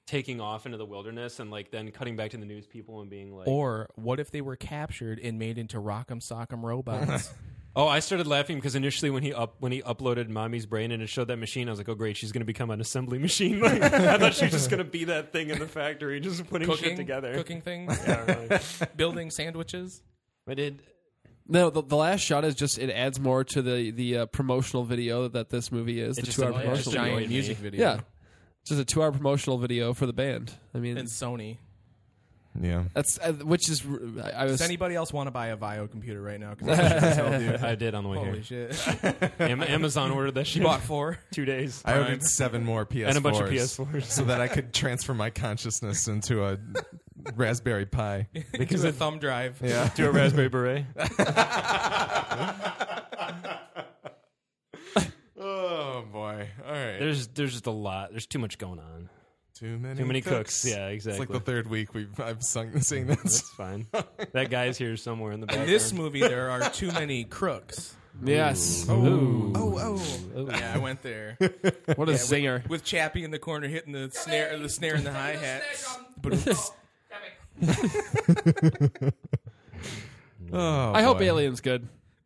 taking 0.07 0.41
off 0.41 0.65
into 0.65 0.77
the 0.77 0.85
wilderness 0.85 1.39
and 1.39 1.51
like 1.51 1.69
then 1.69 1.91
cutting 1.91 2.15
back 2.15 2.31
to 2.31 2.37
the 2.37 2.45
news 2.45 2.65
people 2.65 3.01
and 3.01 3.09
being 3.11 3.31
like, 3.35 3.47
Or 3.47 3.87
what 3.95 4.19
if 4.19 4.31
they 4.31 4.41
were 4.41 4.55
captured 4.55 5.19
and 5.19 5.37
made 5.37 5.59
into 5.59 5.77
Rock'em 5.77 6.19
Sock'em 6.19 6.63
robots? 6.63 7.31
Oh, 7.75 7.87
I 7.87 7.99
started 7.99 8.25
laughing 8.27 8.57
because 8.57 8.75
initially 8.75 9.09
when 9.11 9.21
he 9.23 9.31
up 9.33 9.55
when 9.59 9.71
he 9.71 9.81
uploaded 9.83 10.27
Mommy's 10.27 10.65
brain 10.65 10.91
and 10.91 11.01
it 11.03 11.07
showed 11.07 11.27
that 11.27 11.37
machine, 11.37 11.67
I 11.67 11.71
was 11.71 11.79
like, 11.79 11.87
"Oh, 11.87 11.95
great, 11.95 12.17
she's 12.17 12.31
going 12.31 12.41
to 12.41 12.45
become 12.45 12.71
an 12.71 12.81
assembly 12.81 13.19
machine." 13.27 13.59
Like, 13.61 13.81
I 13.83 14.17
thought 14.17 14.33
she 14.33 14.45
was 14.45 14.53
just 14.53 14.69
going 14.69 14.79
to 14.79 14.89
be 14.89 15.05
that 15.05 15.31
thing 15.31 15.49
in 15.49 15.59
the 15.59 15.67
factory, 15.67 16.19
just 16.19 16.47
putting 16.49 16.73
shit 16.75 16.97
together. 16.97 17.33
cooking 17.35 17.61
things, 17.61 17.97
Yeah, 18.07 18.25
really. 18.47 18.59
building 18.95 19.29
sandwiches. 19.31 20.01
But 20.45 20.57
it, 20.59 20.79
No, 21.47 21.69
the, 21.69 21.83
the 21.83 21.95
last 21.95 22.21
shot 22.21 22.43
is 22.43 22.55
just 22.55 22.79
it 22.79 22.89
adds 22.89 23.19
more 23.19 23.43
to 23.45 23.61
the 23.61 23.91
the 23.91 24.17
uh, 24.17 24.25
promotional 24.25 24.83
video 24.83 25.27
that 25.27 25.49
this 25.49 25.71
movie 25.71 26.01
is. 26.01 26.17
It 26.17 26.21
the 26.21 26.25
just 26.25 26.37
two 26.39 26.45
hour 26.45 26.51
promotional 26.53 26.75
just 26.75 26.89
video. 26.91 27.03
giant 27.17 27.29
music 27.29 27.57
video. 27.57 27.79
Yeah, 27.81 27.99
it's 28.61 28.69
just 28.69 28.81
a 28.81 28.85
two 28.85 29.03
hour 29.03 29.11
promotional 29.11 29.59
video 29.59 29.93
for 29.93 30.07
the 30.07 30.13
band. 30.13 30.53
I 30.73 30.79
mean, 30.79 30.97
and 30.97 31.07
Sony. 31.07 31.57
Yeah. 32.59 32.83
that's 32.93 33.19
uh, 33.19 33.33
which 33.33 33.69
is 33.69 33.83
I, 34.23 34.29
I 34.31 34.43
was 34.45 34.53
Does 34.53 34.61
anybody 34.61 34.95
else 34.95 35.13
want 35.13 35.27
to 35.27 35.31
buy 35.31 35.47
a 35.47 35.57
VAIO 35.57 35.89
computer 35.89 36.21
right 36.21 36.39
now? 36.39 36.55
Because 36.55 36.79
I 37.63 37.75
did 37.75 37.93
on 37.95 38.03
the 38.03 38.09
way 38.09 38.17
holy 38.17 38.39
here. 38.41 38.73
shit, 38.73 39.31
Am- 39.39 39.61
Amazon 39.63 40.11
ordered 40.11 40.33
that 40.35 40.47
shit 40.47 40.57
you 40.57 40.63
bought 40.67 40.81
four. 40.81 41.19
two 41.31 41.45
days 41.45 41.81
I 41.85 41.97
ordered 41.99 42.23
seven 42.23 42.65
more 42.65 42.85
PS4s 42.85 43.07
and 43.09 43.17
a 43.17 43.21
bunch 43.21 43.39
of 43.39 43.49
PS4s. 43.49 44.03
so 44.05 44.23
that 44.25 44.41
I 44.41 44.47
could 44.47 44.73
transfer 44.73 45.13
my 45.13 45.29
consciousness 45.29 46.07
into 46.07 46.43
a 46.43 46.57
Raspberry 47.35 47.85
Pi. 47.85 48.27
Because 48.53 48.83
a 48.83 48.91
thumb 48.91 49.19
drive. 49.19 49.59
Yeah. 49.63 49.87
to 49.89 50.07
a 50.09 50.11
Raspberry 50.11 50.49
Beret. 50.49 50.85
Oh 55.41 56.03
boy. 56.11 56.49
All 56.65 56.71
right. 56.71 56.99
There's 56.99 57.27
there's 57.29 57.53
just 57.53 57.67
a 57.67 57.71
lot. 57.71 58.11
There's 58.11 58.25
too 58.27 58.39
much 58.39 58.57
going 58.57 58.79
on. 58.79 59.09
Too 59.59 59.77
many. 59.77 59.95
Too 59.99 60.05
many 60.05 60.21
cooks. 60.21 60.65
Yeah, 60.65 60.87
It's 60.87 61.05
exactly. 61.05 61.19
like 61.19 61.29
the 61.29 61.39
third 61.51 61.67
week 61.69 61.93
we've 61.93 62.17
I've 62.19 62.43
sung 62.43 62.79
saying 62.81 63.07
this. 63.07 63.17
That's 63.23 63.49
fine. 63.51 63.87
that 64.33 64.49
guy's 64.49 64.77
here 64.77 64.95
somewhere 64.97 65.31
in 65.33 65.41
the 65.41 65.53
In 65.53 65.65
this 65.65 65.91
movie, 65.93 66.21
there 66.21 66.49
are 66.49 66.69
too 66.69 66.91
many 66.91 67.23
crooks. 67.25 67.95
yes. 68.23 68.87
Ooh. 68.89 69.51
Oh, 69.55 69.77
oh. 70.35 70.47
Yeah, 70.49 70.71
I 70.73 70.77
went 70.77 71.01
there. 71.01 71.37
What 71.95 72.07
a 72.09 72.17
singer! 72.17 72.63
With 72.69 72.83
Chappie 72.83 73.23
in 73.23 73.31
the 73.31 73.39
corner 73.39 73.67
hitting 73.67 73.91
the 73.93 74.09
snare, 74.11 74.57
the 74.57 74.69
snare 74.69 74.95
and 74.95 75.05
the 75.05 75.11
hi 75.11 75.35
hat. 75.35 75.63
Oh, 80.51 80.91
I 80.93 81.01
hope. 81.03 81.17
Oh, 81.19 81.23
Alien's 81.23 81.61
good. 81.61 81.87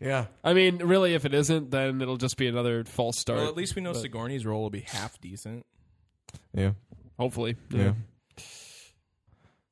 Yeah. 0.00 0.26
I 0.44 0.52
mean, 0.54 0.78
really, 0.78 1.14
if 1.14 1.24
it 1.24 1.32
isn't, 1.34 1.70
then 1.70 2.00
it'll 2.02 2.16
just 2.18 2.36
be 2.36 2.46
another 2.48 2.84
false 2.84 3.18
start. 3.18 3.38
well, 3.40 3.48
at 3.48 3.56
least 3.56 3.74
we 3.76 3.82
know 3.82 3.92
Sigourney's 3.92 4.44
role 4.46 4.62
will 4.62 4.70
be 4.70 4.80
half 4.80 5.20
decent. 5.20 5.64
Yeah. 6.54 6.72
Hopefully, 7.18 7.56
Yeah. 7.70 7.92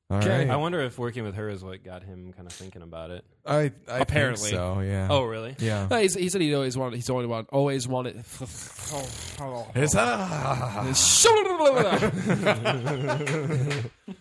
All 0.07 0.19
Okay. 0.19 0.29
right. 0.29 0.49
I 0.51 0.55
wonder 0.57 0.79
if 0.81 0.99
working 0.99 1.23
with 1.23 1.33
her 1.33 1.49
is 1.49 1.63
what 1.63 1.83
got 1.83 2.03
him 2.03 2.31
kind 2.33 2.45
of 2.47 2.53
thinking 2.53 2.83
about 2.83 3.09
it. 3.09 3.25
I, 3.43 3.55
I 3.55 3.61
think 3.69 4.01
Apparently. 4.01 4.51
so. 4.51 4.79
Yeah. 4.81 5.07
Oh, 5.09 5.23
really? 5.23 5.55
Yeah. 5.57 5.87
No, 5.89 5.97
he's, 5.97 6.13
he 6.13 6.29
said 6.29 6.41
he 6.41 6.53
always 6.53 6.77
wanted. 6.77 6.97
He's 6.97 7.09
only 7.09 7.25
want 7.25 7.49
always 7.51 7.87
wanted. 7.87 8.17
It's 8.17 9.95
ah. 9.97 10.83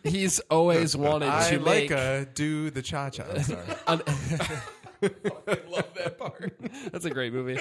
he's 0.05 0.41
always 0.51 0.97
wanted 0.97 1.29
I 1.29 1.51
to 1.51 1.59
like 1.61 1.83
make. 1.83 1.91
a 1.91 2.27
do 2.35 2.71
the 2.71 2.81
cha 2.81 3.11
cha. 3.11 3.25
Sorry. 5.09 5.61
Love 5.69 5.95
that 5.97 6.19
part. 6.19 6.53
That's 6.93 7.05
a 7.05 7.11
great 7.11 7.33
movie. 7.33 7.59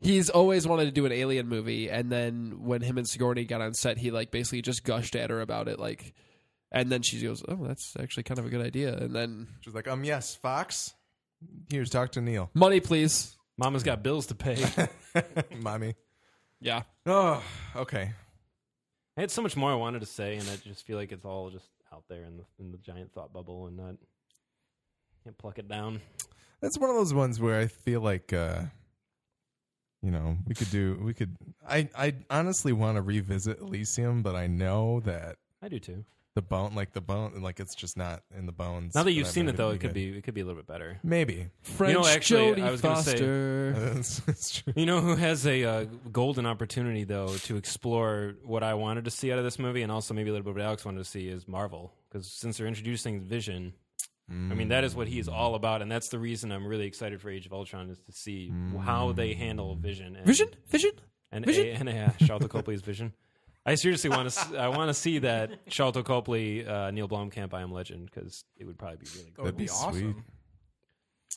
He's 0.00 0.30
always 0.30 0.66
wanted 0.66 0.84
to 0.84 0.90
do 0.92 1.06
an 1.06 1.12
alien 1.12 1.48
movie, 1.48 1.90
and 1.90 2.10
then 2.10 2.62
when 2.62 2.82
him 2.82 2.98
and 2.98 3.08
Sigourney 3.08 3.44
got 3.44 3.60
on 3.60 3.74
set, 3.74 3.98
he 3.98 4.10
like 4.12 4.30
basically 4.30 4.62
just 4.62 4.84
gushed 4.84 5.16
at 5.16 5.30
her 5.30 5.40
about 5.40 5.66
it, 5.66 5.80
like, 5.80 6.14
and 6.70 6.90
then 6.90 7.02
she 7.02 7.20
goes, 7.20 7.42
"Oh, 7.48 7.56
that's 7.66 7.96
actually 7.98 8.22
kind 8.22 8.38
of 8.38 8.46
a 8.46 8.48
good 8.48 8.64
idea." 8.64 8.96
And 8.96 9.14
then 9.14 9.48
She's 9.62 9.74
like, 9.74 9.88
um, 9.88 10.04
yes, 10.04 10.36
Fox. 10.36 10.94
Here's 11.68 11.90
talk 11.90 12.12
to 12.12 12.20
Neil, 12.20 12.48
money, 12.54 12.78
please. 12.80 13.36
Mama's 13.56 13.82
got 13.82 14.04
bills 14.04 14.26
to 14.26 14.36
pay. 14.36 14.64
mommy. 15.60 15.96
Yeah, 16.60 16.82
Oh, 17.06 17.42
okay. 17.74 18.12
I 19.16 19.20
had 19.20 19.32
so 19.32 19.42
much 19.42 19.56
more 19.56 19.72
I 19.72 19.74
wanted 19.74 20.00
to 20.00 20.06
say, 20.06 20.36
and 20.36 20.48
I 20.48 20.56
just 20.56 20.86
feel 20.86 20.96
like 20.96 21.10
it's 21.10 21.24
all 21.24 21.50
just 21.50 21.66
out 21.92 22.04
there 22.08 22.22
in 22.22 22.36
the 22.36 22.44
in 22.60 22.70
the 22.70 22.78
giant 22.78 23.12
thought 23.12 23.32
bubble, 23.32 23.66
and 23.66 23.76
not 23.76 23.94
can't 25.24 25.36
pluck 25.38 25.58
it 25.58 25.66
down. 25.68 26.00
That's 26.60 26.78
one 26.78 26.90
of 26.90 26.96
those 26.96 27.14
ones 27.14 27.40
where 27.40 27.60
I 27.60 27.66
feel 27.66 28.00
like, 28.00 28.32
uh, 28.32 28.62
you 30.02 30.10
know, 30.10 30.36
we 30.46 30.54
could 30.54 30.70
do. 30.70 30.98
We 31.02 31.14
could. 31.14 31.36
I 31.68 31.88
I 31.96 32.14
honestly 32.30 32.72
want 32.72 32.96
to 32.96 33.02
revisit 33.02 33.60
Elysium, 33.60 34.22
but 34.22 34.34
I 34.36 34.46
know 34.46 35.00
that 35.00 35.36
I 35.62 35.68
do 35.68 35.78
too. 35.80 36.04
the 36.36 36.42
bone, 36.42 36.74
like 36.76 36.92
the 36.92 37.00
bone, 37.00 37.40
like 37.42 37.58
it's 37.58 37.74
just 37.74 37.96
not 37.96 38.22
in 38.36 38.46
the 38.46 38.52
bones. 38.52 38.94
Now 38.94 39.02
that 39.02 39.12
you've 39.12 39.26
seen 39.26 39.48
it, 39.48 39.56
though, 39.56 39.70
it 39.70 39.80
could 39.80 39.90
good. 39.90 39.94
be 39.94 40.18
it 40.18 40.22
could 40.22 40.34
be 40.34 40.40
a 40.40 40.44
little 40.44 40.60
bit 40.60 40.68
better. 40.68 40.98
maybe. 41.02 41.48
French 41.62 42.06
actually, 42.06 42.60
Jodie 42.60 42.64
I 42.64 42.70
was 42.70 42.80
gonna 42.80 43.02
say- 43.02 43.18
That's, 43.94 44.20
that's 44.20 44.60
true. 44.60 44.72
You 44.76 44.86
know 44.86 45.00
who 45.00 45.16
has 45.16 45.46
a 45.46 45.64
uh, 45.64 45.84
golden 46.12 46.46
opportunity 46.46 47.02
though 47.04 47.34
to 47.36 47.56
explore 47.56 48.34
what 48.44 48.62
I 48.62 48.74
wanted 48.74 49.04
to 49.06 49.10
see 49.10 49.32
out 49.32 49.38
of 49.38 49.44
this 49.44 49.58
movie, 49.58 49.82
and 49.82 49.90
also 49.90 50.14
maybe 50.14 50.30
a 50.30 50.32
little 50.32 50.44
bit 50.44 50.54
what 50.54 50.64
Alex 50.64 50.84
wanted 50.84 50.98
to 50.98 51.04
see 51.04 51.26
is 51.28 51.48
Marvel, 51.48 51.92
because 52.08 52.28
since 52.30 52.58
they're 52.58 52.68
introducing 52.68 53.20
Vision, 53.20 53.72
I 54.30 54.34
mean 54.54 54.68
that 54.68 54.84
is 54.84 54.94
what 54.94 55.08
he 55.08 55.18
is 55.18 55.28
all 55.28 55.54
about, 55.54 55.80
and 55.82 55.90
that's 55.90 56.08
the 56.08 56.18
reason 56.18 56.52
I'm 56.52 56.66
really 56.66 56.84
excited 56.86 57.20
for 57.20 57.30
Age 57.30 57.46
of 57.46 57.52
Ultron 57.54 57.88
is 57.88 57.98
to 58.00 58.12
see 58.12 58.52
how 58.82 59.12
they 59.12 59.32
handle 59.34 59.74
Vision. 59.74 60.16
And, 60.16 60.26
Vision? 60.26 60.48
Vision? 60.68 60.90
and 61.32 61.46
Vision? 61.46 61.66
A, 61.66 61.70
and 61.72 61.88
uh, 61.88 62.12
Sharlto 62.20 62.48
Copley's 62.48 62.82
Vision. 62.82 63.12
I 63.64 63.74
seriously 63.74 64.10
want 64.10 64.30
to. 64.30 64.58
I 64.58 64.68
want 64.68 64.88
to 64.88 64.94
see 64.94 65.18
that 65.20 65.66
Charlton 65.68 66.02
Copley, 66.02 66.66
uh, 66.66 66.90
Neil 66.90 67.08
Blomkamp, 67.08 67.52
I 67.54 67.62
Am 67.62 67.72
Legend, 67.72 68.10
because 68.12 68.44
it 68.56 68.64
would 68.64 68.78
probably 68.78 68.98
be 68.98 69.06
really 69.14 69.24
That 69.30 69.34
good. 69.36 69.44
would 69.44 69.46
That'd 69.54 69.58
be 69.58 69.64
be 69.64 69.70
awesome. 69.70 69.92
sweet. 70.14 70.16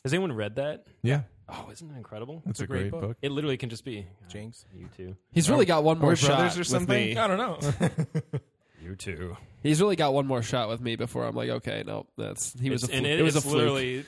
Has 0.04 0.12
anyone 0.14 0.32
read 0.32 0.56
that? 0.56 0.86
Yeah, 1.02 1.22
Oh, 1.48 1.68
isn't 1.70 1.86
that 1.88 1.96
incredible? 1.96 2.42
that's 2.46 2.60
a, 2.60 2.64
a 2.64 2.66
great 2.66 2.80
great, 2.82 2.90
book. 2.92 3.00
book. 3.02 3.16
It 3.22 3.30
literally 3.32 3.56
can 3.56 3.68
just 3.68 3.84
be 3.84 4.06
Jinx. 4.28 4.64
You 4.74 4.88
too. 4.96 5.16
He's 5.30 5.48
really 5.50 5.66
got 5.66 5.84
one 5.84 5.98
more 5.98 6.10
we 6.10 6.16
shot 6.16 6.38
brothers 6.38 6.56
or 6.56 6.60
with 6.60 6.68
something? 6.68 7.14
me. 7.14 7.16
I 7.16 7.26
don't 7.26 7.38
know. 7.38 7.88
You 8.82 8.96
too. 8.96 9.36
He's 9.62 9.80
really 9.80 9.96
got 9.96 10.12
one 10.12 10.26
more 10.26 10.42
shot 10.42 10.68
with 10.68 10.80
me 10.80 10.96
before 10.96 11.24
I'm 11.24 11.36
like, 11.36 11.48
okay, 11.50 11.84
no, 11.86 12.06
that's 12.18 12.58
he 12.58 12.70
was 12.70 12.82
a 12.82 12.86
It's- 12.86 12.98
fluke. 13.00 13.10
and 13.12 13.20
it, 13.20 13.22
was 13.22 13.34
a 13.34 13.38
it's 13.38 13.46
fluke. 13.46 13.56
literally. 13.58 14.04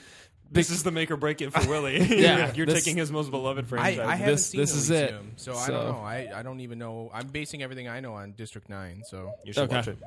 This 0.51 0.69
is 0.69 0.83
the 0.83 0.91
make 0.91 1.09
or 1.09 1.17
break 1.17 1.41
it 1.41 1.51
for 1.53 1.65
Willie. 1.69 1.97
Yeah, 1.99 2.53
you're 2.55 2.65
this- 2.65 2.83
taking 2.83 2.97
his 2.97 3.11
most 3.11 3.31
beloved 3.31 3.65
I, 3.65 3.67
franchise. 3.67 3.99
I 3.99 4.15
haven't 4.15 4.33
This- 4.35 4.45
seen 4.47 4.61
this 4.61 4.73
is 4.75 4.89
it. 4.91 5.09
Elysium, 5.11 5.31
so, 5.37 5.53
I 5.55 5.65
So- 5.67 5.71
don't 5.73 5.85
know. 5.93 5.99
I, 5.99 6.29
I 6.35 6.43
don't 6.43 6.59
even 6.59 6.77
know. 6.77 7.09
I'm 7.13 7.27
basing 7.27 7.63
everything 7.63 7.87
I 7.87 7.99
know 8.01 8.13
on 8.13 8.33
District 8.33 8.69
Nine. 8.69 9.01
So 9.07 9.31
you 9.43 9.53
should 9.53 9.63
Okay. 9.63 9.75
watch 9.77 9.87
it. 9.87 9.97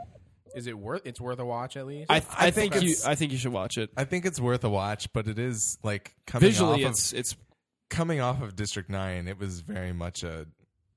is 0.54 0.66
it 0.66 0.78
worth? 0.78 1.02
It's 1.06 1.20
worth 1.20 1.38
a 1.40 1.44
watch 1.44 1.76
at 1.76 1.86
least. 1.86 2.10
I, 2.10 2.16
I 2.16 2.18
I, 2.18 2.50
think 2.50 2.72
think 2.74 2.84
you 2.84 2.90
it's- 2.90 3.04
I 3.06 3.14
think 3.14 3.32
you 3.32 3.38
should 3.38 3.52
watch 3.52 3.78
it. 3.78 3.90
I 3.96 4.04
think 4.04 4.26
it's 4.26 4.38
worth 4.40 4.62
a 4.64 4.70
watch, 4.70 5.12
but 5.12 5.26
it 5.28 5.38
is 5.38 5.78
like 5.82 6.14
coming 6.26 6.48
Visually, 6.48 6.84
off 6.84 6.90
it's 6.92 7.12
it's 7.12 7.32
of 7.32 7.38
coming 7.90 8.20
off 8.20 8.40
of 8.42 8.54
District 8.54 8.88
Nine. 8.90 9.28
It 9.28 9.38
was 9.38 9.60
very 9.60 9.92
much 9.92 10.22
a 10.22 10.46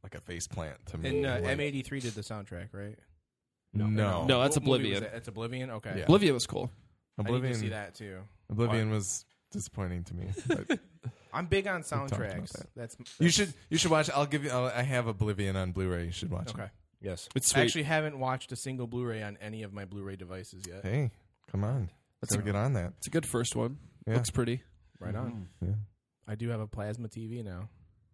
like 0.04 0.14
a 0.16 0.22
face 0.22 0.48
plant 0.48 0.78
to 0.88 0.98
me. 0.98 1.10
and 1.10 1.26
uh, 1.26 1.40
Like, 1.48 1.58
M83 1.58 2.02
did 2.02 2.14
the 2.16 2.22
soundtrack, 2.22 2.70
right? 2.74 2.98
No, 3.74 4.26
No, 4.26 4.42
that's 4.42 4.58
What 4.58 4.66
movie 4.66 4.90
was 4.90 4.98
Oblivion. 5.00 5.04
that? 5.04 5.14
It's 5.16 5.28
Oblivion. 5.28 5.70
Okay. 5.72 5.94
Yeah. 5.98 6.04
Oblivion 6.04 6.34
was 6.34 6.46
cool. 6.48 6.72
I 7.18 7.24
need 7.24 7.30
Oblivion. 7.30 7.54
to 7.54 7.60
see 7.60 7.70
that 7.70 7.96
too. 7.96 8.20
Oblivion 8.50 8.90
was 8.92 9.26
disappointing 9.52 10.04
to 10.06 10.16
me. 10.16 10.28
But 10.48 10.80
I'm 11.34 11.46
big 11.46 11.68
on 11.68 11.82
about 11.82 12.10
soundtracks. 12.10 12.52
that. 12.54 12.68
That's, 12.76 12.98
you 13.20 13.30
should 13.30 13.54
you 13.70 13.78
should 13.78 13.92
watch. 13.92 14.10
I'll 14.10 14.26
give 14.26 14.44
you. 14.44 14.50
I'll, 14.52 14.66
I 14.66 14.82
have 14.82 15.08
Oblivion 15.08 15.56
on 15.56 15.72
Blu-ray. 15.72 16.06
You 16.06 16.12
should 16.12 16.32
watch 16.32 16.50
Okay. 16.54 16.68
Yes. 17.02 17.30
It's 17.36 17.56
I 17.56 17.62
actually 17.62 17.84
haven't 17.84 18.20
watched 18.20 18.52
a 18.52 18.56
single 18.56 18.88
Blu-ray 18.88 19.24
on 19.24 19.38
any 19.42 19.64
of 19.64 19.74
my 19.74 19.86
Blu-ray 19.86 20.18
devices 20.18 20.64
yet. 20.68 20.86
it. 20.86 20.86
Hey, 20.86 21.12
come 21.52 21.64
on. 21.64 21.90
Let's 22.22 22.36
get 22.36 22.56
on 22.56 22.74
that. 22.74 22.94
it's 22.98 23.08
a 23.08 23.10
good 23.10 23.26
first 23.26 23.56
one. 23.56 23.78
Yeah. 24.08 24.16
Looks 24.16 24.30
pretty. 24.30 24.62
Right 25.00 25.16
on. 25.16 25.48
Mm-hmm. 25.64 25.72
Yeah. 25.72 25.76
I 26.28 26.36
do 26.36 26.50
have 26.50 26.60
a 26.60 26.68
plasma 26.68 27.08
TV 27.08 27.44
now. 27.44 27.70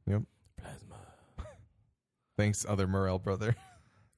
Yep. 0.07 0.21
Plasma. 0.61 0.95
Thanks, 2.37 2.65
other 2.67 2.87
Morel 2.87 3.19
brother. 3.19 3.55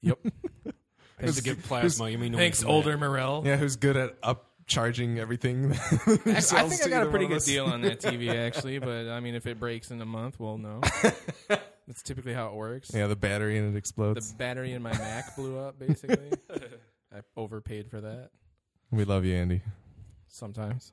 Yep. 0.02 0.18
Thanks 1.20 1.36
to 1.36 1.42
give 1.42 1.62
plasma. 1.62 2.08
You 2.08 2.18
mean 2.18 2.32
no 2.32 2.38
Thanks, 2.38 2.64
older 2.64 2.96
Morel. 2.96 3.42
Yeah, 3.44 3.56
who's 3.56 3.76
good 3.76 3.96
at 3.96 4.20
upcharging 4.22 5.18
everything. 5.18 5.72
I 6.26 6.40
sells 6.40 6.78
think 6.78 6.86
I 6.86 6.88
got 6.88 7.06
a 7.06 7.10
pretty 7.10 7.26
good 7.26 7.42
deal 7.42 7.66
on 7.66 7.82
that 7.82 8.00
TV, 8.02 8.34
actually. 8.34 8.78
But 8.78 9.08
I 9.08 9.20
mean, 9.20 9.34
if 9.34 9.46
it 9.46 9.58
breaks 9.58 9.90
in 9.90 10.00
a 10.00 10.06
month, 10.06 10.40
we'll 10.40 10.58
know. 10.58 10.80
That's 11.48 12.02
typically 12.02 12.34
how 12.34 12.48
it 12.48 12.54
works. 12.54 12.92
Yeah, 12.94 13.06
the 13.08 13.16
battery 13.16 13.58
and 13.58 13.74
it 13.74 13.78
explodes. 13.78 14.30
The 14.30 14.38
battery 14.38 14.72
in 14.72 14.82
my 14.82 14.92
Mac 14.92 15.34
blew 15.36 15.58
up. 15.58 15.78
Basically, 15.78 16.32
I 17.12 17.20
overpaid 17.36 17.90
for 17.90 18.00
that. 18.00 18.30
We 18.92 19.04
love 19.04 19.24
you, 19.24 19.34
Andy. 19.34 19.62
Sometimes, 20.28 20.92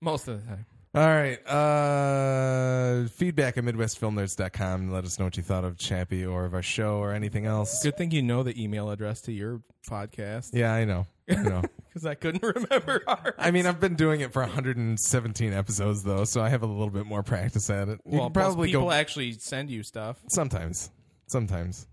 most 0.00 0.28
of 0.28 0.40
the 0.40 0.48
time. 0.48 0.66
All 0.94 1.08
right. 1.08 1.44
Uh, 1.48 3.08
feedback 3.08 3.58
at 3.58 3.64
MidwestFilmNerds.com. 3.64 4.92
Let 4.92 5.04
us 5.04 5.18
know 5.18 5.24
what 5.24 5.36
you 5.36 5.42
thought 5.42 5.64
of 5.64 5.76
Chappie 5.76 6.24
or 6.24 6.44
of 6.44 6.54
our 6.54 6.62
show 6.62 6.98
or 6.98 7.12
anything 7.12 7.46
else. 7.46 7.82
Good 7.82 7.96
thing 7.96 8.12
you 8.12 8.22
know 8.22 8.44
the 8.44 8.62
email 8.62 8.90
address 8.90 9.20
to 9.22 9.32
your 9.32 9.60
podcast 9.88 10.50
Yeah, 10.52 10.72
I 10.72 10.84
know. 10.84 11.06
I 11.28 11.34
know. 11.42 11.62
because 11.88 12.06
I 12.06 12.14
couldn't 12.14 12.42
remember 12.54 13.02
ours. 13.08 13.34
I 13.38 13.50
mean, 13.50 13.66
I've 13.66 13.80
been 13.80 13.96
doing 13.96 14.20
it 14.20 14.32
for 14.32 14.42
117 14.42 15.52
episodes, 15.52 16.04
though, 16.04 16.24
so 16.24 16.40
I 16.40 16.48
have 16.48 16.62
a 16.62 16.66
little 16.66 16.90
bit 16.90 17.06
more 17.06 17.24
practice 17.24 17.68
at 17.70 17.88
it. 17.88 18.00
You 18.04 18.18
well, 18.18 18.26
can 18.26 18.32
probably 18.34 18.68
people 18.68 18.82
go 18.82 18.90
actually 18.92 19.32
send 19.32 19.70
you 19.70 19.82
stuff 19.82 20.18
sometimes. 20.28 20.90
Sometimes 21.26 21.88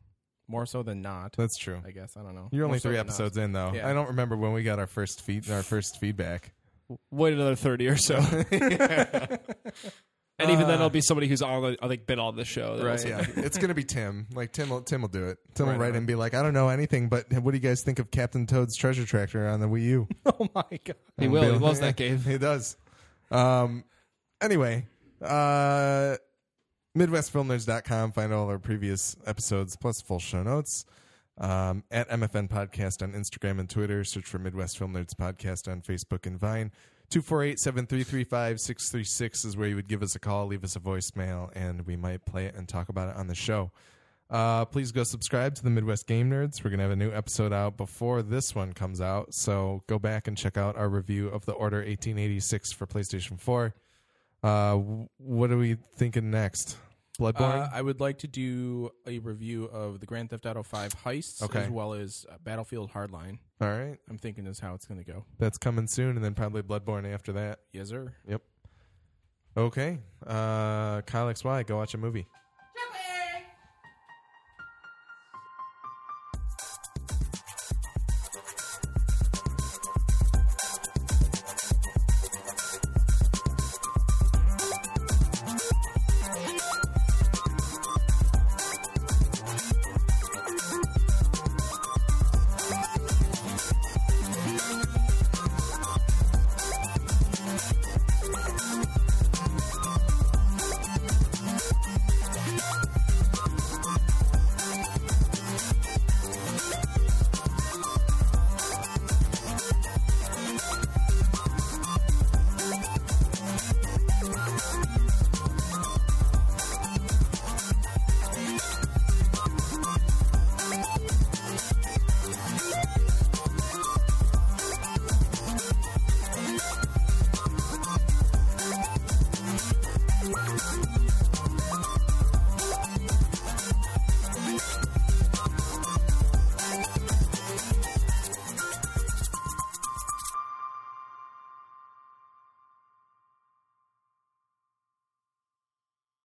more 0.47 0.66
so 0.66 0.84
than 0.84 1.02
not. 1.02 1.34
that's 1.38 1.58
true. 1.58 1.82
I 1.86 1.91
guess 1.91 2.18
I 2.18 2.22
don't 2.22 2.36
know. 2.36 2.49
You're 2.52 2.66
only 2.66 2.76
More 2.76 2.80
so 2.80 2.89
three 2.89 2.97
than 2.97 3.08
not. 3.08 3.14
episodes 3.14 3.38
in, 3.38 3.54
though. 3.54 3.72
Yeah. 3.74 3.89
I 3.89 3.93
don't 3.93 4.10
remember 4.10 4.36
when 4.36 4.52
we 4.54 4.62
got 4.64 4.78
our 4.80 4.86
first 4.86 5.22
feed, 5.22 5.49
our 5.49 5.64
first 5.64 5.99
feedback. 5.99 6.52
Wait 7.12 7.34
another 7.34 7.56
thirty 7.56 7.88
or 7.88 7.98
so, 7.98 8.16
and 10.42 10.50
even 10.50 10.68
then, 10.68 10.76
it'll 10.76 10.89
be 10.89 11.02
somebody 11.02 11.28
who's 11.28 11.42
on 11.42 11.62
the, 11.62 11.78
like 11.88 12.06
been 12.08 12.20
on 12.20 12.36
the 12.36 12.46
show. 12.46 12.76
That'll 12.78 12.89
Right, 12.92 13.00
say- 13.00 13.10
Yeah, 13.10 13.26
it's 13.36 13.58
gonna 13.58 13.74
be 13.76 13.84
Tim. 13.84 14.28
Like 14.34 14.52
Tim 14.54 14.70
will 14.70 14.82
Tim 14.82 15.02
will 15.02 15.10
do 15.10 15.28
it. 15.28 15.38
Tim 15.54 15.68
Right 15.68 15.74
will 15.74 15.80
write 15.82 15.92
on. 15.92 15.98
and 15.98 16.08
be 16.08 16.16
like, 16.16 16.34
I 16.34 16.42
don't 16.42 16.54
know 16.54 16.70
anything, 16.70 17.10
but 17.10 17.32
what 17.34 17.52
do 17.52 17.58
you 17.58 17.62
guys 17.62 17.84
think 17.84 18.00
of 18.00 18.10
Captain 18.12 18.48
Toad's 18.48 18.76
Treasure 18.76 19.06
Tracker 19.06 19.48
on 19.48 19.60
the 19.60 19.68
Wii 19.68 19.84
U? 19.84 20.08
Oh 20.26 20.48
my 20.56 20.64
god. 20.84 20.96
He 21.18 21.26
And 21.26 21.32
will. 21.32 21.42
be 21.42 21.48
He 21.48 21.52
like- 21.54 21.62
loves 21.62 21.80
that 21.82 21.96
game. 21.96 22.18
He 22.20 22.38
does. 22.38 22.76
Um. 23.30 23.84
Anyway, 24.42 24.88
uh, 25.22 26.16
MidwestFilmNerds.com. 26.98 28.12
Find 28.14 28.34
all 28.34 28.50
our 28.50 28.58
previous 28.60 29.16
episodes 29.26 29.76
plus 29.78 30.02
full 30.02 30.20
show 30.20 30.42
notes. 30.44 30.86
Um, 31.38 31.84
at 31.90 32.10
MFN 32.10 32.50
Podcast 32.50 33.02
on 33.02 33.14
Instagram 33.14 33.60
and 33.60 33.70
Twitter. 33.70 34.04
Search 34.04 34.26
for 34.26 34.38
Midwest 34.38 34.78
Film 34.78 34.94
Nerds 34.94 35.16
Podcast 35.16 35.72
on 35.72 35.82
Facebook 35.82 36.26
and 36.26 36.38
Vine. 36.40 36.72
248 37.10 37.60
733 37.60 38.24
636 38.58 39.46
is 39.46 39.58
where 39.58 39.68
you 39.68 39.76
would 39.76 39.90
give 39.90 40.02
us 40.02 40.16
a 40.16 40.20
call, 40.20 40.48
leave 40.48 40.64
us 40.64 40.78
a 40.78 40.80
voicemail, 40.80 41.50
and 41.54 41.86
we 41.86 41.98
might 41.98 42.26
play 42.26 42.46
it 42.46 42.56
and 42.56 42.70
talk 42.70 42.90
about 42.90 43.10
it 43.10 43.16
on 43.18 43.28
the 43.28 43.36
show. 43.36 43.72
Uh, 44.30 44.64
please 44.64 44.94
go 44.94 45.04
subscribe 45.04 45.54
to 45.56 45.64
the 45.64 45.70
Midwest 45.70 46.08
Game 46.08 46.30
Nerds. 46.30 46.64
We're 46.64 46.70
going 46.70 46.78
to 46.78 46.84
have 46.84 46.92
a 46.92 46.96
new 46.96 47.12
episode 47.12 47.52
out 47.52 47.76
before 47.76 48.22
this 48.22 48.56
one 48.56 48.72
comes 48.72 49.02
out. 49.02 49.34
So 49.34 49.84
go 49.88 50.00
back 50.00 50.30
and 50.30 50.38
check 50.38 50.56
out 50.56 50.78
our 50.78 50.88
review 50.88 51.28
of 51.28 51.46
the 51.46 51.52
Order 51.52 51.80
1886 51.80 52.72
for 52.72 52.88
PlayStation 52.88 53.38
4. 53.38 53.76
Uh, 54.42 54.76
what 55.18 55.52
are 55.52 55.58
we 55.58 55.76
thinking 55.98 56.32
next? 56.32 56.78
Bloodborne? 57.20 57.68
Uh, 57.68 57.70
I 57.74 57.82
would 57.82 57.99
like 57.99 58.20
to 58.20 58.28
do 58.28 58.89
a 59.05 59.20
review 59.20 59.66
of 59.66 59.99
the 59.99 60.05
Grand 60.05 60.30
Theft 60.30 60.45
Auto 60.45 60.64
5 60.64 60.93
heists 61.05 61.41
Okay. 61.43 61.64
as 61.64 61.70
well 61.70 61.93
as 61.93 62.26
uh, 62.32 62.36
Battlefield 62.43 62.91
Hardline. 62.91 63.39
All 63.59 63.68
right. 63.70 63.97
I'm 64.09 64.18
thinking 64.18 64.45
is 64.47 64.59
how 64.59 64.74
it's 64.74 64.86
going 64.86 65.03
to 65.03 65.12
go. 65.12 65.26
That's 65.38 65.57
coming 65.57 65.88
soon, 65.88 66.16
and 66.16 66.24
then 66.24 66.34
probably 66.34 66.62
Bloodborne 66.64 67.12
after 67.14 67.34
that. 67.34 67.59
Yes, 67.74 67.89
sir. 67.89 68.14
Yep. 68.28 68.41
Okay. 69.57 69.99
Uh, 70.26 71.01
Kyle 71.01 71.28
XY, 71.28 71.66
go 71.68 71.78
watch 71.78 71.93
a 71.93 71.97
movie. 71.97 72.28